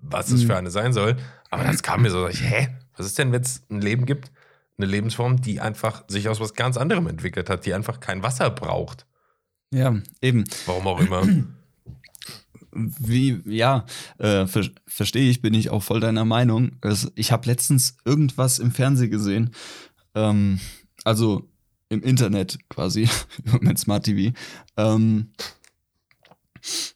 was 0.00 0.30
es 0.30 0.42
Mhm. 0.42 0.46
für 0.46 0.56
eine 0.56 0.70
sein 0.70 0.92
soll. 0.92 1.16
Aber 1.50 1.64
das 1.64 1.82
kam 1.82 2.02
mir 2.02 2.10
so, 2.10 2.28
ich, 2.28 2.42
hä? 2.42 2.68
Was 2.96 3.06
ist 3.06 3.18
denn, 3.18 3.32
wenn 3.32 3.42
es 3.42 3.62
ein 3.70 3.80
Leben 3.80 4.06
gibt, 4.06 4.30
eine 4.78 4.86
Lebensform, 4.86 5.40
die 5.40 5.60
einfach 5.60 6.04
sich 6.08 6.28
aus 6.28 6.40
was 6.40 6.54
ganz 6.54 6.76
anderem 6.76 7.06
entwickelt 7.06 7.48
hat, 7.48 7.64
die 7.66 7.74
einfach 7.74 8.00
kein 8.00 8.22
Wasser 8.22 8.50
braucht? 8.50 9.06
ja, 9.72 9.94
eben. 10.20 10.44
Warum 10.66 10.86
auch 10.86 11.00
immer. 11.00 11.22
Wie, 12.74 13.40
ja, 13.46 13.86
äh, 14.18 14.46
ver 14.46 14.64
verstehe 14.86 15.30
ich, 15.30 15.40
bin 15.40 15.54
ich 15.54 15.70
auch 15.70 15.82
voll 15.82 16.00
deiner 16.00 16.24
Meinung. 16.24 16.72
Es, 16.80 17.10
ich 17.14 17.32
habe 17.32 17.46
letztens 17.46 17.96
irgendwas 18.04 18.58
im 18.58 18.70
Fernsehen 18.72 19.10
gesehen, 19.10 19.50
ähm, 20.14 20.60
also 21.04 21.48
im 21.88 22.02
Internet 22.02 22.58
quasi, 22.68 23.08
mit 23.60 23.78
Smart 23.78 24.04
TV. 24.04 24.34
Ähm, 24.76 25.30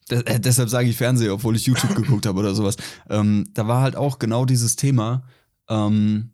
äh, 0.08 0.40
deshalb 0.40 0.68
sage 0.70 0.88
ich 0.88 0.96
Fernsehen, 0.96 1.30
obwohl 1.30 1.56
ich 1.56 1.66
YouTube 1.66 1.94
geguckt 1.94 2.26
habe 2.26 2.38
oder 2.38 2.54
sowas. 2.54 2.76
Ähm, 3.10 3.48
da 3.54 3.68
war 3.68 3.82
halt 3.82 3.96
auch 3.96 4.18
genau 4.18 4.44
dieses 4.44 4.76
Thema, 4.76 5.24
ähm, 5.68 6.30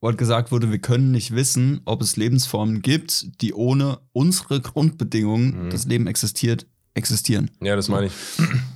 wo 0.00 0.08
halt 0.08 0.18
gesagt 0.18 0.50
wurde, 0.52 0.70
wir 0.70 0.78
können 0.78 1.10
nicht 1.12 1.32
wissen, 1.34 1.80
ob 1.84 2.02
es 2.02 2.16
Lebensformen 2.16 2.82
gibt, 2.82 3.40
die 3.40 3.52
ohne 3.54 4.00
unsere 4.12 4.60
Grundbedingungen, 4.60 5.66
Mhm. 5.66 5.70
das 5.70 5.86
Leben 5.86 6.06
existiert, 6.06 6.66
existieren. 6.94 7.50
ja, 7.60 7.76
das 7.76 7.88
meine 7.88 8.06
ich. 8.06 8.12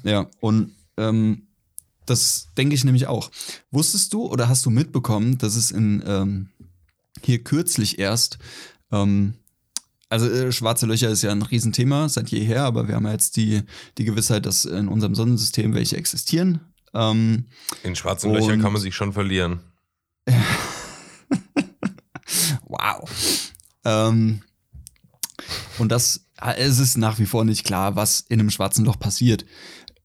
Ja, 0.05 0.27
und 0.41 0.73
ähm, 0.97 1.47
das 2.07 2.49
denke 2.57 2.75
ich 2.75 2.85
nämlich 2.85 3.07
auch. 3.07 3.31
Wusstest 3.71 4.13
du 4.13 4.27
oder 4.27 4.49
hast 4.49 4.65
du 4.65 4.71
mitbekommen, 4.71 5.39
dass 5.39 5.57
es 5.57 5.71
in 5.71 6.03
ähm, 6.07 6.49
hier 7.23 7.43
kürzlich 7.43 7.99
erst, 7.99 8.39
ähm, 8.93 9.35
also 10.09 10.29
äh, 10.31 10.53
schwarze 10.53 10.87
Löcher 10.87 11.11
ist 11.11 11.23
ja 11.23 11.33
ein 11.33 11.43
Riesenthema 11.43 12.09
seit 12.09 12.29
jeher, 12.31 12.63
aber 12.65 12.87
wir 12.89 12.95
haben 12.95 13.07
ja 13.07 13.13
jetzt 13.13 13.37
die, 13.37 13.63
die 13.99 14.05
Gewissheit, 14.05 14.47
dass 14.47 14.65
in 14.65 14.89
unserem 14.89 15.15
Sonnensystem 15.15 15.75
welche 15.75 15.97
existieren. 15.97 16.61
Ähm, 16.95 17.47
In 17.83 17.97
schwarzen 17.97 18.33
Löchern 18.33 18.63
kann 18.63 18.73
man 18.73 18.81
sich 18.81 18.95
schon 18.95 19.13
verlieren. 19.13 19.61
Wow. 22.67 23.09
Ähm, 23.85 24.43
und 25.79 25.93
das, 25.93 26.26
es 26.57 26.79
ist 26.79 26.97
nach 26.97 27.19
wie 27.19 27.27
vor 27.27 27.45
nicht 27.45 27.65
klar, 27.65 27.97
was 27.97 28.21
in 28.21 28.41
einem 28.41 28.51
schwarzen 28.51 28.85
Loch 28.85 28.99
passiert. 28.99 29.45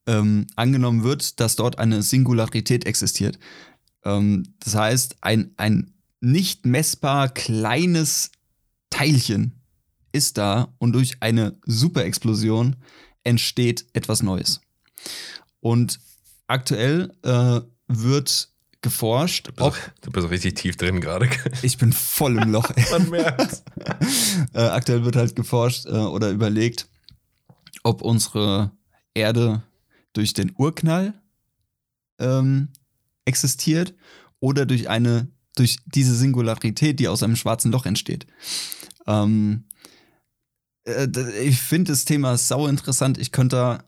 Ähm, 0.08 0.48
angenommen 0.56 1.04
wird, 1.04 1.40
dass 1.40 1.56
dort 1.56 1.78
eine 1.78 2.02
Singularität 2.02 2.86
existiert. 2.86 3.38
Ähm, 4.04 4.56
das 4.60 4.76
heißt, 4.76 5.18
ein, 5.22 5.54
ein 5.58 5.94
nicht 6.20 6.66
messbar 6.66 7.30
kleines 7.30 8.32
Teilchen 8.90 9.62
ist 10.12 10.38
da 10.38 10.74
und 10.78 10.94
durch 10.94 11.18
eine 11.22 11.58
Superexplosion 11.66 12.78
entsteht 13.24 13.86
etwas 13.94 14.24
Neues. 14.24 14.62
Und 15.60 16.00
aktuell 16.48 17.14
äh, 17.24 17.62
wird 17.88 18.50
geforscht, 18.82 19.48
Du 19.48 19.52
bist, 19.54 19.62
ob. 19.68 19.94
du 20.02 20.12
bist 20.12 20.30
richtig 20.30 20.56
tief 20.56 20.76
drin 20.78 21.02
gerade. 21.02 21.30
Ich 21.62 21.78
bin 21.78 21.94
voll 21.94 22.38
im 22.38 22.52
Loch. 22.52 22.72
Man 22.92 23.10
merkt. 23.10 23.64
äh, 24.54 24.62
aktuell 24.62 25.06
wird 25.06 25.16
halt 25.16 25.36
geforscht 25.36 25.86
äh, 25.86 25.90
oder 25.92 26.30
überlegt, 26.32 26.88
ob 27.84 28.02
unsere 28.02 28.72
Erde 29.14 29.64
durch 30.14 30.34
den 30.34 30.54
Urknall 30.58 31.14
ähm, 32.20 32.70
existiert 33.26 33.94
oder 34.40 34.66
durch 34.66 34.90
eine, 34.90 35.28
durch 35.56 35.78
diese 35.86 36.16
Singularität, 36.16 37.00
die 37.00 37.08
aus 37.08 37.24
einem 37.24 37.36
schwarzen 37.36 37.72
Loch 37.72 37.86
entsteht. 37.86 38.26
Ähm, 39.08 39.66
äh, 40.86 41.08
ich 41.44 41.62
finde 41.62 41.92
das 41.92 42.06
Thema 42.06 42.38
sau 42.38 42.68
interessant. 42.68 43.18
Ich 43.18 43.32
könnte 43.32 43.56
da 43.56 43.84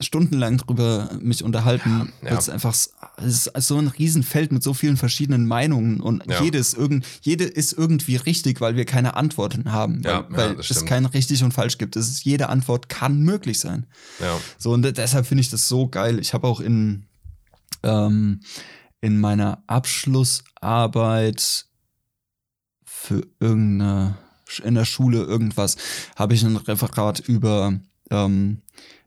stundenlang 0.00 0.58
drüber 0.58 1.16
mich 1.20 1.44
unterhalten, 1.44 2.12
Ja, 2.22 2.26
ja. 2.26 2.30
weil 2.32 2.38
es 2.38 2.48
einfach 2.48 2.72
s- 2.72 2.92
es 3.16 3.46
ist 3.46 3.66
so 3.68 3.78
ein 3.78 3.86
Riesenfeld 3.88 4.50
mit 4.50 4.62
so 4.62 4.74
vielen 4.74 4.96
verschiedenen 4.96 5.46
Meinungen 5.46 6.00
und 6.00 6.24
Ja. 6.28 6.42
jede, 6.42 6.58
ist 6.58 6.74
irgend, 6.74 7.06
jede 7.22 7.44
ist 7.44 7.72
irgendwie 7.74 8.16
richtig, 8.16 8.60
weil 8.60 8.74
wir 8.76 8.84
keine 8.86 9.14
Antworten 9.14 9.70
haben, 9.72 10.02
weil, 10.04 10.10
Ja, 10.12 10.20
ja, 10.28 10.36
weil 10.36 10.58
es 10.60 10.66
stimmt. 10.66 10.86
kein 10.86 11.06
richtig 11.06 11.44
und 11.44 11.52
falsch 11.54 11.78
gibt. 11.78 11.94
Es 11.96 12.08
ist, 12.08 12.24
jede 12.24 12.48
Antwort 12.48 12.88
kann 12.88 13.20
möglich 13.22 13.60
sein. 13.60 13.86
Ja. 14.20 14.36
So, 14.58 14.72
und 14.72 14.82
de- 14.82 14.92
deshalb 14.92 15.26
finde 15.26 15.42
ich 15.42 15.50
das 15.50 15.68
so 15.68 15.86
geil. 15.88 16.18
Ich 16.18 16.34
habe 16.34 16.48
auch 16.48 16.60
in, 16.60 17.06
ähm, 17.84 18.40
in 19.00 19.20
meiner 19.20 19.62
Abschlussarbeit 19.68 21.66
für 22.84 23.26
irgendeine, 23.40 24.16
in 24.62 24.74
der 24.74 24.84
Schule 24.84 25.18
irgendwas, 25.22 25.76
habe 26.16 26.34
ich 26.34 26.42
ein 26.44 26.56
Referat 26.56 27.20
über 27.20 27.78
ähm, 28.10 28.60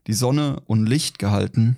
die 0.08 0.14
Sonne 0.14 0.60
und 0.66 0.86
Licht 0.86 1.18
gehalten, 1.20 1.76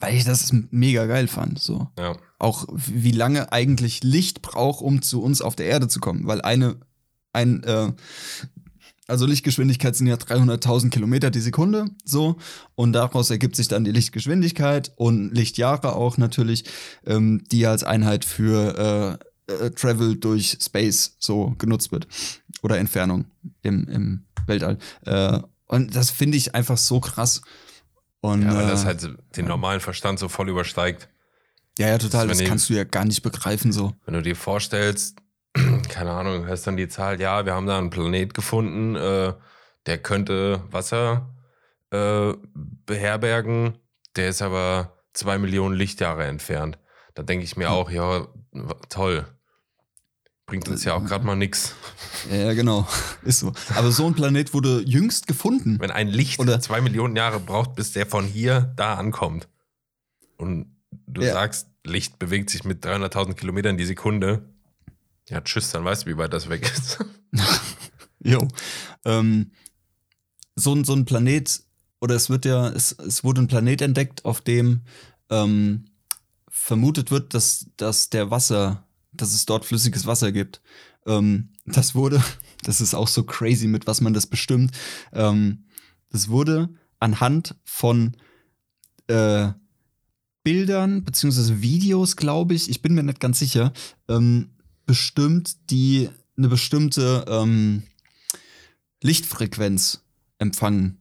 weil 0.00 0.14
ich 0.16 0.24
das 0.24 0.52
mega 0.70 1.06
geil 1.06 1.28
fand. 1.28 1.58
So 1.58 1.88
Ja. 1.98 2.16
auch 2.38 2.66
wie 2.76 3.10
lange 3.12 3.52
eigentlich 3.52 4.02
Licht 4.02 4.40
braucht, 4.42 4.82
um 4.82 5.02
zu 5.02 5.22
uns 5.22 5.42
auf 5.42 5.56
der 5.56 5.66
Erde 5.66 5.88
zu 5.88 6.00
kommen. 6.00 6.26
Weil 6.26 6.40
eine, 6.42 6.76
ein, 7.32 7.62
äh, 7.64 7.92
also 9.06 9.26
Lichtgeschwindigkeit 9.26 9.96
sind 9.96 10.06
ja 10.06 10.16
300.000 10.16 10.90
Kilometer 10.90 11.30
die 11.30 11.40
Sekunde, 11.40 11.86
so. 12.04 12.36
Und 12.74 12.92
daraus 12.92 13.30
ergibt 13.30 13.56
sich 13.56 13.68
dann 13.68 13.84
die 13.84 13.92
Lichtgeschwindigkeit 13.92 14.92
und 14.96 15.30
Lichtjahre 15.34 15.94
auch 15.96 16.16
natürlich, 16.18 16.64
ähm, 17.04 17.42
die 17.50 17.66
als 17.66 17.82
Einheit 17.84 18.24
für 18.24 19.18
äh, 19.48 19.52
äh, 19.52 19.70
Travel 19.72 20.16
durch 20.16 20.58
Space 20.60 21.16
so 21.18 21.54
genutzt 21.58 21.92
wird. 21.92 22.06
Oder 22.62 22.78
Entfernung 22.78 23.26
im, 23.62 23.88
im 23.88 24.24
Weltall. 24.46 24.78
Äh, 25.04 25.40
und 25.66 25.94
das 25.96 26.10
finde 26.10 26.36
ich 26.36 26.54
einfach 26.54 26.78
so 26.78 27.00
krass. 27.00 27.42
Und, 28.20 28.42
ja, 28.42 28.54
weil 28.54 28.64
äh, 28.64 28.68
das 28.68 28.84
halt 28.84 29.08
den 29.36 29.46
normalen 29.46 29.80
Verstand 29.80 30.18
so 30.18 30.28
voll 30.28 30.48
übersteigt. 30.48 31.08
ja, 31.78 31.88
ja, 31.88 31.98
total. 31.98 32.28
Das 32.28 32.38
die- 32.38 32.44
kannst 32.44 32.70
du 32.70 32.74
ja 32.74 32.84
gar 32.84 33.04
nicht 33.04 33.22
begreifen, 33.22 33.72
so. 33.72 33.92
Wenn 34.06 34.14
du 34.14 34.22
dir 34.22 34.36
vorstellst, 34.36 35.18
keine 35.88 36.12
Ahnung, 36.12 36.46
hörst 36.46 36.66
dann 36.66 36.76
die 36.76 36.88
Zahl, 36.88 37.20
ja, 37.20 37.44
wir 37.44 37.54
haben 37.54 37.66
da 37.66 37.76
einen 37.78 37.90
Planet 37.90 38.32
gefunden, 38.34 38.96
äh, 38.96 39.34
der 39.86 39.98
könnte 39.98 40.62
Wasser 40.70 41.28
äh, 41.90 42.32
beherbergen, 42.86 43.78
der 44.16 44.28
ist 44.30 44.42
aber 44.42 44.98
zwei 45.12 45.38
Millionen 45.38 45.74
Lichtjahre 45.74 46.24
entfernt. 46.24 46.78
Da 47.14 47.22
denke 47.22 47.44
ich 47.44 47.56
mir 47.56 47.70
auch, 47.70 47.90
ja, 47.90 48.26
toll. 48.88 49.26
Bringt 50.46 50.68
uns 50.68 50.84
ja 50.84 50.94
auch 50.94 51.04
gerade 51.04 51.24
mal 51.24 51.36
nichts. 51.36 51.74
Ja, 52.30 52.52
genau. 52.52 52.86
Ist 53.24 53.40
so. 53.40 53.52
Aber 53.74 53.90
so 53.92 54.06
ein 54.06 54.14
Planet 54.14 54.52
wurde 54.52 54.82
jüngst 54.82 55.26
gefunden. 55.26 55.78
Wenn 55.80 55.90
ein 55.90 56.08
Licht 56.08 56.38
Oder- 56.38 56.60
zwei 56.60 56.80
Millionen 56.82 57.16
Jahre 57.16 57.40
braucht, 57.40 57.74
bis 57.76 57.92
der 57.92 58.06
von 58.06 58.26
hier 58.26 58.72
da 58.76 58.94
ankommt. 58.94 59.48
Und 60.36 60.66
du 61.06 61.22
Ja. 61.22 61.32
sagst, 61.32 61.68
Licht 61.84 62.18
bewegt 62.18 62.50
sich 62.50 62.64
mit 62.64 62.84
300.000 62.84 63.34
Kilometern 63.34 63.78
die 63.78 63.86
Sekunde. 63.86 64.44
Ja, 65.28 65.40
tschüss, 65.40 65.70
dann 65.70 65.84
weißt 65.84 66.02
du, 66.04 66.10
wie 66.10 66.18
weit 66.18 66.32
das 66.32 66.48
weg 66.50 66.70
ist. 66.70 66.98
Jo. 68.26 68.48
Ähm, 69.04 69.50
so, 70.56 70.74
ein- 70.74 70.84
so 70.84 70.94
ein 70.94 71.04
Planet, 71.04 71.62
oder 72.00 72.14
es 72.14 72.30
wird 72.30 72.44
ja, 72.46 72.68
es, 72.68 72.92
es 72.92 73.22
wurde 73.24 73.42
ein 73.42 73.48
Planet 73.48 73.82
entdeckt, 73.82 74.24
auf 74.24 74.40
dem 74.40 74.80
ähm, 75.30 75.86
vermutet 76.48 77.10
wird, 77.10 77.34
dass, 77.34 77.66
dass 77.76 78.08
der 78.08 78.30
Wasser, 78.30 78.86
dass 79.16 79.34
es 79.34 79.46
dort 79.46 79.64
flüssiges 79.64 80.06
Wasser 80.06 80.32
gibt. 80.32 80.60
Ähm, 81.06 81.50
das 81.66 81.94
wurde, 81.94 82.22
das 82.62 82.80
ist 82.80 82.94
auch 82.94 83.08
so 83.08 83.24
crazy, 83.24 83.66
mit 83.66 83.86
was 83.86 84.00
man 84.00 84.14
das 84.14 84.26
bestimmt. 84.26 84.72
Ähm, 85.12 85.64
das 86.10 86.28
wurde 86.28 86.68
anhand 87.00 87.56
von 87.64 88.16
äh, 89.08 89.48
Bildern 90.42 91.04
beziehungsweise 91.04 91.62
Videos, 91.62 92.16
glaube 92.16 92.54
ich, 92.54 92.68
ich 92.68 92.82
bin 92.82 92.94
mir 92.94 93.02
nicht 93.02 93.20
ganz 93.20 93.38
sicher, 93.38 93.72
ähm, 94.08 94.50
bestimmt, 94.86 95.70
die 95.70 96.10
eine 96.36 96.48
bestimmte 96.48 97.24
ähm, 97.28 97.82
Lichtfrequenz 99.02 100.02
empfangen. 100.38 101.00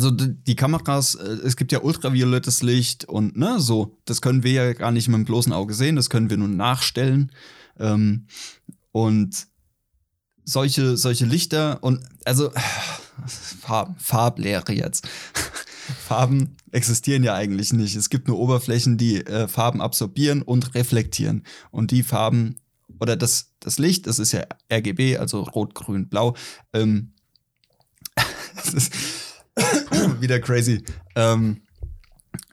Also 0.00 0.12
die 0.12 0.56
Kameras, 0.56 1.14
äh, 1.14 1.28
es 1.44 1.56
gibt 1.56 1.72
ja 1.72 1.82
ultraviolettes 1.82 2.62
Licht 2.62 3.04
und 3.04 3.36
ne, 3.36 3.60
so, 3.60 3.98
das 4.06 4.22
können 4.22 4.42
wir 4.42 4.52
ja 4.52 4.72
gar 4.72 4.92
nicht 4.92 5.08
mit 5.08 5.18
dem 5.18 5.26
bloßen 5.26 5.52
Auge 5.52 5.74
sehen, 5.74 5.94
das 5.94 6.08
können 6.08 6.30
wir 6.30 6.38
nur 6.38 6.48
nachstellen. 6.48 7.32
Ähm, 7.78 8.26
und 8.92 9.46
solche, 10.42 10.96
solche 10.96 11.26
Lichter 11.26 11.82
und 11.82 12.00
also 12.24 12.50
Farben, 13.60 13.94
Farblehre 13.98 14.72
jetzt. 14.72 15.06
Farben 16.08 16.56
existieren 16.72 17.22
ja 17.22 17.34
eigentlich 17.34 17.74
nicht. 17.74 17.94
Es 17.94 18.08
gibt 18.08 18.26
nur 18.26 18.38
Oberflächen, 18.38 18.96
die 18.96 19.16
äh, 19.26 19.48
Farben 19.48 19.82
absorbieren 19.82 20.40
und 20.40 20.74
reflektieren. 20.74 21.44
Und 21.70 21.90
die 21.90 22.02
Farben 22.02 22.56
oder 23.00 23.16
das, 23.16 23.52
das 23.60 23.78
Licht, 23.78 24.06
das 24.06 24.18
ist 24.18 24.32
ja 24.32 24.46
RGB, 24.72 25.18
also 25.18 25.42
rot, 25.42 25.74
grün, 25.74 26.08
blau. 26.08 26.36
Ähm, 26.72 27.12
das 28.56 28.72
ist 28.72 28.92
wieder 30.20 30.40
crazy. 30.40 30.82
Ähm, 31.14 31.62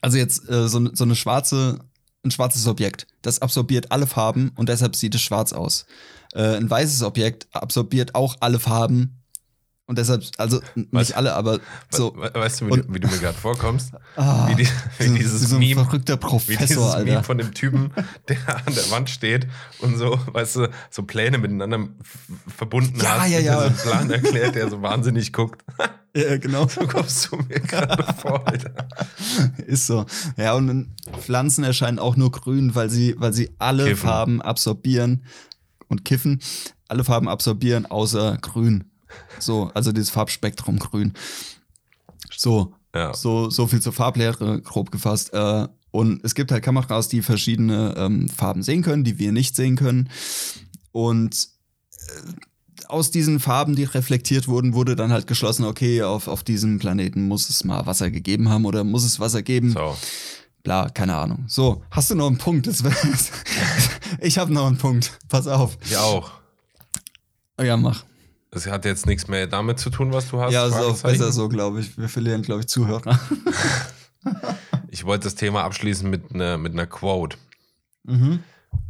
also 0.01 0.18
jetzt 0.18 0.49
äh, 0.49 0.68
so, 0.68 0.93
so 0.93 1.03
eine 1.03 1.16
schwarze, 1.16 1.80
ein 2.24 2.32
schwarzes 2.32 2.68
Objekt, 2.68 3.08
das 3.22 3.41
absorbiert 3.41 3.91
alle 3.91 4.08
Farben 4.08 4.51
und 4.55 4.70
deshalb 4.70 4.95
sieht 4.95 5.16
es 5.16 5.22
schwarz 5.22 5.53
aus. 5.53 5.86
Äh, 6.34 6.58
ein 6.58 6.70
weißes 6.70 7.03
Objekt 7.03 7.47
absorbiert 7.51 8.16
auch 8.16 8.38
alle 8.39 8.60
Farben 8.60 9.16
und 9.88 9.98
deshalb, 9.98 10.24
also 10.38 10.62
nicht 10.76 11.16
alle, 11.16 11.34
aber 11.34 11.60
so. 11.90 12.14
We 12.16 12.30
weißt 12.34 12.62
du, 12.62 12.68
wie, 12.68 12.72
Und- 12.72 12.88
du, 12.90 12.94
wie 12.94 13.00
du 13.00 13.08
mir 13.08 13.18
gerade 13.18 13.38
vorkommst? 13.38 13.92
Ah, 14.20 14.48
Wie, 14.50 14.56
die, 14.56 14.68
wie 14.98 15.08
so- 15.08 15.14
dieses 15.16 15.42
so 15.50 15.56
ein 15.58 15.60
Meme. 15.60 15.84
verrückter 15.84 16.16
Wie 16.16 16.18
Professor, 16.20 16.66
dieses 16.66 16.78
Alter. 16.78 17.06
Meme 17.06 17.24
von 17.24 17.38
dem 17.38 17.54
Typen, 17.54 17.92
der 18.30 18.38
an 18.66 18.74
der 18.74 18.90
Wand 18.92 19.10
steht 19.12 19.48
und 19.80 19.96
so, 19.98 20.20
weißt 20.34 20.56
du, 20.56 20.70
so 20.90 21.04
Pläne 21.04 21.38
miteinander 21.38 21.88
verbunden 22.48 23.00
Ja, 23.00 23.22
hat, 23.22 23.30
ja, 23.30 23.40
wie 23.40 23.44
ja. 23.46 23.54
er 23.54 23.60
so 23.60 23.66
einen 23.68 23.76
Plan 23.78 24.10
erklärt, 24.10 24.56
der 24.56 24.70
so 24.72 24.82
wahnsinnig 24.82 25.32
guckt. 25.34 25.64
ja, 26.16 26.36
genau. 26.38 26.68
So 26.68 26.82
kommst 26.88 27.32
du 27.32 27.38
mir 27.38 27.60
gerade 27.60 28.04
vor, 28.16 28.48
Alter. 28.48 28.72
Ist 29.68 29.86
so. 29.88 30.06
Ja, 30.36 30.54
und 30.54 30.88
Pflanzen 31.22 31.64
erscheinen 31.64 32.00
auch 32.00 32.16
nur 32.16 32.32
grün, 32.32 32.74
weil 32.74 32.90
sie, 32.90 33.16
weil 33.20 33.34
sie 33.34 33.52
alle 33.60 33.86
Kiffen. 33.86 33.98
Farben 34.08 34.42
absorbieren 34.42 35.24
und 35.90 36.06
kiffen, 36.06 36.42
alle 36.88 37.04
Farben 37.04 37.28
absorbieren, 37.30 37.86
außer 37.86 38.38
grün. 38.42 38.86
So, 39.39 39.72
also 39.74 39.91
dieses 39.91 40.10
Farbspektrum 40.10 40.80
grün. 40.80 41.14
So, 42.36 42.74
Ja. 42.95 43.14
so, 43.14 43.49
so 43.49 43.68
viel 43.68 43.82
zur 43.82 43.93
Farblehre, 43.93 44.62
grob 44.62 44.91
gefasst. 44.91 45.34
Äh, 45.34 45.68
und 45.91 46.24
es 46.24 46.36
gibt 46.36 46.51
halt 46.51 46.64
Kameras, 46.64 47.08
die 47.08 47.22
verschiedene 47.22 47.95
ähm, 47.97 48.30
Farben 48.30 48.62
sehen 48.64 48.84
können, 48.84 49.03
die 49.03 49.18
wir 49.20 49.32
nicht 49.32 49.55
sehen 49.55 49.76
können. 49.76 50.10
Und 50.91 51.47
äh, 51.91 52.86
aus 52.88 53.12
diesen 53.12 53.39
Farben, 53.39 53.76
die 53.76 53.84
reflektiert 53.84 54.47
wurden, 54.47 54.74
wurde 54.74 54.95
dann 54.95 55.12
halt 55.12 55.28
geschlossen, 55.28 55.66
okay, 55.66 56.03
auf, 56.03 56.28
auf 56.28 56.43
diesem 56.43 56.80
Planeten 56.80 57.28
muss 57.28 57.49
es 57.49 57.64
mal 57.64 57.86
Wasser 57.86 58.12
gegeben 58.12 58.49
haben 58.49 58.66
oder 58.66 58.84
muss 58.84 59.03
es 59.03 59.20
Wasser 59.20 59.41
geben. 59.41 59.72
So. 59.72 59.97
Bla, 60.64 60.89
keine 60.89 61.16
Ahnung. 61.16 61.45
So, 61.47 61.84
hast 61.91 62.12
du 62.12 62.16
noch 62.16 62.28
einen 62.28 62.38
Punkt? 62.38 62.68
Ich 64.22 64.38
habe 64.38 64.53
noch 64.53 64.66
einen 64.68 64.78
Punkt. 64.78 65.20
Pass 65.30 65.47
auf. 65.47 65.78
Ich 65.84 65.95
auch. 65.97 66.32
Ja, 67.62 67.76
mach. 67.78 68.03
Das 68.52 68.66
hat 68.68 68.86
jetzt 68.86 69.06
nichts 69.06 69.28
mehr 69.28 69.45
damit 69.48 69.80
zu 69.80 69.89
tun, 69.89 70.14
was 70.14 70.30
du 70.30 70.39
hast. 70.39 70.54
ja, 70.54 70.66
ist 70.66 70.74
auch 70.74 71.02
besser 71.02 71.32
so, 71.32 71.50
glaube 71.50 71.82
ich. 71.82 71.98
Wir 71.98 72.10
verlieren, 72.10 72.41
glaube 72.41 72.62
ich, 72.62 72.68
Zuhörer. 72.68 73.20
Ich 74.89 75.06
wollte 75.06 75.26
das 75.26 75.36
Thema 75.36 75.64
abschließen 75.64 76.10
mit 76.10 76.34
einer 76.34 76.58
mit 76.58 76.74
einer 76.74 76.88
Quote. 76.88 77.38
mhm. 78.04 78.43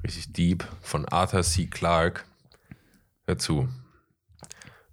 Richtig 0.03 0.31
deep 0.33 0.65
von 0.81 1.05
Arthur 1.05 1.43
C. 1.43 1.67
Clarke. 1.67 2.21
Hör 3.25 3.37
zu. 3.37 3.67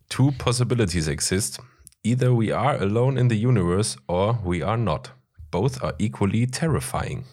Two 0.08 0.32
possibilities 0.32 1.06
exist. 1.06 1.60
Either 2.02 2.36
we 2.36 2.56
are 2.56 2.78
alone 2.80 3.18
in 3.18 3.30
the 3.30 3.46
universe 3.46 3.96
or 4.06 4.38
we 4.44 4.66
are 4.66 4.76
not. 4.76 5.14
Both 5.50 5.82
are 5.82 5.94
equally 5.98 6.46
terrifying. 6.46 7.24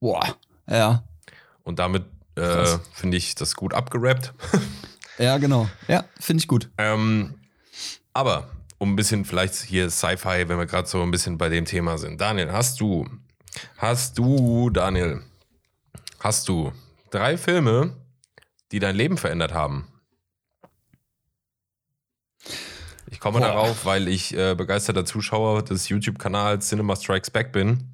Boah. 0.00 0.36
Ja. 0.68 1.04
Und 1.62 1.78
damit 1.78 2.04
äh, 2.34 2.78
finde 2.92 3.16
ich 3.16 3.34
das 3.34 3.54
gut 3.54 3.72
abgerappt. 3.72 4.34
Ja, 5.18 5.38
genau. 5.38 5.68
Ja, 5.88 6.04
finde 6.20 6.40
ich 6.40 6.48
gut. 6.48 6.70
ähm, 6.78 7.34
aber 8.12 8.48
um 8.78 8.92
ein 8.92 8.96
bisschen 8.96 9.24
vielleicht 9.24 9.54
hier 9.54 9.90
Sci-Fi, 9.90 10.48
wenn 10.48 10.58
wir 10.58 10.66
gerade 10.66 10.88
so 10.88 11.02
ein 11.02 11.10
bisschen 11.10 11.38
bei 11.38 11.48
dem 11.48 11.64
Thema 11.64 11.98
sind. 11.98 12.20
Daniel, 12.20 12.52
hast 12.52 12.80
du 12.80 13.08
Hast 13.78 14.18
du, 14.18 14.70
Daniel, 14.70 15.22
hast 16.20 16.48
du 16.48 16.72
drei 17.10 17.36
Filme, 17.36 17.96
die 18.72 18.78
dein 18.78 18.96
Leben 18.96 19.16
verändert 19.16 19.52
haben? 19.52 19.88
Ich 23.10 23.20
komme 23.20 23.38
Boah. 23.38 23.46
darauf, 23.48 23.84
weil 23.84 24.08
ich 24.08 24.36
äh, 24.36 24.54
begeisterter 24.54 25.04
Zuschauer 25.04 25.62
des 25.62 25.88
YouTube-Kanals 25.88 26.68
Cinema 26.68 26.96
Strikes 26.96 27.30
Back 27.30 27.52
bin. 27.52 27.93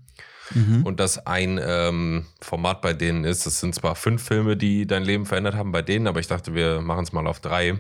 Mhm. 0.54 0.84
Und 0.84 1.00
das 1.00 1.26
ein 1.26 1.60
ähm, 1.62 2.26
Format 2.40 2.80
bei 2.82 2.92
denen 2.92 3.24
ist. 3.24 3.46
Das 3.46 3.60
sind 3.60 3.74
zwar 3.74 3.94
fünf 3.94 4.22
Filme, 4.22 4.56
die 4.56 4.86
dein 4.86 5.04
Leben 5.04 5.26
verändert 5.26 5.54
haben 5.54 5.72
bei 5.72 5.82
denen, 5.82 6.06
aber 6.06 6.20
ich 6.20 6.26
dachte, 6.26 6.54
wir 6.54 6.80
machen 6.80 7.04
es 7.04 7.12
mal 7.12 7.26
auf 7.26 7.40
drei. 7.40 7.78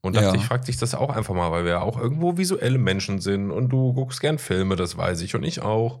Und 0.00 0.16
dachte, 0.16 0.28
Ja. 0.28 0.34
ich 0.34 0.44
frag 0.44 0.64
dich 0.66 0.76
das 0.76 0.94
auch 0.94 1.08
einfach 1.08 1.34
mal, 1.34 1.50
weil 1.50 1.64
wir 1.64 1.72
ja 1.72 1.80
auch 1.80 1.98
irgendwo 1.98 2.36
visuelle 2.36 2.76
Menschen 2.78 3.20
sind 3.20 3.50
und 3.50 3.70
du 3.70 3.94
guckst 3.94 4.20
gern 4.20 4.38
Filme, 4.38 4.76
das 4.76 4.98
weiß 4.98 5.22
ich 5.22 5.34
und 5.34 5.44
ich 5.44 5.62
auch. 5.62 6.00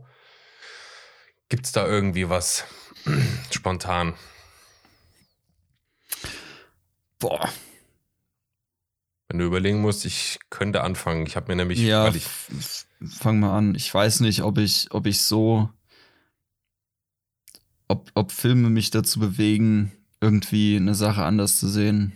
Gibt's 1.48 1.72
da 1.72 1.86
irgendwie 1.86 2.28
was 2.28 2.64
spontan? 3.50 4.12
Boah. 7.18 7.48
Wenn 9.28 9.38
du 9.38 9.46
überlegen 9.46 9.80
musst, 9.80 10.04
ich 10.04 10.38
könnte 10.50 10.82
anfangen. 10.82 11.26
Ich 11.26 11.36
habe 11.36 11.48
mir 11.50 11.56
nämlich, 11.56 11.78
ja, 11.78 12.12
fang 13.18 13.40
mal 13.40 13.56
an. 13.56 13.74
Ich 13.74 13.92
weiß 13.92 14.20
nicht, 14.20 14.42
ob 14.42 14.58
ich, 14.58 14.88
ob 14.90 15.06
ich 15.06 15.22
so, 15.22 15.70
ob, 17.88 18.10
ob 18.14 18.32
Filme 18.32 18.70
mich 18.70 18.90
dazu 18.90 19.20
bewegen, 19.20 19.92
irgendwie 20.20 20.76
eine 20.76 20.94
Sache 20.94 21.22
anders 21.24 21.58
zu 21.58 21.68
sehen. 21.68 22.12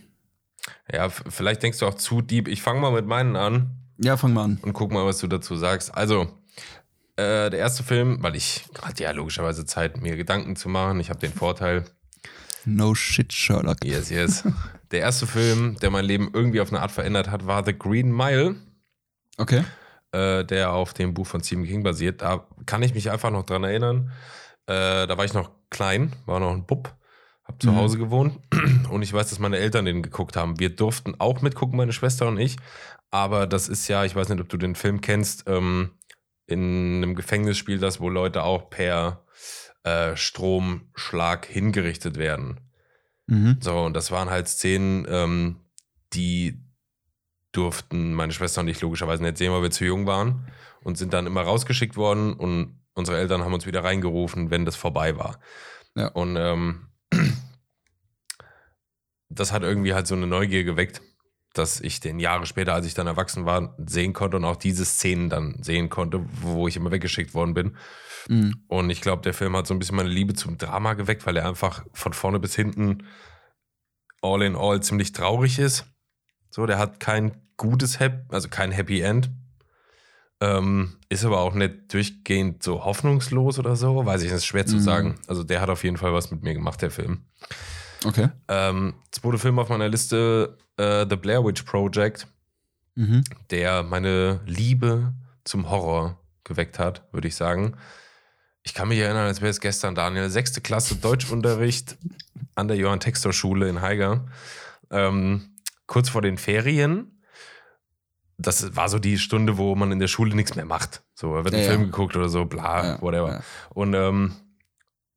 ja, 0.91 1.09
vielleicht 1.09 1.63
denkst 1.63 1.79
du 1.79 1.85
auch 1.85 1.93
zu 1.95 2.21
deep. 2.21 2.47
Ich 2.47 2.61
fange 2.61 2.79
mal 2.81 2.91
mit 2.91 3.05
meinen 3.05 3.35
an. 3.35 3.71
Ja, 4.01 4.17
fang 4.17 4.33
mal 4.33 4.43
an. 4.45 4.59
und 4.61 4.73
guck 4.73 4.91
mal, 4.91 5.05
was 5.05 5.19
du 5.19 5.27
dazu 5.27 5.55
sagst. 5.55 5.93
Also, 5.93 6.23
äh, 7.17 7.49
der 7.49 7.59
erste 7.59 7.83
Film, 7.83 8.17
weil 8.21 8.35
ich 8.35 8.63
hatte 8.81 9.03
ja 9.03 9.11
logischerweise 9.11 9.65
Zeit, 9.65 10.01
mir 10.01 10.15
Gedanken 10.15 10.55
zu 10.55 10.69
machen. 10.69 10.99
Ich 10.99 11.09
habe 11.09 11.19
den 11.19 11.33
Vorteil, 11.33 11.85
No 12.65 12.93
shit, 12.95 13.31
Sherlock. 13.33 13.83
yes, 13.85 14.09
yes. 14.09 14.43
Der 14.91 14.99
erste 15.01 15.27
Film, 15.27 15.77
der 15.81 15.91
mein 15.91 16.03
Leben 16.05 16.29
irgendwie 16.33 16.61
auf 16.61 16.69
eine 16.71 16.81
Art 16.81 16.91
verändert 16.91 17.29
hat, 17.29 17.45
war 17.45 17.63
The 17.65 17.77
Green 17.77 18.11
Mile, 18.15 18.55
Okay. 19.37 19.63
äh, 20.11 20.43
der 20.45 20.71
auf 20.73 20.93
dem 20.93 21.13
Buch 21.13 21.27
von 21.27 21.43
Stephen 21.43 21.65
King 21.65 21.83
basiert. 21.83 22.21
Da 22.21 22.47
kann 22.65 22.81
ich 22.83 22.93
mich 22.93 23.11
einfach 23.11 23.31
noch 23.31 23.45
dran 23.45 23.63
erinnern. 23.63 24.11
Äh, 24.69 25.07
da 25.07 25.17
war 25.17 25.25
ich 25.25 25.33
noch 25.33 25.49
klein, 25.71 26.13
war 26.27 26.39
noch 26.39 26.51
ein 26.51 26.65
Bub, 26.65 26.95
hab 27.43 27.59
zu 27.59 27.71
Mhm. 27.71 27.75
Hause 27.77 27.97
gewohnt 27.97 28.39
und 28.91 29.01
ich 29.01 29.11
weiß, 29.11 29.29
dass 29.29 29.39
meine 29.39 29.57
Eltern 29.57 29.85
den 29.85 30.03
geguckt 30.03 30.35
haben. 30.35 30.59
Wir 30.59 30.69
durften 30.69 31.15
auch 31.19 31.41
mitgucken, 31.41 31.75
meine 31.75 31.91
Schwester 31.91 32.27
und 32.27 32.37
ich. 32.37 32.57
Aber 33.09 33.47
das 33.47 33.67
ist 33.67 33.87
ja, 33.87 34.05
ich 34.05 34.15
weiß 34.15 34.29
nicht, 34.29 34.39
ob 34.39 34.47
du 34.49 34.57
den 34.57 34.75
Film 34.75 35.01
kennst, 35.01 35.45
ähm, 35.47 35.91
in 36.45 36.97
einem 36.97 37.15
Gefängnis 37.15 37.57
spielt 37.57 37.81
das, 37.81 37.99
wo 37.99 38.09
Leute 38.09 38.43
auch 38.43 38.69
per 38.69 39.23
äh, 39.83 40.15
Stromschlag 40.15 41.47
hingerichtet 41.47 42.17
werden. 42.17 42.59
Mhm. 43.25 43.57
So, 43.61 43.79
und 43.81 43.95
das 43.95 44.11
waren 44.11 44.29
halt 44.29 44.47
Szenen, 44.47 45.07
ähm, 45.09 45.57
die 46.13 46.61
durften 47.51 48.13
meine 48.13 48.33
Schwester 48.33 48.61
und 48.61 48.67
ich 48.67 48.81
logischerweise 48.81 49.23
nicht 49.23 49.37
sehen, 49.39 49.51
weil 49.51 49.63
wir 49.63 49.71
zu 49.71 49.85
jung 49.85 50.05
waren 50.05 50.47
und 50.83 50.97
sind 50.97 51.13
dann 51.13 51.25
immer 51.25 51.41
rausgeschickt 51.41 51.97
worden 51.97 52.33
und 52.33 52.78
unsere 52.99 53.17
Eltern 53.17 53.43
haben 53.43 53.53
uns 53.53 53.65
wieder 53.65 53.83
reingerufen, 53.83 54.51
wenn 54.51 54.65
das 54.65 54.75
vorbei 54.75 55.17
war. 55.17 55.39
Ja. 55.95 56.09
Und 56.09 56.35
ähm, 56.37 56.87
das 59.29 59.51
hat 59.51 59.63
irgendwie 59.63 59.93
halt 59.93 60.07
so 60.07 60.15
eine 60.15 60.27
Neugier 60.27 60.63
geweckt, 60.63 61.01
dass 61.53 61.81
ich 61.81 61.99
den 61.99 62.19
Jahre 62.19 62.45
später, 62.45 62.73
als 62.73 62.85
ich 62.85 62.93
dann 62.93 63.07
erwachsen 63.07 63.45
war, 63.45 63.75
sehen 63.85 64.13
konnte 64.13 64.37
und 64.37 64.45
auch 64.45 64.55
diese 64.55 64.85
Szenen 64.85 65.29
dann 65.29 65.61
sehen 65.63 65.89
konnte, 65.89 66.23
wo 66.41 66.67
ich 66.67 66.75
immer 66.75 66.91
weggeschickt 66.91 67.33
worden 67.33 67.53
bin. 67.53 67.77
Mhm. 68.27 68.63
Und 68.67 68.89
ich 68.89 69.01
glaube, 69.01 69.23
der 69.23 69.33
Film 69.33 69.55
hat 69.55 69.65
so 69.65 69.73
ein 69.73 69.79
bisschen 69.79 69.95
meine 69.95 70.09
Liebe 70.09 70.35
zum 70.35 70.57
Drama 70.57 70.93
geweckt, 70.93 71.25
weil 71.25 71.37
er 71.37 71.47
einfach 71.47 71.85
von 71.93 72.13
vorne 72.13 72.39
bis 72.39 72.55
hinten 72.55 73.07
all 74.21 74.43
in 74.43 74.55
all 74.55 74.81
ziemlich 74.81 75.11
traurig 75.11 75.59
ist. 75.59 75.85
So, 76.49 76.65
der 76.65 76.77
hat 76.77 76.99
kein 76.99 77.41
gutes 77.57 77.99
Happy, 77.99 78.23
also 78.29 78.49
kein 78.49 78.71
Happy 78.71 79.01
End. 79.01 79.29
Ähm, 80.41 80.95
ist 81.09 81.25
aber 81.25 81.39
auch 81.39 81.53
nicht 81.53 81.93
durchgehend 81.93 82.63
so 82.63 82.85
hoffnungslos 82.85 83.59
oder 83.59 83.75
so, 83.75 84.05
weiß 84.05 84.21
ich, 84.21 84.29
das 84.29 84.39
ist 84.39 84.45
schwer 84.45 84.65
zu 84.65 84.77
Mhm. 84.77 84.81
sagen. 84.81 85.15
Also 85.27 85.43
der 85.43 85.59
hat 85.59 85.69
auf 85.69 85.83
jeden 85.83 85.97
Fall 85.97 86.13
was 86.13 86.31
mit 86.31 86.43
mir 86.43 86.53
gemacht, 86.53 86.81
der 86.81 86.91
Film. 86.91 87.25
Okay. 88.05 88.29
Ähm, 88.47 88.93
zweite 89.11 89.37
Film 89.37 89.59
auf 89.59 89.67
meiner 89.69 89.89
Liste, 89.89 90.57
äh, 90.77 91.05
The 91.09 91.17
Blair 91.17 91.43
Witch 91.43 91.63
Project, 91.63 92.27
Mhm. 92.95 93.23
der 93.51 93.83
meine 93.83 94.39
Liebe 94.45 95.13
zum 95.43 95.69
Horror 95.69 96.17
geweckt 96.45 96.79
hat, 96.79 97.03
würde 97.11 97.27
ich 97.27 97.35
sagen. 97.35 97.75
Ich 98.63 98.73
kann 98.73 98.87
mich 98.87 98.99
erinnern, 98.99 99.25
als 99.27 99.41
wäre 99.41 99.49
es 99.51 99.59
gestern, 99.59 99.95
Daniel. 99.95 100.29
Sechste 100.29 100.61
Klasse 100.61 100.95
Deutschunterricht 100.95 101.97
an 102.55 102.67
der 102.67 102.77
Johann 102.77 102.99
Textor 103.01 103.33
Schule 103.33 103.67
in 103.67 103.81
Haiger. 103.81 104.25
Ähm, 104.91 105.55
kurz 105.85 106.07
vor 106.09 106.21
den 106.21 106.37
Ferien. 106.37 107.18
Das 108.41 108.75
war 108.75 108.87
so 108.89 108.99
die 108.99 109.17
Stunde, 109.17 109.57
wo 109.57 109.75
man 109.75 109.91
in 109.91 109.99
der 109.99 110.07
Schule 110.07 110.33
nichts 110.35 110.55
mehr 110.55 110.65
macht. 110.65 111.03
So, 111.13 111.35
da 111.35 111.43
wird 111.43 111.53
ein 111.53 111.61
Ja, 111.61 111.67
Film 111.67 111.81
ja. 111.81 111.85
geguckt 111.87 112.15
oder 112.15 112.29
so, 112.29 112.45
bla, 112.45 112.85
Ja, 112.85 113.01
whatever. 113.01 113.41
Und 113.69 113.93
ähm, 113.93 114.31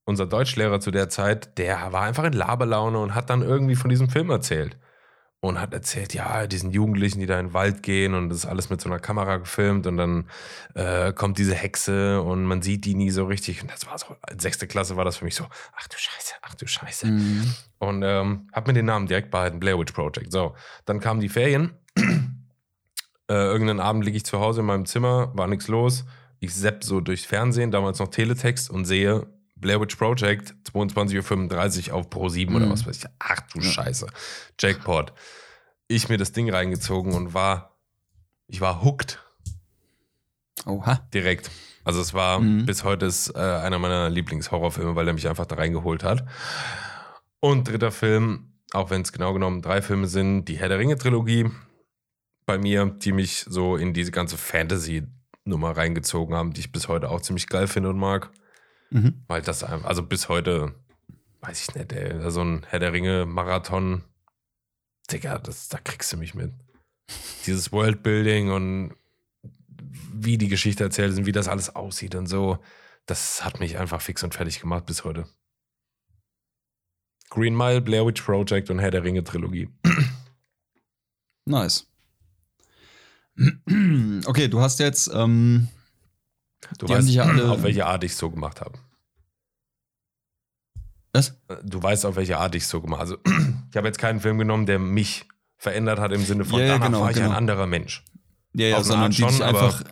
unser 0.05 0.27
Deutschlehrer 0.27 0.81
zu 0.81 0.91
der 0.91 1.09
Zeit, 1.09 1.57
der 1.59 1.93
war 1.93 2.03
einfach 2.03 2.25
in 2.25 2.33
Laberlaune 2.33 2.99
und 2.99 3.15
hat 3.15 3.31
dann 3.31 3.43
irgendwie 3.43 3.77
von 3.77 3.89
diesem 3.91 4.09
Film 4.11 4.31
erzählt. 4.31 4.77
Und 5.45 5.61
hat 5.61 5.73
erzählt, 5.73 6.15
ja, 6.15 6.47
diesen 6.47 6.71
Jugendlichen, 6.71 7.19
die 7.19 7.27
da 7.27 7.39
in 7.41 7.49
den 7.49 7.55
Wald 7.55 7.83
gehen 7.83 8.15
und 8.15 8.29
das 8.29 8.39
ist 8.39 8.47
alles 8.47 8.71
mit 8.71 8.81
so 8.81 8.89
einer 8.89 9.01
Kamera 9.01 9.39
gefilmt 9.39 9.89
und 9.89 9.97
dann 9.97 10.29
äh, 10.75 11.13
kommt 11.13 11.37
diese 11.37 11.55
Hexe 11.57 12.23
und 12.23 12.45
man 12.45 12.63
sieht 12.63 12.85
die 12.85 12.95
nie 12.95 13.11
so 13.11 13.25
richtig. 13.25 13.61
Und 13.61 13.69
das 13.73 13.85
war 13.89 13.99
so, 13.99 14.15
sechste 14.39 14.69
Klasse 14.69 14.97
war 14.97 15.05
das 15.05 15.17
für 15.17 15.25
mich 15.25 15.35
so, 15.35 15.45
ach 15.77 15.89
du 15.89 15.97
Scheiße, 15.97 16.35
ach 16.43 16.55
du 16.55 16.69
Scheiße. 16.69 17.07
Mhm. 17.09 17.55
Und 17.81 18.03
ähm, 18.05 18.49
hab 18.53 18.69
mir 18.69 18.73
den 18.73 18.87
Namen 18.87 19.09
direkt 19.09 19.33
behalten, 19.33 19.59
Blair 19.59 19.77
Witch 19.81 19.93
Project. 19.93 20.31
So, 20.31 20.55
dann 20.85 21.01
kamen 21.01 21.19
die 21.21 21.29
Ferien. 21.29 21.73
Äh, 23.33 23.47
irgendeinen 23.47 23.81
Abend 23.81 24.05
liege 24.05 24.17
ich 24.17 24.25
zu 24.25 24.41
Hause 24.41 24.61
in 24.61 24.67
meinem 24.67 24.87
Zimmer, 24.87 25.31
war 25.35 25.47
nichts 25.47 25.69
los. 25.69 26.05
Ich 26.41 26.55
sepp 26.55 26.85
so 26.85 27.01
durchs 27.01 27.25
Fernsehen, 27.25 27.71
damals 27.71 27.99
noch 27.99 28.09
Teletext 28.09 28.69
und 28.71 28.85
sehe 28.85 29.27
Blair 29.57 29.81
Witch 29.81 29.95
Project, 29.97 30.55
22.35 30.73 31.89
Uhr 31.91 31.95
auf 31.95 32.11
Pro 32.11 32.29
7 32.29 32.55
oder 32.55 32.67
Mhm. 32.67 32.73
was 32.73 32.87
weiß 32.87 32.97
ich. 32.99 33.05
Ach 33.21 33.41
du 33.53 33.61
Ja. 33.61 33.71
Scheiße. 33.71 34.07
Jackpot. 34.61 35.13
Ich 35.89 36.09
mir 36.09 36.19
das 36.19 36.33
Ding 36.33 36.51
reingezogen 36.51 37.13
und 37.15 37.33
war, 37.35 37.79
ich 38.49 38.61
war 38.61 38.83
hooked 38.83 39.21
Oha. 40.67 41.07
direkt. 41.15 41.51
Also 41.85 42.01
es 42.01 42.15
war 42.15 42.39
Mhm. 42.41 42.67
bis 42.67 42.85
heute 42.85 43.07
ist 43.07 43.35
äh, 43.35 43.39
einer 43.39 43.79
meiner 43.79 44.09
Lieblingshorrorfilme, 44.11 44.95
weil 44.95 45.07
er 45.09 45.15
mich 45.15 45.29
einfach 45.29 45.47
da 45.47 45.57
reingeholt 45.57 46.05
hat. 46.05 46.25
Und 47.41 47.69
dritter 47.69 47.91
Film, 47.91 48.53
auch 48.73 48.91
wenn 48.91 49.03
es 49.03 49.13
genau 49.13 49.33
genommen 49.33 49.63
drei 49.63 49.83
Filme 49.83 50.07
sind, 50.07 50.45
die 50.47 50.59
Herr 50.59 50.69
der 50.69 50.79
Ringe 50.79 50.97
Trilogie 50.97 51.51
bei 52.47 52.59
mir, 52.59 52.87
die 52.87 53.13
mich 53.13 53.45
so 53.49 53.77
in 53.77 53.93
diese 53.95 54.11
ganze 54.11 54.37
Fantasy 54.37 55.05
Nummer 55.45 55.77
reingezogen 55.77 56.35
haben, 56.37 56.53
die 56.53 56.61
ich 56.61 56.73
bis 56.73 56.89
heute 56.89 57.11
auch 57.11 57.21
ziemlich 57.21 57.47
geil 57.49 57.67
finde 57.67 57.91
und 57.91 57.99
mag, 57.99 58.31
Mhm. 58.91 59.23
weil 59.27 59.43
das 59.43 59.65
einfach, 59.65 59.89
also 59.89 60.03
bis 60.03 60.29
heute 60.29 60.75
weiß 61.41 61.63
ich 61.69 61.75
nicht, 61.75 61.93
ey, 61.93 62.31
so 62.31 62.43
ein 62.45 62.65
Herr 62.69 62.79
der 62.79 62.93
Ringe 62.93 63.27
Marathon, 63.27 64.05
Digga, 65.11 65.39
das, 65.39 65.69
da 65.69 65.79
kriegst 65.79 66.13
du 66.13 66.17
mich 66.19 66.35
mit. 66.35 66.53
Dieses 67.47 67.73
Worldbuilding 67.73 68.51
und 68.51 68.95
wie 70.13 70.39
die 70.39 70.49
Geschichte 70.49 70.85
erzählt 70.85 71.11
ist 71.13 71.19
und 71.19 71.27
wie 71.27 71.33
das 71.33 71.49
alles 71.49 71.75
aussieht 71.75 72.15
und 72.15 72.27
so, 72.27 72.59
das 73.07 73.45
hat 73.45 73.59
mich 73.61 73.79
einfach 73.79 74.01
fix 74.01 74.23
und 74.23 74.35
fertig 74.35 74.61
gemacht 74.61 74.87
bis 74.87 75.05
heute. 75.05 75.27
Green 77.31 77.57
Mile, 77.57 77.81
Blair 77.81 78.07
Witch 78.07 78.23
Project 78.23 78.71
und 78.71 78.79
Herr 78.79 78.91
der 78.91 79.03
Ringe 79.03 79.25
Trilogie. 79.25 79.69
Nice. 81.47 81.89
Okay, 84.27 84.49
du 84.49 84.61
hast 84.61 84.79
jetzt, 84.79 85.11
ähm, 85.13 85.69
Du 86.79 86.89
weißt, 86.89 87.09
ja 87.09 87.25
alle- 87.25 87.51
auf 87.51 87.63
welche 87.63 87.87
Art 87.87 88.05
ich 88.05 88.13
es 88.13 88.19
so 88.19 88.31
gemacht 88.31 88.61
habe. 88.61 88.79
was? 91.13 91.35
Du 91.65 91.83
weißt, 91.83 92.07
auf 92.07 92.17
welche 92.17 92.39
Art 92.39 92.55
ich 92.55 92.63
es 92.63 92.69
so 92.71 92.81
gemacht 92.81 93.01
habe. 93.01 93.19
Also, 93.27 93.43
ich 93.71 93.77
habe 93.77 93.87
jetzt 93.89 93.99
keinen 93.99 94.21
Film 94.21 94.39
genommen, 94.39 94.67
der 94.67 94.79
mich 94.79 95.27
verändert 95.59 95.99
hat 95.99 96.13
im 96.13 96.25
Sinne 96.25 96.45
von, 96.45 96.59
Ja, 96.59 96.67
ja, 96.67 96.73
danach 96.75 96.87
genau, 96.87 97.01
war 97.03 97.11
ich 97.11 97.17
ein 97.19 97.25
genau. 97.25 97.37
anderer 97.37 97.67
Mensch. 97.67 98.05
Ja, 98.55 98.67
ja, 98.69 98.79
Auf 98.79 98.85
sondern 98.85 99.05
Art 99.11 99.19
die 99.19 99.23
dich 99.23 99.37
schon, 99.37 99.43
einfach, 99.47 99.83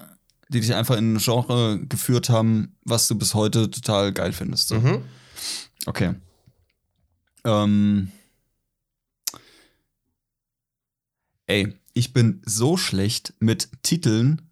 die 0.48 0.60
dich 0.60 0.74
einfach 0.74 0.96
in 0.96 1.14
ein 1.14 1.18
Genre 1.18 1.78
geführt 1.86 2.28
haben, 2.30 2.76
was 2.84 3.08
du 3.08 3.16
bis 3.16 3.34
heute 3.34 3.70
total 3.70 4.12
geil 4.12 4.32
findest. 4.32 4.68
So. 4.68 4.76
Mhm. 4.80 5.04
Okay. 5.86 6.14
Ähm. 7.44 8.10
Ey, 11.46 11.74
ich 11.92 12.12
bin 12.12 12.42
so 12.44 12.76
schlecht 12.76 13.34
mit 13.40 13.68
Titeln, 13.82 14.42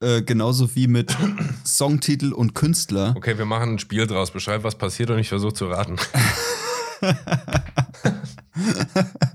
äh, 0.00 0.22
genauso 0.22 0.74
wie 0.74 0.86
mit 0.86 1.16
Songtitel 1.64 2.32
und 2.32 2.54
Künstler. 2.54 3.14
Okay, 3.16 3.38
wir 3.38 3.44
machen 3.44 3.74
ein 3.74 3.78
Spiel 3.78 4.06
draus. 4.06 4.30
Beschreib, 4.30 4.64
was 4.64 4.76
passiert 4.76 5.10
und 5.10 5.18
ich 5.18 5.28
versuche 5.28 5.54
zu 5.54 5.66
raten. 5.66 5.96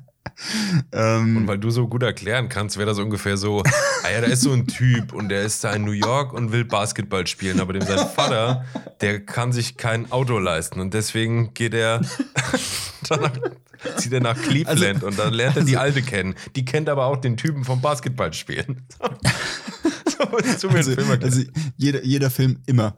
Ähm, 0.91 1.37
Und 1.37 1.47
weil 1.47 1.57
du 1.57 1.69
so 1.69 1.87
gut 1.87 2.03
erklären 2.03 2.49
kannst, 2.49 2.77
wäre 2.77 2.87
das 2.87 2.99
ungefähr 2.99 3.37
so, 3.37 3.63
ah 4.03 4.09
ja, 4.11 4.21
da 4.21 4.27
ist 4.27 4.41
so 4.41 4.51
ein 4.51 4.67
Typ 4.67 5.13
und 5.13 5.29
der 5.29 5.43
ist 5.43 5.63
da 5.63 5.73
in 5.73 5.83
New 5.83 5.91
York 5.91 6.33
und 6.33 6.51
will 6.51 6.65
Basketball 6.65 7.27
spielen, 7.27 7.59
aber 7.59 7.73
dem 7.73 7.81
sein 7.81 8.07
Vater, 8.07 8.65
der 9.01 9.25
kann 9.25 9.51
sich 9.51 9.77
kein 9.77 10.11
Auto 10.11 10.39
leisten 10.39 10.79
und 10.79 10.93
deswegen 10.93 11.53
geht 11.53 11.73
er 11.73 12.01
danach, 13.09 13.33
zieht 13.97 14.13
er 14.13 14.21
nach 14.21 14.41
Cleveland 14.41 15.03
und 15.03 15.19
dann 15.19 15.33
lernt 15.33 15.57
er 15.57 15.63
die 15.63 15.77
Alte 15.77 16.01
kennen. 16.01 16.35
Die 16.55 16.65
kennt 16.65 16.89
aber 16.89 17.05
auch 17.05 17.17
den 17.17 17.37
Typen 17.37 17.65
vom 17.65 17.81
Basketballspielen. 17.81 18.87
So, 20.19 20.25
so 20.57 20.67
also, 20.67 20.91
also 21.21 21.43
jeder, 21.77 22.03
jeder 22.03 22.29
Film 22.29 22.61
immer. 22.65 22.97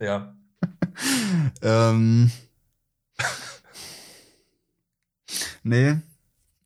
ja. 0.00 0.34
Ähm, 1.60 2.30
nee, 5.64 5.96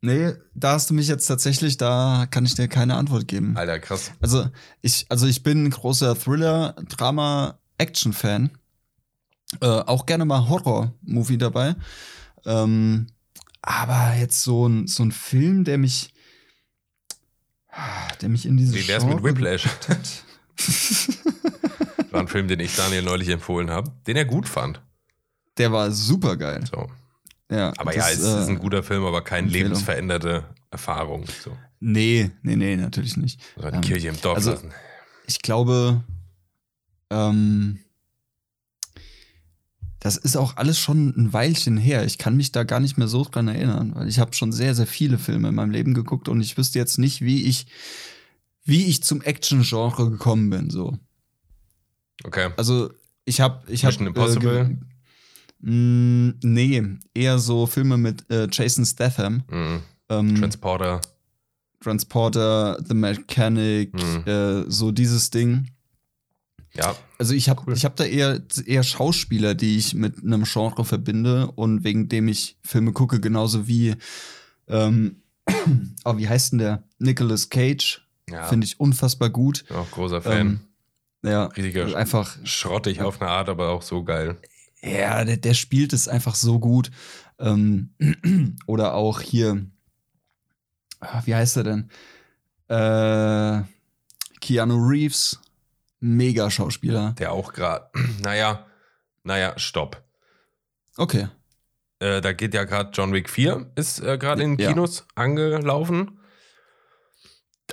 nee, 0.02 0.32
da 0.54 0.72
hast 0.72 0.90
du 0.90 0.94
mich 0.94 1.08
jetzt 1.08 1.26
tatsächlich, 1.26 1.78
da 1.78 2.26
kann 2.30 2.44
ich 2.44 2.54
dir 2.54 2.68
keine 2.68 2.96
Antwort 2.96 3.26
geben. 3.26 3.56
Alter, 3.56 3.78
krass. 3.78 4.12
Also 4.20 4.48
ich, 4.82 5.06
also 5.08 5.26
ich 5.26 5.42
bin 5.42 5.64
ein 5.64 5.70
großer 5.70 6.14
Thriller, 6.14 6.76
Drama, 6.88 7.58
Action-Fan. 7.78 8.50
Äh, 9.60 9.66
auch 9.66 10.04
gerne 10.04 10.26
mal 10.26 10.46
Horror-Movie 10.48 11.38
dabei. 11.38 11.74
Ähm, 12.44 13.06
aber 13.62 14.14
jetzt 14.18 14.42
so 14.42 14.68
ein, 14.68 14.86
so 14.86 15.02
ein 15.02 15.12
Film, 15.12 15.64
der 15.64 15.78
mich, 15.78 16.12
der 18.20 18.28
mich 18.28 18.44
in 18.46 18.56
diese 18.58 18.74
Wie 18.74 18.86
wär's 18.88 19.04
mit 19.04 19.12
Genre 19.18 19.24
Whiplash? 19.34 19.62
gepackt 19.62 19.88
hat. 19.88 20.24
War 22.12 22.20
ein 22.20 22.28
Film, 22.28 22.48
den 22.48 22.60
ich 22.60 22.74
Daniel 22.74 23.02
neulich 23.02 23.28
empfohlen 23.28 23.70
habe, 23.70 23.92
den 24.06 24.16
er 24.16 24.24
gut 24.24 24.48
fand. 24.48 24.82
Der 25.58 25.72
war 25.72 25.90
super 25.90 26.36
geil. 26.36 26.64
So. 26.70 26.88
Ja, 27.50 27.72
Aber 27.78 27.92
das, 27.92 27.96
ja, 27.96 28.10
es 28.10 28.18
ist 28.18 28.48
äh, 28.48 28.50
ein 28.50 28.58
guter 28.58 28.82
Film, 28.82 29.04
aber 29.04 29.22
keine 29.22 29.48
lebensveränderte 29.48 30.44
Erfahrung. 30.70 31.24
So. 31.42 31.56
Nee, 31.80 32.30
nee, 32.42 32.56
nee, 32.56 32.76
natürlich 32.76 33.16
nicht. 33.16 33.40
So 33.56 33.62
eine 33.62 33.76
Ähm, 33.76 33.82
Kirche 33.82 34.08
im 34.08 34.20
Dorf 34.20 34.36
also- 34.36 34.50
lassen. 34.50 34.72
Ich 35.26 35.40
glaube, 35.42 36.02
ähm, 37.10 37.78
das 40.00 40.16
ist 40.16 40.36
auch 40.36 40.56
alles 40.56 40.78
schon 40.78 41.08
ein 41.16 41.32
Weilchen 41.32 41.76
her. 41.76 42.04
Ich 42.04 42.18
kann 42.18 42.36
mich 42.36 42.52
da 42.52 42.62
gar 42.64 42.80
nicht 42.80 42.98
mehr 42.98 43.08
so 43.08 43.24
dran 43.24 43.48
erinnern, 43.48 43.94
weil 43.94 44.08
ich 44.08 44.18
habe 44.20 44.34
schon 44.34 44.52
sehr, 44.52 44.74
sehr 44.74 44.86
viele 44.86 45.18
Filme 45.18 45.48
in 45.48 45.54
meinem 45.54 45.70
Leben 45.72 45.92
geguckt 45.94 46.28
und 46.28 46.40
ich 46.40 46.56
wüsste 46.56 46.78
jetzt 46.78 46.98
nicht, 46.98 47.20
wie 47.20 47.44
ich, 47.44 47.66
wie 48.64 48.84
ich 48.86 49.02
zum 49.02 49.22
Action-Genre 49.22 50.10
gekommen 50.10 50.50
bin. 50.50 50.70
So, 50.70 50.98
Okay. 52.24 52.50
also 52.56 52.90
ich 53.24 53.40
habe, 53.40 53.70
ich 53.70 53.84
habe, 53.84 53.92
Mission 53.92 54.06
Impossible? 54.06 54.78
Mh, 55.60 56.34
nee, 56.42 56.82
eher 57.14 57.38
so 57.38 57.66
Filme 57.66 57.96
mit 57.96 58.30
äh, 58.30 58.48
Jason 58.50 58.84
Statham. 58.86 59.42
Mhm. 59.50 59.80
Ähm, 60.08 60.34
Transporter. 60.36 61.00
Transporter, 61.80 62.78
The 62.86 62.94
Mechanic, 62.94 63.92
Mhm. 63.94 64.24
äh, 64.26 64.64
so 64.70 64.90
dieses 64.90 65.30
Ding. 65.30 65.70
Ja, 66.74 66.94
Also 67.18 67.34
ich 67.34 67.48
habe 67.48 67.62
Cool. 67.66 67.72
ich 67.74 67.84
hab 67.84 67.96
da 67.96 68.04
eher, 68.04 68.40
eher 68.66 68.82
Schauspieler, 68.82 69.54
die 69.54 69.76
ich 69.78 69.94
mit 69.94 70.22
einem 70.22 70.44
Genre 70.44 70.84
verbinde 70.84 71.50
und 71.52 71.82
wegen 71.82 72.08
dem 72.08 72.28
ich 72.28 72.56
Filme 72.62 72.92
gucke, 72.92 73.20
genauso 73.20 73.66
wie, 73.66 73.94
ähm, 74.68 75.22
oh, 76.04 76.16
wie 76.18 76.28
heißt 76.28 76.52
denn 76.52 76.58
der? 76.58 76.82
Nicolas 76.98 77.48
Cage. 77.48 78.02
ja. 78.30 78.44
Finde 78.48 78.66
ich 78.66 78.78
unfassbar 78.78 79.30
gut. 79.30 79.64
auch 79.74 79.90
großer 79.90 80.20
Fan. 80.20 80.38
Ähm, 80.40 80.60
ja, 81.24 81.46
Riesiger 81.46 81.96
einfach, 81.96 82.36
Schrottig 82.44 83.00
auf 83.02 83.20
eine 83.20 83.30
Art, 83.30 83.48
aber 83.48 83.70
auch 83.70 83.82
so 83.82 84.04
geil. 84.04 84.36
Ja, 84.82 85.24
der, 85.24 85.36
der 85.36 85.54
spielt 85.54 85.92
es 85.92 86.08
einfach 86.08 86.34
so 86.34 86.58
gut. 86.58 86.90
Ähm, 87.38 87.94
oder 88.66 88.94
auch 88.94 89.20
hier, 89.20 89.66
ah, 91.00 91.22
wie 91.24 91.34
heißt 91.34 91.56
er 91.58 91.64
denn? 91.64 91.90
Äh, 92.68 93.62
Keanu 94.40 94.76
Reeves, 94.88 95.40
mega 96.00 96.50
Schauspieler. 96.50 97.12
Der 97.18 97.32
auch 97.32 97.52
gerade, 97.52 97.90
naja, 98.22 98.66
naja, 99.22 99.58
stopp. 99.58 100.02
Okay. 100.96 101.28
Äh, 102.00 102.20
da 102.20 102.32
geht 102.32 102.54
ja 102.54 102.64
gerade 102.64 102.90
John 102.92 103.12
Wick 103.12 103.28
4, 103.28 103.72
ist 103.74 104.00
äh, 104.00 104.18
gerade 104.18 104.42
in 104.42 104.56
Ja. 104.58 104.68
Kinos 104.70 105.06
angelaufen. 105.14 106.20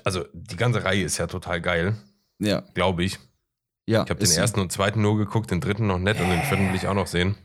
Also 0.04 0.26
die 0.34 0.58
ganze 0.58 0.84
Reihe 0.84 1.04
ist 1.04 1.18
ja 1.18 1.28
total 1.28 1.62
geil, 1.62 1.96
Ja, 2.40 2.62
glaube 2.74 3.04
ich. 3.04 3.20
Ja. 3.88 4.04
Ich 4.04 4.10
habe 4.10 4.24
den 4.24 4.32
ersten 4.32 4.60
und 4.60 4.72
zweiten 4.72 5.02
nur 5.02 5.18
geguckt, 5.18 5.52
den 5.52 5.62
dritten 5.62 5.88
noch 5.88 6.00
nicht 6.00 6.20
und 6.20 6.30
den 6.30 6.42
vierten 6.42 6.70
will 6.70 6.76
ich 6.76 6.88
auch 6.88 6.94
noch 6.94 7.08
sehen. 7.08 7.36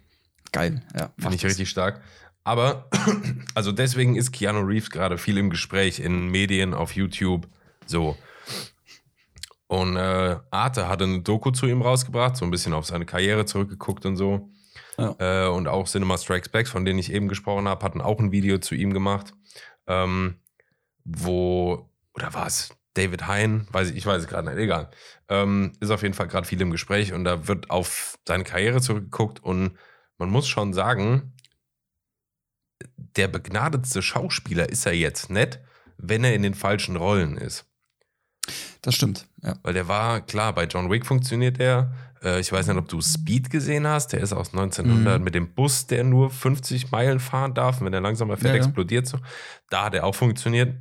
Geil, 0.52 0.82
ja. 0.96 1.10
Finde 1.18 1.36
ich 1.36 1.44
richtig 1.44 1.68
stark. 1.68 2.00
Aber, 2.44 2.88
also 3.54 3.72
deswegen 3.72 4.16
ist 4.16 4.32
Keanu 4.32 4.60
Reeves 4.60 4.90
gerade 4.90 5.18
viel 5.18 5.38
im 5.38 5.50
Gespräch 5.50 6.00
in 6.00 6.28
Medien, 6.28 6.74
auf 6.74 6.92
YouTube, 6.92 7.46
so. 7.86 8.16
Und 9.66 9.96
äh, 9.96 10.36
Arte 10.50 10.88
hatte 10.88 11.04
eine 11.04 11.20
Doku 11.20 11.52
zu 11.52 11.66
ihm 11.66 11.82
rausgebracht, 11.82 12.36
so 12.36 12.44
ein 12.44 12.50
bisschen 12.50 12.72
auf 12.72 12.86
seine 12.86 13.06
Karriere 13.06 13.44
zurückgeguckt 13.44 14.04
und 14.04 14.16
so. 14.16 14.50
Ja. 14.98 15.14
Äh, 15.18 15.48
und 15.48 15.68
auch 15.68 15.86
Cinema 15.86 16.18
Strikes 16.18 16.48
Back, 16.48 16.66
von 16.66 16.84
denen 16.84 16.98
ich 16.98 17.12
eben 17.12 17.28
gesprochen 17.28 17.68
habe, 17.68 17.84
hatten 17.84 18.00
auch 18.00 18.18
ein 18.18 18.32
Video 18.32 18.58
zu 18.58 18.74
ihm 18.74 18.92
gemacht, 18.92 19.32
ähm, 19.86 20.40
wo, 21.04 21.88
oder 22.14 22.34
war 22.34 22.46
es 22.46 22.70
David 22.94 23.28
Hein? 23.28 23.68
Weiß 23.70 23.90
ich, 23.90 23.96
ich 23.96 24.06
weiß 24.06 24.22
es 24.22 24.28
gerade 24.28 24.48
nicht, 24.48 24.58
egal. 24.58 24.90
Ähm, 25.30 25.72
ist 25.80 25.90
auf 25.90 26.02
jeden 26.02 26.12
Fall 26.14 26.26
gerade 26.28 26.46
viel 26.46 26.60
im 26.60 26.70
Gespräch 26.72 27.12
und 27.12 27.24
da 27.24 27.46
wird 27.48 27.70
auf 27.70 28.18
seine 28.26 28.42
Karriere 28.44 28.80
zurückgeguckt 28.80 29.40
und 29.42 29.78
man 30.18 30.28
muss 30.28 30.48
schon 30.48 30.72
sagen, 30.74 31.32
der 33.16 33.28
begnadetste 33.28 34.02
Schauspieler 34.02 34.68
ist 34.68 34.86
er 34.86 34.92
jetzt 34.94 35.30
nicht, 35.30 35.60
wenn 35.98 36.24
er 36.24 36.34
in 36.34 36.42
den 36.42 36.54
falschen 36.54 36.96
Rollen 36.96 37.36
ist. 37.36 37.64
Das 38.82 38.94
stimmt, 38.94 39.28
ja. 39.42 39.56
Weil 39.62 39.74
der 39.74 39.88
war, 39.88 40.20
klar, 40.22 40.54
bei 40.54 40.64
John 40.64 40.90
Wick 40.90 41.06
funktioniert 41.06 41.60
er. 41.60 41.92
Äh, 42.22 42.40
ich 42.40 42.50
weiß 42.50 42.66
nicht, 42.66 42.76
ob 42.76 42.88
du 42.88 43.00
Speed 43.00 43.50
gesehen 43.50 43.86
hast. 43.86 44.08
Der 44.12 44.20
ist 44.20 44.32
aus 44.32 44.52
1900 44.52 45.18
Mhm. 45.18 45.24
mit 45.24 45.34
dem 45.34 45.54
Bus, 45.54 45.86
der 45.86 46.02
nur 46.04 46.30
50 46.30 46.90
Meilen 46.90 47.20
fahren 47.20 47.54
darf. 47.54 47.80
Wenn 47.82 47.92
er 47.92 48.00
langsamer 48.00 48.36
fährt, 48.36 48.54
Ja, 48.54 48.60
ja. 48.60 48.64
explodiert 48.66 49.06
so. 49.06 49.18
Da 49.68 49.84
hat 49.84 49.94
er 49.94 50.04
auch 50.04 50.14
funktioniert. 50.14 50.74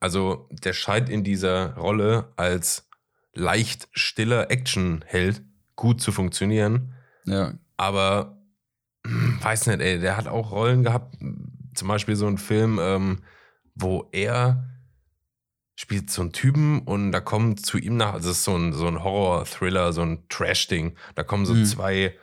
Also, 0.00 0.48
der 0.50 0.72
scheint 0.72 1.08
in 1.08 1.24
dieser 1.24 1.74
Rolle 1.74 2.32
als 2.36 2.88
leicht 3.34 3.88
stiller 3.92 4.50
Actionheld 4.50 5.42
gut 5.76 6.00
zu 6.00 6.12
funktionieren. 6.12 6.92
Ja, 7.24 7.54
Aber 7.76 8.38
weiß 9.04 9.66
nicht, 9.66 9.80
ey, 9.80 9.98
der 10.00 10.16
hat 10.16 10.28
auch 10.28 10.50
Rollen 10.52 10.82
gehabt. 10.82 11.16
Zum 11.74 11.88
Beispiel 11.88 12.16
so 12.16 12.26
ein 12.26 12.38
Film, 12.38 12.78
ähm, 12.80 13.18
wo 13.74 14.08
er 14.12 14.70
spielt 15.76 16.08
so 16.10 16.22
einen 16.22 16.32
Typen 16.32 16.82
und 16.82 17.10
da 17.10 17.18
kommen 17.20 17.56
zu 17.56 17.78
ihm 17.78 17.96
nach, 17.96 18.12
also 18.14 18.30
es 18.30 18.38
ist 18.38 18.44
so 18.44 18.56
ein, 18.56 18.72
so 18.72 18.86
ein 18.86 19.02
Horror-Thriller, 19.02 19.92
so 19.92 20.02
ein 20.02 20.28
Trash-Ding. 20.28 20.94
Da 21.16 21.24
kommen 21.24 21.46
so 21.46 21.54
Mhm. 21.54 21.64
zwei 21.64 22.14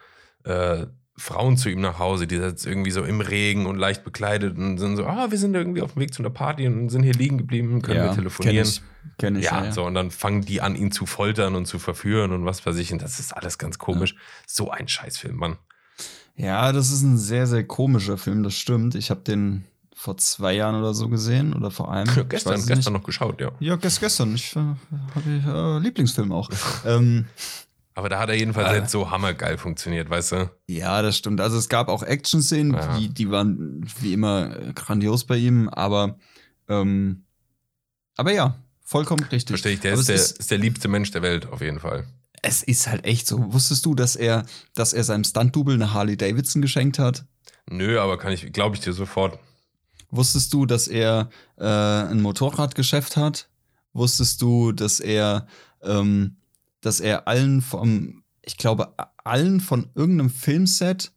äh, 0.46 0.86
Frauen 1.22 1.56
zu 1.56 1.70
ihm 1.70 1.82
nach 1.82 2.00
Hause, 2.00 2.26
die 2.26 2.36
sind 2.36 2.46
jetzt 2.46 2.66
irgendwie 2.66 2.92
so 2.92 3.04
im 3.04 3.22
Regen 3.22 3.68
und 3.68 3.78
leicht 3.78 4.04
bekleidet 4.04 4.58
und 4.58 4.78
sind 4.80 4.98
so, 4.98 5.06
ah, 5.06 5.30
wir 5.30 5.38
sind 5.38 5.54
irgendwie 5.54 5.82
auf 5.82 5.94
dem 5.94 6.02
Weg 6.02 6.14
zu 6.14 6.22
einer 6.22 6.32
Party 6.32 6.68
und 6.68 6.90
sind 6.90 7.04
hier 7.04 7.14
liegen 7.14 7.38
geblieben, 7.38 7.82
können 7.82 7.98
ja, 7.98 8.06
wir 8.06 8.16
telefonieren. 8.16 8.56
Kenn 8.58 8.66
ich, 8.66 8.82
kenn 9.18 9.36
ich, 9.36 9.46
Ja, 9.46 9.66
ja, 9.66 9.72
so, 9.72 9.86
und 9.86 9.94
dann 9.94 10.10
fangen 10.10 10.42
die 10.42 10.62
an, 10.62 10.76
ihn 10.76 10.92
zu 10.92 11.06
foltern 11.06 11.56
und 11.56 11.68
zu 11.68 11.80
verführen 11.80 12.32
und 12.32 12.46
was 12.46 12.66
weiß 12.66 12.76
ich. 12.78 12.92
Und 12.92 13.02
das 13.02 13.20
ist 13.20 13.38
alles 13.38 13.58
ganz 13.58 13.78
komisch. 13.78 14.16
So 14.48 14.72
ein 14.72 14.88
Scheißfilm, 14.88 15.36
Mann. 15.36 15.58
Ja, 16.36 16.72
das 16.72 16.92
ist 16.92 17.04
ein 17.04 17.18
sehr, 17.18 17.46
sehr 17.46 17.66
komischer 17.66 18.18
Film, 18.18 18.42
das 18.42 18.56
stimmt. 18.56 18.96
Ich 18.96 19.12
habe 19.12 19.22
den 19.22 19.66
vor 19.94 20.18
zwei 20.18 20.54
Jahren 20.54 20.74
oder 20.74 20.96
so 20.96 21.08
gesehen 21.08 21.54
oder 21.54 21.70
vor 21.70 21.92
einem. 21.92 22.10
ich 22.18 22.30
gestern, 22.30 22.56
gestern 22.56 22.78
nicht. 22.78 22.90
noch 22.90 23.04
geschaut, 23.04 23.40
ja. 23.40 23.52
Ja, 23.60 23.76
gest 23.76 24.00
gestern. 24.00 24.34
Ich 24.34 24.56
äh, 24.56 24.60
habe 24.60 25.78
äh, 25.78 25.84
Lieblingsfilm 25.84 26.32
auch. 26.32 26.50
ähm, 26.86 27.28
Aber 27.94 28.08
da 28.10 28.20
hat 28.20 28.30
er 28.30 28.36
jedenfalls 28.36 28.70
Äh. 28.76 28.80
nicht 28.82 28.90
so 28.90 29.12
hammergeil 29.12 29.58
funktioniert, 29.58 30.10
weißt 30.10 30.32
du? 30.34 30.52
ja, 30.68 31.02
das 31.02 31.18
stimmt. 31.18 31.42
Also 31.42 31.58
es 31.58 31.68
gab 31.70 31.90
auch 31.90 32.04
Action-Szenen, 32.04 32.74
Ja. 32.74 32.98
die, 32.98 33.10
die 33.10 33.30
waren 33.30 33.86
wie 34.00 34.14
immer 34.14 34.56
äh, 34.58 34.74
grandios 34.74 35.26
bei 35.26 35.38
ihm, 35.38 35.68
aber 35.70 36.18
ähm, 36.70 37.26
aber 38.18 38.32
ja, 38.34 38.56
vollkommen 38.84 39.24
richtig. 39.26 39.48
Verstehe 39.50 39.74
ich, 39.74 39.80
der, 39.82 39.94
ist 39.94 40.08
der, 40.10 40.16
ist, 40.16 40.52
der 40.52 40.58
liebste 40.58 40.88
Mensch 40.88 41.12
der 41.12 41.22
Welt, 41.22 41.48
auf 41.48 41.62
jeden 41.62 41.80
Fall. 41.80 42.06
Es 42.44 42.64
ist 42.64 42.88
halt 42.88 43.06
echt 43.06 43.28
so. 43.28 43.54
Wusstest 43.54 43.86
du, 43.86 43.94
dass 43.94 44.16
er, 44.16 44.46
dass 44.74 44.94
er 44.94 45.04
seinem 45.04 45.24
Stunt-Double 45.24 45.76
eine 45.76 45.94
Harley 45.94 46.18
Davidson 46.18 46.62
geschenkt 46.62 46.98
hat? 47.00 47.26
Nö, 47.70 48.00
aber 48.00 48.18
kann 48.18 48.32
ich, 48.34 48.52
glaube 48.54 48.76
ich 48.76 48.82
dir 48.82 48.94
sofort. 48.94 49.38
Wusstest 50.10 50.52
du, 50.54 50.66
dass 50.66 50.88
er 50.88 51.30
äh, 51.58 51.66
ein 51.66 52.22
Motorradgeschäft 52.22 53.16
hat? 53.18 53.48
Wusstest 53.94 54.42
du, 54.42 54.72
dass 54.72 55.00
er, 55.00 55.48
ähm, 55.84 56.38
dass 56.82 57.00
er 57.00 57.28
allen 57.28 57.62
vom, 57.62 58.24
ich 58.42 58.58
glaube, 58.58 58.94
allen 59.24 59.60
von 59.60 59.90
irgendeinem 59.96 60.30
Filmset 60.30 61.12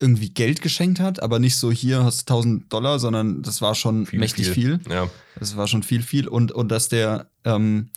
irgendwie 0.00 0.30
Geld 0.30 0.62
geschenkt 0.62 1.00
hat, 1.00 1.20
aber 1.22 1.38
nicht 1.38 1.56
so 1.56 1.72
hier 1.72 2.04
hast 2.04 2.28
du 2.30 2.34
1000 2.34 2.72
Dollar, 2.72 2.98
sondern 2.98 3.42
das 3.42 3.60
war 3.60 3.74
schon 3.74 4.06
Viel, 4.06 4.20
mächtig 4.20 4.48
viel. 4.48 4.80
Ja. 4.88 5.10
Das 5.38 5.56
war 5.56 5.66
schon 5.66 5.82
viel, 5.82 6.02
viel. 6.02 6.28
Und, 6.28 6.52
und 6.52 6.68
dass 6.68 6.88
der, 6.88 7.30
ähm, 7.44 7.90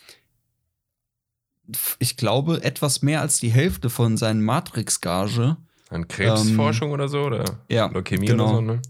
ich 1.99 2.17
glaube, 2.17 2.63
etwas 2.63 3.01
mehr 3.01 3.21
als 3.21 3.39
die 3.39 3.51
Hälfte 3.51 3.89
von 3.89 4.17
seinen 4.17 4.41
Matrix-Gage, 4.41 5.57
An 5.89 6.07
Krebsforschung 6.07 6.91
oder 6.91 7.07
so, 7.07 7.21
oder 7.21 7.59
ja, 7.69 7.85
Leukämie 7.87 8.27
genau. 8.27 8.45
oder 8.45 8.55
so, 8.55 8.61
ne? 8.61 8.81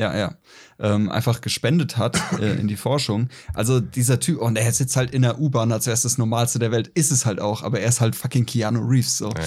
Ja, 0.00 0.16
ja. 0.16 0.34
Ähm, 0.78 1.10
einfach 1.10 1.40
gespendet 1.42 1.98
hat 1.98 2.18
äh, 2.40 2.54
in 2.54 2.66
die 2.68 2.76
Forschung. 2.76 3.28
Also 3.54 3.80
dieser 3.80 4.18
Typ, 4.18 4.40
und 4.40 4.56
er 4.56 4.72
sitzt 4.72 4.96
halt 4.96 5.10
in 5.10 5.22
der 5.22 5.38
U-Bahn, 5.38 5.70
als 5.72 5.86
wäre 5.86 5.94
es 5.94 6.02
das 6.02 6.16
Normalste 6.18 6.58
der 6.58 6.70
Welt, 6.72 6.88
ist 6.88 7.10
es 7.12 7.26
halt 7.26 7.38
auch, 7.40 7.62
aber 7.62 7.80
er 7.80 7.88
ist 7.88 8.00
halt 8.00 8.16
fucking 8.16 8.46
Keanu 8.46 8.80
Reeves. 8.80 9.18
So. 9.18 9.28
Ja, 9.30 9.42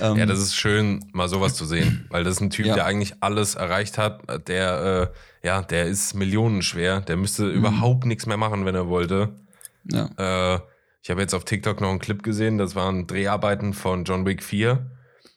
ja. 0.00 0.10
Ähm, 0.12 0.18
ja, 0.18 0.26
das 0.26 0.38
ist 0.40 0.54
schön, 0.54 1.04
mal 1.12 1.28
sowas 1.28 1.54
zu 1.54 1.64
sehen, 1.64 2.06
weil 2.10 2.22
das 2.24 2.34
ist 2.34 2.40
ein 2.42 2.50
Typ, 2.50 2.66
Ja. 2.66 2.74
der 2.74 2.84
eigentlich 2.86 3.14
alles 3.20 3.54
erreicht 3.54 3.96
hat. 3.98 4.20
Der, 4.48 5.10
äh, 5.42 5.46
ja, 5.46 5.62
der 5.62 5.86
ist 5.86 6.14
millionenschwer. 6.14 7.00
Der 7.00 7.16
müsste 7.16 7.44
Mhm. 7.44 7.52
überhaupt 7.54 8.04
nichts 8.04 8.26
mehr 8.26 8.36
machen, 8.36 8.64
wenn 8.66 8.74
er 8.74 8.88
wollte. 8.88 9.30
Ja. 9.90 10.10
Äh, 10.54 10.60
ich 11.02 11.10
habe 11.10 11.20
jetzt 11.20 11.34
auf 11.34 11.44
TikTok 11.44 11.80
noch 11.80 11.90
einen 11.90 11.98
Clip 11.98 12.22
gesehen, 12.22 12.56
das 12.58 12.74
waren 12.74 13.06
Dreharbeiten 13.06 13.74
von 13.74 14.04
John 14.04 14.24
Wick 14.26 14.42
4, 14.42 14.86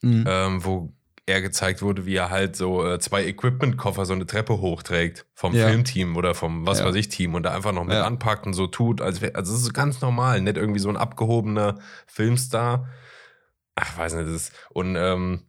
Mhm. 0.02 0.26
ähm, 0.28 0.64
wo 0.66 0.94
er 1.28 1.42
gezeigt 1.42 1.82
wurde, 1.82 2.06
wie 2.06 2.16
er 2.16 2.30
halt 2.30 2.56
so 2.56 2.84
äh, 2.88 3.00
zwei 3.00 3.26
Equipment-Koffer 3.26 4.06
so 4.06 4.14
eine 4.14 4.26
Treppe 4.26 4.60
hochträgt 4.60 5.26
vom 5.36 5.54
Ja. 5.54 5.68
Filmteam 5.68 6.16
oder 6.16 6.34
vom 6.34 6.66
was 6.66 6.80
Ja. 6.80 6.86
weiß 6.86 6.96
ich 6.96 7.10
Team 7.10 7.36
und 7.36 7.44
da 7.44 7.54
einfach 7.54 7.74
noch 7.74 7.84
mit 7.84 7.94
Ja. 7.96 8.06
anpackt 8.06 8.46
und 8.46 8.54
so 8.54 8.66
tut, 8.66 9.02
als 9.02 9.22
wär, 9.22 9.36
also 9.36 9.52
das 9.52 9.62
ist 9.62 9.74
ganz 9.74 10.02
normal, 10.02 10.42
nicht 10.42 10.58
irgendwie 10.58 10.80
so 10.80 10.88
ein 10.90 10.98
abgehobener 10.98 11.76
Filmstar. 12.08 12.88
Ach, 13.76 13.98
weiß 13.98 14.16
nicht, 14.16 14.26
das 14.28 14.34
ist, 14.36 14.54
und 14.70 14.96
ähm, 14.96 15.44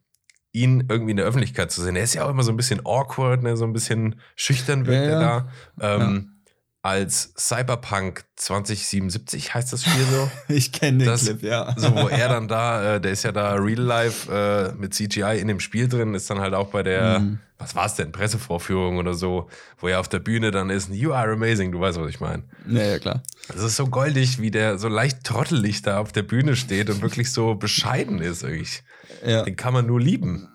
ihn 0.53 0.85
irgendwie 0.89 1.13
in 1.13 1.17
der 1.17 1.27
Öffentlichkeit 1.27 1.71
zu 1.71 1.81
sehen, 1.81 1.95
er 1.95 2.03
ist 2.03 2.15
ja 2.15 2.25
auch 2.25 2.31
immer 2.31 2.43
so 2.43 2.51
ein 2.51 2.57
bisschen 2.57 2.85
awkward, 2.85 3.43
ne, 3.45 3.57
so 3.57 3.65
ein 3.65 3.73
bisschen 3.73 4.21
schüchtern 4.35 4.85
wirkt 4.87 5.07
er 5.07 5.21
ja. 5.21 5.49
da. 5.79 5.97
Ähm, 5.97 6.38
Als 6.81 7.33
Cyberpunk 7.37 8.25
2077 8.37 9.53
heißt 9.53 9.73
das 9.73 9.83
Spiel 9.85 10.05
so. 10.11 10.31
Ich 10.55 10.71
kenne 10.73 10.99
den 10.99 11.07
Das- 11.09 11.25
Clip, 11.25 11.43
ja. 11.43 11.75
So, 11.77 11.95
wo 11.95 12.09
er 12.09 12.29
dann 12.29 12.47
da, 12.49 12.95
äh, 12.97 13.01
der 13.01 13.13
ist 13.13 13.25
ja 13.25 13.33
da 13.33 13.55
real 13.55 13.81
life 13.81 14.33
äh, 14.33 14.73
mit 14.79 14.95
CGI 14.95 15.39
in 15.41 15.49
dem 15.49 15.61
Spiel 15.61 15.89
drin, 15.89 16.15
ist 16.15 16.31
dann 16.31 16.39
halt 16.41 16.55
auch 16.55 16.69
bei 16.69 16.83
der, 16.85 17.19
Mhm. 17.19 17.41
was 17.59 17.75
war 17.75 17.87
es 17.87 17.95
denn, 17.95 18.13
Pressevorführung 18.13 18.97
oder 18.99 19.15
so, 19.15 19.49
wo 19.79 19.89
er 19.89 19.99
auf 19.99 20.09
der 20.09 20.21
Bühne 20.21 20.53
dann 20.53 20.71
ist, 20.71 20.89
You 20.91 21.13
are 21.13 21.33
amazing, 21.33 21.73
du 21.73 21.81
weißt, 21.81 21.99
was 22.01 22.09
ich 22.11 22.21
meine. 22.21 22.45
Ja, 22.69 22.83
ja, 22.85 22.99
klar. 23.01 23.23
Das 23.49 23.63
ist 23.63 23.75
so 23.77 23.87
goldig, 23.89 24.41
wie 24.41 24.53
der 24.53 24.79
so 24.79 24.89
leicht 24.89 25.25
trottelig 25.25 25.83
da 25.83 25.99
auf 25.99 26.13
der 26.13 26.23
Bühne 26.23 26.55
steht 26.55 26.91
und 26.91 27.03
wirklich 27.03 27.33
so 27.33 27.57
bescheiden 27.57 28.21
ist. 28.21 28.43
Wirklich. 28.45 28.85
Ja, 29.27 29.43
Den 29.43 29.57
kann 29.57 29.73
man 29.73 29.87
nur 29.87 30.01
lieben. 30.01 30.49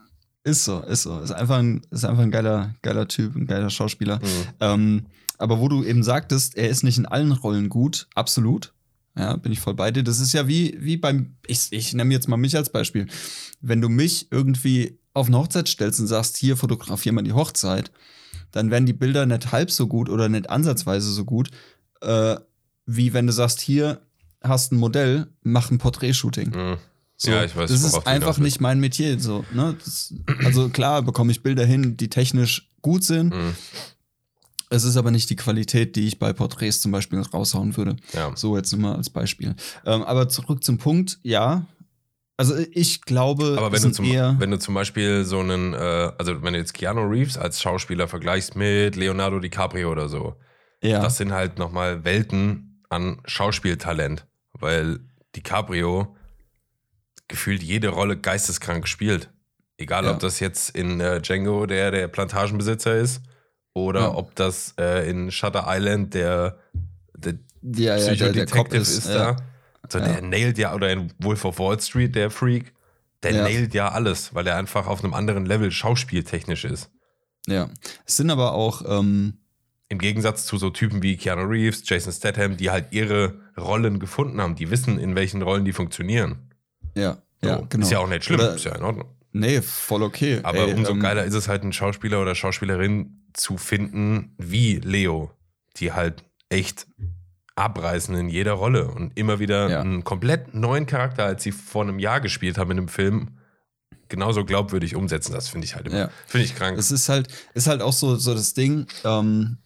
ist 0.45 0.63
so, 0.63 0.79
ist 0.81 1.03
so. 1.03 1.19
Ist 1.19 1.31
einfach 1.31 1.57
ein, 1.57 1.81
ist 1.91 2.05
einfach 2.05 2.23
ein 2.23 2.31
geiler, 2.31 2.73
geiler 2.81 3.07
Typ, 3.09 3.35
ein 3.35 3.45
geiler 3.45 3.69
Schauspieler. 3.69 4.19
Mhm. 4.19 4.47
Ähm, 4.61 5.05
aber 5.39 5.59
wo 5.59 5.67
du 5.67 5.83
eben 5.83 6.03
sagtest, 6.03 6.55
er 6.55 6.69
ist 6.69 6.83
nicht 6.83 6.97
in 6.97 7.05
allen 7.05 7.31
Rollen 7.31 7.69
gut, 7.69 8.07
absolut. 8.15 8.73
Ja, 9.15 9.35
bin 9.35 9.51
ich 9.51 9.59
voll 9.59 9.75
bei 9.75 9.91
dir. 9.91 10.03
Das 10.03 10.19
ist 10.19 10.33
ja 10.33 10.47
wie, 10.47 10.75
wie 10.79 10.97
beim, 10.97 11.35
ich, 11.45 11.67
ich 11.71 11.93
nehme 11.93 12.13
jetzt 12.13 12.27
mal 12.27 12.37
mich 12.37 12.55
als 12.55 12.71
Beispiel. 12.71 13.07
Wenn 13.61 13.79
du 13.79 13.89
mich 13.89 14.27
irgendwie 14.31 14.97
auf 15.13 15.27
eine 15.27 15.37
Hochzeit 15.37 15.67
stellst 15.67 15.99
und 15.99 16.07
sagst, 16.07 16.37
hier 16.37 16.57
fotografier 16.57 17.11
mal 17.11 17.21
die 17.21 17.33
Hochzeit, 17.33 17.91
dann 18.51 18.71
werden 18.71 18.85
die 18.85 18.93
Bilder 18.93 19.25
nicht 19.25 19.51
halb 19.51 19.69
so 19.69 19.87
gut 19.87 20.09
oder 20.09 20.29
nicht 20.29 20.49
ansatzweise 20.49 21.11
so 21.11 21.25
gut, 21.25 21.51
äh, 22.01 22.37
wie 22.85 23.13
wenn 23.13 23.27
du 23.27 23.33
sagst, 23.33 23.61
hier 23.61 24.01
hast 24.41 24.71
ein 24.71 24.77
Modell, 24.77 25.27
mach 25.43 25.71
ein 25.71 25.77
Porträtshooting. 25.77 26.49
Mhm. 26.49 26.77
So, 27.15 27.31
Ja, 27.31 27.45
ich 27.45 27.55
weiß, 27.55 27.71
das 27.71 27.83
ist 27.83 28.07
einfach 28.07 28.39
nicht 28.39 28.59
mein 28.59 28.79
Metier. 28.79 29.19
So, 29.19 29.45
ne? 29.53 29.77
das, 29.83 30.13
also 30.43 30.69
klar 30.69 31.01
bekomme 31.03 31.31
ich 31.31 31.43
Bilder 31.43 31.65
hin, 31.65 31.95
die 31.97 32.09
technisch 32.09 32.71
gut 32.81 33.03
sind. 33.03 33.33
Mhm. 33.33 33.55
Es 34.73 34.83
ist 34.85 34.97
aber 34.97 35.11
nicht 35.11 35.29
die 35.29 35.35
Qualität, 35.35 35.95
die 35.95 36.07
ich 36.07 36.17
bei 36.17 36.33
Porträts 36.33 36.81
zum 36.81 36.91
Beispiel 36.91 37.21
raushauen 37.21 37.77
würde. 37.77 37.95
Ja. 38.13 38.31
So 38.35 38.57
jetzt 38.57 38.71
nur 38.71 38.81
mal 38.81 38.95
als 38.95 39.11
Beispiel. 39.11 39.55
Ähm, 39.85 40.01
aber 40.01 40.29
zurück 40.29 40.63
zum 40.63 40.79
Punkt, 40.79 41.19
ja. 41.21 41.67
Also 42.37 42.55
ich 42.71 43.01
glaube, 43.03 43.53
Aber 43.59 43.71
wenn 43.71 43.83
du, 43.83 43.91
zum, 43.91 44.05
eher, 44.05 44.35
wenn 44.39 44.49
du 44.49 44.57
zum 44.57 44.73
Beispiel 44.73 45.25
so 45.25 45.41
einen, 45.41 45.73
äh, 45.75 46.11
also 46.17 46.41
wenn 46.41 46.53
du 46.53 46.59
jetzt 46.59 46.73
Keanu 46.73 47.01
Reeves 47.01 47.37
als 47.37 47.61
Schauspieler 47.61 48.07
vergleichst 48.07 48.55
mit 48.55 48.95
Leonardo 48.95 49.37
DiCaprio 49.39 49.91
oder 49.91 50.09
so, 50.09 50.37
ja, 50.81 50.99
das 51.03 51.17
sind 51.17 51.31
halt 51.33 51.59
nochmal 51.59 52.03
Welten 52.03 52.83
an 52.89 53.21
Schauspieltalent, 53.25 54.25
weil 54.53 55.01
DiCaprio 55.35 56.15
gefühlt 57.27 57.61
jede 57.61 57.89
Rolle 57.89 58.17
geisteskrank 58.17 58.87
spielt. 58.87 59.29
Egal, 59.77 60.05
Ja. 60.05 60.11
ob 60.13 60.19
das 60.19 60.39
jetzt 60.39 60.71
in 60.75 60.99
äh, 60.99 61.21
Django 61.21 61.67
der, 61.67 61.91
der 61.91 62.07
Plantagenbesitzer 62.07 62.97
ist 62.97 63.21
oder 63.73 64.01
Ja. 64.01 64.15
ob 64.15 64.35
das 64.35 64.73
äh, 64.79 65.09
in 65.09 65.31
Shutter 65.31 65.65
Island 65.67 66.13
der, 66.13 66.57
der 67.15 67.33
ja, 67.63 67.97
ja, 67.97 68.13
Psychodetective 68.13 68.77
ist, 68.77 68.97
ist, 68.97 69.07
da. 69.09 69.35
So, 69.89 69.99
Ja. 69.99 70.05
der 70.05 70.21
nailt 70.21 70.57
ja, 70.57 70.73
oder 70.73 70.91
in 70.91 71.11
Wolf 71.19 71.45
of 71.45 71.59
Wall 71.59 71.79
Street, 71.79 72.15
der 72.15 72.29
Freak, 72.29 72.73
der 73.23 73.43
nailt 73.43 73.73
ja 73.73 73.89
alles, 73.89 74.33
weil 74.35 74.47
er 74.47 74.55
einfach 74.57 74.87
auf 74.87 75.03
einem 75.03 75.13
anderen 75.13 75.45
Level 75.45 75.71
schauspieltechnisch 75.71 76.65
ist. 76.65 76.89
ja. 77.47 77.69
Es 78.05 78.17
sind 78.17 78.29
aber 78.29 78.53
auch, 78.53 78.83
ähm, 78.87 79.39
Im 79.89 79.99
Gegensatz 79.99 80.45
zu 80.47 80.57
so 80.57 80.71
Typen 80.71 81.03
wie 81.03 81.17
Keanu 81.17 81.43
Reeves, 81.43 81.87
Jason 81.87 82.11
Statham, 82.11 82.57
die 82.57 82.71
halt 82.71 82.87
ihre 82.91 83.35
Rollen 83.57 83.99
gefunden 83.99 84.41
haben. 84.41 84.55
Die 84.55 84.71
wissen, 84.71 84.97
in 84.97 85.13
welchen 85.15 85.41
Rollen 85.43 85.65
die 85.65 85.73
funktionieren. 85.73 86.49
ja, 86.95 87.17
So. 87.43 87.49
ja, 87.49 87.61
genau. 87.69 87.83
Ist 87.85 87.91
ja 87.91 87.99
auch 87.99 88.07
nicht 88.09 88.23
schlimm, 88.23 88.39
Oder- 88.39 88.55
ist 88.55 88.63
ja 88.65 88.73
in 88.75 88.81
Ordnung. 88.83 89.09
Nee, 89.33 89.61
voll 89.61 90.03
okay. 90.03 90.39
Aber 90.43 90.59
Ey, 90.67 90.73
umso 90.73 90.91
ähm, 90.93 90.99
geiler 90.99 91.23
ist 91.25 91.33
es 91.33 91.47
halt, 91.47 91.63
einen 91.63 91.73
Schauspieler 91.73 92.21
oder 92.21 92.35
Schauspielerin 92.35 93.27
zu 93.33 93.57
finden 93.57 94.35
wie 94.37 94.75
Leo, 94.75 95.31
die 95.77 95.91
halt 95.91 96.23
echt 96.49 96.87
abreißen 97.55 98.15
in 98.15 98.29
jeder 98.29 98.53
Rolle 98.53 98.87
und 98.87 99.17
immer 99.17 99.39
wieder 99.39 99.69
Ja. 99.69 99.81
einen 99.81 100.03
komplett 100.03 100.53
neuen 100.53 100.85
Charakter, 100.85 101.25
als 101.25 101.43
sie 101.43 101.51
vor 101.51 101.81
einem 101.83 101.99
Jahr 101.99 102.21
gespielt 102.21 102.57
haben 102.57 102.71
in 102.71 102.77
einem 102.77 102.87
Film, 102.87 103.37
genauso 104.09 104.45
glaubwürdig 104.45 104.95
umsetzen. 104.95 105.33
Das 105.33 105.49
finde 105.49 105.65
ich 105.65 105.75
halt 105.75 105.87
immer, 105.87 105.97
Ja. 105.97 106.09
finde 106.27 106.45
ich 106.45 106.55
krank. 106.55 106.77
Es 106.77 106.91
ist 106.91 107.09
halt, 107.09 107.27
ist 107.55 107.67
halt 107.67 107.81
auch 107.81 107.93
so, 107.93 108.15
so 108.15 108.33
das 108.35 108.53
Ding. 108.53 108.85
Ähm, 109.03 109.57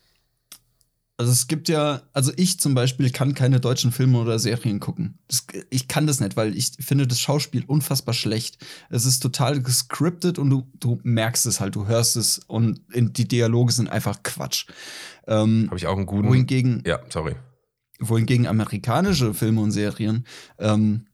also 1.20 1.32
es 1.32 1.47
gibt 1.47 1.68
ja, 1.68 2.03
also 2.13 2.32
ich 2.36 2.59
zum 2.59 2.76
Beispiel 2.76 3.09
kann 3.09 3.34
keine 3.34 3.59
deutschen 3.59 3.91
Filme 3.91 4.20
oder 4.20 4.38
Serien 4.38 4.80
gucken. 4.80 5.18
Das, 5.28 5.47
ich 5.72 5.88
kann 5.88 6.05
das 6.05 6.20
nicht, 6.20 6.38
weil 6.38 6.55
ich 6.55 6.74
finde 6.80 7.07
das 7.07 7.20
Schauspiel 7.20 7.65
unfassbar 7.65 8.13
schlecht. 8.13 8.63
Es 8.91 9.05
ist 9.05 9.22
total 9.22 9.61
gescriptet 9.61 10.38
und 10.38 10.51
du, 10.51 10.68
du 10.80 10.99
merkst 11.01 11.47
es 11.47 11.59
halt, 11.59 11.76
du 11.76 11.88
hörst 11.88 12.18
es 12.18 12.39
und 12.45 12.82
in, 12.93 13.13
die 13.13 13.28
Dialoge 13.28 13.74
sind 13.74 13.89
einfach 13.89 14.22
Quatsch. 14.22 14.68
Ähm, 15.26 15.65
Habe 15.68 15.78
ich 15.78 15.88
auch 15.88 15.97
einen 15.97 16.05
guten. 16.05 16.28
wohingegen, 16.28 16.84
ja, 16.86 16.99
sorry. 17.09 17.36
wohingegen 17.99 18.45
amerikanische 18.45 19.34
Filme 19.34 19.61
und 19.61 19.72
Serien, 19.72 20.24
ähm, 20.59 21.07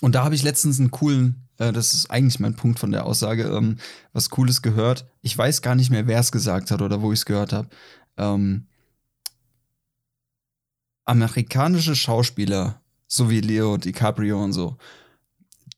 und 0.00 0.14
da 0.14 0.24
habe 0.24 0.36
ich 0.36 0.44
letztens 0.44 0.78
einen 0.78 0.92
coolen, 0.92 1.48
äh, 1.58 1.72
das 1.72 1.92
ist 1.92 2.08
eigentlich 2.08 2.38
mein 2.38 2.54
Punkt 2.54 2.78
von 2.78 2.92
der 2.92 3.04
Aussage, 3.04 3.48
ähm, 3.48 3.78
was 4.12 4.30
Cooles 4.30 4.62
gehört. 4.62 5.08
Ich 5.22 5.36
weiß 5.36 5.60
gar 5.60 5.74
nicht 5.74 5.90
mehr, 5.90 6.06
wer 6.06 6.20
es 6.20 6.30
gesagt 6.30 6.70
hat 6.70 6.82
oder 6.82 7.02
wo 7.02 7.12
ich 7.12 7.18
es 7.18 7.26
gehört 7.26 7.52
habe. 7.52 7.68
Ähm, 8.16 8.67
amerikanische 11.08 11.96
Schauspieler, 11.96 12.80
so 13.06 13.30
wie 13.30 13.40
Leo 13.40 13.76
DiCaprio 13.76 14.42
und 14.42 14.52
so, 14.52 14.76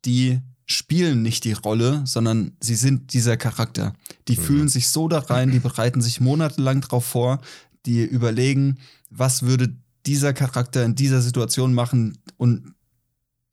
die 0.05 0.41
spielen 0.67 1.23
nicht 1.23 1.45
die 1.45 1.53
Rolle, 1.53 2.03
sondern 2.05 2.57
sie 2.61 2.77
sind 2.77 3.13
dieser 3.13 3.37
Charakter. 3.37 3.93
Die 4.29 4.37
Mhm. 4.37 4.43
fühlen 4.43 4.69
sich 4.69 4.89
so 4.89 5.09
da 5.09 5.19
rein, 5.19 5.51
die 5.51 5.59
bereiten 5.59 6.01
sich 6.01 6.21
monatelang 6.21 6.81
drauf 6.81 7.05
vor, 7.05 7.41
die 7.87 8.03
überlegen, 8.05 8.79
was 9.11 9.43
würde 9.43 9.75
dieser 10.07 10.33
Charakter 10.33 10.85
in 10.85 10.95
dieser 10.95 11.21
Situation 11.21 11.75
machen 11.75 12.19
und 12.37 12.75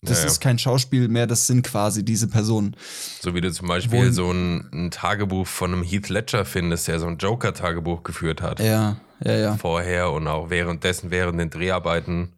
das 0.03 0.19
Ja, 0.19 0.25
ja. 0.25 0.31
ist 0.31 0.39
kein 0.41 0.59
Schauspiel 0.59 1.07
mehr, 1.07 1.25
das 1.25 1.47
sind 1.47 1.63
quasi 1.63 2.05
diese 2.05 2.27
Personen. 2.27 2.75
So 3.19 3.33
wie 3.33 3.41
du 3.41 3.51
zum 3.51 3.67
Beispiel 3.67 3.99
Wohin- 3.99 4.13
so 4.13 4.31
ein, 4.31 4.69
ein 4.71 4.91
Tagebuch 4.91 5.47
von 5.47 5.73
einem 5.73 5.81
Heath 5.83 6.09
Ledger 6.09 6.45
findest, 6.45 6.87
der 6.87 6.99
so 6.99 7.07
ein 7.07 7.17
Joker-Tagebuch 7.17 8.03
geführt 8.03 8.41
hat. 8.43 8.59
Ja, 8.59 8.97
ja, 9.23 9.33
ja, 9.35 9.57
Vorher 9.57 10.11
und 10.11 10.27
auch 10.27 10.49
währenddessen, 10.49 11.09
während 11.11 11.39
den 11.39 11.49
Dreharbeiten. 11.49 12.33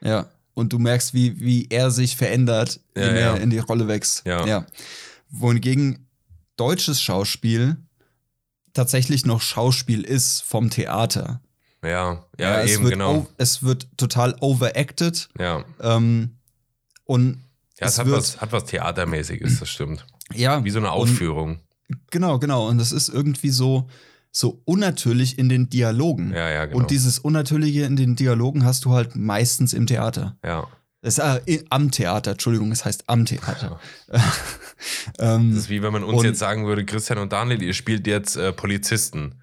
ja. 0.00 0.26
Und 0.56 0.72
du 0.72 0.78
merkst, 0.78 1.14
wie, 1.14 1.40
wie 1.40 1.66
er 1.68 1.90
sich 1.90 2.16
verändert, 2.16 2.78
Ja, 2.96 3.02
wenn 3.02 3.16
er 3.16 3.20
ja. 3.20 3.34
in 3.34 3.50
die 3.50 3.58
Rolle 3.58 3.88
wächst. 3.88 4.24
Ja. 4.24 4.64
Wohingegen 5.28 6.06
deutsches 6.56 7.02
Schauspiel 7.02 7.76
tatsächlich 8.72 9.26
noch 9.26 9.40
Schauspiel 9.40 10.02
ist 10.04 10.42
vom 10.42 10.70
Theater. 10.70 11.40
Ja, 11.82 12.24
ja, 12.38 12.60
es 12.62 12.70
eben, 12.74 12.84
wird 12.84 12.92
genau. 12.92 13.26
es 13.36 13.62
wird 13.64 13.88
total 13.96 14.36
overacted. 14.40 15.28
Ja, 15.38 15.64
Ähm, 15.80 16.36
und 17.04 17.42
ja 17.80 17.86
es, 17.88 17.94
es 17.94 17.98
hat, 17.98 18.06
wird- 18.06 18.16
was, 18.18 18.40
hat 18.40 18.52
was 18.52 18.64
Theatermäßiges, 18.66 19.58
das 19.58 19.68
stimmt. 19.68 20.06
ja, 20.32 20.62
Wie 20.64 20.70
so 20.70 20.78
eine 20.78 20.92
und- 20.92 20.94
Aufführung. 20.94 21.58
Genau, 22.10 22.38
genau. 22.38 22.68
Und 22.68 22.78
das 22.78 22.92
ist 22.92 23.08
irgendwie 23.08 23.50
so, 23.50 23.88
so 24.36 24.60
unnatürlich 24.64 25.38
in 25.38 25.48
den 25.48 25.70
Dialogen. 25.70 26.32
Ja, 26.34 26.50
ja, 26.50 26.64
genau. 26.66 26.78
Und 26.78 26.90
dieses 26.90 27.20
Unnatürliche 27.20 27.82
in 27.84 27.94
den 27.94 28.16
Dialogen 28.16 28.64
hast 28.64 28.84
du 28.84 28.92
halt 28.92 29.14
meistens 29.14 29.72
im 29.72 29.86
Theater. 29.86 30.36
ja. 30.44 30.66
Das, 31.02 31.18
äh, 31.18 31.62
am 31.68 31.90
Theater, 31.90 32.30
Entschuldigung, 32.30 32.72
es 32.72 32.86
heißt 32.86 33.04
am 33.08 33.26
Theater. 33.26 33.78
ähm, 35.18 35.50
Das 35.50 35.64
ist 35.64 35.68
wie 35.70 35.82
wenn 35.82 35.92
man 35.92 36.02
uns 36.02 36.18
Und- 36.20 36.24
jetzt 36.24 36.38
sagen 36.38 36.66
würde, 36.66 36.84
Christian 36.84 37.18
und 37.18 37.30
Daniel, 37.32 37.62
ihr 37.62 37.74
spielt 37.74 38.06
jetzt 38.06 38.36
äh, 38.36 38.52
Polizisten. 38.52 39.34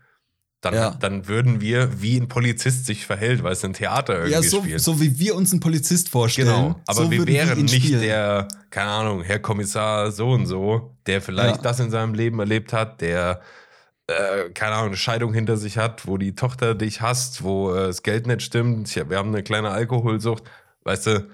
Dann, 0.62 0.74
Ja. 0.76 0.92
dann 1.00 1.28
würden 1.28 1.60
wir, 1.62 2.02
wie 2.02 2.18
ein 2.18 2.28
Polizist 2.28 2.86
sich 2.86 3.06
verhält, 3.08 3.42
weil 3.44 3.54
es 3.54 3.64
ein 3.66 3.74
Theater 3.74 4.14
irgendwie 4.14 4.32
ja, 4.34 4.42
so, 4.44 4.62
spielt. 4.62 4.80
so 4.82 5.02
wie 5.02 5.18
wir 5.20 5.36
uns 5.36 5.52
einen 5.52 5.60
Polizist 5.60 6.10
vorstellen. 6.10 6.48
Genau, 6.50 6.82
aber 6.86 7.04
so 7.06 7.12
wir 7.12 7.26
wären 7.26 7.58
ihn 7.60 7.66
nicht 7.66 7.84
spielen. 7.86 8.02
der, 8.02 8.48
keine 8.70 8.90
Ahnung, 8.92 9.24
Herr 9.24 9.40
Kommissar 9.40 10.12
so 10.12 10.30
und 10.32 10.46
so, 10.46 10.96
der 11.08 11.20
vielleicht 11.22 11.58
Ja. 11.58 11.62
das 11.64 11.80
in 11.80 11.90
seinem 11.90 12.14
Leben 12.14 12.40
erlebt 12.40 12.74
hat, 12.74 13.02
der 13.02 13.42
äh, 14.12 14.50
keine 14.54 14.76
Ahnung, 14.76 14.88
eine 14.88 14.98
Scheidung 14.98 15.34
hinter 15.34 15.58
sich 15.58 15.78
hat, 15.78 16.08
wo 16.08 16.18
die 16.18 16.36
Tochter 16.36 16.76
dich 16.76 17.02
hasst, 17.02 17.44
wo 17.44 17.74
äh, 17.74 17.88
das 17.88 18.04
Geld 18.04 18.28
nicht 18.28 18.42
stimmt. 18.42 18.90
Ich, 18.90 19.10
wir 19.10 19.18
haben 19.18 19.30
eine 19.30 19.44
kleine 19.44 19.70
Alkoholsucht. 19.70 20.44
Weißt 20.84 21.08
du, 21.08 21.28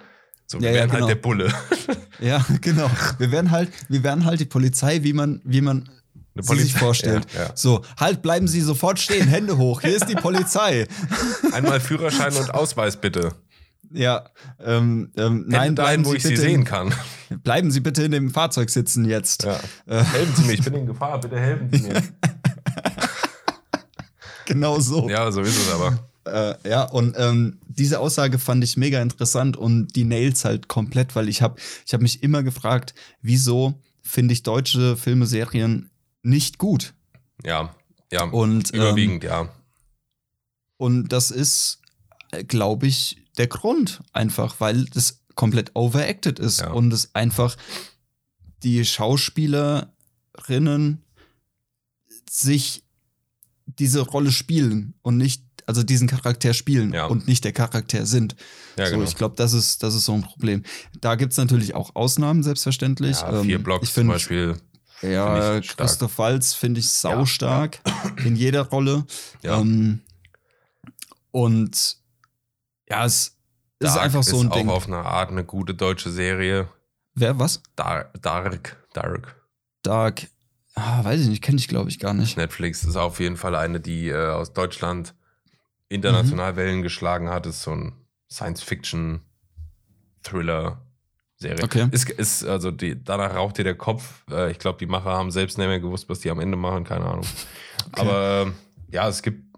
so 0.46 0.58
Ja, 0.58 0.64
wir 0.64 0.70
ja, 0.70 0.76
werden 0.76 0.92
genau. 0.92 1.02
halt 1.08 1.10
der 1.10 1.22
Bulle. 1.22 1.54
Ja, 2.20 2.44
genau. 2.62 2.90
Wir 3.20 3.32
werden 3.32 3.52
halt, 3.52 3.70
wir 3.90 4.02
werden 4.04 4.26
halt 4.26 4.40
die 4.40 4.46
Polizei, 4.46 5.04
wie 5.04 5.14
man, 5.14 5.40
wie 5.44 5.62
man 5.62 5.88
Eine 6.34 6.44
sie 6.44 6.64
sich 6.64 6.74
vorstellt. 6.74 7.28
Ja. 7.38 7.52
So, 7.54 7.84
halt, 8.00 8.24
bleiben 8.24 8.48
Sie 8.48 8.62
sofort 8.62 8.98
stehen, 8.98 9.28
Hände 9.28 9.58
hoch, 9.58 9.82
hier 9.82 9.96
ist 9.96 10.10
die 10.10 10.16
Polizei. 10.16 10.88
Einmal 11.54 11.80
Führerschein 11.80 12.34
und 12.34 12.56
Ausweis 12.56 12.98
bitte. 12.98 13.34
Ja, 13.92 14.26
ähm, 14.60 15.12
ähm, 15.16 15.46
Nein, 15.48 15.48
nein, 15.48 15.48
dahin, 15.48 15.76
bleiben 15.76 16.06
wo 16.06 16.10
Sie 16.12 16.18
ich 16.18 16.24
bitte, 16.24 16.36
sie 16.38 16.42
sehen 16.42 16.64
kann. 16.64 16.92
Bleiben 17.44 17.72
Sie 17.72 17.80
bitte 17.80 18.04
in 18.04 18.12
dem 18.12 18.32
Fahrzeug 18.32 18.70
sitzen 18.70 19.06
jetzt. 19.06 19.46
Äh, 19.46 19.58
Helfen 19.86 20.36
Sie 20.36 20.44
mir, 20.44 20.54
ich 20.54 20.64
bin 20.64 20.74
in 20.74 20.86
Gefahr, 20.88 21.20
bitte 21.20 21.40
helfen 21.40 21.70
Sie 21.72 21.84
mir. 21.84 22.02
Genau 24.48 24.80
so. 24.80 25.10
ja, 25.10 25.32
so 25.32 25.42
ist 25.42 25.58
es 25.58 25.72
aber. 25.72 26.00
Äh, 26.26 26.70
ja, 26.70 26.84
und 26.84 27.16
ähm, 27.18 27.60
diese 27.68 28.00
Aussage 28.00 28.38
fand 28.40 28.64
ich 28.64 28.76
mega 28.76 29.02
interessant 29.02 29.56
und 29.56 29.96
die 29.96 30.04
nails 30.04 30.44
halt 30.44 30.68
komplett, 30.68 31.16
weil 31.16 31.30
ich 31.30 31.42
habe 31.42 31.60
ich 31.86 31.94
hab 31.94 32.02
mich 32.02 32.22
immer 32.24 32.44
gefragt, 32.44 32.94
wieso 33.22 33.82
finde 34.02 34.34
ich 34.34 34.44
deutsche 34.44 34.98
Filme, 34.98 35.26
Serien 35.26 35.90
nicht 36.24 36.58
gut? 36.58 36.94
Ja, 37.46 37.74
ja. 38.12 38.24
Und, 38.26 38.74
ähm, 38.74 38.82
überwiegend, 38.82 39.24
ja. 39.24 39.50
Und 40.78 41.10
das 41.10 41.32
ist, 41.32 41.80
glaube 42.48 42.88
ich, 42.88 43.18
der 43.38 43.48
Grund 43.48 44.02
einfach, 44.12 44.60
weil 44.60 44.86
das 44.86 45.22
komplett 45.36 45.72
overacted 45.76 46.40
ist 46.40 46.60
Ja. 46.62 46.72
und 46.72 46.92
es 46.92 47.14
einfach 47.16 47.56
die 48.64 48.84
Schauspielerinnen 48.84 51.04
sich 52.30 52.84
diese 53.80 54.02
Rolle 54.02 54.32
spielen 54.32 54.94
und 55.02 55.18
nicht, 55.18 55.44
also 55.66 55.84
diesen 55.84 56.08
Charakter 56.08 56.54
spielen 56.54 56.94
Ja. 56.94 57.06
und 57.06 57.28
nicht 57.28 57.44
der 57.44 57.54
Charakter 57.54 58.06
sind. 58.06 58.36
Ja, 58.78 58.86
so, 58.88 58.94
genau. 58.94 59.04
ich 59.08 59.16
glaube, 59.16 59.36
das 59.36 59.54
ist, 59.54 59.84
das 59.84 59.96
ist 59.96 60.06
so 60.06 60.14
ein 60.14 60.22
Problem. 60.24 60.64
Da 61.02 61.16
gibt 61.16 61.32
es 61.34 61.38
natürlich 61.38 61.76
auch 61.76 61.96
Ausnahmen, 61.96 62.44
selbstverständlich. 62.44 63.22
Ja, 63.22 63.42
vier 63.44 63.56
Ähm, 63.58 63.64
Blocks 63.64 63.88
ich 63.88 63.94
zum 63.94 64.02
find, 64.04 64.14
Beispiel. 64.14 64.58
Ja, 65.02 65.54
find. 65.54 65.78
Christoph 65.78 66.18
Waltz 66.18 66.54
finde 66.54 66.80
ich 66.80 66.90
sau 66.90 67.20
Ja, 67.20 67.26
stark 67.26 67.80
in 68.26 68.36
jeder 68.36 68.62
Rolle. 68.68 69.06
Ja. 69.44 69.60
Ähm, 69.60 70.02
und 71.32 71.98
ja, 72.90 73.06
es 73.06 73.36
ist 73.80 73.94
Dark 73.96 74.02
einfach 74.02 74.24
so 74.24 74.40
ein 74.40 74.48
ist 74.48 74.56
Ding. 74.56 74.70
auch 74.70 74.76
auf 74.78 74.88
eine 74.88 74.98
Art 74.98 75.30
eine 75.30 75.44
gute 75.44 75.74
deutsche 75.76 76.10
Serie. 76.10 76.68
Wer, 77.14 77.38
was? 77.40 77.62
Dark, 77.76 78.20
Dark, 78.22 78.78
Dark. 78.94 79.36
Dark. 79.84 80.28
Ah, 80.80 81.04
weiß 81.04 81.22
ich 81.22 81.28
nicht, 81.28 81.42
kenne 81.42 81.58
ich 81.58 81.68
glaube 81.68 81.90
ich 81.90 81.98
gar 81.98 82.14
nicht. 82.14 82.38
Netflix 82.38 82.84
ist 82.84 82.96
auf 82.98 83.20
jeden 83.20 83.36
Fall 83.36 83.56
eine, 83.56 83.80
die 83.80 84.10
äh, 84.10 84.30
aus 84.30 84.54
Deutschland 84.54 85.16
international 85.90 86.52
Mhm. 86.54 86.58
Wellen 86.58 86.84
geschlagen 86.84 87.30
hat. 87.30 87.48
Ist 87.48 87.64
so 87.64 87.72
ein 87.72 87.94
Science-Fiction-Thriller-Serie. 90.24 91.64
Okay. 91.64 91.88
Ist, 91.92 92.10
ist, 92.10 92.46
also 92.46 92.72
die, 92.72 93.02
danach 93.04 93.34
raucht 93.36 93.58
dir 93.58 93.64
der 93.64 93.76
Kopf. 93.76 94.24
Äh, 94.30 94.52
ich 94.52 94.60
glaube, 94.60 94.78
die 94.80 94.86
Macher 94.86 95.12
haben 95.12 95.32
selbst 95.32 95.58
nicht 95.58 95.68
mehr 95.68 95.80
gewusst, 95.80 96.10
was 96.10 96.20
die 96.20 96.30
am 96.30 96.40
Ende 96.40 96.58
machen, 96.58 96.84
keine 96.84 97.06
Ahnung. 97.06 97.26
Aber 97.94 98.48
äh, 98.48 98.94
ja, 98.94 99.08
es 99.08 99.22
gibt, 99.22 99.58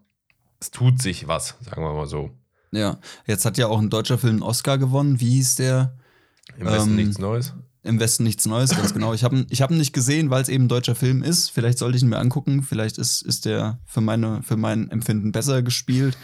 es 0.60 0.72
tut 0.72 1.02
sich 1.02 1.28
was, 1.28 1.56
sagen 1.62 1.82
wir 1.82 1.94
mal 1.94 2.08
so. 2.08 2.32
Ja, 2.72 3.00
jetzt 3.26 3.46
hat 3.46 3.58
ja 3.58 3.68
auch 3.68 3.80
ein 3.80 3.90
deutscher 3.90 4.18
Film 4.18 4.34
einen 4.36 4.44
Oscar 4.44 4.78
gewonnen. 4.78 5.20
Wie 5.20 5.32
hieß 5.32 5.56
der? 5.56 5.98
Im 6.58 6.68
Westen 6.68 6.90
Ähm, 6.92 6.96
nichts 6.98 7.18
Neues. 7.18 7.54
Im 7.82 8.00
Westen 8.00 8.24
nichts 8.24 8.46
Neues, 8.46 8.72
ganz 8.72 8.94
genau. 8.94 9.14
Ich 9.14 9.24
habe 9.24 9.38
ihn, 9.38 9.48
ich 9.50 9.62
hab 9.62 9.72
nicht 9.72 9.94
gesehen, 9.94 10.30
weil 10.30 10.42
es 10.42 10.50
eben 10.50 10.66
ein 10.66 10.68
deutscher 10.68 10.96
Film 10.96 11.24
ist. 11.24 11.50
Vielleicht 11.50 11.78
sollte 11.78 11.96
ich 11.96 12.04
ihn 12.04 12.10
mir 12.10 12.18
angucken. 12.18 12.62
Vielleicht 12.62 12.98
ist, 12.98 13.22
ist 13.22 13.46
der 13.46 13.80
für, 13.86 14.02
meine, 14.02 14.42
für 14.44 14.58
mein 14.58 14.92
Empfinden 14.92 15.32
besser 15.32 15.62
gespielt. 15.62 16.18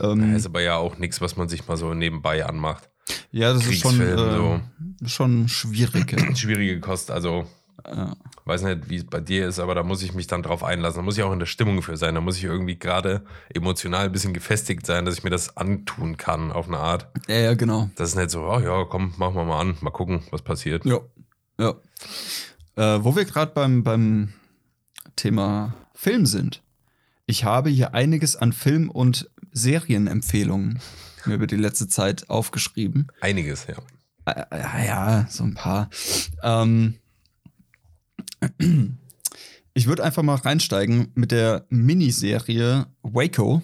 Ähm, 0.00 0.34
ist 0.34 0.46
aber 0.46 0.62
ja 0.62 0.76
auch 0.76 0.96
nichts, 0.96 1.20
was 1.20 1.36
man 1.36 1.48
sich 1.48 1.66
mal 1.68 1.76
so 1.76 1.92
nebenbei 1.92 2.46
anmacht. 2.46 2.88
ja, 3.32 3.52
das 3.52 3.66
ist 3.66 3.80
schon, 3.80 4.00
äh, 4.00 5.06
schon 5.06 5.48
schwierig. 5.48 6.16
Schwierige 6.36 6.80
Kost, 6.80 7.10
also 7.10 7.46
Äh, 7.84 8.06
weiß 8.44 8.62
nicht, 8.62 8.88
wie 8.88 8.96
es 8.96 9.04
bei 9.04 9.20
dir 9.20 9.48
ist, 9.48 9.58
aber 9.58 9.74
da 9.74 9.82
muss 9.82 10.02
ich 10.02 10.14
mich 10.14 10.26
dann 10.26 10.42
drauf 10.42 10.62
einlassen. 10.62 10.98
Da 10.98 11.02
muss 11.02 11.16
ich 11.16 11.22
auch 11.22 11.32
in 11.32 11.38
der 11.38 11.46
Stimmung 11.46 11.82
für 11.82 11.96
sein. 11.96 12.14
Da 12.14 12.20
muss 12.20 12.36
ich 12.36 12.44
irgendwie 12.44 12.78
gerade 12.78 13.24
emotional 13.52 14.06
ein 14.06 14.12
bisschen 14.12 14.34
gefestigt 14.34 14.86
sein, 14.86 15.04
dass 15.04 15.16
ich 15.16 15.24
mir 15.24 15.30
das 15.30 15.56
antun 15.56 16.16
kann 16.16 16.52
auf 16.52 16.68
eine 16.68 16.78
Art. 16.78 17.08
ja, 17.28 17.36
ja, 17.36 17.54
genau. 17.54 17.90
Das 17.96 18.10
ist 18.10 18.16
nicht 18.16 18.30
so, 18.30 18.42
oh 18.44 18.60
ja, 18.60 18.84
komm, 18.84 19.14
machen 19.16 19.34
wir 19.34 19.44
mal 19.44 19.60
an, 19.60 19.76
mal 19.80 19.90
gucken, 19.90 20.22
was 20.30 20.42
passiert. 20.42 20.84
Ja. 20.84 21.00
ja. 21.58 21.74
Äh, 22.76 23.04
wo 23.04 23.16
wir 23.16 23.24
gerade 23.24 23.52
beim, 23.52 23.82
beim 23.82 24.32
Thema 25.16 25.74
Film 25.94 26.26
sind. 26.26 26.62
Ich 27.26 27.44
habe 27.44 27.70
hier 27.70 27.94
einiges 27.94 28.36
an 28.36 28.52
Film- 28.52 28.90
und 28.90 29.30
Serienempfehlungen 29.52 30.80
mir 31.26 31.34
über 31.34 31.46
die 31.46 31.56
letzte 31.56 31.88
Zeit 31.88 32.28
aufgeschrieben. 32.28 33.08
Einiges, 33.20 33.66
ja. 33.66 33.76
Äh, 34.26 34.58
ja, 34.58 34.84
ja, 34.84 35.26
so 35.28 35.44
ein 35.44 35.54
paar. 35.54 35.88
Ähm, 36.42 36.98
ich 39.74 39.86
würde 39.86 40.04
einfach 40.04 40.22
mal 40.22 40.36
reinsteigen 40.36 41.08
mit 41.14 41.30
der 41.32 41.66
Miniserie 41.68 42.86
Waco. 43.02 43.62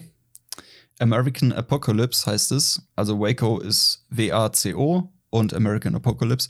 American 0.99 1.51
Apocalypse 1.53 2.29
heißt 2.29 2.51
es. 2.51 2.87
Also 2.95 3.19
Waco 3.19 3.59
ist 3.59 4.05
W-A-C-O 4.09 5.11
und 5.29 5.53
American 5.53 5.95
Apocalypse 5.95 6.49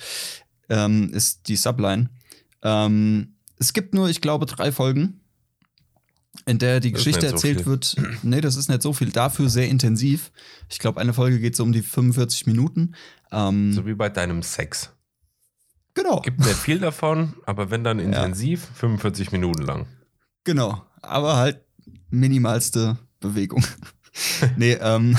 ähm, 0.69 1.11
ist 1.13 1.47
die 1.47 1.55
Subline. 1.55 2.09
Ähm, 2.63 3.35
es 3.57 3.73
gibt 3.73 3.93
nur, 3.93 4.09
ich 4.09 4.21
glaube, 4.21 4.45
drei 4.45 4.71
Folgen, 4.71 5.21
in 6.45 6.57
der 6.59 6.79
die 6.79 6.91
Das 6.91 6.99
Geschichte 6.99 7.27
so 7.27 7.33
erzählt 7.33 7.57
viel. 7.59 7.65
wird. 7.67 7.95
Nee, 8.23 8.41
das 8.41 8.55
ist 8.55 8.69
nicht 8.69 8.81
so 8.81 8.93
viel. 8.93 9.11
Dafür 9.11 9.49
sehr 9.49 9.69
intensiv. 9.69 10.31
Ich 10.69 10.79
glaube, 10.79 10.99
eine 10.99 11.13
Folge 11.13 11.39
geht 11.39 11.55
so 11.55 11.63
um 11.63 11.71
die 11.71 11.81
45 11.81 12.47
Minuten. 12.47 12.95
Ähm, 13.31 13.73
So 13.73 13.85
wie 13.85 13.93
bei 13.93 14.09
deinem 14.09 14.41
Sex. 14.41 14.91
Genau. 15.93 16.21
Gibt 16.21 16.39
nicht 16.39 16.55
viel 16.55 16.79
davon, 16.79 17.33
aber 17.45 17.71
wenn 17.71 17.83
dann 17.83 17.99
intensiv, 17.99 18.67
45 18.75 19.31
Minuten 19.31 19.63
lang. 19.63 19.87
Genau, 20.43 20.83
aber 21.01 21.37
halt 21.37 21.61
minimalste 22.09 22.97
Bewegung. 23.19 23.63
nee, 24.57 24.73
ähm, 24.73 25.17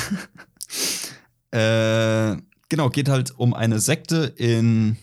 äh, 1.50 2.36
genau, 2.68 2.90
geht 2.90 3.08
halt 3.08 3.38
um 3.38 3.54
eine 3.54 3.80
Sekte 3.80 4.32
in 4.36 4.96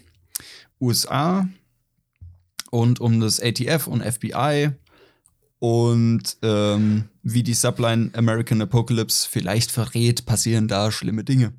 USA 0.79 1.47
und 2.71 2.99
um 2.99 3.19
das 3.19 3.41
ATF 3.41 3.87
und 3.87 4.03
FBI 4.03 4.71
und 5.59 6.37
ähm, 6.41 7.09
wie 7.21 7.43
die 7.43 7.53
Subline 7.53 8.11
American 8.13 8.61
Apocalypse 8.61 9.27
vielleicht 9.29 9.71
verrät, 9.71 10.25
passieren 10.25 10.67
da 10.67 10.91
schlimme 10.91 11.23
Dinge. 11.23 11.53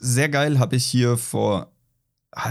Sehr 0.00 0.28
geil 0.28 0.58
habe 0.58 0.76
ich 0.76 0.86
hier 0.86 1.16
vor 1.16 1.72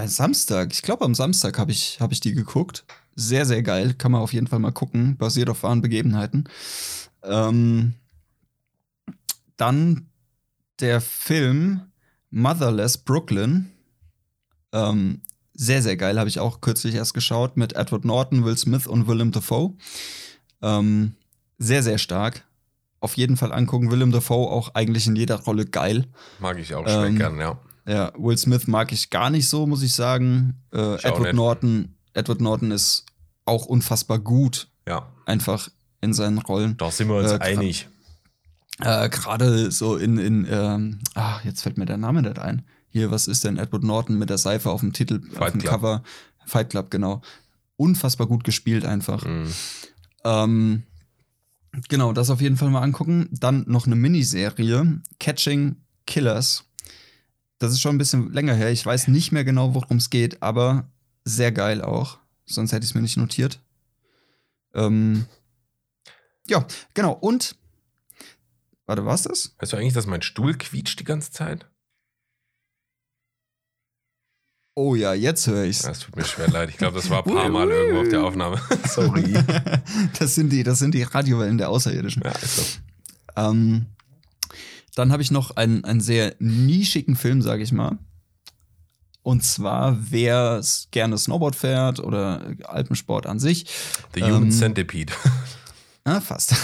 Samstag, 0.05 0.73
ich 0.73 0.82
glaube 0.82 1.05
am 1.05 1.15
Samstag 1.15 1.57
habe 1.59 1.71
ich, 1.71 1.99
hab 1.99 2.11
ich 2.11 2.19
die 2.19 2.34
geguckt. 2.34 2.86
Sehr, 3.15 3.45
sehr 3.45 3.63
geil. 3.63 3.93
Kann 3.93 4.11
man 4.11 4.21
auf 4.21 4.34
jeden 4.34 4.47
Fall 4.47 4.59
mal 4.59 4.71
gucken. 4.71 5.17
Basiert 5.17 5.49
auf 5.49 5.63
wahren 5.63 5.82
Begebenheiten. 5.82 6.49
Ähm, 7.23 7.93
dann 9.55 10.07
der 10.80 11.01
Film 11.01 11.82
Motherless 12.30 12.97
Brooklyn. 12.99 13.71
Ähm, 14.71 15.21
sehr, 15.53 15.82
sehr 15.82 15.97
geil. 15.97 16.19
Habe 16.19 16.30
ich 16.30 16.39
auch 16.39 16.61
kürzlich 16.61 16.93
erst 16.93 17.15
geschaut 17.15 17.57
mit 17.57 17.73
Edward 17.73 18.05
Norton, 18.05 18.45
Will 18.45 18.57
Smith 18.57 18.86
und 18.86 19.07
Willem 19.07 19.32
Dafoe. 19.32 19.73
Ähm, 20.61 21.15
sehr, 21.57 21.82
sehr 21.82 21.97
stark. 21.97 22.45
Auf 22.99 23.17
jeden 23.17 23.38
Fall 23.38 23.51
angucken. 23.51 23.89
Willem 23.89 24.11
Dafoe 24.11 24.51
auch 24.51 24.75
eigentlich 24.75 25.07
in 25.07 25.15
jeder 25.15 25.39
Rolle 25.41 25.65
geil. 25.65 26.05
Mag 26.39 26.59
ich 26.59 26.75
auch 26.75 26.86
Ähm, 26.88 27.17
gern, 27.17 27.39
ja. 27.39 27.59
Ja, 27.88 28.11
Will 28.17 28.38
Smith 28.38 28.67
mag 28.67 28.91
ich 28.91 29.09
gar 29.09 29.29
nicht 29.29 29.47
so, 29.47 29.65
muss 29.65 29.81
ich 29.81 29.93
sagen. 29.93 30.61
Äh, 30.73 30.95
Ich 30.95 31.05
Edward. 31.05 31.33
Norton, 31.33 31.95
Edward 32.13 32.41
Norton 32.41 32.71
ist 32.71 33.05
auch 33.45 33.65
unfassbar 33.65 34.19
gut, 34.19 34.67
Ja, 34.88 35.07
einfach 35.25 35.69
in 36.01 36.13
seinen 36.13 36.38
Rollen. 36.39 36.75
da 36.77 36.91
sind 36.91 37.07
wir 37.07 37.15
uns 37.15 37.31
Äh, 37.31 37.38
einig. 37.39 37.88
Äh, 38.81 39.09
Gerade 39.09 39.71
so 39.71 39.95
in, 39.95 40.17
in 40.17 40.45
ähm, 40.49 40.99
ach, 41.15 41.43
jetzt 41.45 41.61
fällt 41.61 41.77
mir 41.77 41.85
der 41.85 41.97
Name 41.97 42.21
nicht 42.21 42.38
ein. 42.39 42.63
Hier, 42.89 43.09
was 43.09 43.27
ist 43.27 43.43
denn 43.43 43.57
Edward 43.57 43.83
Norton 43.83 44.17
mit 44.19 44.29
der 44.29 44.38
Seife 44.38 44.69
auf 44.69 44.81
dem 44.81 44.93
Titel, 44.93 45.21
auf 45.31 45.38
Fight 45.38 45.53
dem 45.53 45.61
Club. 45.61 45.71
Cover? 45.73 46.03
Fight 46.45 46.69
Club, 46.69 46.91
genau. 46.91 47.21
Unfassbar 47.77 48.27
gut 48.27 48.43
gespielt 48.43 48.85
einfach. 48.85 49.23
Mhm. 49.25 49.51
Ähm, 50.23 50.83
genau, 51.89 52.11
das 52.13 52.29
auf 52.29 52.41
jeden 52.41 52.57
Fall 52.57 52.69
mal 52.69 52.81
angucken. 52.81 53.29
Dann 53.31 53.63
noch 53.67 53.85
eine 53.88 53.95
Miniserie, 53.95 55.01
Catching 55.19 55.77
Killers. 56.05 56.63
Das 57.60 57.72
ist 57.72 57.82
schon 57.82 57.95
ein 57.95 57.97
bisschen 57.97 58.32
länger 58.32 58.53
her. 58.53 58.72
Ich 58.72 58.86
weiß 58.86 59.08
nicht 59.08 59.32
mehr 59.32 59.43
genau, 59.43 59.74
worum 59.74 59.97
es 59.97 60.10
geht, 60.10 60.41
aber 60.43 60.89
sehr 61.24 61.51
geil 61.51 61.82
auch. 61.82 62.20
Sonst 62.45 62.72
hätte 62.72 62.84
ich 62.84 62.91
es 62.91 62.95
mir 62.95 63.01
nicht 63.01 63.18
notiert. 63.18 63.60
Ähm, 64.74 65.26
ja, 66.47 66.66
genau. 66.93 67.14
Und, 67.14 67.55
warte, 68.86 69.05
war's 69.05 69.24
das? 69.24 69.55
Weißt 69.60 69.74
du 69.74 69.78
eigentlich, 69.78 69.93
dass 69.93 70.05
mein 70.05 70.22
Stuhl 70.22 70.55
quietscht 70.58 70.99
die 70.99 71.03
ganze 71.03 71.32
Zeit? 71.32 71.68
Oh 74.76 74.93
ja, 74.93 75.16
jetzt 75.16 75.47
höre 75.47 75.64
ich's. 75.64 75.82
Das 75.82 76.01
tut 76.01 76.16
mir 76.16 76.24
schwer 76.24 76.49
leid. 76.49 76.70
Ich 76.70 76.78
glaube, 76.78 76.95
das 76.97 77.10
war 77.10 77.26
ein 77.26 77.34
paar 77.34 77.49
Mal 77.49 77.68
irgendwo 77.68 78.01
auf 78.01 78.10
der 78.10 78.24
Aufnahme. 78.24 78.62
Sorry. 78.88 79.34
das 80.20 80.36
sind 80.36 80.51
die, 80.51 80.62
das 80.62 80.78
sind 80.78 80.93
die 80.93 81.01
Radiowellen 81.01 81.58
der 81.58 81.70
Außerirdischen. 81.70 82.22
Ja, 82.24 82.32
ist 82.34 82.55
so. 82.58 82.64
Ähm, 83.36 83.88
dann 84.98 85.12
habe 85.12 85.22
ich 85.22 85.32
noch 85.32 85.52
einen, 85.58 85.84
einen 85.86 86.02
sehr 86.02 86.36
nischigen 86.39 87.16
Film, 87.16 87.41
sage 87.41 87.64
ich 87.64 87.72
mal. 87.72 87.98
Und 89.22 89.43
zwar, 89.43 89.98
wer 90.10 90.62
gerne 90.91 91.18
Snowboard 91.18 91.56
fährt 91.56 92.00
oder 92.00 92.54
Alpensport 92.64 93.26
an 93.28 93.39
sich. 93.39 93.66
The 94.16 94.24
Human 94.24 94.43
Ähm, 94.43 94.52
Centipede. 94.52 95.14
Ah, 96.06 96.22
fast. 96.22 96.56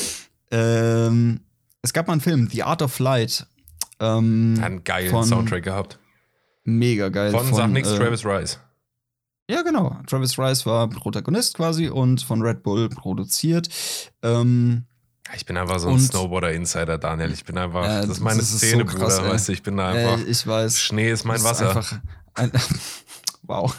ähm, 0.50 1.40
es 1.80 1.94
gab 1.94 2.06
mal 2.08 2.12
einen 2.12 2.20
Film, 2.20 2.46
The 2.50 2.62
Art 2.64 2.82
of 2.82 2.92
Flight. 2.92 3.46
Ähm, 4.00 4.56
Hat 4.58 4.66
einen 4.66 4.84
geilen 4.84 5.10
von- 5.10 5.24
Soundtrack 5.24 5.62
gehabt. 5.64 5.98
mega 6.64 7.08
geil. 7.08 7.30
Von, 7.30 7.54
Sag 7.54 7.70
nix, 7.70 7.88
äh, 7.88 7.96
Travis 7.96 8.24
Rice. 8.26 8.58
Ja, 9.48 9.62
genau. 9.62 9.96
Travis 10.06 10.38
Rice 10.38 10.66
war 10.66 10.88
Protagonist 10.90 11.54
quasi 11.54 11.88
und 11.88 12.22
von 12.22 12.42
Red 12.42 12.62
Bull 12.62 12.90
produziert. 12.90 13.68
Ähm, 14.22 14.84
Ich 15.34 15.46
bin 15.46 15.56
einfach 15.56 15.78
so 15.78 15.88
ein 15.88 16.00
Snowboarder-Insider, 16.00 16.98
Daniel. 16.98 17.32
Ich 17.32 17.44
bin 17.44 17.56
einfach, 17.56 17.84
Ja, 17.84 18.00
das 18.00 18.10
ist 18.10 18.20
meine 18.20 18.40
das 18.40 18.50
ist 18.50 18.60
so 18.60 18.66
Szene, 18.66 18.84
krass, 18.84 19.16
Bruder, 19.16 19.26
ey. 19.26 19.32
weißt 19.32 19.48
du, 19.48 19.52
ich 19.52 19.62
bin 19.62 19.76
da 19.76 19.94
äh, 19.94 20.04
einfach, 20.04 20.26
ich 20.26 20.46
weiß. 20.46 20.80
Schnee 20.80 21.10
ist 21.10 21.24
mein 21.24 21.42
Wasser. 21.42 21.70
Ist 21.70 21.76
einfach 21.76 22.00
ein, 22.34 22.52
wow. 23.42 23.74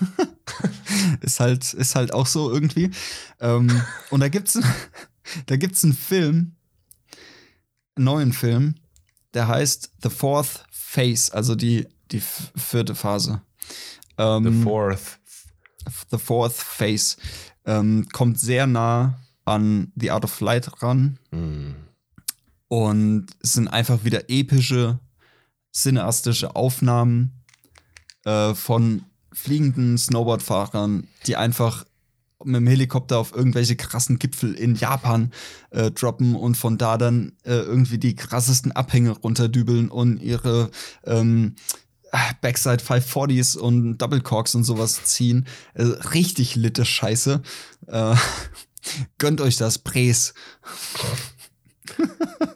ist 1.21 1.39
halt, 1.39 1.73
ist 1.73 1.95
halt 1.95 2.13
auch 2.13 2.27
so 2.27 2.51
irgendwie. 2.51 2.91
Ähm, 3.39 3.81
und 4.09 4.21
da 4.21 4.29
gibt's, 4.29 4.57
da 5.45 5.57
gibt's 5.57 5.83
einen 5.83 5.93
Film, 5.93 6.55
einen 7.95 8.05
neuen 8.05 8.33
Film, 8.33 8.75
der 9.33 9.47
heißt 9.47 9.91
The 10.01 10.09
Fourth 10.09 10.65
Phase, 10.71 11.33
also 11.33 11.55
die, 11.55 11.87
die 12.11 12.21
vierte 12.55 12.95
Phase. 12.95 13.41
Ähm, 14.17 14.43
The 14.45 14.63
Fourth. 14.63 15.19
The 16.09 16.17
Fourth 16.17 16.53
Phase. 16.53 17.17
Ähm, 17.65 18.07
kommt 18.13 18.39
sehr 18.39 18.65
nah 18.67 19.17
an 19.45 19.91
The 19.95 20.11
Art 20.11 20.23
of 20.25 20.31
Flight 20.31 20.81
ran. 20.81 21.19
Hm. 21.31 21.75
Und 22.67 23.27
es 23.41 23.53
sind 23.53 23.67
einfach 23.67 24.03
wieder 24.03 24.29
epische, 24.29 24.99
cineastische 25.73 26.55
Aufnahmen 26.55 27.43
äh, 28.25 28.53
von 28.53 29.03
fliegenden 29.31 29.97
Snowboardfahrern, 29.97 31.07
die 31.27 31.35
einfach 31.35 31.85
mit 32.45 32.55
dem 32.57 32.67
Helikopter 32.67 33.19
auf 33.19 33.33
irgendwelche 33.33 33.75
krassen 33.75 34.19
Gipfel 34.19 34.53
in 34.53 34.75
Japan 34.75 35.31
äh, 35.71 35.91
droppen 35.91 36.35
und 36.35 36.55
von 36.55 36.77
da 36.77 36.97
dann 36.97 37.33
äh, 37.43 37.53
irgendwie 37.53 37.97
die 37.97 38.15
krassesten 38.15 38.71
Abhänge 38.71 39.11
runterdübeln 39.11 39.89
und 39.89 40.21
ihre 40.21 40.69
ähm, 41.05 41.55
Backside 42.41 42.83
540s 42.83 43.57
und 43.57 43.97
Double 43.97 44.21
Corks 44.21 44.55
und 44.55 44.63
sowas 44.63 45.03
ziehen. 45.05 45.47
Äh, 45.73 45.83
richtig 45.83 46.55
litte 46.55 46.85
Scheiße. 46.85 47.41
Äh, 47.87 48.15
gönnt 49.17 49.41
euch 49.41 49.57
das, 49.57 49.79
Pres. 49.79 50.34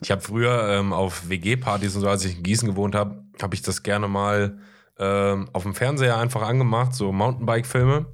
Ich 0.00 0.10
habe 0.10 0.20
früher 0.22 0.68
ähm, 0.70 0.92
auf 0.92 1.28
WG-Partys 1.28 1.94
und 1.94 2.00
so, 2.02 2.08
als 2.08 2.24
ich 2.24 2.36
in 2.36 2.42
Gießen 2.42 2.68
gewohnt 2.68 2.94
habe, 2.94 3.22
habe 3.42 3.54
ich 3.54 3.62
das 3.62 3.82
gerne 3.82 4.08
mal 4.08 4.58
ähm, 4.98 5.48
auf 5.52 5.62
dem 5.62 5.74
Fernseher 5.74 6.16
einfach 6.18 6.42
angemacht, 6.42 6.94
so 6.94 7.12
Mountainbike-Filme. 7.12 8.06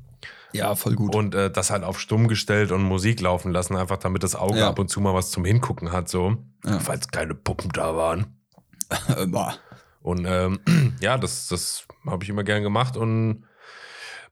Ja, 0.52 0.74
voll 0.76 0.94
gut. 0.94 1.14
Und 1.14 1.34
äh, 1.34 1.50
das 1.50 1.70
halt 1.70 1.82
auf 1.82 1.98
stumm 1.98 2.28
gestellt 2.28 2.70
und 2.72 2.82
Musik 2.82 3.20
laufen 3.20 3.52
lassen, 3.52 3.76
einfach 3.76 3.96
damit 3.96 4.22
das 4.22 4.36
Auge 4.36 4.58
Ja. 4.60 4.68
ab 4.68 4.78
und 4.78 4.88
zu 4.88 5.00
mal 5.00 5.14
was 5.14 5.30
zum 5.30 5.44
Hingucken 5.44 5.90
hat, 5.92 6.08
so. 6.08 6.36
Ja. 6.64 6.78
Falls 6.78 7.08
keine 7.08 7.34
Puppen 7.34 7.70
da 7.72 7.96
waren. 7.96 8.38
Boah. 9.28 9.54
Und 10.00 10.26
ähm, 10.28 10.60
ja, 11.00 11.16
das, 11.18 11.48
das 11.48 11.86
habe 12.06 12.22
ich 12.22 12.30
immer 12.30 12.44
gern 12.44 12.62
gemacht 12.62 12.96
und 12.96 13.44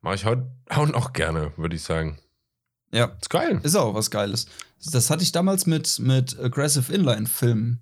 mache 0.01 0.15
ich 0.15 0.25
heute 0.25 0.49
auch 0.69 0.87
noch 0.87 1.13
gerne, 1.13 1.53
würde 1.57 1.75
ich 1.75 1.83
sagen. 1.83 2.19
Ja, 2.93 3.07
Ist 3.21 3.31
geil. 3.31 3.61
ist 3.63 3.77
auch 3.77 3.95
was 3.95 4.11
Geiles. 4.11 4.47
Das 4.93 5.11
hatte 5.11 5.23
ich 5.23 5.33
damals 5.33 5.67
mit, 5.67 5.99
mit 5.99 6.39
Aggressive 6.39 6.93
Inline-Filmen. 6.93 7.81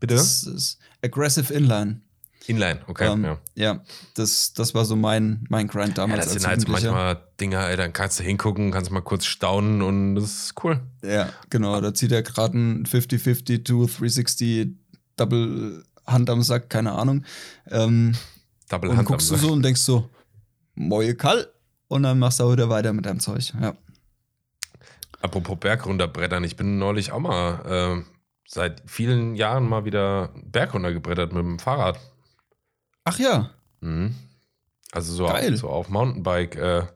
Bitte? 0.00 0.16
Das 0.16 0.42
ist 0.44 0.78
Aggressive 1.02 1.52
Inline. 1.52 2.00
Inline, 2.46 2.80
okay. 2.86 3.12
Ähm, 3.12 3.24
ja. 3.24 3.38
ja, 3.54 3.82
das, 4.14 4.54
das 4.54 4.74
war 4.74 4.86
so 4.86 4.96
mein, 4.96 5.44
mein 5.50 5.68
Grind 5.68 5.90
ja, 5.90 5.94
damals. 6.06 6.24
das 6.24 6.32
als 6.32 6.42
sind 6.42 6.48
halt 6.48 6.60
so 6.62 6.68
manchmal 6.72 7.22
Dinge, 7.38 7.58
ey, 7.58 7.76
dann 7.76 7.92
kannst 7.92 8.18
du 8.18 8.24
hingucken, 8.24 8.70
kannst 8.70 8.90
mal 8.90 9.02
kurz 9.02 9.26
staunen 9.26 9.82
und 9.82 10.14
das 10.14 10.24
ist 10.24 10.54
cool. 10.64 10.80
Ja, 11.02 11.28
genau. 11.50 11.78
Da 11.80 11.92
zieht 11.92 12.10
er 12.10 12.22
gerade 12.22 12.56
ein 12.56 12.86
50-50 12.86 13.64
to 13.64 13.86
360 13.86 14.70
Double 15.16 15.84
Hand 16.06 16.30
am 16.30 16.42
Sack, 16.42 16.70
keine 16.70 16.92
Ahnung. 16.92 17.24
Ähm, 17.70 18.14
Double 18.70 18.90
und 18.90 18.96
Hand 18.96 19.06
am 19.08 19.12
guckst 19.12 19.30
du 19.30 19.34
Sack. 19.34 19.44
so 19.44 19.52
und 19.52 19.62
denkst 19.62 19.82
so, 19.82 20.08
Moje 20.74 21.14
Kall. 21.16 21.48
Und 21.88 22.02
dann 22.02 22.18
machst 22.18 22.40
du 22.40 22.44
auch 22.44 22.52
wieder 22.52 22.68
weiter 22.70 22.92
mit 22.92 23.04
deinem 23.06 23.20
Zeug. 23.20 23.52
Ja. 23.60 23.74
Apropos 25.20 25.58
Bergrunterbrettern, 25.58 26.44
ich 26.44 26.56
bin 26.56 26.78
neulich 26.78 27.12
auch 27.12 27.18
mal 27.18 28.04
äh, 28.04 28.04
seit 28.46 28.82
vielen 28.86 29.34
Jahren 29.34 29.68
mal 29.68 29.84
wieder 29.84 30.32
Berg 30.44 30.74
runtergebrettert 30.74 31.32
mit 31.32 31.42
dem 31.42 31.58
Fahrrad. 31.58 31.98
Ach 33.04 33.18
ja, 33.18 33.50
Mhm. 33.80 34.14
Also 34.92 35.12
so 35.12 35.26
auf, 35.28 35.40
so 35.56 35.68
auf 35.68 35.88
Mountainbike, 35.88 36.56
äh, 36.56 36.86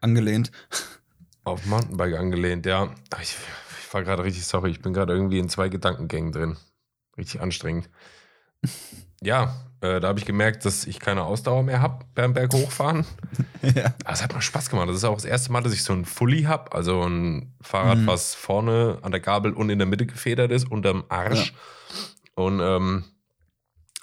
angelehnt. 0.00 0.50
auf 1.44 1.64
Mountainbike 1.66 2.16
angelehnt, 2.18 2.66
ja. 2.66 2.92
Ich, 3.20 3.36
ich 3.80 3.94
war 3.94 4.02
gerade 4.02 4.24
richtig 4.24 4.46
sorry, 4.46 4.70
ich 4.70 4.82
bin 4.82 4.92
gerade 4.92 5.12
irgendwie 5.12 5.38
in 5.38 5.48
zwei 5.48 5.68
Gedankengängen 5.68 6.32
drin. 6.32 6.56
Richtig 7.16 7.40
anstrengend. 7.40 7.88
Ja, 9.22 9.54
äh, 9.82 10.00
da 10.00 10.08
habe 10.08 10.18
ich 10.18 10.24
gemerkt, 10.26 10.64
dass 10.64 10.86
ich 10.86 11.00
keine 11.00 11.22
Ausdauer 11.24 11.62
mehr 11.62 11.80
habe 11.80 12.04
beim 12.14 12.34
Berg 12.34 12.52
hochfahren. 12.52 13.04
ja. 13.62 13.94
Aber 14.04 14.12
es 14.12 14.22
hat 14.22 14.32
mal 14.34 14.40
Spaß 14.40 14.68
gemacht. 14.70 14.88
Das 14.88 14.96
ist 14.96 15.04
auch 15.04 15.14
das 15.14 15.24
erste 15.24 15.52
Mal, 15.52 15.62
dass 15.62 15.72
ich 15.72 15.82
so 15.82 15.92
ein 15.92 16.04
Fully 16.04 16.42
habe, 16.42 16.72
also 16.72 17.02
ein 17.02 17.54
Fahrrad, 17.62 17.98
Mhm. 17.98 18.06
was 18.06 18.34
vorne 18.34 18.98
an 19.02 19.10
der 19.10 19.20
Gabel 19.20 19.52
und 19.52 19.70
in 19.70 19.78
der 19.78 19.86
Mitte 19.86 20.06
gefedert 20.06 20.50
ist, 20.50 20.70
unterm 20.70 21.04
Arsch. 21.08 21.54
Und 22.34 22.60
ähm, 22.60 23.04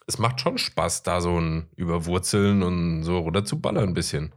es 0.08 0.18
macht 0.20 0.42
schon 0.42 0.58
Spaß, 0.58 1.04
da 1.04 1.22
so 1.22 1.40
ein 1.40 1.68
Überwurzeln 1.76 2.64
und 2.64 3.04
so 3.04 3.20
runter 3.20 3.44
zu 3.46 3.60
ballern 3.60 3.90
ein 3.90 3.94
bisschen. 3.94 4.32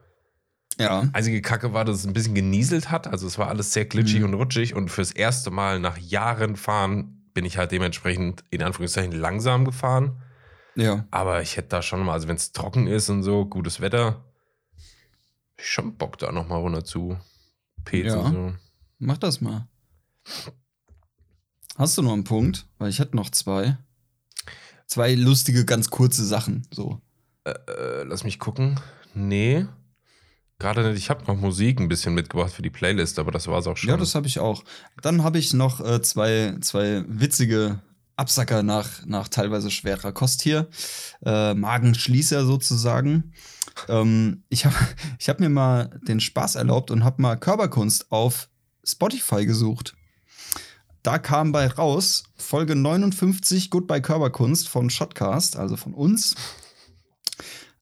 Ja. 0.78 1.04
Einzige 1.12 1.42
Kacke 1.42 1.72
war, 1.74 1.84
dass 1.84 1.96
es 1.96 2.06
ein 2.06 2.12
bisschen 2.14 2.34
genieselt 2.34 2.90
hat. 2.90 3.06
Also 3.06 3.26
es 3.26 3.38
war 3.38 3.48
alles 3.48 3.72
sehr 3.72 3.84
glitschig 3.84 4.20
Mhm. 4.20 4.26
und 4.26 4.34
rutschig. 4.34 4.74
Und 4.74 4.90
fürs 4.90 5.12
erste 5.12 5.50
Mal 5.50 5.78
nach 5.78 5.98
Jahren 5.98 6.56
fahren 6.56 7.22
bin 7.34 7.44
ich 7.44 7.58
halt 7.58 7.70
dementsprechend 7.72 8.44
in 8.50 8.62
Anführungszeichen 8.62 9.12
langsam 9.12 9.64
gefahren. 9.64 10.22
Ja. 10.76 11.06
Aber 11.10 11.42
ich 11.42 11.56
hätte 11.56 11.68
da 11.68 11.82
schon 11.82 12.04
mal, 12.04 12.12
also 12.12 12.28
wenn 12.28 12.36
es 12.36 12.52
trocken 12.52 12.86
ist 12.86 13.08
und 13.08 13.22
so, 13.22 13.44
gutes 13.44 13.80
Wetter, 13.80 14.24
schon 15.58 15.96
Bock 15.96 16.18
da 16.18 16.32
nochmal 16.32 16.60
runter 16.60 16.84
zu 16.84 17.18
petzen. 17.84 18.20
Ja. 18.20 18.30
So. 18.30 18.52
Mach 18.98 19.18
das 19.18 19.40
mal. 19.40 19.68
Hast 21.76 21.96
du 21.96 22.02
noch 22.02 22.12
einen 22.12 22.24
Punkt? 22.24 22.66
Weil 22.78 22.90
ich 22.90 22.98
hätte 22.98 23.16
noch 23.16 23.30
zwei. 23.30 23.78
Zwei 24.86 25.14
lustige, 25.14 25.64
ganz 25.64 25.90
kurze 25.90 26.24
Sachen. 26.24 26.66
So. 26.70 27.00
Äh, 27.44 28.02
lass 28.04 28.24
mich 28.24 28.38
gucken. 28.38 28.78
Nee. 29.14 29.66
Gerade 30.58 30.82
nicht. 30.82 30.98
Ich 30.98 31.10
habe 31.10 31.24
noch 31.24 31.36
Musik 31.36 31.80
ein 31.80 31.88
bisschen 31.88 32.14
mitgebracht 32.14 32.52
für 32.52 32.62
die 32.62 32.70
Playlist, 32.70 33.18
aber 33.18 33.30
das 33.30 33.46
war 33.46 33.58
es 33.58 33.66
auch 33.66 33.76
schon. 33.76 33.88
Ja, 33.88 33.96
das 33.96 34.14
habe 34.14 34.26
ich 34.26 34.38
auch. 34.40 34.62
Dann 35.00 35.24
habe 35.24 35.38
ich 35.38 35.54
noch 35.54 35.80
äh, 35.80 36.02
zwei, 36.02 36.56
zwei 36.60 37.02
witzige 37.08 37.80
Absacker 38.20 38.62
nach, 38.62 39.04
nach 39.06 39.28
teilweise 39.28 39.70
schwerer 39.70 40.12
Kost 40.12 40.42
hier. 40.42 40.68
Äh, 41.24 41.54
Magenschließer 41.54 42.44
sozusagen. 42.44 43.32
Ähm, 43.88 44.44
ich 44.50 44.66
habe 44.66 44.76
ich 45.18 45.28
hab 45.28 45.40
mir 45.40 45.48
mal 45.48 45.98
den 46.06 46.20
Spaß 46.20 46.56
erlaubt 46.56 46.90
und 46.90 47.02
habe 47.02 47.22
mal 47.22 47.36
Körperkunst 47.36 48.12
auf 48.12 48.50
Spotify 48.84 49.46
gesucht. 49.46 49.94
Da 51.02 51.18
kam 51.18 51.50
bei 51.50 51.66
raus 51.66 52.24
Folge 52.36 52.76
59 52.76 53.70
Goodbye 53.70 54.02
Körperkunst 54.02 54.68
von 54.68 54.90
Shotcast, 54.90 55.56
also 55.56 55.76
von 55.76 55.94
uns. 55.94 56.34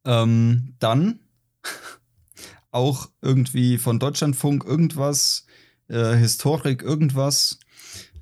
Ähm, 0.04 0.76
dann 0.78 1.18
auch 2.70 3.10
irgendwie 3.20 3.76
von 3.76 3.98
Deutschlandfunk 3.98 4.64
irgendwas, 4.64 5.46
äh, 5.88 6.14
Historik 6.14 6.82
irgendwas, 6.82 7.58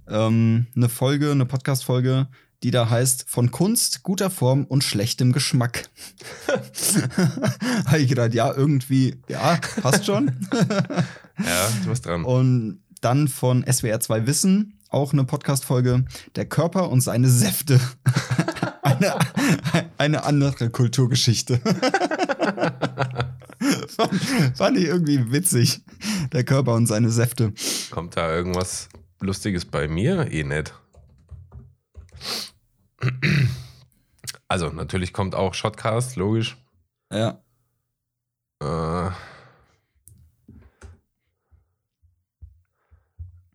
ähm, 0.09 0.67
eine 0.75 0.89
Folge, 0.89 1.31
eine 1.31 1.47
Podcast-Folge, 1.47 2.29
die 2.63 2.71
da 2.71 2.89
heißt 2.89 3.27
Von 3.29 3.51
Kunst, 3.51 4.03
guter 4.03 4.31
Form 4.31 4.65
und 4.65 4.83
schlechtem 4.83 5.33
Geschmack. 5.33 5.89
Habe 7.87 7.99
ich 7.99 8.09
gedacht, 8.09 8.35
ja, 8.35 8.53
irgendwie, 8.53 9.21
ja, 9.29 9.59
passt 9.83 10.07
schon. 10.07 10.33
Ja, 11.39 11.69
du 11.83 11.91
bist 11.91 12.07
dran. 12.07 12.25
Und 12.25 12.81
dann 13.03 13.29
von 13.29 13.63
SWR 13.71 14.01
2 14.01 14.27
Wissen, 14.27 14.81
auch 14.89 15.13
eine 15.13 15.25
Podcast-Folge, 15.25 16.07
Der 16.35 16.47
Körper 16.47 16.89
und 16.89 17.03
seine 17.03 17.29
Säfte. 17.29 17.79
eine, 18.83 19.19
eine 19.99 20.25
andere 20.25 20.71
Kulturgeschichte. 20.71 21.61
fand, 23.89 24.15
fand 24.55 24.79
ich 24.79 24.87
irgendwie 24.87 25.31
witzig. 25.31 25.83
Der 26.33 26.43
Körper 26.43 26.73
und 26.73 26.87
seine 26.87 27.11
Säfte. 27.11 27.53
Kommt 27.91 28.17
da 28.17 28.35
irgendwas 28.35 28.89
Lustiges 29.27 29.65
bei 29.65 29.89
mir 29.89 30.33
eh 30.33 30.45
nicht. 30.45 30.75
Also, 34.49 34.69
natürlich 34.69 35.13
kommt 35.13 35.35
auch 35.35 35.55
Shotcast, 35.55 36.17
logisch. 36.17 36.57
Ja. 37.13 37.43
Äh, 38.63 39.09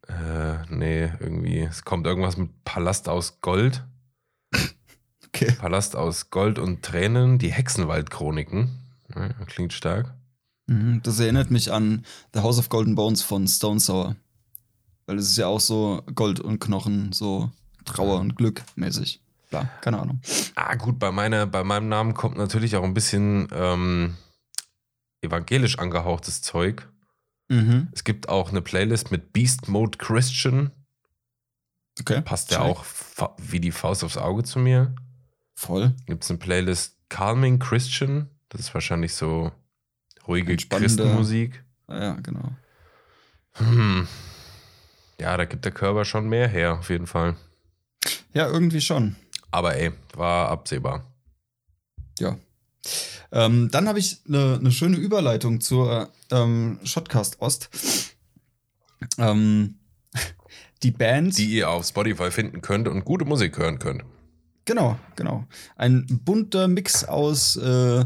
äh 0.07 0.57
nee, 0.69 1.11
irgendwie. 1.19 1.59
Es 1.61 1.83
kommt 1.83 2.05
irgendwas 2.05 2.37
mit 2.37 2.49
Palast 2.63 3.09
aus 3.09 3.41
Gold. 3.41 3.83
Okay. 5.33 5.53
Palast 5.53 5.95
aus 5.95 6.29
Gold 6.29 6.59
und 6.59 6.83
Tränen, 6.83 7.39
die 7.39 7.53
Hexenwald-Chroniken. 7.53 8.69
Klingt 9.47 9.71
stark. 9.71 10.13
Mhm, 10.67 11.01
das 11.03 11.19
erinnert 11.21 11.51
mich 11.51 11.71
an 11.71 12.05
The 12.33 12.41
House 12.41 12.59
of 12.59 12.67
Golden 12.67 12.95
Bones 12.95 13.21
von 13.21 13.47
Stone 13.47 13.79
Sour. 13.79 14.17
Weil 15.11 15.17
es 15.17 15.27
ist 15.27 15.37
ja 15.37 15.47
auch 15.47 15.59
so 15.59 16.03
Gold 16.15 16.39
und 16.39 16.59
Knochen, 16.59 17.11
so 17.11 17.51
Trauer 17.83 18.21
und 18.21 18.37
Glück 18.37 18.63
mäßig. 18.77 19.19
Klar, 19.49 19.69
keine 19.81 19.99
Ahnung. 19.99 20.21
Ah, 20.55 20.73
gut, 20.75 20.99
bei, 20.99 21.11
meiner, 21.11 21.45
bei 21.47 21.65
meinem 21.65 21.89
Namen 21.89 22.13
kommt 22.13 22.37
natürlich 22.37 22.77
auch 22.77 22.85
ein 22.85 22.93
bisschen 22.93 23.49
ähm, 23.51 24.15
evangelisch 25.19 25.79
angehauchtes 25.79 26.41
Zeug. 26.41 26.87
Mhm. 27.49 27.89
Es 27.91 28.05
gibt 28.05 28.29
auch 28.29 28.51
eine 28.51 28.61
Playlist 28.61 29.11
mit 29.11 29.33
Beast 29.33 29.67
Mode 29.67 29.97
Christian. 29.97 30.71
Okay. 31.99 32.21
Passt 32.21 32.51
ja 32.51 32.61
auch 32.61 32.85
wie 33.37 33.59
die 33.59 33.73
Faust 33.73 34.05
aufs 34.05 34.15
Auge 34.15 34.43
zu 34.45 34.59
mir. 34.59 34.95
Voll. 35.55 35.93
Gibt 36.05 36.23
es 36.23 36.29
eine 36.29 36.39
Playlist 36.39 36.95
Calming 37.09 37.59
Christian. 37.59 38.29
Das 38.47 38.61
ist 38.61 38.73
wahrscheinlich 38.73 39.13
so 39.13 39.51
ruhige 40.25 40.55
Christenmusik. 40.55 41.65
Ja, 41.89 42.13
genau. 42.13 42.53
Hm. 43.55 44.07
Ja, 45.21 45.37
da 45.37 45.45
gibt 45.45 45.65
der 45.65 45.71
Körper 45.71 46.03
schon 46.03 46.27
mehr 46.27 46.47
her, 46.47 46.79
auf 46.79 46.89
jeden 46.89 47.05
Fall. 47.05 47.35
Ja, 48.33 48.47
irgendwie 48.47 48.81
schon. 48.81 49.15
Aber 49.51 49.75
ey, 49.75 49.91
war 50.15 50.49
absehbar. 50.49 51.05
Ja. 52.17 52.37
Ähm, 53.31 53.69
dann 53.71 53.87
habe 53.87 53.99
ich 53.99 54.17
eine 54.27 54.57
ne 54.59 54.71
schöne 54.71 54.97
Überleitung 54.97 55.61
zur 55.61 56.09
ähm, 56.31 56.79
Shotcast 56.83 57.39
Ost. 57.39 57.69
Ähm, 59.19 59.75
die 60.81 60.89
Band. 60.89 61.37
Die 61.37 61.51
ihr 61.51 61.69
auf 61.69 61.85
Spotify 61.85 62.31
finden 62.31 62.61
könnt 62.61 62.87
und 62.87 63.05
gute 63.05 63.25
Musik 63.25 63.59
hören 63.59 63.77
könnt. 63.77 64.03
Genau, 64.65 64.97
genau. 65.15 65.45
Ein 65.75 66.07
bunter 66.25 66.67
Mix 66.67 67.03
aus 67.03 67.57
äh, 67.57 68.05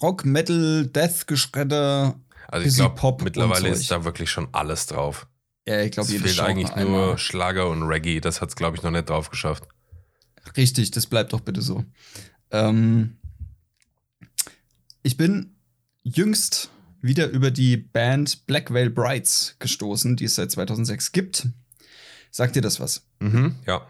Rock, 0.00 0.24
Metal, 0.24 0.86
Death, 0.86 1.26
Geschredder. 1.26 2.18
Also 2.48 2.66
ich 2.66 2.74
glaube, 2.74 3.22
mittlerweile 3.22 3.68
ist 3.68 3.90
da 3.90 4.04
wirklich 4.04 4.30
schon 4.30 4.48
alles 4.52 4.86
drauf. 4.86 5.26
Ja, 5.66 5.80
ich 5.82 5.92
glaube, 5.92 6.06
Es 6.08 6.12
jedes 6.12 6.34
fehlt 6.34 6.36
Genre 6.36 6.50
eigentlich 6.50 6.72
einmal. 6.72 7.06
nur 7.06 7.18
Schlager 7.18 7.68
und 7.70 7.82
Reggae. 7.84 8.20
Das 8.20 8.40
hat 8.40 8.50
es, 8.50 8.56
glaube 8.56 8.76
ich, 8.76 8.82
noch 8.82 8.90
nicht 8.90 9.08
drauf 9.08 9.30
geschafft. 9.30 9.64
Richtig, 10.56 10.90
das 10.90 11.06
bleibt 11.06 11.32
doch 11.32 11.40
bitte 11.40 11.62
so. 11.62 11.84
Ähm, 12.50 13.16
ich 15.02 15.16
bin 15.16 15.54
jüngst 16.02 16.70
wieder 17.00 17.28
über 17.28 17.50
die 17.50 17.76
Band 17.76 18.46
Black 18.46 18.72
Veil 18.72 18.90
Brides 18.90 19.56
gestoßen, 19.58 20.16
die 20.16 20.24
es 20.24 20.34
seit 20.36 20.50
2006 20.50 21.12
gibt. 21.12 21.48
Sagt 22.30 22.56
dir 22.56 22.62
das 22.62 22.80
was? 22.80 23.06
Mhm, 23.20 23.54
ja. 23.66 23.86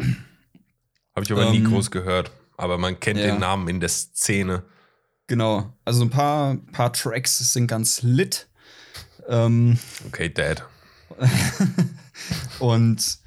Habe 1.14 1.24
ich 1.24 1.32
aber 1.32 1.51
nie 1.51 1.59
Ähm, 1.59 1.64
groß 1.70 1.90
gehört. 1.90 2.30
Aber 2.56 2.78
man 2.78 3.01
kennt 3.01 3.18
ja. 3.18 3.26
den 3.26 3.40
Namen 3.40 3.68
in 3.68 3.80
der 3.80 3.88
Szene. 3.88 4.62
Genau. 5.26 5.72
Also 5.84 6.02
ein 6.05 6.10
paar, 6.10 6.56
paar 6.72 6.92
Tracks 6.92 7.52
sind 7.52 7.66
ganz 7.66 8.02
lit. 8.02 8.46
Ähm, 9.28 9.78
Okay, 10.06 10.28
Dad. 10.32 10.64
und 12.59 13.18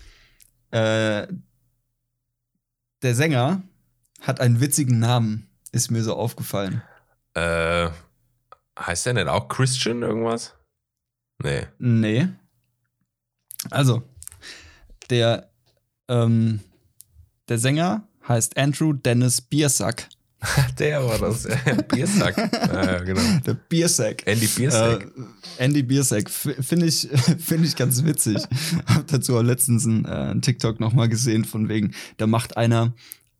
äh, 0.71 1.27
der 3.01 3.15
Sänger 3.15 3.61
hat 4.21 4.39
einen 4.39 4.59
witzigen 4.59 4.99
Namen, 4.99 5.49
ist 5.71 5.91
mir 5.91 6.03
so 6.03 6.15
aufgefallen. 6.15 6.81
Äh, 7.33 7.89
heißt 8.79 9.05
der 9.05 9.13
nicht 9.13 9.27
auch 9.27 9.47
Christian 9.47 10.01
irgendwas? 10.01 10.55
Nee. 11.43 11.67
Nee. 11.77 12.27
Also, 13.69 14.03
der, 15.09 15.49
ähm, 16.07 16.61
der 17.47 17.59
Sänger 17.59 18.07
heißt 18.27 18.57
Andrew 18.57 18.93
Dennis 18.93 19.41
Biersack. 19.41 20.09
Der 20.79 21.03
war 21.03 21.17
das. 21.17 21.47
Biersack. 21.87 22.37
ja, 22.37 22.99
genau. 22.99 23.21
Der 23.45 23.53
Biersack. 23.55 24.23
Andy 24.25 24.47
Biersack. 24.47 25.03
Äh, 25.03 25.63
Andy 25.63 25.83
Biersack. 25.83 26.29
Finde 26.29 26.85
ich, 26.85 27.07
find 27.39 27.65
ich 27.65 27.75
ganz 27.75 28.03
witzig. 28.03 28.37
Hab 28.85 29.07
dazu 29.07 29.37
auch 29.37 29.41
letztens 29.41 29.85
einen, 29.85 30.05
äh, 30.05 30.09
einen 30.09 30.41
TikTok 30.41 30.79
nochmal 30.79 31.09
gesehen, 31.09 31.45
von 31.45 31.69
wegen, 31.69 31.93
da 32.17 32.27
macht 32.27 32.57
einer 32.57 32.93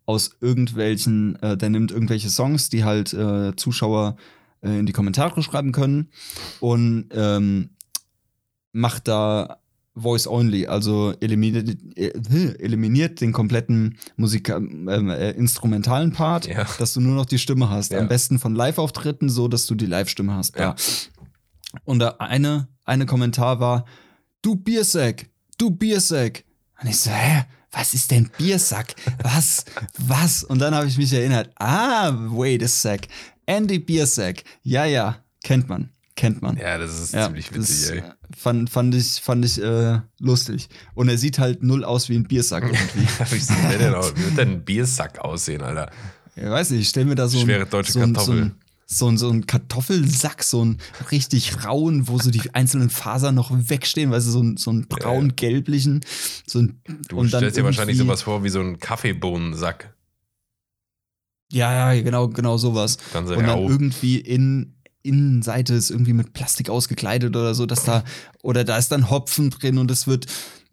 aus 0.06 0.32
irgendwelchen, 0.42 1.36
äh, 1.42 1.58
der 1.58 1.70
nimmt 1.70 1.92
irgendwelche 1.92 2.30
Songs, 2.30 2.70
die 2.70 2.84
halt 2.84 3.14
äh, 3.14 3.56
Zuschauer 3.56 4.18
äh, 4.62 4.80
in 4.80 4.86
die 4.86 4.94
Kommentare 4.94 5.44
schreiben 5.44 5.74
können 5.74 6.10
und 6.60 7.10
ähm, 7.12 7.70
macht 8.72 9.08
da 9.08 9.60
Voice 10.00 10.28
Only, 10.28 10.68
also 10.68 11.14
eliminiert, 11.20 11.78
äh, 11.98 12.12
eliminiert 12.60 13.20
den 13.22 13.32
kompletten 13.34 13.98
Musika 14.16 14.58
ähm, 14.58 15.10
äh, 15.10 15.32
instrumentalen 15.32 16.12
Part, 16.14 16.48
Ja. 16.48 16.66
dass 16.80 16.94
du 16.94 17.02
nur 17.02 17.16
noch 17.16 17.26
die 17.26 17.40
Stimme 17.40 17.70
hast. 17.70 17.92
Ja. 17.92 18.00
Am 18.00 18.08
besten 18.08 18.38
von 18.40 18.54
Live-Auftritten, 18.56 19.30
so 19.30 19.48
dass 19.48 19.66
du 19.66 19.76
die 19.76 19.86
Live-Stimme 19.88 20.34
hast. 20.36 20.56
Ja. 20.58 20.76
Und 21.84 22.00
da 22.00 22.16
eine, 22.20 22.68
eine 22.86 23.06
Kommentar 23.06 23.60
war: 23.60 23.86
Du 24.42 24.56
Biersack, 24.56 25.30
du 25.58 25.70
Biersack. 25.72 26.44
Und 26.82 26.90
ich 26.90 26.98
so, 27.00 27.10
hä? 27.12 27.44
Was 27.72 27.94
ist 27.94 28.12
denn 28.12 28.30
Biersack? 28.38 28.96
Was? 29.24 29.66
Was? 29.98 30.44
Und 30.44 30.60
dann 30.60 30.74
habe 30.74 30.88
ich 30.88 30.98
mich 30.98 31.12
erinnert: 31.14 31.50
Ah, 31.58 32.12
wait 32.32 32.64
a 32.64 32.68
sec. 32.68 33.08
Andy 33.46 33.80
Biersack. 33.80 34.44
Ja, 34.64 34.86
ja, 34.86 35.18
kennt 35.44 35.68
man. 35.70 35.90
Kennt 36.18 36.42
man. 36.42 36.58
Ja, 36.58 36.80
das 36.80 37.00
ist 37.00 37.14
Ja, 37.14 37.28
ziemlich 37.28 37.54
witzig, 37.54 37.90
das, 37.90 37.92
ey. 37.92 38.04
Fand, 38.36 38.72
fand 38.72 38.96
ich, 38.96 39.22
fand 39.22 39.46
ich 39.46 39.62
äh, 39.62 40.00
lustig. 40.20 40.68
Und 40.96 41.10
er 41.10 41.18
sieht 41.18 41.38
halt 41.38 41.62
null 41.62 41.86
aus 41.86 42.10
wie 42.10 42.16
ein 42.16 42.24
Biersack 42.24 42.64
irgendwie. 42.66 43.08
Wie 43.36 43.40
sieht 43.40 43.64
der 43.70 43.78
denn 43.78 43.94
aus? 43.94 44.14
Wie 44.16 44.26
wird 44.26 44.38
denn 44.38 44.52
ein 44.54 44.66
Biersack 44.66 45.20
aussehen, 45.20 45.62
Alter? 45.62 45.92
Ich 46.36 46.44
weiß 46.44 46.72
nicht, 46.72 46.82
ich 46.82 46.90
stell 46.90 47.06
mir 47.06 47.14
da 47.14 47.28
so, 47.28 47.40
Schwere 47.40 47.66
ein, 47.66 47.70
deutsche 47.70 47.92
so, 47.92 48.00
ein, 48.00 48.16
so, 48.16 48.32
ein, 48.32 48.56
so, 48.88 49.08
ein, 49.08 49.18
so 49.20 49.30
ein 49.30 49.46
Kartoffelsack, 49.46 50.44
so 50.44 50.66
ein 50.66 50.80
richtig 51.12 51.64
rauen, 51.64 52.08
wo 52.08 52.18
so 52.18 52.32
die 52.32 52.54
einzelnen 52.56 52.90
Fasern 52.90 53.36
noch 53.36 53.52
wegstehen, 53.52 54.10
weißt 54.10 54.26
du, 54.26 54.32
so 54.32 54.42
ein, 54.42 54.58
so 54.58 54.72
ein 54.72 54.88
braun-gelblichen. 54.88 56.04
So 56.48 56.60
ein, 56.60 56.82
Du 57.08 57.18
und 57.18 57.32
dann 57.32 57.42
stellst 57.42 57.58
dir 57.58 57.64
wahrscheinlich 57.64 57.98
sowas 57.98 58.24
vor 58.24 58.44
wie 58.44 58.50
so 58.50 58.60
ein 58.60 58.80
Kaffeebohnensack. 58.80 59.94
Ja, 61.52 61.94
ja, 61.94 62.02
genau, 62.02 62.28
genau 62.28 62.58
sowas. 62.58 62.98
Ganz 63.14 63.30
und 63.30 63.38
dann 63.38 63.50
rau. 63.50 63.70
irgendwie 63.70 64.18
in 64.18 64.74
Innenseite 65.04 65.74
ist 65.74 65.90
irgendwie 65.90 66.14
mit 66.14 66.34
Plastik 66.34 66.70
ausgekleidet 66.70 67.36
oder 67.36 67.54
so, 67.56 67.66
dass 67.66 67.86
da, 67.86 68.04
oder 68.44 68.64
da 68.64 68.78
ist 68.78 68.92
dann 68.92 69.10
Hopfen 69.10 69.50
drin 69.50 69.78
und 69.78 69.90
es 69.92 70.08
wird 70.08 70.28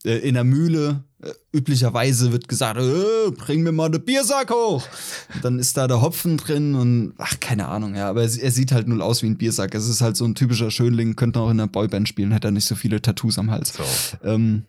äh, 0.05 0.19
in 0.19 0.35
der 0.35 0.45
Mühle, 0.45 1.05
äh, 1.23 1.31
üblicherweise 1.53 2.33
wird 2.33 2.49
gesagt, 2.49 2.81
äh, 2.81 3.31
bring 3.31 3.63
mir 3.63 3.73
mal 3.73 3.91
den 3.91 4.05
Biersack 4.05 4.51
hoch. 4.51 4.87
Und 5.35 5.45
dann 5.45 5.59
ist 5.59 5.77
da 5.77 5.87
der 5.89 6.03
Hopfen 6.03 6.37
drin 6.37 6.75
und, 6.75 7.15
ach, 7.19 7.39
keine 7.41 7.69
Ahnung, 7.69 7.95
ja, 7.95 8.09
aber 8.09 8.23
er, 8.23 8.43
er 8.43 8.51
sieht 8.51 8.73
halt 8.73 8.89
null 8.89 9.03
aus 9.03 9.23
wie 9.23 9.27
ein 9.27 9.39
Biersack. 9.39 9.75
Es 9.75 9.89
ist 9.89 10.01
halt 10.01 10.17
so 10.17 10.25
ein 10.25 10.35
typischer 10.35 10.71
Schönling, 10.71 11.17
könnte 11.17 11.41
auch 11.41 11.51
in 11.51 11.61
einer 11.61 11.69
Boyband 11.69 12.09
spielen, 12.09 12.33
hätte 12.33 12.49
er 12.49 12.53
nicht 12.53 12.67
so 12.67 12.75
viele 12.75 13.01
Tattoos 13.01 13.39
am 13.39 13.51
Hals. 13.51 13.73
So, 13.75 13.85
Ähm, 14.29 14.65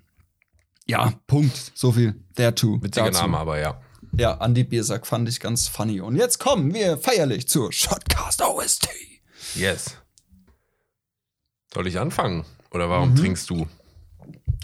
ja, 0.87 1.13
Punkt. 1.27 1.71
So 1.73 1.91
viel. 1.91 2.15
Der 2.37 2.53
Two. 2.53 2.81
witziger 2.81 3.07
dazu. 3.07 3.21
Name, 3.21 3.37
aber 3.37 3.59
ja. 3.59 3.81
Ja, 4.17 4.37
Andy 4.39 4.63
Biersack 4.63 5.05
fand 5.07 5.27
ich 5.27 5.39
ganz 5.39 5.67
funny. 5.67 5.99
Und 5.99 6.15
jetzt 6.15 6.39
kommen 6.39 6.73
wir 6.73 6.97
feierlich 6.97 7.47
zur 7.49 7.73
Shotcast 7.73 8.41
OST. 8.41 8.87
Yes. 9.55 9.97
Soll 11.73 11.87
ich 11.87 11.99
anfangen? 11.99 12.45
Oder 12.71 12.89
warum 12.89 13.11
Mhm. 13.11 13.15
trinkst 13.15 13.49
du? 13.49 13.67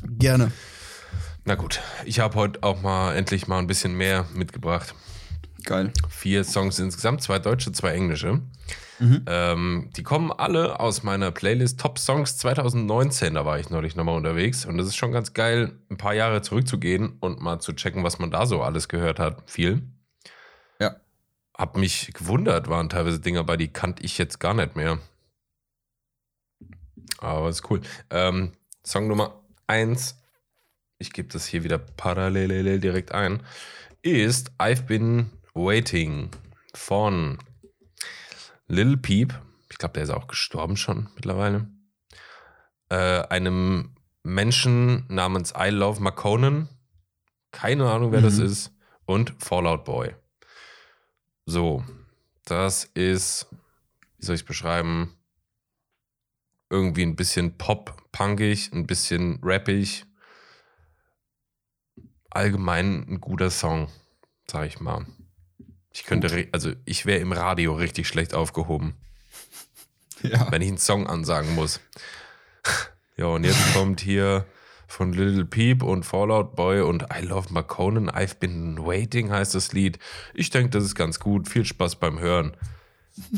Gerne. 0.04 0.52
Na 1.46 1.56
gut, 1.56 1.82
ich 2.06 2.20
habe 2.20 2.36
heute 2.36 2.62
auch 2.64 2.82
mal 2.82 3.16
endlich 3.16 3.48
mal 3.48 3.60
ein 3.60 3.68
bisschen 3.68 3.96
mehr 3.96 4.26
mitgebracht. 4.34 4.94
Geil. 5.64 5.92
Vier 6.10 6.44
Songs 6.44 6.80
insgesamt, 6.80 7.22
zwei 7.22 7.40
deutsche, 7.40 7.72
zwei 7.72 7.92
englische. 7.94 8.42
Mhm. 9.00 9.24
Ähm, 9.26 9.90
die 9.96 10.04
kommen 10.04 10.32
alle 10.32 10.80
aus 10.80 11.02
meiner 11.04 11.32
Playlist 11.32 11.80
Top 11.80 11.98
Songs 11.98 12.38
2019. 12.38 13.34
Da 13.34 13.46
war 13.46 13.60
ich 13.60 13.70
neulich 13.70 13.96
nochmal 13.96 14.16
unterwegs. 14.16 14.66
Und 14.66 14.78
das 14.78 14.88
ist 14.88 14.96
schon 14.96 15.12
ganz 15.12 15.34
geil, 15.34 15.74
ein 15.90 15.98
paar 15.98 16.14
Jahre 16.14 16.42
zurückzugehen 16.44 17.18
und 17.20 17.42
mal 17.42 17.60
zu 17.60 17.74
checken, 17.74 18.04
was 18.04 18.20
man 18.20 18.30
da 18.32 18.46
so 18.46 18.62
alles 18.62 18.88
gehört 18.88 19.20
hat. 19.20 19.50
Viel. 19.50 19.82
Ja. 21.62 21.68
Hab 21.68 21.78
mich 21.78 22.12
gewundert, 22.14 22.68
waren 22.70 22.90
teilweise 22.90 23.20
Dinger 23.20 23.44
bei, 23.44 23.56
die 23.58 23.68
kannte 23.72 24.04
ich 24.04 24.18
jetzt 24.18 24.40
gar 24.40 24.54
nicht 24.54 24.76
mehr. 24.76 25.00
Aber 27.20 27.50
ist 27.50 27.70
cool. 27.70 27.82
Ähm, 28.10 28.54
Song 28.84 29.08
Nummer 29.08 29.44
eins, 29.68 30.18
ich 30.98 31.14
gebe 31.14 31.30
das 31.30 31.46
hier 31.46 31.64
wieder 31.64 31.78
parallel 31.78 32.80
direkt 32.80 33.12
ein, 33.12 33.44
ist 34.02 34.52
I've 34.60 34.84
Been 34.84 35.30
Waiting 35.54 36.32
von 36.74 37.38
Lil 38.68 38.98
Peep. 38.98 39.40
Ich 39.70 39.78
glaube, 39.78 39.94
der 39.94 40.04
ist 40.04 40.10
auch 40.10 40.28
gestorben 40.28 40.78
schon 40.78 41.10
mittlerweile. 41.16 41.68
Äh, 42.90 43.22
einem 43.28 43.96
Menschen 44.24 45.06
namens 45.10 45.54
I 45.58 45.70
Love 45.70 46.02
McConan. 46.02 46.70
Keine 47.52 47.90
Ahnung, 47.90 48.12
wer 48.12 48.22
das 48.22 48.38
Mhm. 48.38 48.46
ist. 48.46 48.72
Und 49.06 49.36
Fallout 49.40 49.86
Boy. 49.86 50.16
So, 51.46 51.84
das 52.46 52.86
ist, 52.94 53.48
wie 54.18 54.26
soll 54.26 54.36
ich 54.36 54.42
es 54.42 54.48
beschreiben? 54.48 55.16
Irgendwie 56.70 57.04
ein 57.04 57.16
bisschen 57.16 57.58
pop-punkig, 57.58 58.72
ein 58.74 58.88
bisschen 58.88 59.40
rappig. 59.44 60.06
allgemein 62.30 63.06
ein 63.10 63.20
guter 63.20 63.50
Song, 63.50 63.90
sag 64.50 64.66
ich 64.68 64.80
mal. 64.80 65.06
Ich 65.92 66.06
könnte, 66.06 66.48
also 66.54 66.72
ich 66.86 67.06
wäre 67.06 67.20
im 67.20 67.34
Radio 67.34 67.74
richtig 67.74 68.08
schlecht 68.08 68.34
aufgehoben, 68.34 68.96
Ja. 70.24 70.50
wenn 70.52 70.62
ich 70.62 70.70
einen 70.70 70.78
Song 70.78 71.08
ansagen 71.08 71.54
muss. 71.56 71.82
ja, 73.18 73.26
und 73.26 73.44
jetzt 73.44 73.74
kommt 73.74 74.00
hier 74.00 74.46
von 74.92 75.14
Little 75.14 75.46
Peep 75.46 75.84
und 75.84 76.04
Fallout 76.04 76.56
Boy 76.56 76.82
und 76.82 77.06
I 77.14 77.26
Love 77.26 77.54
McConan, 77.54 78.10
I've 78.10 78.36
Been 78.40 78.78
Waiting 78.86 79.32
heißt 79.32 79.56
das 79.56 79.72
Lied. 79.72 79.98
Ich 80.34 80.50
denke, 80.50 80.70
das 80.72 80.84
ist 80.84 80.96
ganz 80.96 81.20
gut. 81.20 81.48
Viel 81.48 81.66
Spaß 81.66 81.96
beim 81.96 82.20
Hören. 82.20 82.56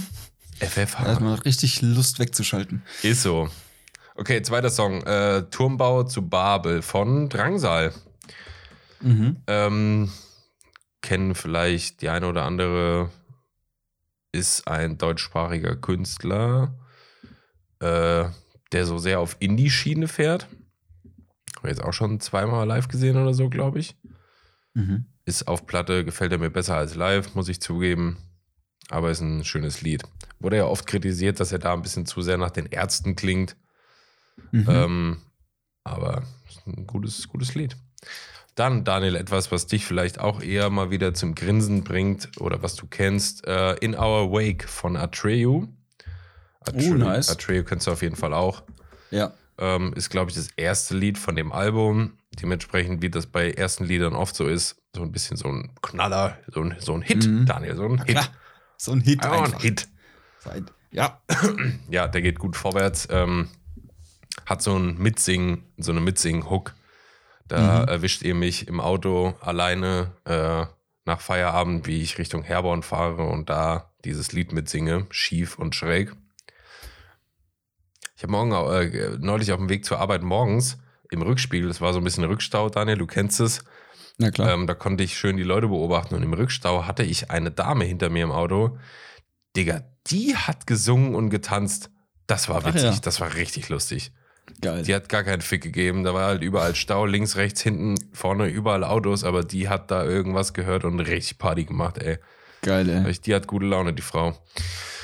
Da 0.60 0.68
hat 0.68 0.90
FFH. 0.90 1.20
man 1.20 1.40
richtig 1.40 1.82
Lust 1.82 2.20
wegzuschalten. 2.20 2.84
Ist 3.02 3.24
so. 3.24 3.50
Okay, 4.16 4.42
zweiter 4.44 4.70
Song. 4.70 5.02
Äh, 5.02 5.44
Turmbau 5.50 6.04
zu 6.04 6.30
Babel 6.30 6.82
von 6.82 7.28
Drangsal. 7.28 7.92
Mhm. 9.02 9.38
Ähm, 9.48 10.12
kennen 11.02 11.36
vielleicht 11.36 12.02
die 12.02 12.10
eine 12.10 12.28
oder 12.28 12.46
andere, 12.46 13.10
ist 14.32 14.68
ein 14.68 14.98
deutschsprachiger 14.98 15.76
Künstler, 15.76 16.74
äh, 17.80 18.26
der 18.72 18.86
so 18.86 19.00
sehr 19.00 19.20
auf 19.20 19.36
Indie-Schiene 19.40 20.08
fährt. 20.08 20.48
Habe 21.64 21.70
jetzt 21.70 21.82
auch 21.84 21.94
schon 21.94 22.20
zweimal 22.20 22.68
live 22.68 22.90
gesehen 22.90 23.16
oder 23.16 23.34
so, 23.34 23.48
glaube 23.50 23.80
ich. 23.80 23.96
Mhm. 24.74 25.06
Ist 25.24 25.48
auf 25.48 25.66
Platte, 25.66 26.04
gefällt 26.04 26.34
er 26.34 26.38
mir 26.38 26.50
besser 26.50 26.76
als 26.76 26.96
live, 26.96 27.36
muss 27.36 27.48
ich 27.48 27.62
zugeben. 27.62 28.18
Aber 28.90 29.10
ist 29.12 29.22
ein 29.22 29.46
schönes 29.46 29.82
Lied. 29.82 30.04
Wurde 30.42 30.58
ja 30.58 30.66
oft 30.66 30.86
kritisiert, 30.88 31.40
dass 31.40 31.54
er 31.54 31.60
da 31.60 31.72
ein 31.72 31.82
bisschen 31.82 32.06
zu 32.06 32.22
sehr 32.22 32.38
nach 32.38 32.52
den 32.52 32.66
Ärzten 32.66 33.16
klingt. 33.16 33.56
Mhm. 34.52 34.66
Ähm, 34.68 35.18
aber 35.86 36.24
ist 36.50 36.68
ein 36.68 36.86
gutes, 36.86 37.30
gutes 37.30 37.56
Lied. 37.56 37.78
Dann, 38.56 38.84
Daniel, 38.84 39.16
etwas, 39.16 39.50
was 39.54 39.66
dich 39.66 39.86
vielleicht 39.86 40.20
auch 40.20 40.42
eher 40.42 40.70
mal 40.70 40.92
wieder 40.92 41.14
zum 41.14 41.34
Grinsen 41.34 41.86
bringt 41.86 42.30
oder 42.42 42.62
was 42.62 42.76
du 42.76 42.88
kennst. 42.88 43.48
Äh, 43.48 43.76
In 43.76 43.96
Our 43.98 44.34
Wake 44.34 44.68
von 44.68 44.98
Atreu. 44.98 45.66
Atreu, 46.60 46.90
Oh, 46.92 46.94
nice. 46.96 47.30
Atreu 47.30 47.64
kennst 47.64 47.88
du 47.88 47.92
auf 47.92 48.02
jeden 48.02 48.18
Fall 48.18 48.34
auch. 48.34 48.64
ja. 49.12 49.32
Ähm, 49.58 49.94
ist, 49.94 50.10
glaube 50.10 50.32
ich, 50.32 50.36
das 50.36 50.50
erste 50.56 50.96
Lied 50.96 51.18
von 51.18 51.36
dem 51.36 51.52
Album. 51.52 52.18
Dementsprechend, 52.42 53.02
wie 53.02 53.10
das 53.10 53.28
bei 53.28 53.52
ersten 53.52 53.86
Liedern 53.86 54.16
oft 54.16 54.36
so 54.36 54.48
ist, 54.48 54.82
so 54.96 55.04
ein 55.04 55.12
bisschen 55.12 55.38
so 55.38 55.48
ein 55.50 55.72
Knaller, 55.82 56.38
so 56.48 56.62
ein, 56.62 56.76
so 56.80 56.94
ein 56.94 57.02
Hit, 57.04 57.26
Mhm. 57.28 57.46
Daniel, 57.46 57.76
so 57.76 57.84
ein 57.86 57.98
Hit. 58.00 58.08
Klar. 58.08 58.28
So 58.78 58.92
ein 58.92 59.02
Hit 59.02 59.24
Ja, 59.24 59.32
ein 59.32 59.44
einfach. 59.44 59.62
Hit. 59.62 59.88
Ja. 60.92 61.22
Ja, 61.90 62.08
der 62.08 62.22
geht 62.22 62.40
gut 62.40 62.56
vorwärts. 62.56 63.08
Ähm, 63.12 63.50
hat 64.46 64.62
so 64.62 64.76
ein 64.78 64.98
Mitsingen, 64.98 65.64
so 65.78 65.92
eine 65.92 66.02
Mitsingen-Hook. 66.02 66.74
Da 67.48 67.84
erwischt 67.84 68.24
ihr 68.24 68.36
mich 68.36 68.68
im 68.68 68.80
Auto 68.80 69.36
alleine 69.42 70.12
äh, 70.26 70.66
nach 71.06 71.20
Feierabend, 71.22 71.86
wie 71.88 72.02
ich 72.02 72.18
Richtung 72.18 72.42
Herborn 72.44 72.82
fahre 72.84 73.24
und 73.24 73.50
da 73.50 73.92
dieses 74.06 74.32
Lied 74.32 74.54
mitsinge, 74.54 75.06
schief 75.12 75.58
und 75.60 75.76
schräg. 75.76 76.14
Ich 78.24 78.30
habe 78.30 78.48
morgen 78.48 78.94
äh, 78.94 79.18
neulich 79.20 79.52
auf 79.52 79.58
dem 79.58 79.68
Weg 79.68 79.84
zur 79.84 80.00
Arbeit 80.00 80.24
morgens 80.24 80.78
im 81.12 81.22
Rückspiegel, 81.22 81.68
das 81.68 81.82
war 81.82 81.92
so 81.92 82.00
ein 82.00 82.06
bisschen 82.06 82.24
Rückstau, 82.24 82.70
Daniel, 82.70 82.98
du 82.98 83.06
kennst 83.06 83.42
es. 83.42 83.66
Na 84.18 84.32
klar. 84.32 84.54
Ähm, 84.54 84.66
da 84.66 84.76
konnte 84.76 85.04
ich 85.04 85.18
schön 85.18 85.36
die 85.36 85.44
Leute 85.44 85.68
beobachten 85.68 86.16
und 86.16 86.24
im 86.24 86.32
Rückstau 86.32 86.88
hatte 86.88 87.04
ich 87.04 87.32
eine 87.32 87.52
Dame 87.52 87.84
hinter 87.84 88.10
mir 88.10 88.24
im 88.24 88.32
Auto. 88.32 88.78
Digga, 89.58 89.82
die 90.08 90.38
hat 90.38 90.68
gesungen 90.68 91.16
und 91.16 91.32
getanzt. 91.32 91.90
Das 92.26 92.48
war 92.48 92.66
witzig, 92.66 92.96
ja. 92.96 93.00
das 93.02 93.20
war 93.20 93.34
richtig 93.36 93.68
lustig. 93.68 94.14
Geil. 94.62 94.84
Die 94.84 94.96
hat 94.96 95.10
gar 95.10 95.26
keinen 95.26 95.42
Fick 95.42 95.62
gegeben. 95.62 96.06
Da 96.06 96.14
war 96.14 96.28
halt 96.28 96.44
überall 96.44 96.76
Stau, 96.76 97.06
links, 97.06 97.36
rechts, 97.36 97.60
hinten, 97.62 97.96
vorne, 98.14 98.48
überall 98.48 98.86
Autos, 98.86 99.26
aber 99.26 99.44
die 99.44 99.68
hat 99.68 99.92
da 99.92 100.06
irgendwas 100.06 100.54
gehört 100.54 100.86
und 100.86 101.02
richtig 101.02 101.40
Party 101.40 101.66
gemacht, 101.66 101.98
ey. 101.98 102.20
Geil, 102.64 102.90
ey. 102.90 103.12
Die 103.22 103.36
hat 103.36 103.48
gute 103.48 103.66
Laune, 103.66 103.94
die 103.94 104.02
Frau. 104.02 104.38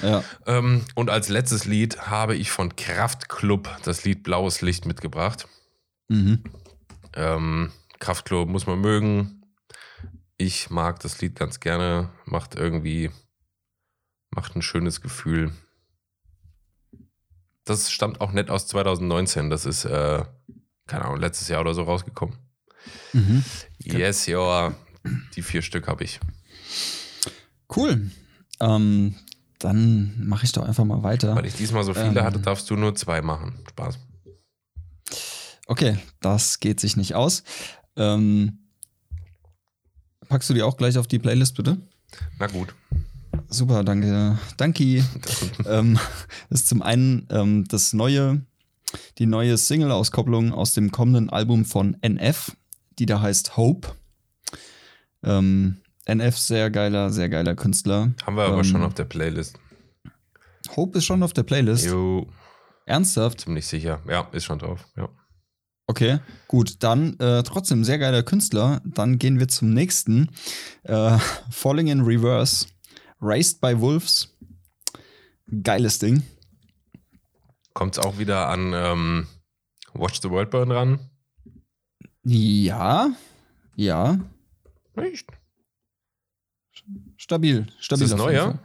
Ja. 0.01 0.23
Ähm, 0.47 0.85
und 0.95 1.09
als 1.09 1.27
letztes 1.27 1.65
Lied 1.65 2.07
habe 2.07 2.35
ich 2.35 2.51
von 2.51 2.75
Kraftklub 2.75 3.69
das 3.83 4.05
Lied 4.05 4.23
Blaues 4.23 4.61
Licht 4.61 4.85
mitgebracht. 4.85 5.47
Mhm. 6.07 6.43
Ähm, 7.13 7.71
Kraftklub 7.99 8.47
muss 8.47 8.65
man 8.65 8.79
mögen. 8.79 9.43
Ich 10.37 10.69
mag 10.69 11.01
das 11.01 11.19
Lied 11.21 11.35
ganz 11.35 11.59
gerne. 11.59 12.09
Macht 12.25 12.55
irgendwie, 12.55 13.11
macht 14.29 14.55
ein 14.55 14.61
schönes 14.61 15.01
Gefühl. 15.01 15.51
Das 17.65 17.91
stammt 17.91 18.21
auch 18.21 18.31
nett 18.31 18.49
aus 18.49 18.67
2019. 18.67 19.49
Das 19.49 19.65
ist, 19.65 19.83
äh, 19.83 20.23
keine 20.87 21.05
Ahnung, 21.05 21.19
letztes 21.19 21.49
Jahr 21.49 21.61
oder 21.61 21.73
so 21.73 21.83
rausgekommen. 21.83 22.37
Mhm. 23.11 23.43
Yes, 23.79 24.27
ja. 24.27 24.73
Die 25.35 25.43
vier 25.43 25.61
Stück 25.61 25.89
habe 25.89 26.05
ich. 26.05 26.21
Cool. 27.75 28.09
Ähm, 28.59 29.15
dann 29.59 30.13
mache 30.25 30.45
ich 30.45 30.51
doch 30.51 30.63
einfach 30.63 30.85
mal 30.85 31.03
weiter. 31.03 31.35
Weil 31.35 31.45
ich 31.45 31.55
diesmal 31.55 31.83
so 31.83 31.93
viele 31.93 32.19
Ähm. 32.19 32.23
hatte, 32.23 32.39
darfst 32.39 32.69
du 32.69 32.75
nur 32.75 32.95
zwei 32.95 33.21
machen. 33.21 33.59
Spaß. 33.69 33.99
Okay, 35.67 35.99
das 36.21 36.59
geht 36.59 36.79
sich 36.79 36.97
nicht 36.97 37.13
aus. 37.13 37.43
Ähm, 37.95 38.59
packst 40.27 40.49
du 40.49 40.53
die 40.53 40.63
auch 40.63 40.77
gleich 40.77 40.97
auf 40.97 41.07
die 41.07 41.19
Playlist, 41.19 41.55
bitte? 41.55 41.77
Na 42.39 42.47
gut. 42.47 42.73
Super, 43.49 43.83
danke. 43.83 44.39
Danke. 44.57 44.83
ähm, 45.65 45.99
das 46.49 46.61
ist 46.61 46.69
zum 46.69 46.81
einen 46.81 47.27
ähm, 47.29 47.65
das 47.67 47.93
neue, 47.93 48.41
die 49.17 49.25
neue 49.25 49.57
Single-Auskopplung 49.57 50.53
aus 50.53 50.73
dem 50.73 50.91
kommenden 50.91 51.29
Album 51.29 51.65
von 51.65 51.97
NF, 52.01 52.55
die 52.97 53.05
da 53.05 53.21
heißt 53.21 53.57
Hope. 53.57 53.89
Ähm, 55.23 55.77
NF, 56.09 56.37
sehr 56.37 56.69
geiler, 56.69 57.09
sehr 57.11 57.29
geiler 57.29 57.55
Künstler. 57.55 58.13
Haben 58.25 58.35
wir 58.35 58.43
aber 58.43 58.57
Ähm, 58.57 58.63
schon 58.63 58.83
auf 58.83 58.93
der 58.93 59.05
Playlist. 59.05 59.57
Hope 60.75 60.97
ist 60.97 61.05
schon 61.05 61.23
auf 61.23 61.33
der 61.33 61.43
Playlist. 61.43 61.85
Jo, 61.85 62.27
Ernsthaft? 62.85 63.41
ziemlich 63.41 63.65
sicher. 63.67 64.01
Ja, 64.07 64.27
ist 64.31 64.45
schon 64.45 64.59
drauf. 64.59 64.85
Ja. 64.97 65.09
Okay, 65.87 66.19
gut. 66.47 66.83
Dann 66.83 67.17
äh, 67.19 67.41
trotzdem 67.43 67.83
sehr 67.83 67.97
geiler 67.97 68.21
Künstler. 68.23 68.81
Dann 68.85 69.17
gehen 69.17 69.39
wir 69.39 69.47
zum 69.47 69.73
nächsten. 69.73 70.29
Äh, 70.83 71.17
Falling 71.49 71.87
in 71.87 72.01
Reverse. 72.01 72.67
Raised 73.21 73.59
by 73.61 73.79
Wolves. 73.79 74.35
Geiles 75.63 75.97
Ding. 75.99 76.23
Kommt 77.73 77.97
es 77.97 78.03
auch 78.03 78.17
wieder 78.19 78.49
an 78.49 78.73
ähm, 78.75 79.27
Watch 79.93 80.21
the 80.21 80.29
World 80.29 80.51
Burn 80.51 80.71
ran? 80.71 80.99
Ja. 82.23 83.09
Ja. 83.75 84.19
Echt? 84.95 85.27
Stabil. 87.29 87.67
Stabil. 87.79 88.05
Ist 88.05 88.11
das 88.11 88.17
neu, 88.17 88.33
ja? 88.33 88.57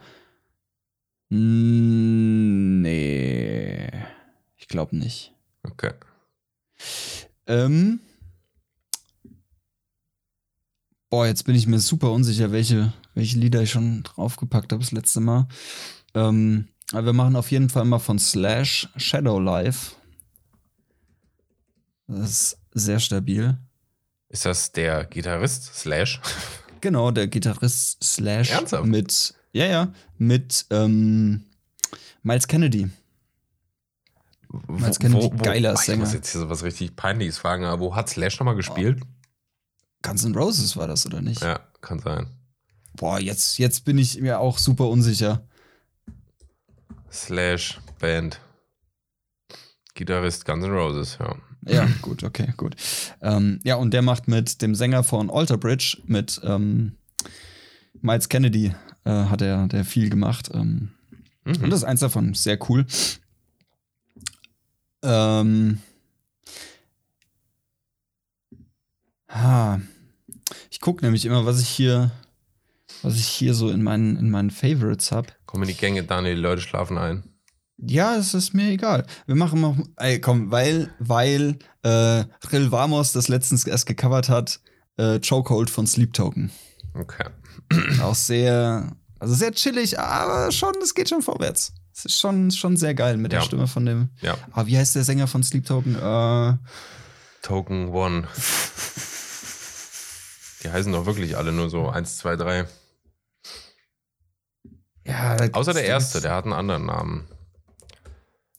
Mm, 1.28 2.80
Nee. 2.80 3.90
Ich 4.56 4.68
glaube 4.68 4.96
nicht. 4.96 5.34
Okay. 5.64 5.92
Ähm. 7.46 8.00
Boah, 11.10 11.26
jetzt 11.26 11.44
bin 11.44 11.54
ich 11.54 11.66
mir 11.66 11.78
super 11.78 12.10
unsicher, 12.10 12.52
welche, 12.52 12.94
welche 13.12 13.38
Lieder 13.38 13.60
ich 13.60 13.70
schon 13.70 14.02
draufgepackt 14.02 14.72
habe 14.72 14.82
das 14.82 14.92
letzte 14.92 15.20
Mal. 15.20 15.46
Ähm, 16.14 16.68
aber 16.92 17.04
wir 17.04 17.12
machen 17.12 17.36
auf 17.36 17.50
jeden 17.50 17.68
Fall 17.68 17.84
mal 17.84 17.98
von 17.98 18.18
Slash 18.18 18.88
Shadow 18.96 19.38
Life. 19.38 19.96
Das 22.06 22.30
ist 22.30 22.58
sehr 22.72 22.98
stabil. 22.98 23.58
Ist 24.30 24.46
das 24.46 24.72
der 24.72 25.04
Gitarrist 25.04 25.64
Slash? 25.74 26.22
Genau, 26.84 27.10
der 27.10 27.28
Gitarrist 27.28 28.04
Slash 28.04 28.50
Ernsthaft? 28.50 28.84
mit, 28.84 29.34
ja, 29.54 29.64
ja, 29.64 29.92
mit 30.18 30.66
ähm, 30.68 31.46
Miles 32.22 32.46
Kennedy. 32.46 32.90
Miles 34.68 34.98
Kennedy, 34.98 35.30
geiler 35.38 35.70
Oh, 35.70 35.74
Ich 35.76 35.86
Sänger. 35.86 36.00
muss 36.04 36.12
jetzt 36.12 36.30
hier 36.32 36.42
so 36.42 36.50
was 36.50 36.62
richtig 36.62 36.94
Peinliches 36.94 37.38
fragen, 37.38 37.64
aber 37.64 37.80
wo 37.80 37.96
hat 37.96 38.10
Slash 38.10 38.38
nochmal 38.38 38.54
gespielt? 38.54 39.00
Guns 40.02 40.24
N' 40.24 40.34
Roses 40.34 40.76
war 40.76 40.86
das, 40.86 41.06
oder 41.06 41.22
nicht? 41.22 41.40
Ja, 41.40 41.58
kann 41.80 42.00
sein. 42.00 42.26
Boah, 42.98 43.18
jetzt, 43.18 43.56
jetzt 43.58 43.86
bin 43.86 43.96
ich 43.96 44.20
mir 44.20 44.38
auch 44.38 44.58
super 44.58 44.86
unsicher. 44.90 45.42
Slash 47.10 47.80
Band. 47.98 48.40
Gitarrist 49.94 50.44
Guns 50.44 50.64
N' 50.66 50.70
Roses, 50.72 51.16
ja. 51.18 51.34
Ja, 51.66 51.86
gut, 52.02 52.22
okay, 52.24 52.52
gut. 52.56 52.76
Ähm, 53.22 53.60
ja, 53.64 53.76
und 53.76 53.92
der 53.92 54.02
macht 54.02 54.28
mit 54.28 54.60
dem 54.62 54.74
Sänger 54.74 55.02
von 55.04 55.30
Alter 55.30 55.56
Bridge, 55.56 55.98
mit 56.06 56.40
ähm, 56.44 56.92
Miles 58.00 58.28
Kennedy, 58.28 58.74
äh, 59.04 59.10
hat 59.10 59.40
er 59.42 59.66
der 59.68 59.84
viel 59.84 60.10
gemacht. 60.10 60.50
Ähm, 60.52 60.90
Und 61.46 61.60
Mhm. 61.60 61.70
das 61.70 61.80
ist 61.80 61.84
eins 61.84 62.00
davon, 62.00 62.32
sehr 62.34 62.58
cool. 62.70 62.86
Ähm, 65.02 65.78
ha, 69.30 69.80
ich 70.70 70.80
gucke 70.80 71.04
nämlich 71.04 71.24
immer, 71.26 71.44
was 71.44 71.60
ich 71.60 71.68
hier, 71.68 72.10
was 73.02 73.16
ich 73.16 73.26
hier 73.26 73.54
so 73.54 73.70
in 73.70 73.82
meinen, 73.82 74.16
in 74.16 74.30
meinen 74.30 74.50
Favorites 74.50 75.12
habe. 75.12 75.28
Komm 75.46 75.62
in 75.62 75.68
die 75.68 75.74
Gänge, 75.74 76.02
Daniel, 76.04 76.36
die 76.36 76.40
Leute 76.40 76.62
schlafen 76.62 76.96
ein. 76.98 77.24
Ja, 77.76 78.16
es 78.16 78.34
ist 78.34 78.54
mir 78.54 78.70
egal. 78.70 79.04
Wir 79.26 79.34
machen 79.34 79.60
mal, 79.60 79.76
ey, 79.96 80.20
komm, 80.20 80.50
weil, 80.50 80.92
weil 81.00 81.58
äh, 81.82 82.24
Rill 82.52 82.70
Vamos 82.70 83.12
das 83.12 83.28
letztens 83.28 83.66
erst 83.66 83.86
gecovert 83.86 84.28
hat. 84.28 84.60
äh, 84.96 85.18
Chokehold 85.20 85.70
von 85.70 85.86
Sleep 85.86 86.12
Token. 86.12 86.50
Okay. 86.94 87.24
Auch 88.00 88.14
sehr, 88.14 88.92
also 89.18 89.34
sehr 89.34 89.50
chillig, 89.52 89.98
aber 89.98 90.52
schon, 90.52 90.72
es 90.82 90.94
geht 90.94 91.08
schon 91.08 91.22
vorwärts. 91.22 91.72
Es 91.92 92.04
ist 92.04 92.20
schon, 92.20 92.50
schon 92.52 92.76
sehr 92.76 92.94
geil 92.94 93.16
mit 93.16 93.32
Ja. 93.32 93.40
der 93.40 93.46
Stimme 93.46 93.66
von 93.66 93.84
dem. 93.86 94.10
Ja. 94.20 94.36
Ah, 94.52 94.66
wie 94.66 94.78
heißt 94.78 94.94
der 94.94 95.02
Sänger 95.04 95.26
von 95.26 95.42
Sleep 95.42 95.66
Token? 95.66 95.96
Äh, 95.96 96.54
Token 97.42 97.88
One. 97.88 98.28
Die 100.62 100.70
heißen 100.70 100.92
doch 100.92 101.06
wirklich 101.06 101.36
alle 101.36 101.52
nur 101.52 101.68
so 101.70 101.88
1, 101.88 102.18
2, 102.18 102.36
3. 102.36 102.66
ja, 105.04 105.36
Außer 105.52 105.74
der 105.74 105.84
erste, 105.84 106.20
der 106.20 106.32
hat 106.34 106.44
einen 106.44 106.52
anderen 106.54 106.86
Namen. 106.86 107.28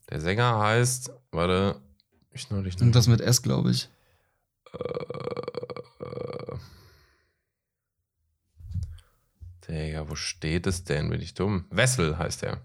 Der 0.10 0.22
Sänger 0.22 0.60
heißt, 0.60 1.12
warte, 1.32 1.82
ich 2.32 2.50
noch 2.50 2.62
nicht. 2.62 2.80
Irgendwas 2.80 3.08
mit 3.08 3.22
S, 3.22 3.42
glaube 3.42 3.72
ich. 3.72 3.90
Äh, 4.74 6.56
Digga, 9.68 10.08
wo 10.10 10.16
steht 10.16 10.68
es 10.68 10.84
denn? 10.84 11.10
Bin 11.10 11.22
ich 11.22 11.34
dumm? 11.34 11.66
Wessel 11.72 12.18
heißt 12.18 12.44
er. 12.44 12.58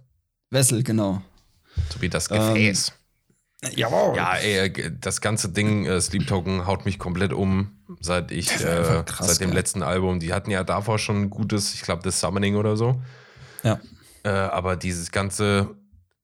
Wessel, 0.51 0.83
genau. 0.83 1.23
So 1.91 2.01
wie 2.03 2.09
das 2.09 2.31
Ähm, 2.31 2.55
Gefäß. 2.55 2.93
Jawohl. 3.75 4.17
ja, 4.17 4.35
ey, 4.37 4.69
äh, 4.69 4.91
das 5.01 5.21
ganze 5.21 5.51
Ding, 5.51 5.85
äh, 5.87 6.01
Sleep 6.01 6.27
Token, 6.27 6.67
haut 6.67 6.87
mich 6.87 6.99
komplett 6.99 7.33
um, 7.33 7.71
seit 8.01 8.31
ich, 8.33 8.47
Das 8.49 8.63
äh, 8.65 9.03
krass 9.05 9.27
seit 9.29 9.41
dem 9.41 9.51
geil. 9.51 9.59
letzten 9.59 9.83
Album. 9.83 10.19
Die 10.19 10.33
hatten 10.33 10.51
ja 10.51 10.65
davor 10.65 10.99
schon 10.99 11.23
ein 11.23 11.31
gutes, 11.31 11.75
ich 11.75 11.83
glaube, 11.83 12.03
das 12.03 12.21
Summoning 12.21 12.57
oder 12.57 12.77
so. 12.77 13.01
Ja. 13.63 13.79
Äh, 14.25 14.31
aber 14.31 14.77
dieses 14.77 15.11
ganze, 15.11 15.75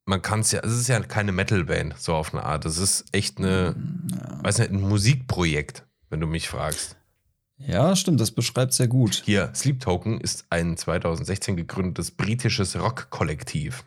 man 0.07 0.23
kann 0.23 0.41
es 0.41 0.53
ja, 0.53 0.61
es 0.65 0.73
ist 0.73 0.89
ja 0.89 0.99
keine 1.01 1.33
Metal-Band, 1.33 1.99
so 1.99 2.15
auf 2.15 2.33
eine 2.33 2.45
Art. 2.45 2.65
Es 2.65 2.79
ist 2.79 3.05
echt 3.13 3.39
eine, 3.39 3.75
Ja. 4.11 4.45
weiß 4.45 4.59
nicht, 4.61 4.71
ein 4.71 4.81
Musikprojekt, 4.81 5.85
wenn 6.11 6.21
du 6.21 6.27
mich 6.27 6.49
fragst. 6.49 6.97
ja, 7.59 7.95
stimmt, 7.97 8.21
das 8.21 8.31
beschreibt 8.31 8.73
sehr 8.75 8.87
gut. 8.89 9.23
Hier, 9.25 9.51
Sleep 9.55 9.81
Token 9.81 10.21
ist 10.21 10.47
ein 10.51 10.77
2016 10.77 11.57
gegründetes 11.57 12.11
britisches 12.11 12.77
Rock-Kollektiv. 12.79 13.85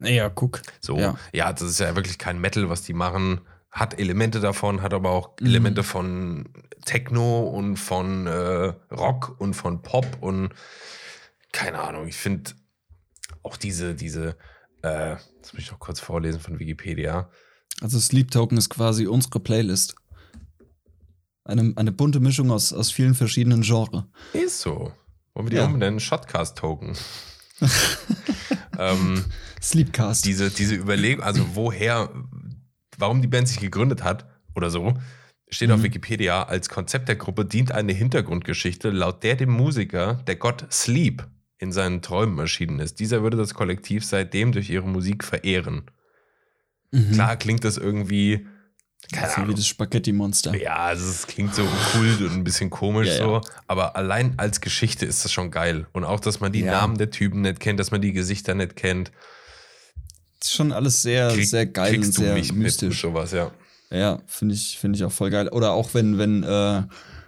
Ja, 0.00 0.28
guck. 0.28 0.60
So, 0.80 0.98
ja. 0.98 1.16
Ja. 1.32 1.52
das 1.52 1.62
ist 1.62 1.80
ja 1.80 1.94
wirklich 1.96 2.18
kein 2.18 2.40
Metal, 2.40 2.68
was 2.68 2.82
die 2.82 2.92
machen. 2.94 3.40
Hat 3.70 3.98
Elemente 3.98 4.40
davon, 4.40 4.82
hat 4.82 4.92
aber 4.94 5.10
auch 5.10 5.30
Mhm. 5.40 5.46
Elemente 5.46 5.82
von 5.82 6.48
Techno 6.84 7.42
und 7.48 7.76
von 7.76 8.26
äh, 8.26 8.72
Rock 8.92 9.36
und 9.38 9.54
von 9.54 9.82
Pop 9.82 10.06
und 10.20 10.50
keine 11.52 11.78
Ahnung. 11.80 12.06
Ich 12.08 12.16
finde 12.16 12.52
auch 13.42 13.56
diese, 13.56 13.94
diese, 13.94 14.36
äh, 14.84 15.16
das 15.40 15.52
muss 15.52 15.62
ich 15.62 15.70
noch 15.70 15.78
kurz 15.78 16.00
vorlesen 16.00 16.40
von 16.40 16.58
Wikipedia. 16.58 17.30
Also 17.80 17.98
Sleep 17.98 18.30
Token 18.30 18.56
ist 18.58 18.68
quasi 18.70 19.06
unsere 19.06 19.40
Playlist. 19.40 19.94
Eine, 21.44 21.72
eine 21.76 21.92
bunte 21.92 22.20
Mischung 22.20 22.50
aus, 22.50 22.72
aus 22.72 22.90
vielen 22.90 23.14
verschiedenen 23.14 23.62
Genres. 23.62 24.04
Ist 24.32 24.60
so. 24.60 24.92
Wollen 25.34 25.46
wir 25.46 25.50
die 25.50 25.56
Ja. 25.56 25.66
umbenennen? 25.66 26.00
Shotcast 26.00 26.56
Token. 26.56 26.96
ähm, 28.78 29.24
Sleepcast. 29.60 30.24
diese, 30.24 30.50
diese 30.50 30.74
Überlegung, 30.74 31.22
also 31.24 31.44
woher, 31.54 32.10
warum 32.98 33.22
die 33.22 33.28
Band 33.28 33.48
sich 33.48 33.60
gegründet 33.60 34.02
hat 34.04 34.26
oder 34.54 34.70
so, 34.70 34.94
steht 35.48 35.70
auf 35.70 35.78
Mhm. 35.78 35.84
Wikipedia, 35.84 36.42
als 36.44 36.68
Konzept 36.68 37.08
der 37.08 37.16
Gruppe 37.16 37.44
dient 37.44 37.72
eine 37.72 37.92
Hintergrundgeschichte, 37.92 38.90
laut 38.90 39.22
der 39.22 39.36
dem 39.36 39.50
Musiker 39.50 40.14
der 40.26 40.36
Gott 40.36 40.66
Sleep 40.72 41.26
in 41.58 41.72
seinen 41.72 42.02
Träumen 42.02 42.38
erschienen 42.38 42.80
ist. 42.80 43.00
Dieser 43.00 43.22
würde 43.22 43.36
das 43.36 43.54
Kollektiv 43.54 44.04
seitdem 44.04 44.52
durch 44.52 44.70
ihre 44.70 44.88
Musik 44.88 45.24
verehren. 45.24 45.90
Mhm. 46.90 47.12
Klar 47.12 47.36
klingt 47.36 47.64
das 47.64 47.76
irgendwie, 47.76 48.46
keine 49.12 49.28
wie 49.36 49.40
Ahnung. 49.42 49.56
das 49.56 49.66
Spaghetti-Monster. 49.66 50.54
Ja, 50.56 50.76
also 50.76 51.08
es 51.08 51.26
klingt 51.26 51.54
so 51.54 51.64
kult 51.92 52.20
und 52.20 52.32
ein 52.32 52.44
bisschen 52.44 52.70
komisch 52.70 53.08
Ja, 53.08 53.16
so, 53.18 53.32
ja. 53.36 53.40
aber 53.66 53.96
allein 53.96 54.34
als 54.38 54.60
Geschichte 54.60 55.06
ist 55.06 55.24
das 55.24 55.32
schon 55.32 55.50
geil. 55.50 55.86
Und 55.92 56.04
auch, 56.04 56.20
dass 56.20 56.40
man 56.40 56.52
die 56.52 56.60
Ja. 56.60 56.72
Namen 56.72 56.98
der 56.98 57.10
Typen 57.10 57.42
nicht 57.42 57.60
kennt, 57.60 57.78
dass 57.80 57.90
man 57.90 58.00
die 58.02 58.12
Gesichter 58.12 58.54
nicht 58.54 58.76
kennt. 58.76 59.12
Das 60.40 60.48
ist 60.50 60.54
schon 60.56 60.72
alles 60.72 61.02
sehr, 61.02 61.28
Krieg- 61.30 61.48
sehr 61.48 61.66
geil 61.66 61.96
und 61.96 62.12
sehr 62.12 62.28
du 62.28 62.34
mich 62.34 62.48
mit, 62.48 62.56
mit 62.56 62.62
mystisch. 62.64 63.00
sowas, 63.00 63.32
ja. 63.32 63.50
Ja, 63.90 64.20
finde 64.26 64.54
ich, 64.54 64.78
finde 64.78 64.96
ich 64.96 65.04
auch 65.04 65.12
voll 65.12 65.30
geil. 65.30 65.48
Oder 65.48 65.72
auch 65.72 65.94
wenn, 65.94 66.18
wenn, 66.18 66.42
äh, 66.42 66.82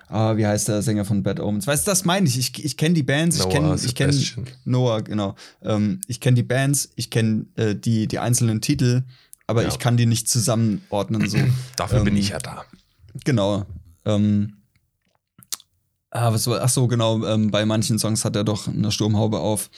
ah, 0.09 0.37
wie 0.37 0.47
heißt 0.47 0.69
der 0.69 0.83
Sänger 0.83 1.05
von 1.05 1.23
Bad 1.23 1.41
Omens? 1.41 1.67
Weißt 1.67 1.87
du, 1.87 1.91
das 1.91 2.05
meine 2.05 2.27
ich. 2.29 2.39
Ich, 2.39 2.65
ich 2.65 2.77
kenne 2.77 2.95
die 2.95 3.03
Bands, 3.03 3.37
ich 3.37 3.43
Noah 3.45 3.53
kenne, 3.53 3.75
ich 3.85 3.95
kenne 3.95 4.13
Sebastian. 4.13 4.47
Noah, 4.65 5.03
genau. 5.03 5.35
Ähm, 5.63 6.01
ich 6.07 6.21
kenne 6.21 6.35
die 6.37 6.43
Bands, 6.43 6.91
ich 6.97 7.11
kenne 7.11 7.47
äh, 7.57 7.75
die, 7.75 8.07
die 8.07 8.19
einzelnen 8.19 8.61
Titel, 8.61 9.03
aber 9.47 9.63
Ja. 9.63 9.69
ich 9.69 9.79
kann 9.79 9.97
die 9.97 10.07
nicht 10.07 10.29
zusammenordnen 10.29 11.29
so. 11.29 11.39
Dafür 11.77 12.05
bin 12.05 12.15
Ähm, 12.15 12.21
ich 12.21 12.31
ja 12.31 12.39
da. 12.39 12.65
Genau. 13.25 13.65
Ähm, 14.05 14.57
ah, 16.11 16.33
was 16.33 16.47
war, 16.47 16.61
ach 16.63 16.69
so, 16.69 16.87
genau. 16.87 17.25
Ähm, 17.27 17.51
bei 17.51 17.65
manchen 17.67 17.99
Songs 17.99 18.25
hat 18.25 18.37
er 18.37 18.45
doch 18.45 18.69
eine 18.69 18.93
Sturmhaube 18.93 19.39
auf. 19.39 19.71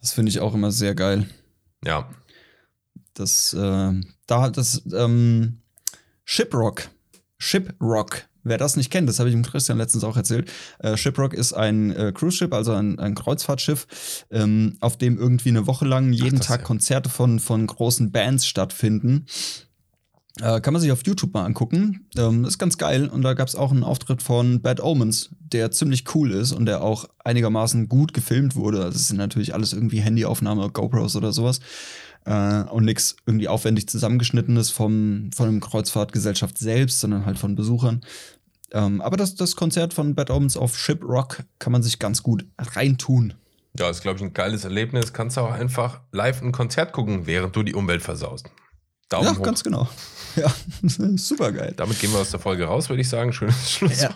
Das 0.00 0.12
finde 0.12 0.30
ich 0.30 0.40
auch 0.40 0.54
immer 0.54 0.70
sehr 0.72 0.94
geil. 0.94 1.28
Ja. 1.84 2.08
Das, 3.14 3.52
äh, 3.54 3.92
da 4.26 4.50
das, 4.50 4.82
ähm, 4.94 5.58
Shiprock. 6.24 6.88
Shiprock. 7.38 8.24
Wer 8.44 8.58
das 8.58 8.76
nicht 8.76 8.90
kennt, 8.90 9.08
das 9.08 9.18
habe 9.18 9.28
ich 9.28 9.34
dem 9.34 9.42
Christian 9.42 9.78
letztens 9.78 10.04
auch 10.04 10.16
erzählt. 10.16 10.50
Äh, 10.78 10.96
Shiprock 10.96 11.34
ist 11.34 11.52
ein 11.52 11.92
äh, 11.92 12.12
Cruise 12.12 12.36
Ship, 12.36 12.52
also 12.52 12.72
ein, 12.72 12.98
ein 12.98 13.14
Kreuzfahrtschiff, 13.14 14.26
ähm, 14.30 14.76
auf 14.80 14.96
dem 14.96 15.18
irgendwie 15.18 15.50
eine 15.50 15.66
Woche 15.66 15.84
lang 15.84 16.12
jeden 16.12 16.38
das 16.38 16.46
Tag 16.46 16.60
ja. 16.60 16.66
Konzerte 16.66 17.08
von, 17.08 17.40
von 17.40 17.66
großen 17.66 18.10
Bands 18.10 18.46
stattfinden. 18.46 19.26
Äh, 20.40 20.60
kann 20.60 20.72
man 20.72 20.80
sich 20.80 20.90
auf 20.92 21.04
YouTube 21.04 21.34
mal 21.34 21.44
angucken. 21.44 22.06
Ähm, 22.16 22.44
ist 22.44 22.58
ganz 22.58 22.78
geil. 22.78 23.08
Und 23.08 23.22
da 23.22 23.34
gab 23.34 23.48
es 23.48 23.54
auch 23.54 23.70
einen 23.70 23.84
Auftritt 23.84 24.22
von 24.22 24.62
Bad 24.62 24.82
Omens, 24.82 25.30
der 25.40 25.70
ziemlich 25.70 26.14
cool 26.14 26.30
ist 26.30 26.52
und 26.52 26.64
der 26.64 26.82
auch 26.82 27.06
einigermaßen 27.22 27.88
gut 27.88 28.14
gefilmt 28.14 28.56
wurde. 28.56 28.82
Also 28.82 28.96
es 28.96 29.08
sind 29.08 29.18
natürlich 29.18 29.52
alles 29.52 29.74
irgendwie 29.74 30.00
Handyaufnahme, 30.00 30.70
GoPros 30.70 31.16
oder 31.16 31.32
sowas. 31.32 31.60
Äh, 32.24 32.62
und 32.70 32.84
nichts 32.84 33.16
irgendwie 33.26 33.48
aufwendig 33.48 33.88
zusammengeschnittenes 33.88 34.70
vom, 34.70 35.30
von 35.34 35.48
einem 35.48 35.60
Kreuzfahrtgesellschaft 35.60 36.56
selbst, 36.58 37.00
sondern 37.00 37.26
halt 37.26 37.38
von 37.38 37.56
Besuchern. 37.56 38.02
Ähm, 38.72 39.00
aber 39.00 39.16
das, 39.16 39.34
das 39.34 39.56
Konzert 39.56 39.92
von 39.92 40.14
Bad 40.14 40.30
Omens 40.30 40.56
auf 40.56 40.78
Ship 40.78 41.02
Rock 41.02 41.42
kann 41.58 41.72
man 41.72 41.82
sich 41.82 41.98
ganz 41.98 42.22
gut 42.22 42.44
reintun. 42.58 43.34
Ja, 43.78 43.90
ist, 43.90 44.02
glaube 44.02 44.18
ich, 44.18 44.22
ein 44.24 44.34
geiles 44.34 44.64
Erlebnis. 44.64 45.12
Kannst 45.12 45.36
du 45.36 45.40
auch 45.42 45.50
einfach 45.52 46.00
live 46.12 46.42
ein 46.42 46.52
Konzert 46.52 46.92
gucken, 46.92 47.26
während 47.26 47.56
du 47.56 47.62
die 47.62 47.74
Umwelt 47.74 48.02
versaust. 48.02 48.50
Daumen 49.08 49.26
ja, 49.26 49.36
hoch. 49.36 49.42
ganz 49.42 49.62
genau. 49.64 49.88
Ja, 50.34 50.50
super 51.16 51.52
geil. 51.52 51.74
Damit 51.76 52.00
gehen 52.00 52.10
wir 52.10 52.20
aus 52.20 52.30
der 52.30 52.40
Folge 52.40 52.64
raus, 52.64 52.88
würde 52.88 53.02
ich 53.02 53.08
sagen. 53.10 53.34
Schönes 53.34 53.70
Schluss. 53.72 54.00
Ja. 54.00 54.10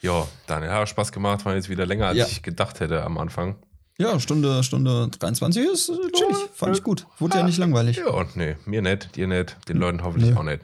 Ja, 0.00 0.28
Daniel, 0.46 0.70
hat 0.70 0.88
Spaß 0.88 1.12
gemacht. 1.12 1.44
War 1.44 1.54
jetzt 1.54 1.68
wieder 1.70 1.86
länger, 1.86 2.08
als 2.08 2.18
Ja. 2.18 2.26
ich 2.26 2.42
gedacht 2.42 2.80
hätte 2.80 3.02
am 3.04 3.16
Anfang. 3.18 3.56
Ja, 4.00 4.20
Stunde, 4.20 4.62
Stunde 4.62 5.08
23 5.08 5.66
ist 5.66 5.88
äh, 5.88 5.92
chillig. 6.12 6.36
Fand 6.54 6.76
ich 6.76 6.84
gut. 6.84 7.06
Wurde 7.18 7.38
ja 7.38 7.42
nicht 7.42 7.58
langweilig. 7.58 7.96
Ja, 7.96 8.10
und 8.10 8.36
nee, 8.36 8.56
mir 8.64 8.80
nicht, 8.80 9.16
dir 9.16 9.26
nicht, 9.26 9.56
den 9.68 9.78
Leuten 9.78 10.04
hoffentlich 10.04 10.30
Nö. 10.30 10.36
auch 10.36 10.44
nicht. 10.44 10.60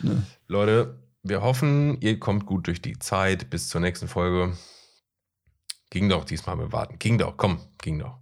Nö. 0.00 0.16
Leute, 0.48 0.98
wir 1.22 1.42
hoffen, 1.42 2.00
ihr 2.00 2.18
kommt 2.18 2.46
gut 2.46 2.66
durch 2.66 2.80
die 2.80 2.98
Zeit 2.98 3.50
bis 3.50 3.68
zur 3.68 3.82
nächsten 3.82 4.08
Folge. 4.08 4.56
Ging 5.90 6.08
doch 6.08 6.24
diesmal 6.24 6.56
mit 6.56 6.72
Warten. 6.72 6.98
Ging 6.98 7.18
doch, 7.18 7.36
komm, 7.36 7.58
ging 7.82 7.98
doch. 7.98 8.16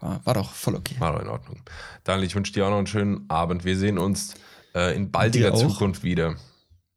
War, 0.00 0.24
war 0.24 0.34
doch 0.34 0.52
voll 0.52 0.74
okay. 0.74 0.96
War 0.98 1.12
doch 1.12 1.20
in 1.20 1.28
Ordnung. 1.28 1.60
Daniel, 2.04 2.26
ich 2.26 2.34
wünsche 2.34 2.54
dir 2.54 2.64
auch 2.64 2.70
noch 2.70 2.78
einen 2.78 2.86
schönen 2.86 3.28
Abend. 3.28 3.66
Wir 3.66 3.76
sehen 3.76 3.98
uns 3.98 4.34
äh, 4.74 4.96
in 4.96 5.10
baldiger. 5.10 5.54
Zukunft 5.54 6.02
wieder. 6.02 6.36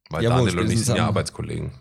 Weil 0.10 0.24
Jawohl, 0.24 0.48
Daniel 0.48 0.60
und 0.66 0.72
ich 0.72 0.86
sind 0.86 0.96
ja 0.96 1.08
Arbeitskollegen. 1.08 1.72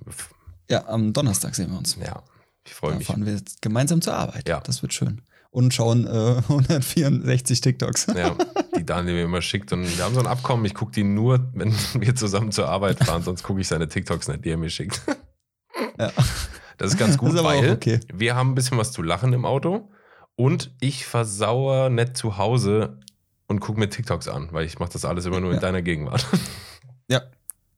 Ja, 0.69 0.87
am 0.89 1.13
Donnerstag 1.13 1.55
sehen 1.55 1.71
wir 1.71 1.79
uns. 1.79 1.97
Ja, 1.97 2.23
ich 2.69 2.75
freue 2.75 2.93
Da 2.93 2.99
mich. 2.99 3.07
fahren 3.07 3.27
wir 3.27 3.33
jetzt 3.35 3.63
gemeinsam 3.63 4.01
zur 4.01 4.15
Arbeit. 4.15 4.49
Ja. 4.49 4.61
Das 4.61 4.83
wird 4.83 4.93
schön. 4.95 5.23
Und 5.51 5.73
schauen 5.75 6.07
äh, 6.07 6.09
164 6.49 7.61
TikToks. 7.61 8.07
Ja, 8.15 8.37
die 8.77 8.85
Daniel 8.85 9.15
mir 9.15 9.25
immer 9.25 9.43
schickt. 9.43 9.73
Und 9.73 9.85
wir 9.97 10.05
haben 10.05 10.15
so 10.15 10.21
ein 10.21 10.27
Abkommen, 10.27 10.65
ich 10.67 10.75
gucke 10.75 10.93
die 10.93 11.05
nur, 11.05 11.49
wenn 11.55 11.73
wir 11.95 12.15
zusammen 12.15 12.53
zur 12.53 12.69
Arbeit 12.69 12.99
fahren, 13.03 13.23
sonst 13.23 13.43
gucke 13.43 13.61
ich 13.61 13.69
seine 13.69 13.89
TikToks 13.89 14.29
nicht, 14.29 14.45
die 14.45 14.51
er 14.51 14.57
mir 14.59 14.71
schickt. 14.71 15.01
Ja. 15.99 16.13
Das 16.77 16.93
ist 16.93 16.99
ganz 16.99 17.17
gut, 17.19 17.33
ist 17.33 17.39
aber 17.39 17.49
auch 17.55 17.63
weil 17.63 17.73
okay. 17.73 18.01
wir 18.13 18.35
haben 18.37 18.51
ein 18.53 18.55
bisschen 18.55 18.79
was 18.79 18.93
zu 18.93 19.03
lachen 19.03 19.33
im 19.33 19.45
Auto 19.45 19.91
und 20.37 20.71
ich 20.81 21.07
versauere 21.07 21.91
nicht 21.91 22.17
zu 22.17 22.37
Hause 22.39 23.01
und 23.49 23.61
gucke 23.61 23.81
mir 23.81 23.89
TikToks 23.89 24.29
an, 24.29 24.49
weil 24.53 24.67
ich 24.67 24.79
mache 24.79 24.93
das 24.93 25.05
alles 25.05 25.25
immer 25.27 25.41
nur 25.41 25.51
in 25.51 25.57
Ja. 25.57 25.61
deiner 25.61 25.83
Gegenwart. 25.83 26.27
Ja, 27.11 27.23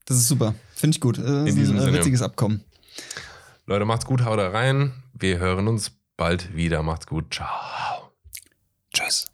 das 0.07 0.17
ist 0.19 0.29
super. 0.29 0.55
Finde 0.75 0.97
ich 0.97 1.01
gut. 1.01 1.19
Äh, 1.19 1.23
Das 1.23 1.49
ist 1.51 1.57
diesem 1.57 1.77
ein 1.77 1.83
äh, 1.83 1.85
Sinne. 1.85 1.99
witziges 1.99 2.21
Abkommen. 2.23 2.65
Leute, 3.71 3.85
macht's 3.85 4.05
gut, 4.05 4.25
haut 4.25 4.41
rein. 4.41 5.05
Wir 5.13 5.39
hören 5.39 5.69
uns 5.69 5.93
bald 6.17 6.57
wieder. 6.57 6.83
Macht's 6.83 7.07
gut. 7.07 7.33
Ciao. 7.33 8.11
Tschüss. 8.93 9.30